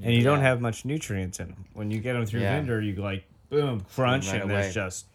and 0.01 0.13
you 0.13 0.23
don't 0.23 0.41
have 0.41 0.61
much 0.61 0.83
nutrients 0.85 1.39
in 1.39 1.49
them. 1.49 1.65
When 1.73 1.91
you 1.91 1.99
get 1.99 2.13
them 2.13 2.25
through 2.25 2.41
Yeah. 2.41 2.55
vendor, 2.55 2.81
you 2.81 2.95
like 2.95 3.23
boom 3.49 3.85
crunch, 3.95 4.27
Right 4.27 4.41
and 4.41 4.49
away. 4.51 4.61
there's 4.63 4.73
just 4.73 5.05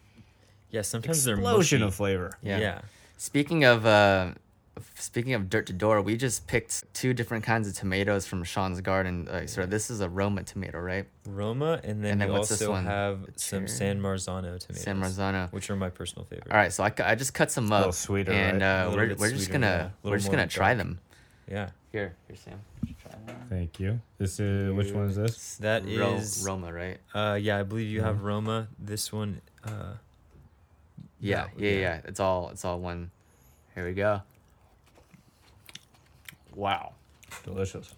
Yeah, 0.71 0.81
sometimes 0.81 1.23
they're 1.25 1.35
explosion 1.35 1.79
mushy. 1.81 1.87
of 1.87 1.95
flavor. 1.95 2.31
Yeah. 2.41 2.59
yeah. 2.59 2.81
Speaking 3.17 3.65
of 3.65 3.85
uh, 3.85 4.31
speaking 4.95 5.33
of 5.33 5.49
dirt 5.49 5.65
to 5.67 5.73
door, 5.73 6.01
we 6.01 6.17
just 6.17 6.47
picked 6.47 6.91
two 6.93 7.13
different 7.13 7.43
kinds 7.43 7.67
of 7.67 7.73
tomatoes 7.73 8.25
from 8.27 8.43
Sean's 8.43 8.81
garden. 8.81 9.27
Uh, 9.27 9.45
so 9.47 9.65
this 9.65 9.89
is 9.89 10.01
a 10.01 10.09
Roma 10.09 10.43
tomato, 10.43 10.79
right? 10.79 11.05
Roma, 11.27 11.79
and 11.83 12.03
then, 12.03 12.13
And 12.13 12.21
then 12.21 12.27
we 12.29 12.33
what's 12.37 12.49
this 12.49 12.61
also 12.61 12.71
one? 12.71 12.85
have 12.85 13.19
some 13.35 13.67
San 13.67 14.01
Marzano 14.01 14.59
tomatoes, 14.59 14.81
San 14.81 14.99
Marzano. 15.01 15.51
which 15.51 15.69
are 15.69 15.75
my 15.75 15.89
personal 15.89 16.25
favorite. 16.25 16.51
All 16.51 16.57
right, 16.57 16.71
so 16.73 16.83
I, 16.83 16.91
I 17.03 17.15
just 17.15 17.33
cut 17.33 17.51
some 17.51 17.71
a 17.71 17.75
up, 17.75 17.79
little 17.79 17.91
sweeter, 17.93 18.31
and 18.31 18.61
right? 18.61 18.67
A 18.67 18.69
uh, 18.85 18.89
little 18.89 18.95
we're 18.97 19.15
we're 19.15 19.29
just 19.31 19.45
sweeter, 19.45 19.51
gonna 19.59 19.91
yeah. 20.03 20.09
We're 20.09 20.17
just 20.17 20.31
gonna 20.31 20.47
try 20.47 20.73
dark. 20.73 20.77
them. 20.77 20.99
Yeah, 21.49 21.69
Here, 21.91 22.15
here, 22.27 22.35
Sam. 22.37 22.59
Thank 23.49 23.79
you. 23.79 23.99
This 24.19 24.39
is 24.39 24.71
which 24.73 24.91
one 24.91 25.05
is 25.09 25.15
this? 25.15 25.55
that 25.57 25.83
Ro- 25.85 26.21
Roma, 26.43 26.71
right? 26.71 26.97
Uh, 27.13 27.37
yeah, 27.41 27.57
I 27.57 27.63
believe 27.63 27.89
you 27.89 28.01
have 28.01 28.21
Roma. 28.23 28.67
This 28.77 29.11
one, 29.11 29.41
uh, 29.63 29.93
Yeah, 31.19 31.47
yeah, 31.57 31.69
yeah, 31.71 31.79
yeah. 31.79 32.01
It's 32.05 32.19
all 32.19 32.49
it's 32.49 32.63
all 32.63 32.79
one. 32.79 33.09
Here 33.75 33.85
we 33.85 33.93
go. 33.93 34.21
Wow, 36.59 36.91
Delicious. 37.45 37.93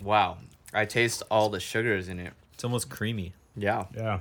wow! 0.00 0.38
I 0.72 0.84
taste 0.84 1.22
all 1.32 1.48
the 1.48 1.58
sugars 1.58 2.08
in 2.08 2.20
it. 2.20 2.32
it's 2.54 2.62
almost 2.62 2.88
creamy. 2.88 3.32
Yeah. 3.56 3.86
Yeah, 3.96 4.20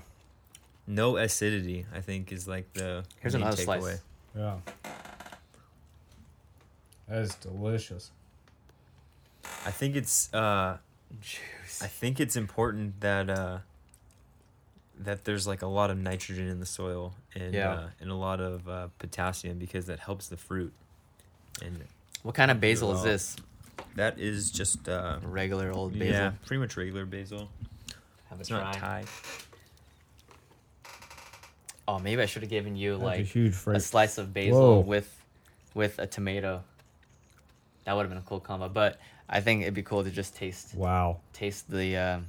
No 0.88 1.18
acidity, 1.18 1.86
I 1.94 2.00
think, 2.02 2.32
is 2.32 2.48
like 2.48 2.74
the 2.74 3.04
Here's 3.20 3.34
main 3.34 3.44
another 3.44 3.62
takeaway. 3.62 3.82
slice. 3.82 4.02
yeah. 4.36 4.56
That 7.08 7.20
is 7.22 7.36
delicious. 7.36 8.12
I 9.66 9.72
think 9.72 9.96
it's. 9.96 10.34
Uh, 10.34 10.78
Juice. 11.22 11.82
I 11.84 11.88
think 11.88 12.20
it's 12.20 12.36
important 12.36 13.00
that 13.02 13.30
uh, 13.30 13.60
that 15.00 15.24
there's 15.26 15.46
like 15.46 15.62
a 15.62 15.68
lot 15.68 15.92
of 15.92 15.98
nitrogen 16.00 16.48
in 16.48 16.60
the 16.60 16.66
soil 16.66 17.14
and 17.36 17.54
Yeah. 17.54 17.72
uh, 17.74 17.88
and 18.02 18.10
a 18.10 18.16
lot 18.16 18.40
of 18.42 18.68
uh, 18.68 18.88
potassium 18.98 19.60
because 19.60 19.86
that 19.86 20.00
helps 20.00 20.28
the 20.30 20.38
fruit. 20.38 20.74
And 21.64 21.84
What 22.26 22.34
kind 22.34 22.50
of 22.50 22.60
basil 22.60 22.92
is 22.96 23.04
this? 23.04 23.36
that 23.98 24.18
is 24.20 24.50
just 24.50 24.90
uh, 24.90 25.20
Regular 25.22 25.72
old 25.72 25.94
basil. 25.94 26.08
yeah, 26.08 26.32
pretty 26.48 26.60
much 26.60 26.76
regular 26.76 27.06
basil. 27.06 27.50
Have 28.32 28.40
a 28.40 28.42
It's 28.42 28.50
not 28.50 28.74
try. 28.74 29.04
Thai. 29.04 29.04
Oh, 31.88 32.00
maybe 32.00 32.22
I 32.24 32.26
should 32.26 32.42
have 32.42 32.50
given 32.50 32.76
you 32.76 32.94
That's 32.94 33.02
a 33.02 33.06
like 33.06 33.26
huge 33.28 33.52
a 33.54 33.56
freight. 33.56 33.82
slice 33.84 34.18
of 34.18 34.34
basil 34.34 34.78
Whoa. 34.78 34.80
with 34.80 35.22
with 35.76 36.00
a 36.00 36.08
tomato. 36.08 36.64
That 37.84 37.96
would 37.96 38.02
have 38.02 38.10
been 38.10 38.18
a 38.18 38.24
cool 38.28 38.40
combo, 38.40 38.70
but 38.70 39.00
I 39.30 39.40
think 39.42 39.62
it'd 39.62 39.76
be 39.76 39.84
cool 39.84 40.04
to 40.04 40.10
just 40.10 40.36
taste 40.36 40.74
Wow. 40.74 41.20
taste 41.32 41.70
the 41.70 41.96
uh, 41.96 42.20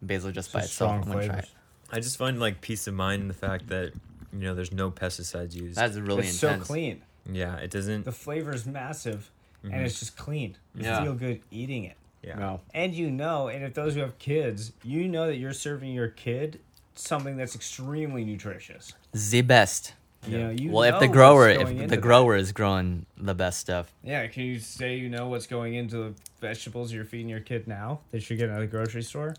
basil 0.00 0.30
just 0.30 0.52
by 0.52 0.60
Such 0.60 0.70
itself. 0.70 0.90
strong 0.90 1.02
I'm 1.02 1.08
gonna 1.08 1.26
try 1.26 1.34
flavors. 1.34 1.50
it. 1.50 1.96
I 1.96 1.98
just 1.98 2.18
find 2.18 2.38
like 2.38 2.60
peace 2.60 2.86
of 2.86 2.94
mind 2.94 3.22
in 3.22 3.26
the 3.28 3.34
fact 3.34 3.66
that 3.70 3.92
you 4.32 4.38
know 4.38 4.54
there's 4.54 4.70
no 4.72 4.92
pesticides 4.92 5.54
used. 5.56 5.76
That's 5.76 5.96
really 5.96 6.28
it's 6.28 6.40
intense. 6.40 6.68
so 6.68 6.72
clean. 6.72 7.02
yeah, 7.28 7.56
it 7.56 7.72
doesn't. 7.72 8.04
The 8.04 8.12
flavor 8.12 8.54
is 8.54 8.64
massive, 8.64 9.28
Mhm. 9.64 9.72
and 9.74 9.82
it's 9.86 9.98
just 10.00 10.16
clean. 10.16 10.56
You 10.74 10.84
Yeah. 10.84 11.02
feel 11.02 11.14
good 11.14 11.40
eating 11.50 11.84
it. 11.84 11.96
yeah. 12.22 12.34
No. 12.38 12.60
And 12.74 12.92
you 12.94 13.10
know, 13.10 13.48
and 13.48 13.64
if 13.64 13.72
those 13.74 13.94
who 13.94 14.00
have 14.00 14.18
kids, 14.18 14.72
you 14.84 15.08
know 15.08 15.26
that 15.26 15.36
you're 15.36 15.52
serving 15.54 15.92
your 15.92 16.08
kid 16.08 16.60
something 16.94 17.36
that's 17.38 17.54
extremely 17.54 18.24
nutritious. 18.24 18.92
The 19.12 19.40
best. 19.42 19.94
You 20.26 20.36
know, 20.38 20.50
you 20.50 20.70
well, 20.70 20.82
if 20.82 21.00
the 21.00 21.08
grower, 21.08 21.48
if 21.48 21.88
the 21.88 21.96
grower 21.96 22.36
is 22.36 22.52
growing 22.52 23.06
the 23.16 23.34
best 23.34 23.58
stuff, 23.58 23.90
Yeah, 24.04 24.26
can 24.26 24.42
you 24.44 24.58
say 24.58 24.96
you 24.96 25.08
know 25.08 25.28
what's 25.28 25.46
going 25.46 25.72
into 25.74 25.96
the 25.96 26.14
vegetables 26.42 26.92
you're 26.92 27.06
feeding 27.06 27.30
your 27.30 27.40
kid 27.40 27.66
now 27.66 28.00
that 28.10 28.28
you're 28.28 28.36
getting 28.36 28.54
at 28.54 28.58
the 28.60 28.66
grocery 28.66 29.02
store? 29.02 29.34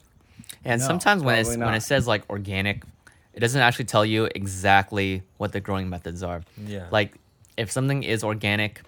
and 0.66 0.82
No, 0.82 0.88
sometimes 0.88 1.22
when 1.22 1.38
it's 1.38 1.56
when 1.56 1.74
it 1.76 1.82
says 1.84 2.08
like 2.08 2.28
organic, 2.32 2.84
it 3.36 3.42
doesn't 3.42 3.62
actually 3.62 3.86
tell 3.86 4.04
you 4.04 4.28
exactly 4.34 5.22
what 5.38 5.52
the 5.52 5.60
growing 5.60 5.88
methods 5.88 6.24
are. 6.24 6.42
Yeah. 6.66 6.88
Like 6.90 7.14
if 7.58 7.70
something 7.72 8.02
is 8.02 8.24
organic, 8.24 8.82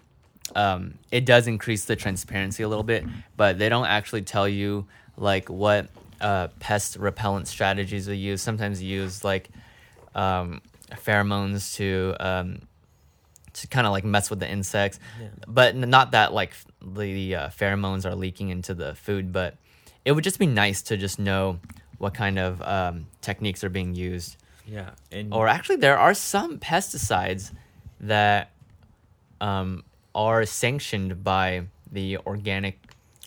um, 0.55 0.95
it 1.11 1.25
does 1.25 1.47
increase 1.47 1.85
the 1.85 1.95
transparency 1.95 2.63
a 2.63 2.67
little 2.67 2.83
bit, 2.83 3.03
but 3.37 3.57
they 3.57 3.69
don't 3.69 3.85
actually 3.87 4.21
tell 4.23 4.47
you 4.47 4.85
like 5.17 5.49
what 5.49 5.87
uh, 6.21 6.47
pest 6.59 6.97
repellent 6.97 7.47
strategies 7.47 8.05
they 8.05 8.15
use. 8.15 8.41
Sometimes 8.41 8.79
they 8.79 8.85
use 8.85 9.23
like 9.23 9.49
um, 10.15 10.61
pheromones 10.91 11.75
to 11.75 12.15
um, 12.19 12.59
to 13.53 13.67
kind 13.67 13.85
of 13.85 13.91
like 13.93 14.03
mess 14.03 14.29
with 14.29 14.39
the 14.39 14.49
insects, 14.49 14.99
Yeah. 15.21 15.27
but 15.47 15.75
not 15.75 16.11
that 16.11 16.33
like 16.33 16.53
the 16.81 17.35
uh, 17.35 17.49
pheromones 17.49 18.05
are 18.05 18.15
leaking 18.15 18.49
into 18.49 18.73
the 18.73 18.95
food. 18.95 19.31
But 19.31 19.57
it 20.05 20.11
would 20.13 20.23
just 20.23 20.39
be 20.39 20.45
nice 20.47 20.81
to 20.83 20.97
just 20.97 21.19
know 21.19 21.59
what 21.99 22.13
kind 22.13 22.37
of 22.39 22.61
um, 22.63 23.07
techniques 23.21 23.63
are 23.63 23.69
being 23.69 23.95
used. 23.95 24.35
yeah. 24.65 24.89
And 25.11 25.33
Or 25.33 25.47
actually, 25.47 25.77
there 25.77 25.97
are 25.97 26.13
some 26.13 26.57
pesticides 26.59 27.51
that 28.01 28.49
um, 29.39 29.83
are 30.15 30.45
sanctioned 30.45 31.23
by 31.23 31.63
the 31.91 32.17
organic 32.25 32.79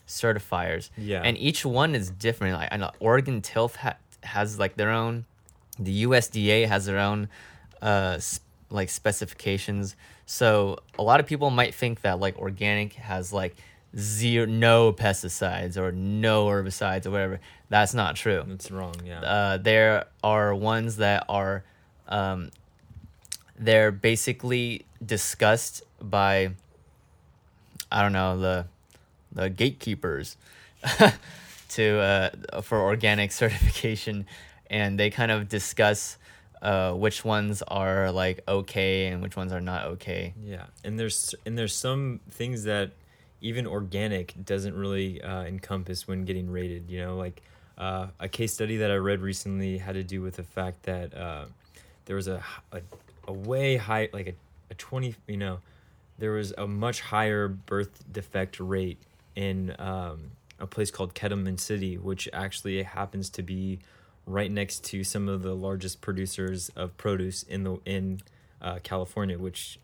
certifiers. 0.06 0.90
Yeah. 0.96 1.22
And 1.24 1.36
each 1.38 1.64
one 1.64 1.94
is 1.94 2.10
different. 2.10 2.54
Like, 2.54 2.68
I 2.72 2.76
know 2.76 2.90
Oregon 3.00 3.42
Tilth 3.42 3.76
ha- 3.76 3.96
has 4.22 4.58
like 4.58 4.76
their 4.76 4.90
own. 4.90 5.24
The 5.78 6.04
USDA 6.04 6.66
has 6.68 6.86
their 6.86 6.98
own 6.98 7.28
uh, 7.82 8.14
s- 8.16 8.40
like 8.70 8.88
specifications. 8.88 9.96
So 10.26 10.78
a 10.98 11.02
lot 11.02 11.20
of 11.20 11.26
people 11.26 11.50
might 11.50 11.74
think 11.74 12.00
that 12.02 12.18
like 12.20 12.38
organic 12.38 12.94
has 12.94 13.32
like 13.32 13.56
zero, 13.96 14.46
no 14.46 14.92
pesticides 14.92 15.76
or 15.76 15.92
no 15.92 16.46
herbicides 16.46 17.06
or 17.06 17.10
whatever. 17.10 17.40
That's 17.68 17.94
not 17.94 18.16
true 18.16 18.44
that's 18.46 18.70
wrong. 18.70 18.94
Yeah. 19.04 19.20
uh, 19.20 19.56
there 19.58 20.06
are 20.22 20.54
ones 20.54 20.96
that 20.96 21.24
are 21.28 21.64
um, 22.08 22.50
they're 23.58 23.90
basically 23.90 24.84
discussed 25.04 25.82
by 26.00 26.50
I 27.90 28.02
don't 28.02 28.12
know 28.12 28.38
the 28.38 28.66
the 29.32 29.50
gatekeepers 29.50 30.36
to 31.70 31.98
uh, 31.98 32.60
for 32.62 32.80
organic 32.80 33.32
certification, 33.42 34.26
and 34.70 34.98
they 34.98 35.10
kind 35.10 35.30
of 35.30 35.48
discuss 35.48 36.16
uh, 36.62 36.92
which 36.92 37.24
ones 37.24 37.62
are 37.68 38.10
like 38.10 38.40
okay 38.48 39.06
and 39.06 39.22
which 39.22 39.36
ones 39.36 39.52
are 39.52 39.60
not 39.60 39.86
okay. 39.86 40.34
Yeah, 40.44 40.64
and 40.84 40.98
there's 40.98 41.34
and 41.44 41.56
there's 41.56 41.74
some 41.74 42.20
things 42.30 42.64
that 42.64 42.90
even 43.40 43.66
organic 43.66 44.34
doesn't 44.44 44.74
really 44.74 45.22
uh, 45.22 45.42
encompass 45.44 46.08
when 46.08 46.24
getting 46.24 46.50
rated. 46.50 46.90
You 46.90 47.02
know, 47.02 47.16
like 47.16 47.42
uh, 47.78 48.08
a 48.18 48.28
case 48.28 48.54
study 48.54 48.78
that 48.78 48.90
I 48.90 48.96
read 48.96 49.20
recently 49.20 49.78
had 49.78 49.94
to 49.94 50.02
do 50.02 50.22
with 50.22 50.36
the 50.36 50.42
fact 50.42 50.84
that 50.84 51.14
uh, 51.14 51.44
there 52.06 52.16
was 52.16 52.28
a, 52.28 52.42
a 52.72 52.80
a 53.28 53.32
way 53.32 53.76
high 53.76 54.08
like 54.12 54.28
a, 54.28 54.34
a 54.70 54.74
twenty 54.74 55.14
you 55.26 55.36
know 55.36 55.58
there 56.18 56.32
was 56.32 56.52
a 56.56 56.66
much 56.66 57.00
higher 57.00 57.48
birth 57.48 58.04
defect 58.10 58.58
rate 58.60 58.98
in 59.34 59.74
um, 59.78 60.30
a 60.58 60.66
place 60.66 60.90
called 60.90 61.14
Kettleman 61.14 61.58
City, 61.60 61.96
which 61.98 62.28
actually 62.32 62.82
happens 62.82 63.28
to 63.30 63.42
be 63.42 63.78
right 64.26 64.50
next 64.50 64.84
to 64.84 65.04
some 65.04 65.28
of 65.28 65.42
the 65.42 65.54
largest 65.54 66.00
producers 66.00 66.70
of 66.74 66.96
produce 66.96 67.42
in 67.42 67.64
the 67.64 67.76
in 67.84 68.20
uh, 68.62 68.78
California, 68.82 69.38
which 69.38 69.78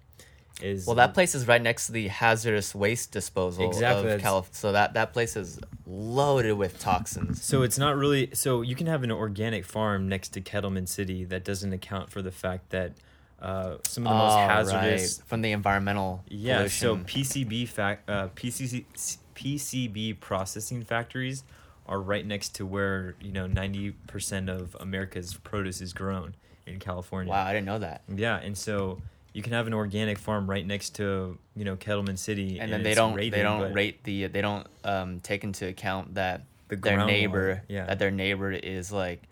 is 0.60 0.86
Well, 0.86 0.96
that 0.96 1.14
place 1.14 1.34
is 1.34 1.46
right 1.46 1.60
next 1.62 1.86
to 1.86 1.92
the 1.92 2.08
hazardous 2.08 2.74
waste 2.74 3.12
disposal 3.12 3.66
Exactly, 3.66 4.00
of 4.00 4.04
that's- 4.04 4.22
Calif- 4.22 4.48
So 4.52 4.72
that 4.72 4.94
that 4.94 5.12
place 5.12 5.36
is 5.36 5.60
loaded 5.86 6.54
with 6.54 6.78
toxins. 6.78 7.42
So 7.44 7.62
it's 7.62 7.78
not 7.78 7.96
really 7.96 8.30
so 8.32 8.62
you 8.62 8.74
can 8.74 8.86
have 8.86 9.02
an 9.02 9.10
organic 9.10 9.64
farm 9.64 10.08
next 10.08 10.30
to 10.30 10.40
Kettleman 10.40 10.88
City 10.88 11.24
that 11.24 11.44
doesn't 11.44 11.72
account 11.72 12.10
for 12.10 12.22
the 12.22 12.30
fact 12.32 12.70
that 12.70 12.92
uh, 13.42 13.76
some 13.86 14.06
of 14.06 14.12
the 14.12 14.16
most 14.18 14.32
Oh, 14.34 14.48
hazardous 14.48 15.18
right. 15.18 15.28
from 15.28 15.42
the 15.42 15.52
environmental 15.52 16.22
yeah 16.28 16.66
so. 16.68 16.96
PCB 16.96 17.66
fac- 17.68 18.02
uh, 18.08 18.28
PCC 18.28 18.84
PCB 19.34 20.20
processing 20.20 20.82
factories 20.84 21.42
are 21.86 22.00
right 22.00 22.24
next 22.24 22.54
to 22.56 22.64
where 22.66 23.14
you 23.20 23.32
know 23.32 23.46
90% 23.48 24.48
of 24.48 24.76
America's 24.80 25.34
produce 25.34 25.80
is 25.80 25.92
grown 25.92 26.34
in 26.66 26.78
California. 26.78 27.30
wow, 27.30 27.44
I 27.44 27.52
didn't 27.52 27.66
know 27.66 27.80
that. 27.80 28.02
Yeah, 28.14 28.36
and 28.38 28.56
so 28.56 29.00
you 29.32 29.42
can 29.42 29.52
have 29.52 29.66
an 29.66 29.74
organic 29.74 30.18
farm 30.18 30.48
right 30.48 30.64
next 30.64 30.90
to 30.96 31.36
you 31.56 31.64
know 31.64 31.74
Kettleman 31.76 32.18
City, 32.18 32.60
And, 32.60 32.72
then 32.72 32.82
they 32.84 32.94
don't 32.94 33.14
rated, 33.14 33.32
they 33.32 33.42
don't 33.42 33.72
rate 33.72 34.04
the 34.04 34.26
they 34.28 34.40
don't 34.42 34.66
um, 34.84 35.20
take 35.20 35.42
into 35.42 35.66
account 35.66 36.14
that 36.14 36.42
The 36.68 36.76
their 36.76 37.04
neighbor 37.04 37.62
yeah. 37.68 37.86
that 37.86 37.98
their 37.98 38.10
neighbor 38.12 38.52
is 38.52 38.92
like 38.92 39.22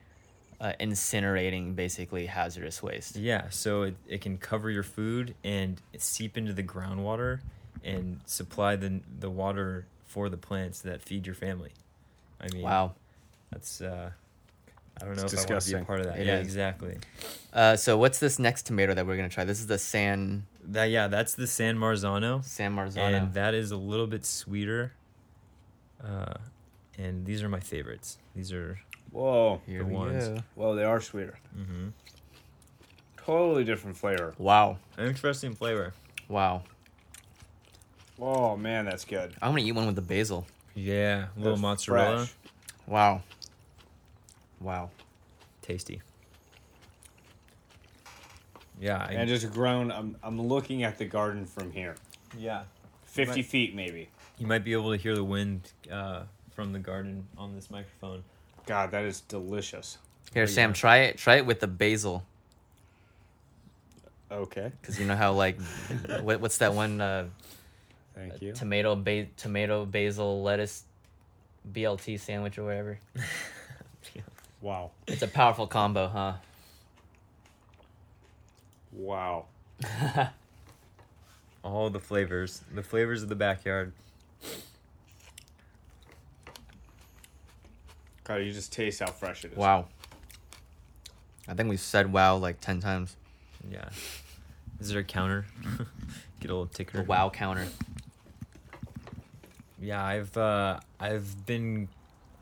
uh, 0.61 0.73
incinerating 0.79 1.75
basically 1.75 2.27
hazardous 2.27 2.83
waste. 2.83 3.17
Yeah, 3.17 3.49
so 3.51 3.83
it, 3.83 3.97
it 4.07 4.21
can 4.21 4.37
cover 4.39 4.71
your 4.71 4.83
food 4.83 5.35
and 5.43 5.81
seep 5.99 6.37
into 6.37 6.53
the 6.53 6.63
groundwater 6.63 7.41
and 7.83 8.21
supply 8.27 8.77
the 8.77 9.01
the 9.19 9.31
water 9.31 9.87
for 10.07 10.29
the 10.29 10.37
plants 10.37 10.81
that 10.83 11.01
feed 11.03 11.25
your 11.27 11.35
family. 11.35 11.73
I 12.41 12.49
mean, 12.53 12.63
Wow. 12.63 12.95
that's 13.51 13.81
uh, 13.81 14.11
I 15.01 15.05
don't 15.05 15.17
know 15.17 15.23
It's 15.23 15.33
if 15.33 15.49
I 15.49 15.53
want 15.53 15.63
to 15.65 15.71
be 15.77 15.81
a 15.81 15.85
part 15.85 16.01
of 16.01 16.07
that. 16.07 16.19
It 16.19 16.27
yeah, 16.27 16.37
is. 16.41 16.47
exactly. 16.47 16.99
Uh, 17.55 17.77
so 17.77 17.97
what's 17.97 18.19
this 18.19 18.39
next 18.39 18.67
tomato 18.67 18.93
that 18.95 19.07
we're 19.07 19.17
gonna 19.17 19.29
try? 19.31 19.45
This 19.45 19.61
is 19.61 19.67
the 19.67 19.79
San 19.79 20.45
That 20.65 20.91
yeah, 20.91 21.07
that's 21.09 21.35
the 21.35 21.47
San 21.47 21.79
Marzano, 21.79 22.45
San 22.45 22.75
Marzano. 22.77 23.15
and 23.15 23.33
that 23.35 23.55
is 23.55 23.71
a 23.71 23.77
little 23.79 24.07
bit 24.07 24.27
sweeter. 24.27 24.93
Uh, 26.05 26.35
and 26.99 27.25
these 27.25 27.43
are 27.43 27.49
my 27.49 27.61
favorites. 27.61 28.19
These 28.35 28.53
are 28.53 28.79
Whoa. 29.13 29.61
Here 29.67 29.81
the 29.85 29.85
ones. 29.87 30.29
go. 30.29 30.39
Well, 30.57 30.75
they 30.75 30.85
are 30.85 31.01
sweeter. 31.01 31.39
mm-hmm. 31.57 31.89
Totally 33.17 33.65
different 33.65 33.97
flavor. 33.97 34.35
Wow. 34.39 34.79
an 34.97 35.07
interesting 35.07 35.55
flavor. 35.55 35.93
Wow. 36.29 36.63
Oh 38.21 38.57
man, 38.57 38.85
that's 38.85 39.05
good. 39.05 39.35
I'm 39.41 39.53
gonna 39.53 39.63
eat 39.63 39.73
one 39.73 39.87
with 39.87 39.95
the 39.97 40.03
basil. 40.03 40.47
Yeah, 40.75 41.27
a 41.37 41.39
little 41.39 41.53
That's 41.53 41.63
mozzarella, 41.63 42.19
fresh. 42.19 42.35
Wow. 42.87 43.23
Wow. 44.61 44.91
tasty. 45.63 46.01
Yeah, 48.81 48.97
I, 49.09 49.13
And 49.13 49.29
just 49.29 49.51
grown. 49.53 49.91
I'm 49.93 50.17
I'm 50.23 50.41
looking 50.41 50.83
at 50.85 50.99
the 50.99 51.05
garden 51.05 51.45
from 51.47 51.71
here. 51.73 51.97
yeah. 52.39 52.63
Fifty 53.05 53.41
Right. 53.41 53.47
feet 53.47 53.75
maybe. 53.75 54.09
You 54.39 54.47
might 54.47 54.65
be 54.65 54.73
able 54.73 54.91
to 54.93 54.97
hear 54.97 55.15
the 55.15 55.25
wind 55.25 55.73
uh, 55.91 56.23
from 56.53 56.73
the 56.73 56.79
garden 56.79 57.27
on 57.37 57.55
this 57.55 57.71
microphone. 57.71 58.23
God, 58.71 58.93
that 58.93 59.03
is 59.05 59.23
delicious. 59.23 59.99
Here, 60.33 60.45
Oh, 60.45 60.47
Sam, 60.47 60.71
yeah. 60.71 60.75
try 60.75 60.97
it. 60.99 61.18
Try 61.18 61.39
it 61.39 61.45
with 61.45 61.59
the 61.59 61.66
basil, 61.66 62.25
Okay. 64.31 64.71
because 64.81 64.97
you 64.97 65.07
know 65.07 65.16
how 65.16 65.33
like, 65.33 65.61
what, 66.21 66.41
what's 66.41 66.59
that 66.59 66.73
one? 66.73 67.01
Uh, 67.01 67.27
Thank 68.14 68.41
you. 68.41 68.53
tomato, 68.53 68.95
ba- 68.95 69.27
tomato, 69.37 69.85
basil, 69.85 70.41
lettuce, 70.45 70.85
BLT 71.73 72.21
sandwich 72.21 72.59
or 72.59 72.64
whatever. 72.64 72.99
Wow. 74.62 74.91
It's 75.09 75.23
a 75.23 75.27
powerful 75.27 75.66
combo, 75.66 76.07
huh? 76.07 76.35
Wow. 78.93 79.47
All 81.64 81.89
the 81.89 81.99
flavors, 81.99 82.61
the 82.75 82.83
flavors 82.83 83.23
of 83.23 83.31
the 83.31 83.35
backyard. 83.35 83.93
God, 88.31 88.45
you 88.45 88.53
just 88.53 88.72
taste 88.72 89.01
how 89.01 89.11
fresh 89.11 89.45
it 89.45 89.51
is. 89.51 89.59
Wow. 89.59 89.87
I 91.49 91.55
think 91.55 91.68
we've 91.68 91.81
said 91.81 92.12
wow 92.12 92.37
like 92.37 92.61
ten 92.61 92.78
times. 92.78 93.16
Yeah. 93.68 93.89
Is 94.78 94.91
there 94.91 95.01
a 95.01 95.05
counter? 95.05 95.47
Get 96.41 96.49
a 96.49 96.55
little 96.55 96.66
ticker. 96.66 96.99
The 96.99 97.03
wow 97.03 97.28
counter. 97.28 97.66
Yeah, 99.81 100.05
I've 100.05 100.37
uh, 100.37 100.78
I've 101.01 101.45
been 101.45 101.89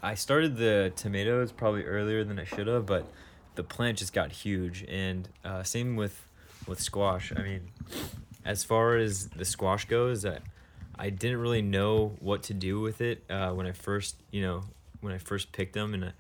I 0.03 0.15
started 0.15 0.59
the 0.59 0.93
tomatoes 0.95 1.53
probably 1.53 1.85
earlier 1.85 2.23
than 2.23 2.39
I 2.39 2.45
should 2.45 2.67
have, 2.67 2.85
but 2.85 3.07
the 3.55 3.63
plant 3.63 3.97
just 3.97 4.13
got 4.13 4.31
huge, 4.31 4.85
and 4.91 5.27
uh, 5.43 5.63
same 5.63 5.97
with 5.97 6.23
with 6.67 6.83
squash. 6.83 7.33
I 7.35 7.41
mean, 7.41 7.69
as 8.45 8.63
far 8.63 8.99
as 8.99 9.29
the 9.29 9.47
squash 9.47 9.87
goes, 9.87 10.27
I, 10.27 10.41
I 10.99 11.09
didn't 11.09 11.39
really 11.39 11.63
know 11.63 12.15
what 12.21 12.43
to 12.43 12.53
do 12.53 12.79
with 12.79 13.01
it 13.01 13.25
uh, 13.31 13.53
when 13.53 13.67
I 13.67 13.73
first 13.73 14.17
you 14.31 14.43
know 14.43 14.65
when 15.01 15.13
I 15.13 15.19
first 15.19 15.53
picked 15.53 15.75
them, 15.75 15.95
and 15.95 16.07
I, 16.07 16.13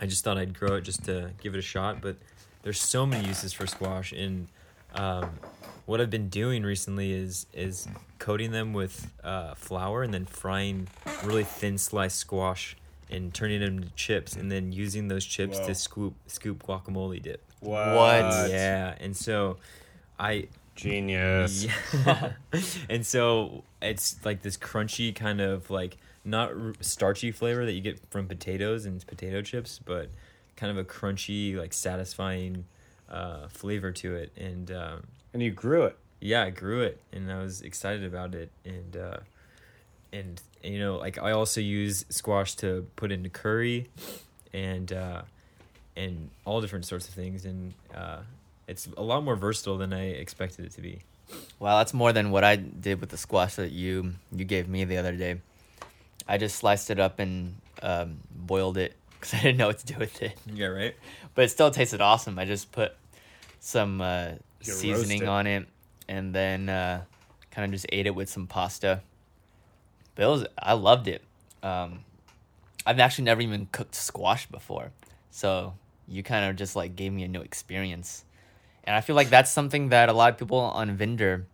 I 0.00 0.06
just 0.06 0.24
thought 0.24 0.38
I'd 0.38 0.58
grow 0.58 0.76
it 0.76 0.82
just 0.82 1.04
to 1.04 1.30
give 1.40 1.54
it 1.54 1.58
a 1.58 1.62
shot. 1.62 2.00
But 2.00 2.16
there's 2.62 2.80
so 2.80 3.06
many 3.06 3.26
uses 3.26 3.52
for 3.52 3.66
squash, 3.66 4.12
and 4.12 4.48
um, 4.94 5.30
what 5.86 6.00
I've 6.00 6.10
been 6.10 6.28
doing 6.28 6.62
recently 6.62 7.12
is 7.12 7.46
is 7.52 7.88
coating 8.18 8.50
them 8.50 8.72
with 8.72 9.10
uh, 9.22 9.54
flour 9.54 10.02
and 10.02 10.12
then 10.12 10.26
frying 10.26 10.88
really 11.24 11.44
thin 11.44 11.78
sliced 11.78 12.18
squash 12.18 12.76
and 13.10 13.32
turning 13.32 13.60
them 13.60 13.78
into 13.78 13.90
chips, 13.90 14.34
and 14.34 14.50
then 14.50 14.72
using 14.72 15.08
those 15.08 15.24
chips 15.24 15.58
Whoa. 15.58 15.66
to 15.66 15.74
scoop 15.74 16.14
scoop 16.26 16.62
guacamole 16.66 17.22
dip. 17.22 17.42
What? 17.60 18.50
Yeah, 18.50 18.94
and 19.00 19.16
so 19.16 19.58
I 20.18 20.48
Genius. 20.74 21.66
yeah. 22.06 22.32
and 22.88 23.04
so 23.04 23.64
it's 23.80 24.24
like 24.24 24.42
this 24.42 24.56
crunchy 24.56 25.14
kind 25.14 25.40
of 25.40 25.70
like 25.70 25.96
not 26.26 26.50
r- 26.50 26.72
starchy 26.80 27.30
flavor 27.32 27.64
that 27.64 27.72
you 27.72 27.80
get 27.80 28.00
from 28.10 28.26
potatoes 28.26 28.84
and 28.84 29.06
potato 29.06 29.40
chips, 29.42 29.80
but 29.82 30.10
kind 30.56 30.70
of 30.70 30.76
a 30.78 30.84
crunchy, 30.84 31.56
like 31.56 31.72
satisfying 31.72 32.64
uh, 33.10 33.46
flavor 33.48 33.92
to 33.92 34.14
it. 34.16 34.32
And 34.36 34.70
um, 34.72 35.04
And 35.32 35.42
you 35.42 35.50
grew 35.52 35.84
it. 35.84 35.96
yeah, 36.20 36.42
I 36.42 36.50
grew 36.50 36.80
it, 36.82 37.00
and 37.12 37.30
I 37.30 37.38
was 37.42 37.62
excited 37.62 38.04
about 38.04 38.34
it. 38.34 38.50
And 38.64 38.96
uh, 38.96 39.18
and 40.12 40.40
you 40.62 40.78
know, 40.78 40.96
like 40.96 41.18
I 41.18 41.32
also 41.32 41.60
use 41.60 42.04
squash 42.10 42.54
to 42.56 42.86
put 42.96 43.12
into 43.12 43.28
curry, 43.28 43.86
and 44.52 44.92
uh, 44.92 45.22
and 45.96 46.30
all 46.44 46.60
different 46.60 46.86
sorts 46.86 47.08
of 47.08 47.14
things. 47.14 47.44
And 47.44 47.74
uh, 47.94 48.18
it's 48.66 48.88
a 48.96 49.02
lot 49.02 49.22
more 49.22 49.36
versatile 49.36 49.78
than 49.78 49.92
I 49.92 50.06
expected 50.08 50.64
it 50.64 50.72
to 50.72 50.80
be. 50.80 51.02
Wow, 51.58 51.78
that's 51.78 51.92
more 51.94 52.12
than 52.12 52.30
what 52.30 52.44
I 52.44 52.56
did 52.56 53.00
with 53.00 53.10
the 53.10 53.16
squash 53.16 53.54
that 53.56 53.72
you 53.72 54.14
you 54.34 54.44
gave 54.44 54.68
me 54.68 54.84
the 54.84 54.96
other 54.96 55.12
day. 55.12 55.40
I 56.28 56.38
just 56.38 56.56
sliced 56.56 56.90
it 56.90 56.98
up 56.98 57.18
and 57.18 57.56
um, 57.82 58.18
boiled 58.30 58.78
it 58.78 58.94
because 59.12 59.34
I 59.34 59.42
didn't 59.42 59.58
know 59.58 59.68
what 59.68 59.78
to 59.78 59.86
do 59.86 59.98
with 59.98 60.22
it. 60.22 60.38
Yeah, 60.52 60.66
right. 60.66 60.94
But 61.34 61.44
it 61.44 61.50
still 61.50 61.70
tasted 61.70 62.00
awesome. 62.00 62.38
I 62.38 62.44
just 62.44 62.72
put 62.72 62.94
some 63.60 64.00
uh, 64.00 64.32
seasoning 64.60 65.28
on 65.28 65.46
it 65.46 65.66
and 66.08 66.34
then 66.34 66.68
uh, 66.68 67.02
kind 67.50 67.64
of 67.64 67.72
just 67.72 67.86
ate 67.90 68.06
it 68.06 68.14
with 68.14 68.28
some 68.28 68.46
pasta. 68.46 69.02
But 70.14 70.24
it 70.24 70.28
was, 70.28 70.46
I 70.58 70.72
loved 70.74 71.08
it. 71.08 71.22
Um, 71.62 72.04
I've 72.86 73.00
actually 73.00 73.24
never 73.24 73.40
even 73.40 73.68
cooked 73.72 73.94
squash 73.94 74.46
before. 74.46 74.92
So 75.30 75.74
you 76.08 76.22
kind 76.22 76.48
of 76.48 76.56
just 76.56 76.76
like 76.76 76.96
gave 76.96 77.12
me 77.12 77.24
a 77.24 77.28
new 77.28 77.40
experience. 77.40 78.24
And 78.84 78.94
I 78.94 79.00
feel 79.00 79.16
like 79.16 79.30
that's 79.30 79.50
something 79.50 79.88
that 79.88 80.08
a 80.08 80.12
lot 80.12 80.32
of 80.32 80.38
people 80.38 80.58
on 80.58 80.96
Vendor, 80.96 81.46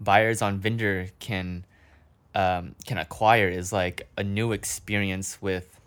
buyers 0.00 0.40
on 0.40 0.58
Vendor 0.58 1.08
can 1.18 1.64
um, 2.36 2.74
can 2.86 2.98
acquire 2.98 3.48
is 3.48 3.72
like 3.72 4.06
a 4.16 4.22
new 4.22 4.52
experience 4.52 5.40
with 5.40 5.80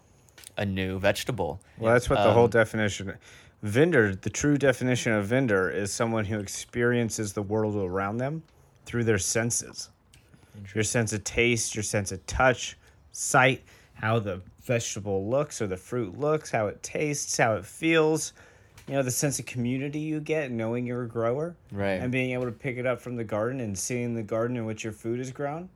a 0.57 0.65
new 0.65 0.99
vegetable. 0.99 1.61
Well, 1.77 1.93
that's 1.93 2.09
what 2.09 2.17
the 2.23 2.33
whole 2.33 2.45
Um, 2.45 2.49
definition. 2.49 3.13
Vendor, 3.61 4.15
the 4.15 4.29
true 4.29 4.57
definition 4.57 5.11
of 5.13 5.25
vendor 5.27 5.69
is 5.69 5.93
someone 5.93 6.25
who 6.25 6.39
experiences 6.39 7.33
the 7.33 7.41
world 7.43 7.75
around 7.75 8.17
them 8.17 8.41
through 8.85 9.03
their 9.03 9.17
senses. 9.19 9.89
Your 10.73 10.83
sense 10.83 11.13
of 11.13 11.23
taste, 11.23 11.75
your 11.75 11.83
sense 11.83 12.11
of 12.11 12.25
touch, 12.25 12.77
sight, 13.11 13.63
how 13.93 14.19
the 14.19 14.41
vegetable 14.63 15.29
looks 15.29 15.61
or 15.61 15.67
the 15.67 15.77
fruit 15.77 16.17
looks, 16.17 16.51
how 16.51 16.67
it 16.67 16.81
tastes, 16.81 17.37
how 17.37 17.55
it 17.55 17.65
feels. 17.65 18.33
You 18.87 18.95
know, 18.95 19.03
the 19.03 19.11
sense 19.11 19.37
of 19.39 19.45
community 19.45 19.99
you 19.99 20.19
get 20.19 20.49
knowing 20.51 20.87
you're 20.87 21.03
a 21.03 21.07
grower 21.07 21.55
Right. 21.71 22.01
and 22.01 22.11
being 22.11 22.31
able 22.31 22.45
to 22.45 22.51
pick 22.51 22.77
it 22.77 22.85
up 22.87 22.99
from 22.99 23.17
the 23.17 23.23
garden 23.23 23.59
and 23.61 23.77
seeing 23.77 24.15
the 24.15 24.23
garden 24.23 24.57
in 24.57 24.65
which 24.65 24.83
your 24.83 24.93
food 24.93 25.19
is 25.19 25.31
grown. 25.31 25.69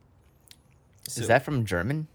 Is 1.08 1.28
that 1.28 1.44
from 1.44 1.66
German? 1.66 2.08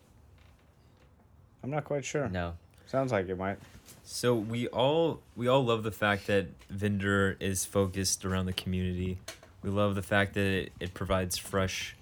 I'm 1.63 1.71
not 1.71 1.85
quite 1.85 2.05
sure. 2.05 2.29
No. 2.29 2.55
Sounds 2.87 3.13
like 3.13 3.29
it 3.29 3.37
might. 3.37 3.59
So 4.05 4.35
we 4.35 4.69
all 4.69 5.21
we 5.37 5.49
all 5.49 5.65
love 5.65 5.83
the 5.83 5.93
fact 5.93 6.27
that 6.29 6.47
Vendor 6.71 7.37
is 7.41 7.67
focused 7.67 8.25
around 8.25 8.47
the 8.47 8.53
community. 8.53 9.19
We 9.63 9.71
love 9.71 9.95
the 9.95 10.03
fact 10.03 10.35
that 10.35 10.47
it, 10.47 10.73
it 10.81 10.95
provides 10.95 11.37
fresh 11.37 11.95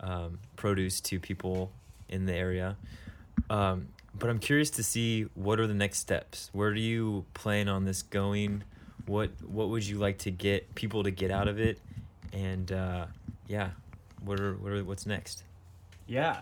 um, 0.00 0.38
produce 0.56 1.00
to 1.00 1.18
people 1.18 1.72
in 2.08 2.26
the 2.26 2.34
area. 2.34 2.76
Um, 3.50 3.88
but 4.16 4.30
I'm 4.30 4.38
curious 4.38 4.70
to 4.70 4.82
see 4.82 5.22
what 5.34 5.58
are 5.58 5.66
the 5.66 5.74
next 5.74 5.98
steps. 5.98 6.50
Where 6.52 6.72
do 6.72 6.80
you 6.80 7.24
plan 7.34 7.68
on 7.68 7.84
this 7.84 8.02
going? 8.02 8.62
What 9.06 9.30
what 9.44 9.70
would 9.70 9.84
you 9.84 9.98
like 9.98 10.18
to 10.18 10.30
get 10.30 10.74
people 10.74 11.02
to 11.02 11.10
get 11.10 11.30
out 11.30 11.48
of 11.48 11.58
it? 11.58 11.80
And 12.32 12.70
uh, 12.70 13.06
yeah, 13.48 13.70
what 14.24 14.38
are 14.38 14.54
what 14.54 14.72
are 14.72 14.84
what's 14.84 15.06
next? 15.06 15.42
Yeah. 16.08 16.40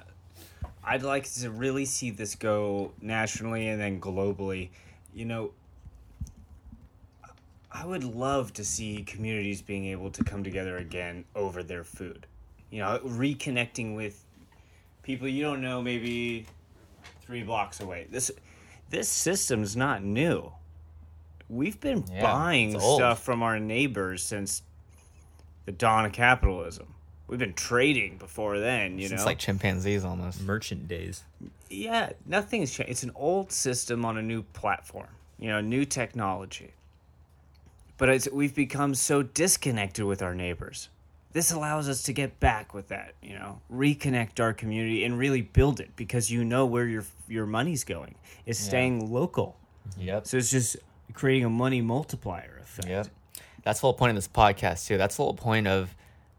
I'd 0.83 1.03
like 1.03 1.29
to 1.35 1.51
really 1.51 1.85
see 1.85 2.11
this 2.11 2.37
go 2.37 2.93
nationally 3.03 3.69
and 3.69 3.81
then 3.81 4.01
globally. 4.01 4.71
You 5.13 5.25
know, 5.25 5.51
I 7.73 7.85
would 7.85 8.05
love 8.05 8.53
to 8.55 8.65
see 8.65 9.03
communities 9.03 9.61
being 9.61 9.87
able 9.87 10.11
to 10.13 10.25
come 10.25 10.45
together 10.45 10.79
again 10.79 11.25
over 11.35 11.63
their 11.63 11.85
food. 11.85 12.27
You 12.71 12.79
know, 12.79 13.01
reconnecting 13.05 13.97
with 13.97 14.25
people 15.03 15.29
you 15.29 15.43
don't 15.43 15.61
know 15.61 15.83
maybe 15.83 16.47
3 17.23 17.43
blocks 17.43 17.81
away. 17.81 18.07
This 18.11 18.31
this 18.89 19.09
system's 19.09 19.77
not 19.77 20.05
new. 20.05 20.53
We've 21.49 21.79
been 21.81 22.05
Yeah, 22.11 22.23
buying 22.23 22.79
stuff 22.79 23.23
from 23.23 23.43
our 23.43 23.59
neighbors 23.59 24.23
since 24.23 24.63
the 25.65 25.73
dawn 25.73 26.07
of 26.07 26.13
capitalism. 26.13 26.95
We've 27.29 27.39
been 27.39 27.55
trading 27.55 28.19
before 28.19 28.59
then, 28.61 28.99
you 28.99 29.09
know. 29.09 29.15
It's 29.15 29.23
know. 29.23 29.27
like 29.27 29.39
chimpanzees 29.39 30.05
almost. 30.05 30.41
Merchant 30.43 30.87
days. 30.87 31.25
Yeah, 31.69 32.13
nothing's 32.25 32.73
changed. 32.73 32.91
It's 32.91 33.03
an 33.03 33.13
old 33.17 33.51
system 33.51 34.05
on 34.05 34.17
a 34.17 34.23
new 34.23 34.43
platform, 34.43 35.09
you 35.39 35.49
know, 35.49 35.61
new 35.61 35.85
technology. 35.85 36.73
But 37.99 38.11
it's, 38.11 38.31
we've 38.31 38.55
become 38.55 38.95
so 38.95 39.23
disconnected 39.23 40.05
with 40.05 40.23
our 40.23 40.35
neighbors. 40.35 40.89
This 41.33 41.51
allows 41.51 41.89
us 41.89 42.03
to 42.05 42.13
get 42.13 42.39
back 42.41 42.73
with 42.73 42.89
that, 42.89 43.15
you 43.23 43.35
know, 43.35 43.61
reconnect 43.73 44.41
our 44.41 44.53
community 44.53 45.05
and 45.05 45.19
really 45.19 45.43
build 45.43 45.81
it 45.81 45.91
because 45.97 46.31
you 46.31 46.45
know 46.45 46.65
where 46.65 46.87
your 46.87 47.05
your 47.29 47.45
money's 47.45 47.85
going. 47.85 48.15
It's 48.47 48.59
staying 48.59 49.13
local. 49.13 49.57
Yep. 49.99 50.27
So 50.27 50.39
it's 50.39 50.51
just 50.51 50.77
creating 51.13 51.45
a 51.45 51.51
money 51.51 51.83
multiplier 51.83 52.59
effect. 52.63 52.89
Yep. 52.89 53.09
That's 53.65 53.81
the 53.81 53.87
whole 53.87 53.95
point 53.95 54.11
of 54.11 54.17
this 54.17 54.29
podcast 54.29 54.87
too. 54.87 54.97
That's 54.97 55.17
the 55.17 55.25
whole 55.25 55.35
point 55.35 55.67
of 55.67 55.95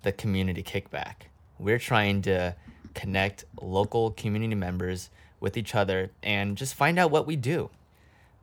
the 0.08 0.14
community 0.14 0.64
kickback. 0.64 1.16
We're 1.60 1.80
trying 1.80 2.22
to 2.22 2.56
connect 2.94 3.44
local 3.62 4.12
community 4.12 4.56
members 4.56 5.10
with 5.42 5.58
each 5.58 5.76
other 5.76 6.12
and 6.24 6.56
just 6.56 6.74
find 6.76 6.98
out 6.98 7.12
what 7.12 7.28
we 7.28 7.36
do. 7.36 7.70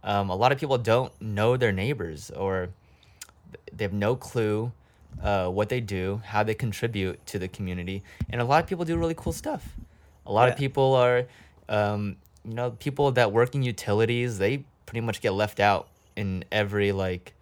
Um, 0.02 0.28
a 0.28 0.36
lot 0.36 0.52
of 0.52 0.58
people 0.58 0.76
don't 0.76 1.10
know 1.22 1.56
their 1.56 1.72
neighbors 1.72 2.30
or 2.30 2.68
they 3.72 3.84
have 3.84 3.94
no 3.94 4.14
clue 4.14 4.72
uh, 5.22 5.48
what 5.48 5.70
they 5.70 5.80
do, 5.80 6.20
how 6.26 6.42
they 6.42 6.54
contribute 6.54 7.24
to 7.26 7.38
the 7.38 7.48
community, 7.48 8.02
and 8.28 8.40
a 8.40 8.44
lot 8.44 8.62
of 8.62 8.68
people 8.68 8.84
do 8.84 8.96
really 8.98 9.14
cool 9.14 9.32
stuff. 9.32 9.64
A 10.26 10.32
lot 10.32 10.44
Yeah. 10.46 10.52
of 10.52 10.58
people 10.58 10.94
are, 10.94 11.24
um, 11.68 12.16
you 12.44 12.52
know, 12.54 12.72
people 12.72 13.10
that 13.12 13.32
work 13.32 13.54
in 13.54 13.62
utilities. 13.62 14.36
They 14.38 14.64
pretty 14.86 15.00
much 15.00 15.22
get 15.22 15.32
left 15.32 15.60
out 15.60 15.88
in 16.14 16.44
every 16.52 16.92
like, 16.92 17.32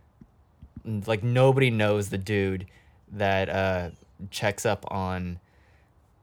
like 0.84 1.22
nobody 1.24 1.70
knows 1.70 2.10
the 2.10 2.18
dude 2.18 2.66
that 3.12 3.48
uh, 3.48 3.90
checks 4.30 4.64
up 4.66 4.84
on 4.90 5.38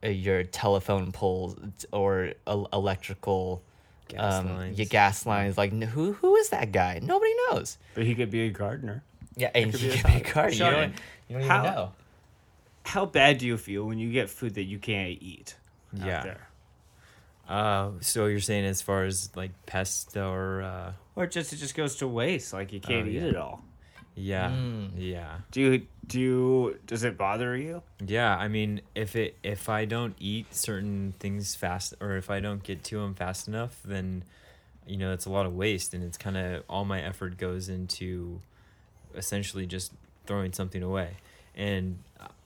uh, 0.04 0.10
your 0.10 0.44
telephone 0.44 1.12
poles 1.12 1.58
or 1.92 2.34
el- 2.48 2.70
electrical. 2.74 3.62
Gas 4.08 4.34
um, 4.40 4.56
lines. 4.56 4.80
Yeah, 4.80 4.86
gas 4.86 5.26
lines. 5.26 5.58
Like, 5.58 5.72
who 5.84 6.14
who 6.14 6.36
is 6.38 6.50
that 6.50 6.72
guy? 6.72 7.00
Nobody 7.04 7.32
knows. 7.52 7.78
But 7.94 8.06
he 8.06 8.16
could 8.16 8.32
be 8.32 8.42
a 8.48 8.50
gardener. 8.50 9.04
Yeah, 9.36 9.52
and 9.54 9.72
could 9.72 9.82
you 9.82 9.92
be 9.92 9.98
a 9.98 10.02
could 10.02 10.08
be 10.08 10.14
a 10.18 10.24
top- 10.24 10.34
gardener. 10.34 10.54
You 10.66 10.72
don't, 10.72 10.94
you 11.30 11.38
don't 11.40 11.48
how- 11.48 11.64
even 11.64 11.74
know. 11.76 11.92
How 12.86 13.06
bad 13.06 13.38
do 13.38 13.46
you 13.46 13.58
feel 13.58 13.84
when 13.86 14.00
you 14.00 14.12
get 14.12 14.30
food 14.32 14.56
that 14.56 14.64
you 14.64 14.80
can't 14.80 15.22
eat 15.22 15.56
out 16.02 16.08
Yeah. 16.08 16.24
there? 16.24 16.48
Uh, 17.48 17.92
so 18.02 18.26
you're 18.26 18.40
saying 18.40 18.66
as 18.66 18.82
far 18.82 19.04
as 19.06 19.30
like 19.36 19.52
pests 19.68 20.16
or 20.18 20.62
uh, 20.64 20.92
Or 21.16 21.28
just 21.28 21.54
it 21.54 21.58
just 21.58 21.76
goes 21.76 21.98
to 21.98 22.08
waste, 22.08 22.52
like 22.54 22.72
you 22.74 22.80
can't 22.80 23.06
Oh, 23.06 23.10
eat 23.10 23.14
yeah. 23.16 23.22
it 23.26 23.36
all. 23.36 23.64
Yeah, 24.20 24.50
Mm. 24.50 24.90
yeah. 24.98 25.38
Do 25.52 25.62
you 25.62 25.88
do 26.06 26.20
you 26.20 26.80
does 26.86 27.04
it 27.04 27.18
bother 27.18 27.56
you? 27.56 27.82
Yeah, 28.06 28.36
I 28.36 28.48
mean, 28.48 28.82
if 28.96 29.16
it 29.16 29.36
if 29.44 29.70
I 29.70 29.86
don't 29.86 30.16
eat 30.20 30.54
certain 30.54 31.14
things 31.20 31.56
fast, 31.56 31.94
or 32.02 32.18
if 32.18 32.30
I 32.30 32.40
don't 32.40 32.62
get 32.64 32.84
to 32.86 32.98
them 33.00 33.14
fast 33.16 33.48
enough, 33.48 33.80
then 33.86 34.24
you 34.86 34.98
know 34.98 35.14
it's 35.14 35.26
a 35.26 35.30
lot 35.30 35.46
of 35.46 35.56
waste, 35.56 35.94
and 35.94 36.04
it's 36.04 36.18
kind 36.18 36.36
of 36.38 36.64
all 36.70 36.86
my 36.86 37.02
effort 37.02 37.38
goes 37.38 37.70
into 37.70 38.42
essentially 39.16 39.66
just 39.66 39.92
throwing 40.26 40.54
something 40.54 40.84
away. 40.84 41.12
And 41.56 42.00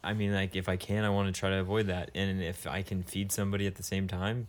I 0.04 0.14
mean, 0.14 0.34
like 0.34 0.56
if 0.56 0.68
I 0.70 0.76
can, 0.78 1.04
I 1.04 1.10
want 1.10 1.34
to 1.34 1.38
try 1.40 1.50
to 1.50 1.60
avoid 1.60 1.88
that, 1.88 2.12
and 2.14 2.41
if 2.41 2.68
I 2.68 2.82
can 2.82 3.04
feed 3.04 3.32
somebody 3.32 3.68
at 3.68 3.76
the 3.76 3.84
same 3.84 4.08
time, 4.08 4.48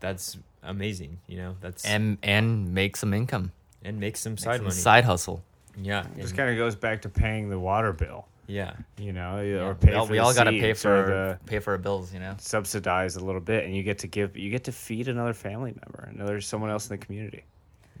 that's 0.00 0.38
amazing. 0.62 1.18
You 1.26 1.36
know, 1.38 1.56
that's 1.60 1.84
and, 1.84 2.18
And 2.22 2.46
and 2.46 2.74
make 2.74 2.96
some 2.96 3.12
income. 3.14 3.52
And 3.82 3.98
make 3.98 4.16
some 4.16 4.32
Make 4.32 4.40
side 4.40 4.56
some 4.56 4.64
money. 4.64 4.76
Side 4.76 5.04
hustle. 5.04 5.42
Yeah, 5.82 6.06
It 6.16 6.20
just 6.22 6.36
kind 6.36 6.50
of 6.50 6.56
goes 6.56 6.74
back 6.76 7.02
to 7.02 7.08
paying 7.08 7.48
the 7.48 7.58
water 7.58 7.92
bill, 7.92 8.26
yeah, 8.46 8.74
you 8.98 9.12
know, 9.12 9.40
Yeah, 9.40 9.66
or 9.66 9.74
pay 9.74 9.90
we 9.90 9.94
all, 9.96 10.06
we 10.06 10.18
all 10.18 10.34
gotta 10.34 10.50
pay 10.52 10.72
for 10.74 10.88
the 11.06 11.38
pay 11.46 11.58
for 11.60 11.72
our 11.72 11.78
bills, 11.78 12.12
you 12.12 12.20
know. 12.20 12.34
subsidize 12.38 13.16
a 13.16 13.24
little 13.24 13.40
bit, 13.40 13.64
and 13.64 13.74
you 13.76 13.82
get 13.82 13.98
to 14.00 14.06
give, 14.06 14.36
you 14.36 14.50
get 14.50 14.64
to 14.64 14.72
feed 14.72 15.08
another 15.08 15.32
family 15.34 15.72
member, 15.72 16.08
another 16.14 16.40
someone 16.40 16.70
else 16.70 16.88
in 16.90 16.98
the 16.98 17.04
community. 17.04 17.44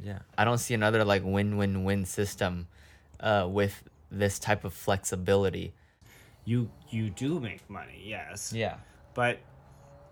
yeah. 0.02 0.18
I 0.38 0.44
don't 0.44 0.58
see 0.58 0.74
another 0.74 1.04
like 1.04 1.22
win 1.24 1.56
win 1.56 1.84
win 1.84 2.04
system 2.04 2.66
uh, 3.20 3.46
with 3.50 3.82
this 4.10 4.38
type 4.38 4.64
of 4.64 4.72
flexibility. 4.72 5.72
You 6.44 6.70
you 6.88 7.10
do 7.10 7.38
make 7.38 7.68
money, 7.70 8.02
yes, 8.04 8.52
Yeah. 8.52 8.76
but 9.14 9.38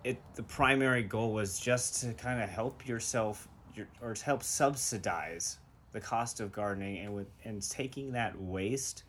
it 0.05 0.23
the 0.35 0.43
primary 0.45 1.03
goal 1.03 1.33
was 1.33 1.59
just 1.59 2.01
to 2.03 2.13
kind 2.15 2.41
of 2.41 2.49
help 2.49 2.87
yourself, 2.87 3.49
your, 3.75 3.89
or 4.01 4.15
to 4.15 4.25
help 4.25 4.43
subsidize 4.45 5.59
the 5.93 6.01
cost 6.01 6.41
of 6.41 6.53
gardening, 6.53 6.99
and 6.99 7.15
with 7.15 7.29
and 7.45 7.63
taking 7.69 8.13
that 8.13 8.41
waste 8.41 9.03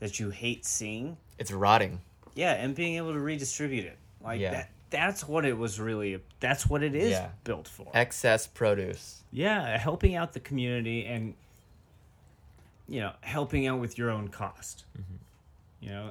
that 0.00 0.18
you 0.18 0.30
hate 0.30 0.64
seeing 0.64 1.16
It's 1.38 1.52
rotting. 1.52 2.00
Yeah, 2.34 2.52
and 2.54 2.74
being 2.74 2.96
able 2.96 3.12
to 3.12 3.20
redistribute 3.20 3.84
it. 3.84 3.98
Like 4.22 4.40
Yeah. 4.40 4.50
that 4.52 4.70
that's 4.90 5.26
what 5.26 5.44
it 5.44 5.56
was 5.56 5.78
really 5.80 6.20
that's 6.40 6.66
what 6.66 6.82
it 6.82 6.94
is 6.94 7.10
Yeah. 7.10 7.30
built 7.44 7.68
for. 7.68 7.90
Excess 7.94 8.46
produce. 8.46 9.22
yeah, 9.30 9.76
helping 9.78 10.14
out 10.14 10.32
the 10.32 10.40
community 10.40 11.06
and 11.06 11.34
you 12.88 13.00
know, 13.00 13.12
helping 13.22 13.66
out 13.66 13.78
with 13.80 13.96
your 13.96 14.10
own 14.10 14.28
cost. 14.28 14.84
Mm-hmm. 14.98 15.84
You 15.84 15.90
know, 15.90 16.10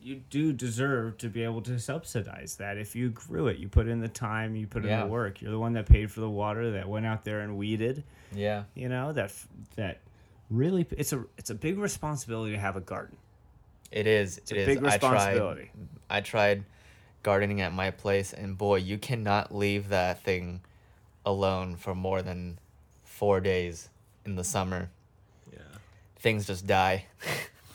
you 0.00 0.16
do 0.30 0.52
deserve 0.52 1.18
to 1.18 1.28
be 1.28 1.42
able 1.42 1.60
to 1.62 1.78
subsidize 1.78 2.56
that 2.56 2.78
if 2.78 2.94
you 2.94 3.10
grew 3.10 3.48
it. 3.48 3.58
You 3.58 3.68
put 3.68 3.88
in 3.88 4.00
the 4.00 4.08
time, 4.08 4.54
you 4.54 4.66
put 4.66 4.84
in 4.84 4.90
Yeah. 4.90 5.02
the 5.02 5.06
work. 5.08 5.42
You're 5.42 5.50
the 5.50 5.58
one 5.58 5.72
that 5.74 5.86
paid 5.86 6.10
for 6.10 6.20
the 6.20 6.30
water, 6.30 6.70
that 6.72 6.88
went 6.88 7.04
out 7.06 7.24
there 7.24 7.40
and 7.40 7.56
weeded, 7.58 8.04
Yeah. 8.32 8.64
you 8.74 8.88
know, 8.88 9.12
that 9.12 9.32
that 9.76 9.98
really 10.50 10.86
it's 10.92 11.12
a 11.12 11.24
it's 11.36 11.50
a 11.50 11.54
big 11.54 11.78
responsibility 11.78 12.52
to 12.52 12.58
have 12.60 12.76
a 12.76 12.80
garden. 12.80 13.16
It 13.90 14.06
is. 14.06 14.38
It's 14.38 14.52
it 14.52 14.58
a 14.58 14.60
is. 14.60 14.66
big 14.66 14.78
I 14.78 14.80
tried- 14.98 15.12
responsibility. 15.12 15.70
I 16.08 16.20
tried 16.20 16.64
gardening 17.22 17.60
at 17.60 17.72
my 17.72 17.90
place, 17.90 18.32
and 18.32 18.56
boy, 18.56 18.76
you 18.76 18.98
cannot 18.98 19.52
leave 19.54 19.88
that 19.88 20.22
thing 20.22 20.60
alone 21.26 21.74
for 21.76 21.94
more 21.94 22.22
than 22.22 22.58
four 23.02 23.40
days 23.40 23.88
in 24.24 24.36
the 24.36 24.44
summer. 24.44 24.90
Yeah. 25.52 25.58
Things 26.16 26.46
just 26.46 26.66
die. 26.66 27.06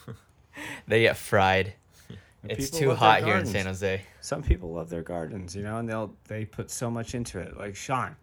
they 0.87 1.01
get 1.01 1.17
fried. 1.17 1.73
And 2.43 2.51
It's 2.51 2.65
people 2.69 2.79
too 2.79 2.95
hot 2.95 3.23
here 3.23 3.37
in. 3.37 3.45
San 3.45 3.65
Jose. 3.65 4.01
some 4.21 4.43
people 4.43 4.73
love 4.73 4.89
their 4.89 5.01
gardens, 5.01 5.55
you 5.55 5.63
know, 5.63 5.77
and 5.77 5.87
they'll 5.87 6.13
they 6.27 6.43
put 6.45 6.69
so 6.69 6.91
much 6.91 7.15
into 7.15 7.39
it. 7.39 7.57
Like 7.57 7.75
Sean, 7.75 8.15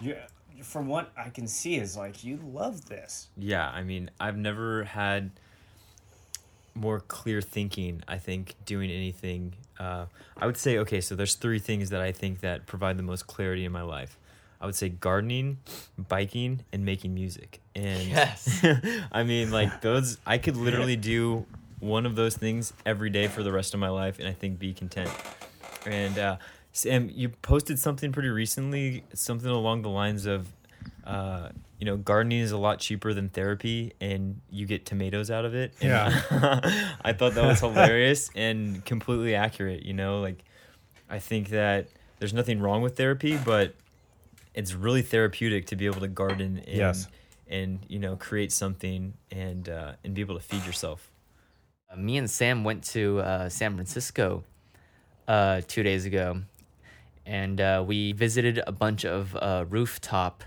you 0.00 0.16
from 0.62 0.86
what 0.88 1.12
I 1.16 1.28
can 1.30 1.46
see 1.46 1.76
is 1.76 1.96
like 1.96 2.24
you 2.24 2.38
love 2.44 2.86
this. 2.86 3.28
Yeah, 3.36 3.68
I 3.68 3.82
mean, 3.82 4.10
I've 4.18 4.36
never 4.36 4.84
had 4.84 5.30
more 6.74 7.00
clear 7.00 7.40
thinking. 7.40 8.02
I 8.08 8.18
think 8.18 8.54
doing 8.64 8.90
anything. 8.90 9.54
Uh, 9.78 10.06
I 10.36 10.46
would 10.46 10.56
say 10.56 10.78
okay. 10.78 11.00
So 11.00 11.14
there's 11.14 11.34
three 11.34 11.58
things 11.58 11.90
that 11.90 12.00
I 12.00 12.12
think 12.12 12.40
that 12.40 12.66
provide 12.66 12.96
the 12.96 13.02
most 13.02 13.26
clarity 13.26 13.64
in 13.64 13.72
my 13.72 13.82
life. 13.82 14.16
I 14.60 14.66
would 14.66 14.74
say 14.74 14.88
gardening, 14.88 15.58
biking, 16.08 16.64
and 16.72 16.84
making 16.84 17.14
music. 17.14 17.60
And 17.76 18.08
Yes. 18.08 18.64
I 19.12 19.22
mean, 19.22 19.50
like 19.50 19.82
those. 19.82 20.18
I 20.26 20.38
could 20.38 20.56
literally 20.56 20.96
do 20.96 21.46
one 21.80 22.06
of 22.06 22.16
those 22.16 22.36
things 22.36 22.72
every 22.86 23.10
day 23.10 23.28
for 23.28 23.42
the 23.42 23.52
rest 23.52 23.74
of 23.74 23.80
my 23.80 23.88
life, 23.88 24.18
and 24.18 24.28
I 24.28 24.32
think 24.32 24.58
be 24.58 24.72
content. 24.74 25.10
And 25.86 26.18
uh, 26.18 26.36
Sam, 26.72 27.10
you 27.12 27.28
posted 27.28 27.78
something 27.78 28.12
pretty 28.12 28.28
recently, 28.28 29.04
something 29.14 29.48
along 29.50 29.82
the 29.82 29.88
lines 29.88 30.26
of, 30.26 30.48
uh, 31.04 31.50
you 31.78 31.84
know, 31.86 31.96
gardening 31.96 32.40
is 32.40 32.50
a 32.52 32.58
lot 32.58 32.78
cheaper 32.80 33.14
than 33.14 33.28
therapy, 33.28 33.92
and 34.00 34.40
you 34.50 34.66
get 34.66 34.84
tomatoes 34.86 35.30
out 35.30 35.44
of 35.44 35.54
it. 35.54 35.72
And 35.80 35.90
Yeah. 35.90 36.94
I 37.04 37.12
thought 37.12 37.34
that 37.34 37.44
was 37.46 37.60
hilarious 37.60 38.30
and 38.34 38.84
completely 38.84 39.34
accurate. 39.34 39.84
You 39.84 39.94
know, 39.94 40.20
like 40.20 40.44
I 41.08 41.18
think 41.20 41.50
that 41.50 41.88
there's 42.18 42.34
nothing 42.34 42.60
wrong 42.60 42.82
with 42.82 42.96
therapy, 42.96 43.38
but 43.44 43.74
it's 44.54 44.74
really 44.74 45.02
therapeutic 45.02 45.66
to 45.66 45.76
be 45.76 45.86
able 45.86 46.00
to 46.00 46.08
garden 46.08 46.58
and 46.66 46.76
Yes. 46.76 47.06
and 47.48 47.78
you 47.88 48.00
know 48.00 48.16
create 48.16 48.50
something 48.52 49.14
and 49.30 49.68
uh, 49.68 49.92
and 50.02 50.14
be 50.14 50.20
able 50.20 50.34
to 50.34 50.42
feed 50.44 50.64
yourself. 50.66 51.10
Uh, 51.90 51.96
me 51.96 52.16
and 52.18 52.30
Sam 52.30 52.64
went 52.64 52.84
to 52.84 53.20
uh, 53.20 53.48
San 53.48 53.74
Francisco 53.74 54.44
uh, 55.26 55.62
two 55.66 55.82
days 55.82 56.04
ago, 56.04 56.42
and 57.24 57.60
uh, 57.60 57.84
we 57.86 58.12
visited 58.12 58.60
a 58.66 58.72
bunch 58.72 59.04
of 59.04 59.34
uh, 59.36 59.64
rooftop 59.68 60.44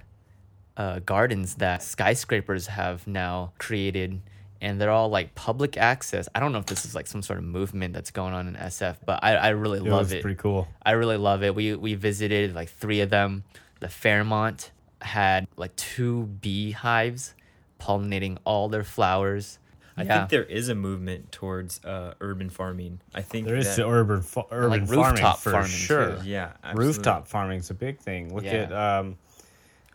uh, 0.77 0.99
gardens 0.99 1.55
that 1.55 1.83
skyscrapers 1.83 2.67
have 2.67 3.05
now 3.07 3.53
created 3.57 4.21
and 4.61 4.79
they're 4.79 4.91
all 4.91 5.09
like 5.09 5.35
public 5.35 5.75
access 5.75 6.29
i 6.33 6.39
don't 6.39 6.53
know 6.53 6.59
if 6.59 6.65
this 6.67 6.85
is 6.85 6.95
like 6.95 7.07
some 7.07 7.21
sort 7.21 7.37
of 7.39 7.43
movement 7.45 7.93
that's 7.93 8.09
going 8.11 8.33
on 8.33 8.47
in 8.47 8.55
sf 8.55 8.95
but 9.05 9.19
i, 9.23 9.35
I 9.35 9.49
really 9.49 9.79
It 9.79 9.83
love 9.83 10.13
it 10.13 10.21
pretty 10.21 10.37
cool. 10.37 10.67
I 10.85 10.91
really 10.91 11.17
love 11.17 11.43
it. 11.43 11.53
We 11.53 11.75
we 11.75 11.95
visited 11.95 12.55
like 12.55 12.69
three 12.69 13.01
of 13.01 13.09
them. 13.09 13.43
The 13.79 13.89
Fairmont 13.89 14.71
had 15.01 15.47
like 15.57 15.75
two 15.75 16.27
beehives 16.41 17.33
pollinating 17.79 18.37
all 18.45 18.69
their 18.69 18.83
flowers. 18.83 19.57
I 19.97 20.03
Yeah. 20.03 20.17
think 20.19 20.29
there 20.29 20.43
is 20.43 20.69
a 20.69 20.75
movement 20.75 21.31
towards 21.31 21.83
uh, 21.83 22.13
urban 22.21 22.49
farming. 22.49 23.01
I 23.13 23.21
think 23.21 23.45
There 23.45 23.55
is 23.57 23.67
that- 23.75 23.83
the 23.83 23.89
urban 23.89 24.21
fa- 24.21 24.43
urban 24.51 24.85
farming 24.87 25.05
rooftop 25.11 25.39
for 25.39 25.51
farming, 25.51 25.69
sure. 25.69 26.15
too. 26.17 26.27
yeah 26.29 26.53
absolutely. 26.63 26.85
Rooftop 26.85 27.27
farming's 27.27 27.69
a 27.69 27.73
big 27.73 27.99
thing. 27.99 28.33
Look 28.33 28.43
Yeah. 28.45 28.51
at 28.53 28.71
um, 28.73 29.17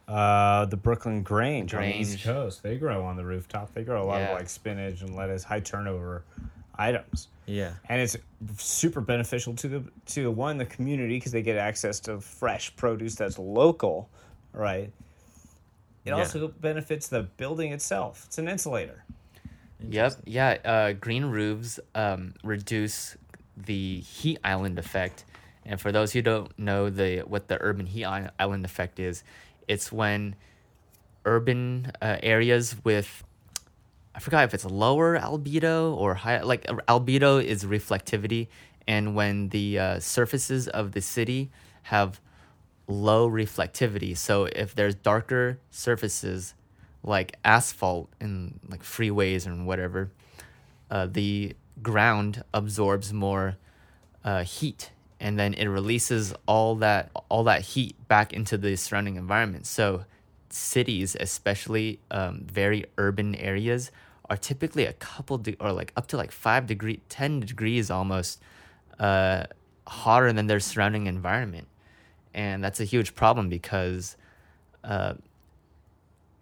uh, 0.09 0.66
the 0.66 0.77
Brooklyn 0.77 1.23
Grange, 1.23 1.74
on 1.74 1.82
the 1.82 1.97
East 1.98 2.23
Coast. 2.23 2.62
They 2.62 2.77
grow 2.78 3.05
on 3.05 3.16
the 3.16 3.24
rooftop. 3.24 3.74
They 3.74 3.82
grow 3.85 4.02
a 4.02 4.06
lot 4.06 4.18
Yeah. 4.18 4.32
of 4.32 4.39
like 4.39 4.48
spinach 4.48 5.01
and 5.02 5.16
lettuce, 5.16 5.43
high 5.44 5.60
turnover 5.60 6.23
items. 6.78 7.28
Yeah, 7.47 7.73
and 7.89 8.01
it's 8.01 8.16
super 8.59 9.01
beneficial 9.01 9.55
to 9.55 9.68
the 9.68 9.85
to 10.06 10.31
one 10.31 10.59
the 10.59 10.66
community 10.66 11.16
because 11.16 11.32
they 11.32 11.43
get 11.43 11.56
access 11.56 12.01
to 12.01 12.20
fresh 12.20 12.74
produce 12.77 13.14
that's 13.14 13.39
local, 13.39 14.09
right? 14.52 14.93
It 16.05 16.10
Yeah. 16.10 16.18
also 16.18 16.48
benefits 16.48 17.09
the 17.09 17.23
building 17.23 17.73
itself. 17.73 18.24
It's 18.27 18.39
an 18.39 18.47
insulator. 18.48 19.05
Yep. 19.81 20.15
Yeah. 20.24 20.57
Uh, 20.65 20.93
green 20.93 21.27
roofs 21.27 21.78
um, 21.94 22.35
reduce 22.43 23.16
the 23.57 24.01
heat 24.01 24.39
island 24.44 24.78
effect. 24.78 25.24
And 25.65 25.81
for 25.81 25.93
those 25.93 26.12
who 26.12 26.23
don't 26.23 26.57
know 26.59 26.90
the 26.90 27.20
what 27.20 27.48
the 27.48 27.59
urban 27.61 27.86
heat 27.86 28.05
island 28.05 28.65
effect 28.65 29.01
is, 29.01 29.24
it's 29.69 29.90
when 29.90 30.36
urban 31.24 31.93
uh, 32.03 32.19
areas 32.23 32.77
with 32.85 33.24
I 34.15 34.20
forgot 34.20 34.44
if 34.44 34.55
it's 34.55 34.65
lower 34.65 35.19
albedo 35.19 35.97
or 35.97 36.15
high 36.15 36.40
like 36.43 36.65
albedo 36.89 37.43
is 37.43 37.65
reflectivity 37.65 38.48
and 38.89 39.15
when 39.15 39.51
the 39.51 39.78
uh, 39.78 40.01
surfaces 40.01 40.69
of 40.69 40.93
the 40.93 41.03
city 41.03 41.51
have 41.85 42.20
low 42.89 43.28
reflectivity 43.31 44.16
so 44.16 44.47
if 44.47 44.74
there's 44.74 44.97
darker 44.97 45.59
surfaces 45.70 46.55
like 47.07 47.37
asphalt 47.45 48.11
and 48.20 48.59
like 48.69 48.83
freeways 48.83 49.47
and 49.47 49.66
whatever 49.66 50.11
uh, 50.91 51.07
the 51.07 51.55
ground 51.83 52.43
absorbs 52.53 53.12
more 53.12 53.57
uh, 54.24 54.43
heat 54.43 54.91
and 55.20 55.39
then 55.39 55.55
it 55.55 55.66
releases 55.66 56.35
all 56.47 56.74
that 56.77 57.11
all 57.28 57.45
that 57.45 57.62
heat 57.62 57.97
back 58.09 58.33
into 58.33 58.59
the 58.59 58.77
surrounding 58.77 59.16
environment. 59.16 59.66
So 59.66 60.05
cities 60.51 61.16
especially 61.19 62.01
um, 62.11 62.45
very 62.51 62.85
urban 62.99 63.35
areas 63.35 63.91
are 64.28 64.37
typically 64.37 64.85
a 64.85 64.93
couple 64.95 65.39
de- 65.39 65.57
or 65.61 65.73
like 65.73 65.93
up 65.97 66.07
to 66.09 66.16
like 66.16 66.33
five 66.33 66.66
degree 66.66 67.01
10 67.09 67.41
degrees 67.41 67.91
almost 67.91 68.41
uh, 68.99 69.45
hotter 69.87 70.33
than 70.33 70.47
their 70.47 70.61
surrounding 70.61 71.07
environment. 71.07 71.69
And 72.35 72.62
that's 72.62 72.81
a 72.81 72.85
huge 72.85 73.15
problem 73.15 73.49
because 73.49 74.16
uh, 74.85 75.15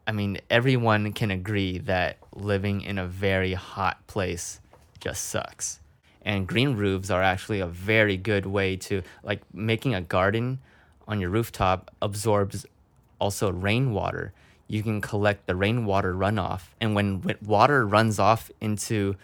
I 0.06 0.12
mean, 0.12 0.38
everyone 0.50 1.12
can 1.12 1.30
agree 1.30 1.78
that 1.78 2.18
living 2.34 2.82
in 2.82 2.98
a 2.98 3.06
very 3.06 3.54
hot 3.54 4.06
place 4.06 4.60
just 5.00 5.24
sucks. 5.24 5.80
And 6.22 6.46
green 6.46 6.76
roofs 6.76 7.10
are 7.10 7.22
actually 7.22 7.60
a 7.60 7.66
very 7.66 8.16
good 8.16 8.46
way 8.46 8.76
to, 8.76 9.02
like, 9.22 9.42
making 9.52 9.94
a 9.94 10.00
garden 10.00 10.58
on 11.06 11.20
your 11.20 11.30
rooftop 11.30 11.90
absorbs 12.00 12.66
also 13.18 13.50
rainwater. 13.50 14.32
You 14.68 14.82
can 14.82 15.00
collect 15.00 15.46
the 15.46 15.54
rainwater 15.54 16.14
runoff. 16.14 16.62
And 16.80 16.94
when 16.94 17.36
water 17.44 17.86
runs 17.86 18.18
off 18.18 18.50
into, 18.60 19.16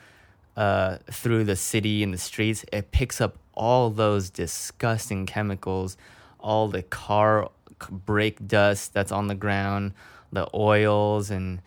uh, 0.56 0.98
through 1.10 1.44
the 1.44 1.56
city 1.56 2.02
and 2.02 2.12
the 2.12 2.18
streets, 2.18 2.64
it 2.72 2.90
picks 2.90 3.20
up 3.20 3.36
all 3.54 3.90
those 3.90 4.30
disgusting 4.30 5.26
chemicals, 5.26 5.96
all 6.38 6.68
the 6.68 6.82
car 6.82 7.50
brake 7.90 8.46
dust 8.46 8.92
that's 8.92 9.12
on 9.12 9.26
the 9.26 9.34
ground, 9.34 9.92
the 10.32 10.48
oils, 10.54 11.30
and 11.30 11.60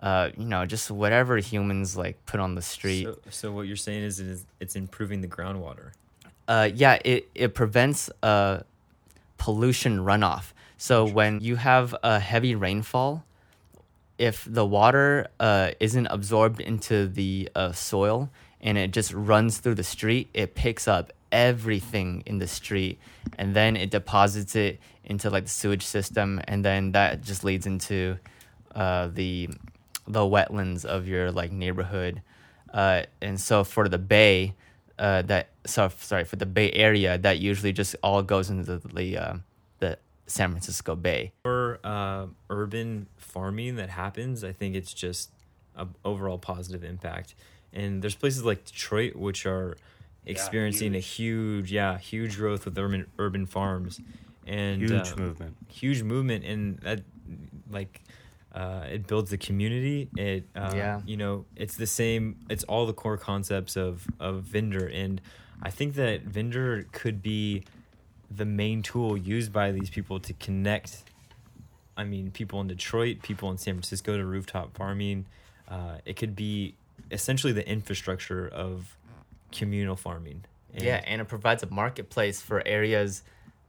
uh, 0.00 0.30
you 0.36 0.44
know 0.44 0.66
just 0.66 0.90
whatever 0.90 1.36
humans 1.38 1.96
like 1.96 2.24
put 2.26 2.40
on 2.40 2.54
the 2.54 2.62
street. 2.62 3.04
So, 3.04 3.18
so 3.30 3.52
what 3.52 3.66
you're 3.66 3.76
saying 3.76 4.02
is, 4.02 4.20
it 4.20 4.26
is 4.26 4.46
it's 4.60 4.76
improving 4.76 5.20
the 5.20 5.28
groundwater. 5.28 5.92
uh, 6.48 6.68
yeah, 6.74 6.98
it, 7.04 7.28
it 7.34 7.54
prevents 7.54 8.10
uh, 8.22 8.60
pollution 9.38 9.98
runoff. 10.00 10.52
So 10.78 11.06
when 11.06 11.40
you 11.40 11.56
have 11.56 11.94
a 12.02 12.18
heavy 12.18 12.54
rainfall, 12.54 13.24
if 14.18 14.46
the 14.48 14.66
water 14.66 15.28
uh, 15.38 15.70
isn't 15.78 16.06
absorbed 16.06 16.60
into 16.60 17.06
the 17.06 17.48
uh, 17.54 17.72
soil 17.72 18.30
and 18.60 18.76
it 18.76 18.90
just 18.90 19.12
runs 19.12 19.58
through 19.58 19.76
the 19.76 19.84
street, 19.84 20.28
it 20.34 20.54
picks 20.54 20.88
up 20.88 21.12
everything 21.32 22.22
in 22.26 22.38
the 22.38 22.46
street 22.46 22.98
and 23.38 23.54
then 23.54 23.76
it 23.76 23.90
deposits 23.90 24.56
it 24.56 24.80
into 25.04 25.30
like 25.30 25.44
the 25.44 25.50
sewage 25.50 25.84
system 25.84 26.40
and 26.44 26.64
then 26.64 26.92
that 26.92 27.22
just 27.22 27.44
leads 27.44 27.66
into 27.66 28.16
uh, 28.74 29.08
the 29.08 29.48
the 30.06 30.20
wetlands 30.20 30.84
of 30.84 31.06
your 31.06 31.30
like 31.30 31.52
neighborhood 31.52 32.22
uh, 32.72 33.02
and 33.20 33.40
so 33.40 33.64
for 33.64 33.88
the 33.88 33.98
bay 33.98 34.54
uh, 34.98 35.22
that 35.22 35.48
so 35.64 35.88
sorry 35.98 36.24
for 36.24 36.36
the 36.36 36.46
bay 36.46 36.70
area 36.72 37.16
that 37.18 37.38
usually 37.38 37.72
just 37.72 37.96
all 38.02 38.22
goes 38.22 38.50
into 38.50 38.76
the 38.76 38.88
the, 38.88 39.16
uh, 39.16 39.34
the 39.78 39.98
San 40.26 40.50
Francisco 40.50 40.94
Bay 40.94 41.32
For 41.42 41.80
uh, 41.82 42.26
urban 42.48 43.08
farming 43.16 43.76
that 43.76 43.90
happens, 43.90 44.44
I 44.44 44.52
think 44.52 44.76
it's 44.76 44.94
just 44.94 45.30
a 45.76 45.88
overall 46.04 46.38
positive 46.38 46.84
impact. 46.84 47.34
And 47.72 48.02
there's 48.02 48.14
places 48.14 48.44
like 48.44 48.64
Detroit 48.64 49.16
which 49.16 49.44
are 49.46 49.76
experiencing 50.26 50.94
a 50.94 50.98
huge, 51.00 51.72
yeah, 51.72 51.98
huge 51.98 52.36
growth 52.36 52.64
with 52.64 52.78
urban 52.78 53.06
urban 53.18 53.46
farms, 53.46 54.00
and 54.46 54.80
Huge 54.80 55.12
uh, 55.12 55.16
movement. 55.16 55.56
huge 55.68 56.02
movement, 56.02 56.44
and 56.44 56.78
that 56.80 57.02
like 57.70 58.02
uh, 58.54 58.84
it 58.90 59.06
builds 59.06 59.30
the 59.30 59.38
community. 59.38 60.08
It 60.16 60.44
uh, 60.56 60.72
Yeah. 60.74 61.00
you 61.06 61.16
know 61.16 61.44
it's 61.56 61.76
the 61.76 61.86
same. 61.86 62.36
It's 62.48 62.64
all 62.64 62.86
the 62.86 62.92
core 62.92 63.16
concepts 63.16 63.76
of 63.76 64.06
of 64.18 64.42
vendor, 64.42 64.86
and 64.86 65.20
I 65.62 65.70
think 65.70 65.94
that 65.94 66.22
vendor 66.22 66.86
could 66.92 67.22
be 67.22 67.64
the 68.30 68.44
main 68.44 68.82
tool 68.82 69.16
used 69.16 69.52
by 69.52 69.72
these 69.72 69.90
people 69.90 70.20
to 70.20 70.32
connect. 70.34 71.02
I 71.96 72.04
mean, 72.04 72.30
people 72.30 72.60
in 72.60 72.68
Detroit, 72.68 73.22
people 73.22 73.50
in 73.50 73.58
San 73.58 73.74
Francisco 73.74 74.16
to 74.16 74.24
rooftop 74.24 74.74
farming. 74.76 75.26
Uh, 75.68 75.98
it 76.04 76.16
could 76.16 76.34
be 76.34 76.74
essentially 77.10 77.52
the 77.52 77.68
infrastructure 77.68 78.48
of 78.48 78.96
communal 79.52 79.96
farming. 79.96 80.44
And 80.74 80.82
yeah, 80.82 81.02
and 81.06 81.20
it 81.20 81.26
provides 81.28 81.62
a 81.62 81.70
marketplace 81.70 82.40
for 82.40 82.62
areas 82.66 83.22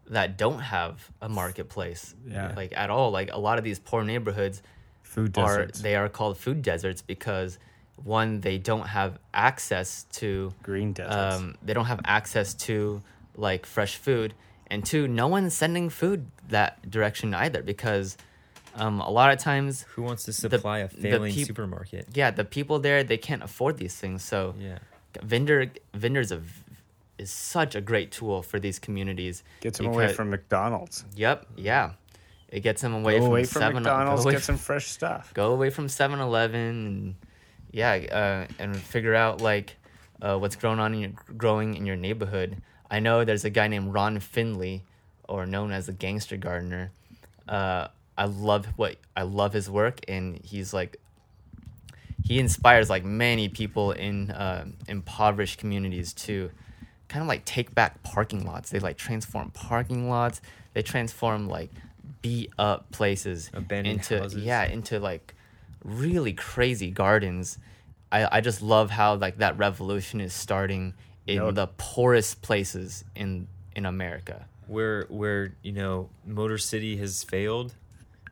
that 0.08 0.38
don't 0.38 0.60
have 0.60 1.10
a 1.22 1.30
marketplace. 1.30 2.14
Yeah. 2.28 2.54
Like 2.56 2.74
at 2.76 2.90
all. 2.90 3.12
Like 3.12 3.32
a 3.32 3.40
lot 3.40 3.58
of 3.58 3.64
these 3.64 3.80
poor 3.80 4.04
neighborhoods 4.04 4.62
Food 5.04 5.38
are 5.38 5.58
deserts. 5.58 5.82
they 5.82 5.96
are 5.96 6.10
called 6.10 6.38
food 6.38 6.62
deserts 6.62 7.02
because 7.02 7.58
one, 8.04 8.42
they 8.42 8.58
don't 8.58 8.88
have 8.88 9.20
access 9.34 10.06
to 10.14 10.54
Green 10.64 10.94
deserts. 10.94 11.36
um, 11.36 11.56
they 11.62 11.74
don't 11.74 11.86
have 11.86 12.02
access 12.06 12.54
to 12.56 13.02
like 13.36 13.66
fresh 13.66 13.96
food 13.98 14.34
and 14.68 14.86
two 14.86 15.08
no 15.08 15.28
one's 15.28 15.54
sending 15.54 15.90
food 15.90 16.26
that 16.50 16.90
direction 16.90 17.34
either 17.34 17.62
because 17.64 18.18
um, 18.76 19.00
a 19.02 19.10
lot 19.10 19.32
of 19.34 19.40
times 19.40 19.84
Who 19.96 20.02
wants 20.02 20.24
to 20.26 20.34
supply 20.34 20.80
a 20.80 20.88
the 20.88 20.96
failing 21.02 21.34
peop- 21.34 21.48
supermarket? 21.48 22.08
yeah 22.14 22.32
the 22.32 22.44
people 22.46 22.80
there 22.80 23.04
they 23.04 23.18
can't 23.18 23.44
afford 23.44 23.78
these 23.78 23.96
things 23.96 24.24
so 24.24 24.56
Yeah. 24.60 24.80
Vendor 25.24 25.72
vendors 25.94 26.32
of 26.32 26.50
is 27.18 27.30
such 27.32 27.76
a 27.76 27.82
great 27.82 28.12
tool 28.12 28.42
for 28.42 28.60
these 28.60 28.80
communities 28.80 29.44
Gets 29.62 29.78
them 29.78 29.88
away 29.88 30.12
from 30.14 30.30
McDonald's. 30.30 31.06
yep 31.16 31.46
yeah 31.56 31.92
it 32.50 32.62
gets 32.62 32.82
them 32.82 32.94
away 32.94 33.14
Go 33.14 33.20
from 33.20 33.28
away 33.28 33.44
from 33.46 33.62
seven 33.62 33.84
McDonald's. 33.84 34.24
go 34.24 34.30
away 34.30 34.34
Get 34.36 34.44
some 34.44 34.58
fresh 34.58 34.88
stuff. 34.88 35.34
go 35.34 35.52
away 35.54 35.70
from 35.70 35.88
7-Eleven 35.88 36.60
and 36.60 37.16
yeah 37.72 37.94
uh, 38.50 38.54
and 38.62 38.76
figure 38.76 39.16
out 39.16 39.40
like 39.42 39.78
uh, 40.22 40.38
what's 40.38 40.56
growing 40.56 40.80
on 40.80 40.94
in 40.94 41.00
your 41.02 41.12
growing 41.38 41.76
in 41.76 41.86
your 41.86 41.96
neighborhood 41.96 42.58
i 42.90 43.00
know 43.00 43.24
there's 43.24 43.46
a 43.46 43.50
guy 43.50 43.68
named 43.68 43.94
ron 43.94 44.20
finley 44.20 44.84
or 45.30 45.46
known 45.46 45.72
as 45.72 45.86
the 45.86 45.94
gangster 45.94 46.38
gardener 46.38 46.92
uh, 47.48 47.88
i 48.18 48.26
love 48.26 48.66
what 48.76 48.98
i 49.16 49.22
love 49.24 49.54
his 49.54 49.70
work 49.70 50.00
and 50.08 50.38
he's 50.44 50.74
like 50.74 50.98
he 52.24 52.40
inspires 52.40 52.90
like 52.90 53.04
many 53.04 53.50
people 53.50 53.92
in 53.92 54.32
uh, 54.32 54.66
impoverished 54.88 55.60
communities 55.60 56.14
to 56.14 56.50
kind 57.08 57.22
of 57.22 57.28
like 57.28 57.44
take 57.46 57.74
back 57.76 58.02
parking 58.04 58.46
lots 58.46 58.70
they 58.70 58.80
like 58.80 58.98
transform 58.98 59.50
parking 59.52 60.10
lots 60.10 60.42
they 60.74 60.82
transform 60.82 61.48
like 61.50 61.70
beat 62.22 62.52
up 62.58 62.90
places 62.92 63.50
Abandoned 63.54 63.98
into 64.00 64.20
houses. 64.20 64.44
yeah 64.44 64.64
into 64.66 65.00
like 65.00 65.34
really 65.84 66.34
crazy 66.34 66.90
gardens 66.92 67.58
I, 68.12 68.38
I 68.38 68.42
just 68.42 68.62
love 68.62 68.90
how 68.92 69.16
like 69.16 69.38
that 69.40 69.58
revolution 69.58 70.22
is 70.22 70.34
starting 70.34 70.94
in 71.28 71.38
know- 71.38 71.52
the 71.52 71.68
poorest 71.78 72.42
places 72.42 73.04
in 73.16 73.48
in 73.76 73.86
america 73.86 74.46
where 74.68 75.06
where 75.10 75.54
you 75.64 75.74
know 75.74 76.10
Motor 76.26 76.58
City 76.58 76.96
has 76.96 77.26
failed. 77.26 77.74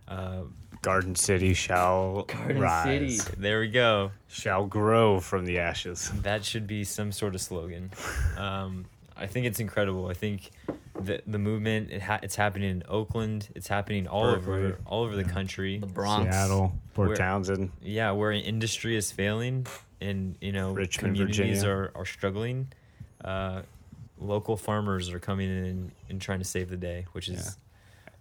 Uh, 0.07 0.43
Garden 0.81 1.15
City 1.15 1.53
shall 1.53 2.23
Garden 2.23 2.60
rise, 2.60 3.23
City. 3.23 3.35
there 3.38 3.60
we 3.60 3.68
go. 3.69 4.11
shall 4.27 4.65
grow 4.65 5.19
from 5.19 5.45
the 5.45 5.60
ashes. 5.60 6.10
That 6.22 6.45
should 6.45 6.68
be 6.68 6.84
some 6.84 7.11
sort 7.11 7.35
of 7.35 7.41
slogan. 7.41 7.91
Um, 8.38 8.85
I 9.18 9.27
think 9.27 9.45
it's 9.47 9.60
incredible. 9.60 10.07
I 10.07 10.14
think 10.14 10.49
the 10.97 11.22
the 11.27 11.38
movement 11.39 11.91
it 11.91 12.01
ha- 12.01 12.19
it's 12.23 12.38
happening 12.38 12.69
in 12.69 12.84
Oakland. 12.88 13.49
It's 13.53 13.68
happening 13.68 14.07
all 14.07 14.23
over 14.27 14.77
all 14.85 15.03
over 15.03 15.18
the 15.18 15.26
country. 15.26 15.77
The 15.80 15.88
Bronx. 15.88 16.34
Seattle, 16.34 16.72
Port 16.93 17.10
Where- 17.10 17.18
Townsend. 17.18 17.72
Yeah, 17.81 18.11
where 18.11 18.31
industry 18.31 18.95
is 18.95 19.11
failing 19.11 19.68
and 19.99 20.38
you 20.39 20.53
know 20.53 20.72
Richmond, 20.72 21.15
communities 21.15 21.64
Virginia. 21.64 21.69
are 21.69 21.91
are 21.95 22.06
struggling. 22.06 22.72
Uh, 23.22 23.64
local 24.18 24.56
farmers 24.56 25.10
are 25.10 25.19
coming 25.19 25.49
in 25.49 25.65
and, 25.65 25.91
and 26.10 26.22
trying 26.22 26.39
to 26.39 26.45
save 26.45 26.69
the 26.69 26.77
day, 26.77 27.06
which 27.11 27.27
is 27.27 27.57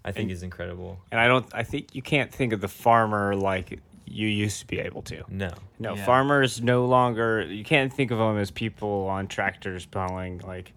I 0.05 0.13
think 0.13 0.25
And- 0.25 0.33
is 0.33 0.43
incredible. 0.43 0.99
And 1.11 1.21
I 1.21 1.27
don't. 1.29 1.47
I 1.55 1.63
think 1.63 1.95
you 1.95 2.03
can't 2.03 2.33
think 2.33 2.53
of 2.53 2.61
the 2.61 2.69
farmer 2.69 3.35
like 3.35 3.81
you 4.07 4.27
used 4.29 4.61
to 4.61 4.67
be 4.67 4.79
able 4.79 5.03
to. 5.03 5.23
No. 5.29 5.51
No, 5.79 5.95
Yeah. 5.95 6.05
farmers 6.07 6.63
no 6.63 6.87
longer. 6.87 7.43
You 7.43 7.65
can't 7.65 7.93
think 7.93 8.11
of 8.11 8.19
them 8.19 8.39
as 8.39 8.51
people 8.51 9.07
on 9.09 9.27
tractors 9.29 9.85
plowing 9.85 10.39
like 10.39 10.73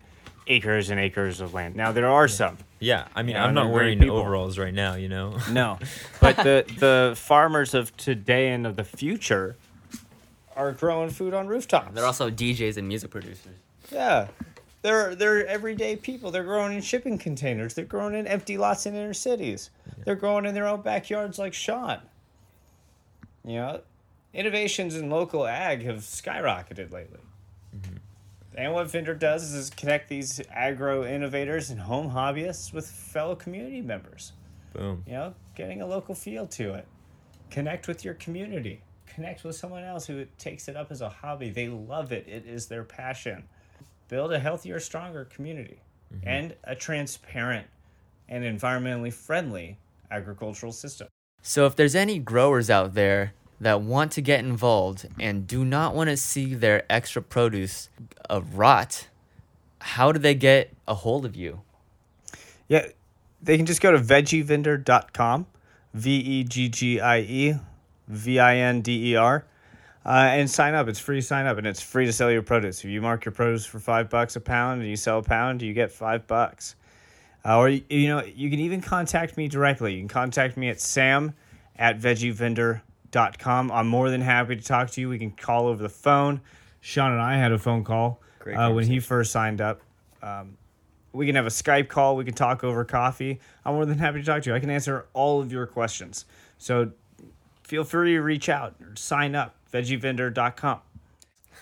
acres 0.48 0.90
and 0.90 1.00
acres 1.00 1.40
of 1.40 1.54
land. 1.54 1.76
Now 1.76 1.92
there 1.94 2.08
are 2.10 2.28
some. 2.28 2.58
Yeah, 2.80 3.06
I 3.16 3.22
mean, 3.22 3.36
Yeah, 3.36 3.46
I'm 3.46 3.54
not 3.54 3.70
wearing 3.70 4.00
people. 4.00 4.18
overalls 4.18 4.58
right 4.58 4.74
now, 4.74 4.96
you 4.96 5.08
know. 5.08 5.38
No, 5.52 5.78
but 6.20 6.36
the 6.38 6.66
the 6.80 7.14
farmers 7.16 7.74
of 7.74 7.96
today 7.96 8.50
and 8.50 8.66
of 8.68 8.76
the 8.76 8.84
future 8.84 9.56
are 10.56 10.72
growing 10.74 11.10
food 11.10 11.34
on 11.34 11.48
rooftops. 11.48 11.94
They're 11.94 12.06
also 12.06 12.30
DJs 12.30 12.76
and 12.78 12.88
music 12.88 13.12
producers. 13.12 13.54
yeah. 13.92 14.28
They're 14.82 15.14
they're 15.16 15.46
everyday 15.46 15.96
people. 15.96 16.32
They're 16.32 16.44
growing 16.44 16.76
in 16.76 16.82
shipping 16.82 17.18
containers. 17.18 17.74
They're 17.74 17.86
growing 17.86 18.16
in 18.16 18.26
empty 18.28 18.58
lots 18.58 18.86
in 18.86 18.96
inner 18.96 19.14
cities. 19.14 19.70
They're 20.06 20.16
growing 20.16 20.46
in 20.46 20.54
their 20.56 20.68
own 20.68 20.82
backyards 20.82 21.38
like 21.38 21.54
Sean. 21.54 22.00
You 23.46 23.56
know, 23.56 23.82
innovations 24.34 24.96
in 24.96 25.10
local 25.10 25.46
ag 25.46 25.84
have 25.84 25.98
skyrocketed 25.98 26.92
lately. 26.92 27.20
Mm-hmm. 27.76 27.98
And 28.56 28.74
what 28.74 28.92
Vendor 28.92 29.16
does 29.16 29.54
is 29.54 29.70
connect 29.70 30.10
these 30.10 30.42
agro 30.52 31.06
innovators 31.06 31.70
and 31.70 31.80
home 31.80 32.12
hobbyists 32.12 32.74
with 32.74 32.88
fellow 32.88 33.36
community 33.36 33.82
members. 33.82 34.34
Boom. 34.74 35.04
You 35.06 35.14
know, 35.14 35.34
getting 35.56 35.82
a 35.82 35.88
local 35.88 36.16
feel 36.16 36.48
to 36.48 36.74
it. 36.74 36.88
Connect 37.50 37.88
with 37.88 38.04
your 38.04 38.14
community. 38.16 38.82
Connect 39.14 39.44
with 39.44 39.56
someone 39.56 39.84
else 39.84 40.06
who 40.06 40.26
takes 40.38 40.68
it 40.68 40.76
up 40.76 40.92
as 40.92 41.02
a 41.02 41.10
hobby. 41.10 41.50
They 41.50 41.70
love 41.70 42.12
it. 42.12 42.28
It 42.28 42.46
is 42.46 42.68
their 42.68 42.84
passion. 42.84 43.44
Build 44.12 44.34
a 44.34 44.40
healthier, 44.40 44.78
stronger 44.82 45.24
community 45.24 45.80
and 46.24 46.54
a 46.66 46.76
transparent 46.76 47.66
and 48.28 48.44
environmentally 48.44 49.14
friendly 49.14 49.78
agricultural 50.12 50.74
system. 50.74 51.08
So, 51.42 51.66
if 51.66 51.78
there's 51.78 51.96
any 51.96 52.20
growers 52.20 52.70
out 52.70 52.94
there 52.94 53.34
that 53.62 53.82
want 53.82 54.12
to 54.12 54.22
get 54.22 54.42
involved 54.42 55.08
and 55.18 55.48
do 55.48 55.64
not 55.64 55.96
want 55.96 56.10
to 56.10 56.18
see 56.18 56.54
their 56.54 56.84
extra 56.92 57.22
produce 57.22 57.88
uh, 58.30 58.42
rot, 58.54 59.08
how 59.80 60.12
do 60.12 60.20
they 60.20 60.36
get 60.36 60.74
a 60.90 60.94
hold 60.94 61.24
of 61.24 61.38
you? 61.38 61.62
Yeah, 62.68 62.88
they 63.42 63.56
can 63.56 63.66
just 63.66 63.80
go 63.80 63.92
to 63.92 63.98
veggievendor.com, 63.98 65.46
V 65.94 66.18
E 66.18 66.44
G 66.44 66.68
G 66.68 67.00
I 67.00 67.20
E 67.20 67.56
V 68.10 68.40
I 68.40 68.58
N 68.58 68.82
D 68.82 69.14
E 69.14 69.16
R, 69.16 69.46
uh, 70.06 70.30
and 70.32 70.50
sign 70.50 70.74
up. 70.74 70.88
It's 70.88 71.00
free 71.00 71.18
to 71.18 71.22
sign 71.22 71.46
up, 71.46 71.58
and 71.58 71.68
it's 71.68 71.82
free 71.82 72.06
to 72.06 72.14
sell 72.14 72.32
your 72.32 72.42
produce. 72.42 72.84
If 72.84 72.90
you 72.90 73.02
mark 73.02 73.26
your 73.26 73.32
produce 73.32 73.66
for 73.66 73.80
five 73.80 74.10
bucks 74.10 74.36
a 74.36 74.42
pound 74.42 74.82
and 74.82 74.90
you 74.90 74.96
sell 74.96 75.20
a 75.20 75.24
pound, 75.24 75.62
you 75.62 75.74
get 75.74 75.92
five 75.92 76.28
bucks. 76.28 76.76
Uh, 77.44 77.58
or, 77.58 77.70
you 77.70 77.84
you 77.90 78.08
know, 78.08 78.24
you 78.24 78.50
can 78.50 78.60
even 78.60 78.82
contact 78.82 79.38
me 79.38 79.48
directly. 79.48 79.94
You 79.94 80.00
can 80.00 80.08
contact 80.08 80.58
me 80.58 80.70
at 80.70 80.80
sam 80.80 81.34
at 81.76 82.00
veggievendor.com. 82.00 83.72
I'm 83.72 83.88
more 83.88 84.10
than 84.10 84.22
happy 84.22 84.56
to 84.56 84.62
talk 84.62 84.92
to 84.92 85.02
you. 85.02 85.10
We 85.10 85.20
can 85.20 85.32
call 85.32 85.68
over 85.68 85.82
the 85.82 85.90
phone. 85.90 86.42
Sean 86.82 87.12
and 87.12 87.22
I 87.22 87.38
had 87.38 87.52
a 87.52 87.60
phone 87.60 87.84
call 87.84 88.22
uh, 88.56 88.72
when 88.72 88.86
he 88.88 89.00
first 89.00 89.32
signed 89.32 89.62
up. 89.62 89.82
Um, 90.22 90.58
we 91.14 91.26
can 91.26 91.36
have 91.36 91.46
a 91.46 91.50
Skype 91.50 91.90
call. 91.90 92.16
We 92.16 92.26
can 92.26 92.34
talk 92.34 92.64
over 92.64 92.86
coffee. 92.86 93.40
I'm 93.66 93.76
more 93.76 93.86
than 93.86 93.98
happy 93.98 94.20
to 94.20 94.26
talk 94.26 94.44
to 94.44 94.50
you. 94.50 94.56
I 94.56 94.60
can 94.60 94.70
answer 94.70 95.08
all 95.14 95.42
of 95.42 95.52
your 95.52 95.68
questions. 95.68 96.26
So 96.58 96.92
feel 97.64 97.84
free 97.84 98.14
to 98.14 98.22
reach 98.22 98.50
out 98.50 98.76
or 98.82 98.96
sign 98.96 99.36
up, 99.36 99.56
veggievendor.com. 99.72 100.80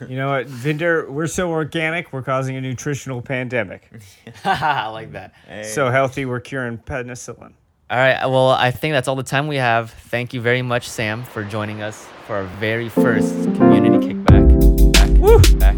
You 0.07 0.15
know 0.15 0.29
what, 0.29 0.47
Vendor, 0.47 1.11
we're 1.11 1.27
so 1.27 1.49
organic, 1.51 2.13
we're 2.13 2.21
causing 2.21 2.55
a 2.55 2.61
nutritional 2.61 3.21
pandemic. 3.21 3.89
I 4.45 4.87
like 4.87 5.11
that. 5.11 5.33
So 5.65 5.89
healthy, 5.91 6.25
we're 6.25 6.39
curing 6.39 6.77
penicillin. 6.77 7.51
All 7.91 7.97
right. 7.97 8.23
Well, 8.27 8.49
I 8.51 8.69
think 8.71 8.93
that's 8.93 9.07
all 9.07 9.15
the 9.15 9.23
time 9.23 9.47
we 9.47 9.55
have. 9.57 9.91
Thank 9.91 10.31
you 10.33 10.41
very 10.41 10.61
much, 10.61 10.87
Sam, 10.87 11.23
for 11.23 11.43
joining 11.43 11.81
us 11.81 12.07
for 12.27 12.35
our 12.35 12.43
very 12.43 12.87
first 12.87 13.33
community 13.55 14.13
kickback. 14.13 14.93
Back, 14.93 15.09
Woo! 15.19 15.39
back. 15.57 15.77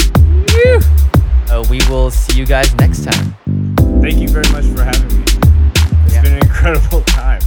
Uh, 1.49 1.65
we 1.69 1.79
will 1.89 2.11
see 2.11 2.37
you 2.37 2.45
guys 2.45 2.73
next 2.75 3.05
time. 3.05 3.33
Thank 4.01 4.17
you 4.19 4.27
very 4.27 4.47
much 4.51 4.65
for 4.65 4.83
having 4.83 5.17
me. 5.19 5.23
It's 6.05 6.13
Yeah. 6.13 6.21
been 6.21 6.33
an 6.33 6.43
incredible 6.43 7.01
time. 7.05 7.41